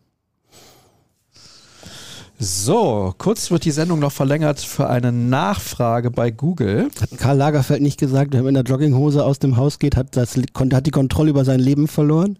So, 2.38 3.14
kurz 3.16 3.50
wird 3.50 3.64
die 3.64 3.70
Sendung 3.70 4.00
noch 4.00 4.12
verlängert 4.12 4.60
für 4.60 4.88
eine 4.88 5.12
Nachfrage 5.12 6.10
bei 6.10 6.30
Google. 6.30 6.90
Hat 7.00 7.16
Karl 7.16 7.36
Lagerfeld 7.36 7.80
nicht 7.80 7.98
gesagt, 7.98 8.32
wenn 8.32 8.44
er 8.44 8.48
in 8.48 8.54
der 8.54 8.64
Jogginghose 8.64 9.24
aus 9.24 9.38
dem 9.38 9.56
Haus 9.56 9.78
geht, 9.78 9.96
hat, 9.96 10.16
das, 10.16 10.36
hat 10.36 10.86
die 10.86 10.90
Kontrolle 10.90 11.30
über 11.30 11.44
sein 11.44 11.60
Leben 11.60 11.86
verloren? 11.86 12.38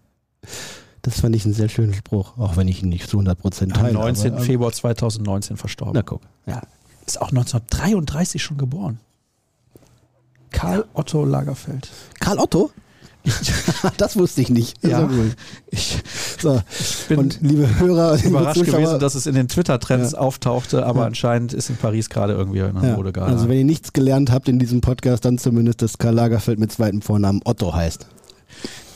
Das 1.02 1.20
fand 1.20 1.36
ich 1.36 1.44
einen 1.44 1.54
sehr 1.54 1.68
schönen 1.68 1.94
Spruch, 1.94 2.38
auch 2.38 2.56
wenn 2.56 2.66
ich 2.66 2.82
ihn 2.82 2.88
nicht 2.88 3.08
zu 3.08 3.18
100% 3.18 3.62
Am 3.62 3.68
teile. 3.72 3.92
19. 3.94 4.32
aber, 4.32 4.42
Februar 4.42 4.72
2019 4.72 5.56
verstorben. 5.56 5.94
Na 5.94 6.02
guck. 6.02 6.22
Ja. 6.46 6.62
Ist 7.06 7.20
auch 7.20 7.28
1933 7.28 8.42
schon 8.42 8.56
geboren. 8.56 8.98
Karl 10.50 10.86
Otto 10.94 11.24
Lagerfeld. 11.24 11.90
Karl 12.20 12.38
Otto? 12.38 12.70
das 13.96 14.16
wusste 14.18 14.40
ich 14.42 14.50
nicht. 14.50 14.76
Ja. 14.86 15.08
Ich 15.70 15.98
So. 16.40 16.60
bin 17.08 17.18
Und 17.18 17.38
liebe 17.40 17.78
Hörer, 17.78 18.16
liebe 18.16 18.28
überrascht 18.28 18.58
Zuschauer, 18.58 18.80
gewesen, 18.80 18.98
dass 19.00 19.14
es 19.14 19.26
in 19.26 19.34
den 19.34 19.48
Twitter-Trends 19.48 20.12
Ja. 20.12 20.18
auftauchte, 20.18 20.84
aber 20.84 21.00
Ja. 21.00 21.06
anscheinend 21.06 21.52
ist 21.54 21.70
in 21.70 21.76
Paris 21.76 22.10
gerade 22.10 22.34
irgendwie 22.34 22.58
in 22.60 22.74
der 22.80 22.90
ja. 22.90 22.96
Mode 22.96 23.12
gerade. 23.12 23.32
Also 23.32 23.48
wenn 23.48 23.56
ihr 23.58 23.64
nichts 23.64 23.92
gelernt 23.92 24.30
habt 24.30 24.48
in 24.48 24.58
diesem 24.58 24.80
Podcast, 24.82 25.24
dann 25.24 25.38
zumindest, 25.38 25.80
dass 25.82 25.96
Karl 25.98 26.14
Lagerfeld 26.14 26.58
mit 26.58 26.70
zweitem 26.72 27.00
Vornamen 27.02 27.40
Otto 27.44 27.74
heißt. 27.74 28.06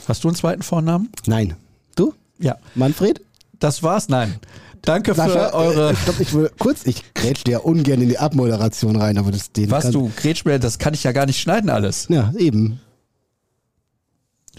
Hast 0.07 0.23
du 0.23 0.27
einen 0.27 0.35
zweiten 0.35 0.61
Vornamen? 0.63 1.09
Nein. 1.25 1.55
Du? 1.95 2.13
Ja. 2.39 2.57
Manfred? 2.75 3.21
Das 3.59 3.81
war's? 3.83 4.09
Nein. 4.09 4.35
Danke 4.83 5.13
Sascha, 5.13 5.49
für 5.49 5.53
eure. 5.55 5.89
äh, 5.89 5.93
ich 5.93 6.03
glaube, 6.05 6.23
ich 6.23 6.33
will 6.33 6.51
kurz, 6.57 6.85
ich 6.85 7.13
grätsch 7.13 7.43
dir 7.43 7.51
ja 7.51 7.57
ungern 7.59 8.01
in 8.01 8.07
die 8.07 8.17
Abmoderation 8.17 8.95
rein, 8.95 9.17
aber 9.17 9.31
das 9.31 9.51
den 9.51 9.69
Was 9.71 9.91
du, 9.91 10.09
Gretschmer, 10.15 10.57
das 10.57 10.79
kann 10.79 10.93
ich 10.93 11.03
ja 11.03 11.11
gar 11.11 11.25
nicht 11.25 11.39
schneiden 11.41 11.69
alles. 11.69 12.07
Ja, 12.09 12.31
eben. 12.37 12.79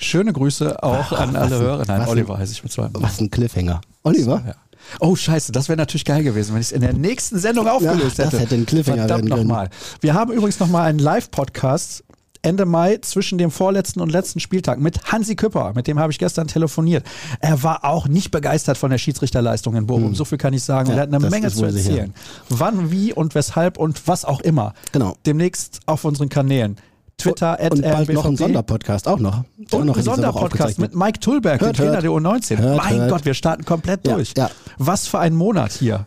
Schöne 0.00 0.32
Grüße 0.32 0.82
auch 0.82 1.12
Ach, 1.12 1.20
an 1.20 1.36
alle 1.36 1.56
ein- 1.56 1.62
Hörer. 1.62 1.84
Nein, 1.86 2.08
Oliver 2.08 2.38
heiße 2.38 2.52
ich 2.52 2.62
mit 2.62 2.72
zwei. 2.72 2.88
Was 2.92 3.20
ein 3.20 3.30
Cliffhanger. 3.30 3.80
Oliver? 4.02 4.42
Ja. 4.46 4.54
Oh, 4.98 5.14
scheiße, 5.14 5.52
das 5.52 5.68
wäre 5.68 5.76
natürlich 5.76 6.04
geil 6.06 6.22
gewesen, 6.24 6.54
wenn 6.54 6.60
ich 6.62 6.68
es 6.68 6.72
in 6.72 6.80
der 6.80 6.94
nächsten 6.94 7.38
Sendung 7.38 7.68
aufgelöst 7.68 8.18
das 8.18 8.28
hätte. 8.28 8.38
hätte 8.40 8.54
ein 8.54 8.66
Cliffhanger 8.66 9.02
Verdammt 9.02 9.24
werden 9.24 9.36
können. 9.36 9.48
nochmal. 9.48 9.68
Wir 10.00 10.14
haben 10.14 10.32
übrigens 10.32 10.58
nochmal 10.58 10.88
einen 10.88 10.98
Live-Podcast 10.98 12.02
Ende 12.42 12.64
Mai 12.64 12.96
zwischen 13.02 13.36
dem 13.36 13.50
vorletzten 13.50 14.00
und 14.00 14.10
letzten 14.10 14.40
Spieltag 14.40 14.80
mit 14.80 15.12
Hansi 15.12 15.36
Küpper. 15.36 15.72
Mit 15.74 15.86
dem 15.86 15.98
habe 15.98 16.10
ich 16.10 16.18
gestern 16.18 16.46
telefoniert. 16.46 17.04
Er 17.40 17.62
war 17.62 17.84
auch 17.84 18.08
nicht 18.08 18.30
begeistert 18.30 18.78
von 18.78 18.90
der 18.90 18.96
Schiedsrichterleistung 18.96 19.76
in 19.76 19.86
Bochum. 19.86 20.14
So 20.14 20.24
viel 20.24 20.38
kann 20.38 20.54
ich 20.54 20.62
sagen. 20.64 20.88
Und 20.88 20.94
Hm. 20.94 20.96
Ja, 20.96 21.00
er 21.00 21.02
hat 21.02 21.14
eine 21.14 21.22
das 21.22 21.30
Menge 21.30 21.50
zu 21.50 21.70
sicher. 21.70 21.90
erzählen. 21.90 22.14
Wann, 22.48 22.90
wie 22.90 23.12
und 23.12 23.34
weshalb 23.34 23.76
und 23.76 24.08
was 24.08 24.24
auch 24.24 24.40
immer. 24.40 24.72
Genau. 24.92 25.16
Demnächst 25.26 25.80
auf 25.84 26.06
unseren 26.06 26.30
Kanälen. 26.30 26.78
Twitter, 27.20 27.58
Und 27.70 27.82
bald 27.82 28.08
noch 28.12 28.24
ein. 28.24 28.36
Sonderpodcast 28.36 29.08
auch 29.08 29.18
noch. 29.18 29.44
Und 29.72 29.86
noch 29.86 29.96
ein 29.96 30.02
Sonderpodcast 30.02 30.78
mit 30.78 30.94
Mike 30.94 31.20
Tulberg, 31.20 31.58
dem 31.60 31.66
Hört, 31.66 31.76
Trainer 31.76 31.92
hört. 31.92 32.02
der 32.02 32.10
U19. 32.10 32.58
Hört, 32.58 32.76
mein 32.78 32.96
hört. 32.98 33.10
Gott, 33.10 33.24
wir 33.24 33.34
starten 33.34 33.64
komplett 33.64 34.06
Ja, 34.06 34.14
durch. 34.14 34.34
ja. 34.36 34.50
Was 34.78 35.06
für 35.06 35.18
ein 35.18 35.34
Monat 35.34 35.72
hier. 35.72 36.06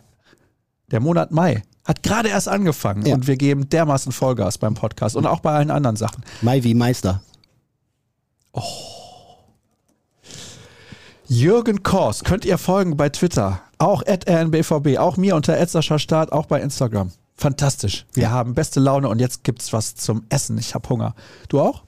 Der 0.90 1.00
Monat 1.00 1.30
Mai. 1.32 1.62
Hat 1.84 2.02
gerade 2.02 2.28
erst 2.30 2.48
angefangen 2.48 3.04
Ja. 3.04 3.14
und 3.14 3.26
wir 3.26 3.36
geben 3.36 3.68
dermaßen 3.68 4.10
Vollgas 4.12 4.58
beim 4.58 4.74
Podcast 4.74 5.16
und 5.16 5.26
auch 5.26 5.40
bei 5.40 5.52
allen 5.52 5.70
anderen 5.70 5.96
Sachen. 5.96 6.24
Mai 6.40 6.62
wie 6.64 6.74
Meister. 6.74 7.20
Jürgen 11.26 11.82
Kors 11.82 12.24
könnt 12.24 12.44
ihr 12.44 12.58
folgen 12.58 12.96
bei 12.96 13.08
Twitter, 13.08 13.60
auch 13.78 14.02
at 14.06 14.28
rnbvb, 14.28 14.98
auch 14.98 15.16
mir 15.16 15.36
unter 15.36 15.56
Start, 15.98 16.32
auch 16.32 16.46
bei 16.46 16.60
Instagram. 16.60 17.10
Fantastisch. 17.36 18.06
Wir 18.14 18.30
haben 18.30 18.54
beste 18.54 18.80
Laune 18.80 19.08
und 19.08 19.18
jetzt 19.20 19.42
gibt's 19.44 19.72
was 19.72 19.94
zum 19.96 20.24
Essen. 20.28 20.56
Ich 20.58 20.74
habe 20.74 20.88
Hunger. 20.88 21.14
Du 21.48 21.60
auch? 21.60 21.82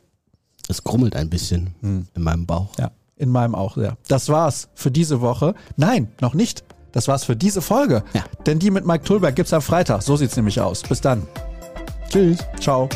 Es 0.68 0.82
grummelt 0.82 1.14
ein 1.14 1.30
bisschen 1.30 1.74
Hm. 1.80 2.06
in 2.14 2.22
meinem 2.22 2.46
Bauch. 2.46 2.70
Ja, 2.78 2.90
in 3.16 3.30
meinem 3.30 3.54
auch, 3.54 3.76
ja. 3.76 3.96
Das 4.08 4.28
war's 4.28 4.68
für 4.74 4.90
diese 4.90 5.20
Woche. 5.20 5.54
Nein, 5.76 6.08
noch 6.20 6.34
nicht. 6.34 6.64
Das 6.92 7.06
war's 7.08 7.24
für 7.24 7.36
diese 7.36 7.62
Folge. 7.62 8.02
Ja. 8.14 8.24
Denn 8.46 8.58
die 8.58 8.70
mit 8.70 8.86
Mike 8.86 9.04
Tulberg 9.04 9.36
gibt's 9.36 9.52
am 9.52 9.62
Freitag. 9.62 10.02
So 10.02 10.16
sieht's 10.16 10.34
nämlich 10.36 10.60
aus. 10.60 10.82
Bis 10.82 11.00
dann. 11.00 11.26
Tschüss. 12.08 12.38
Ciao. 12.60 12.88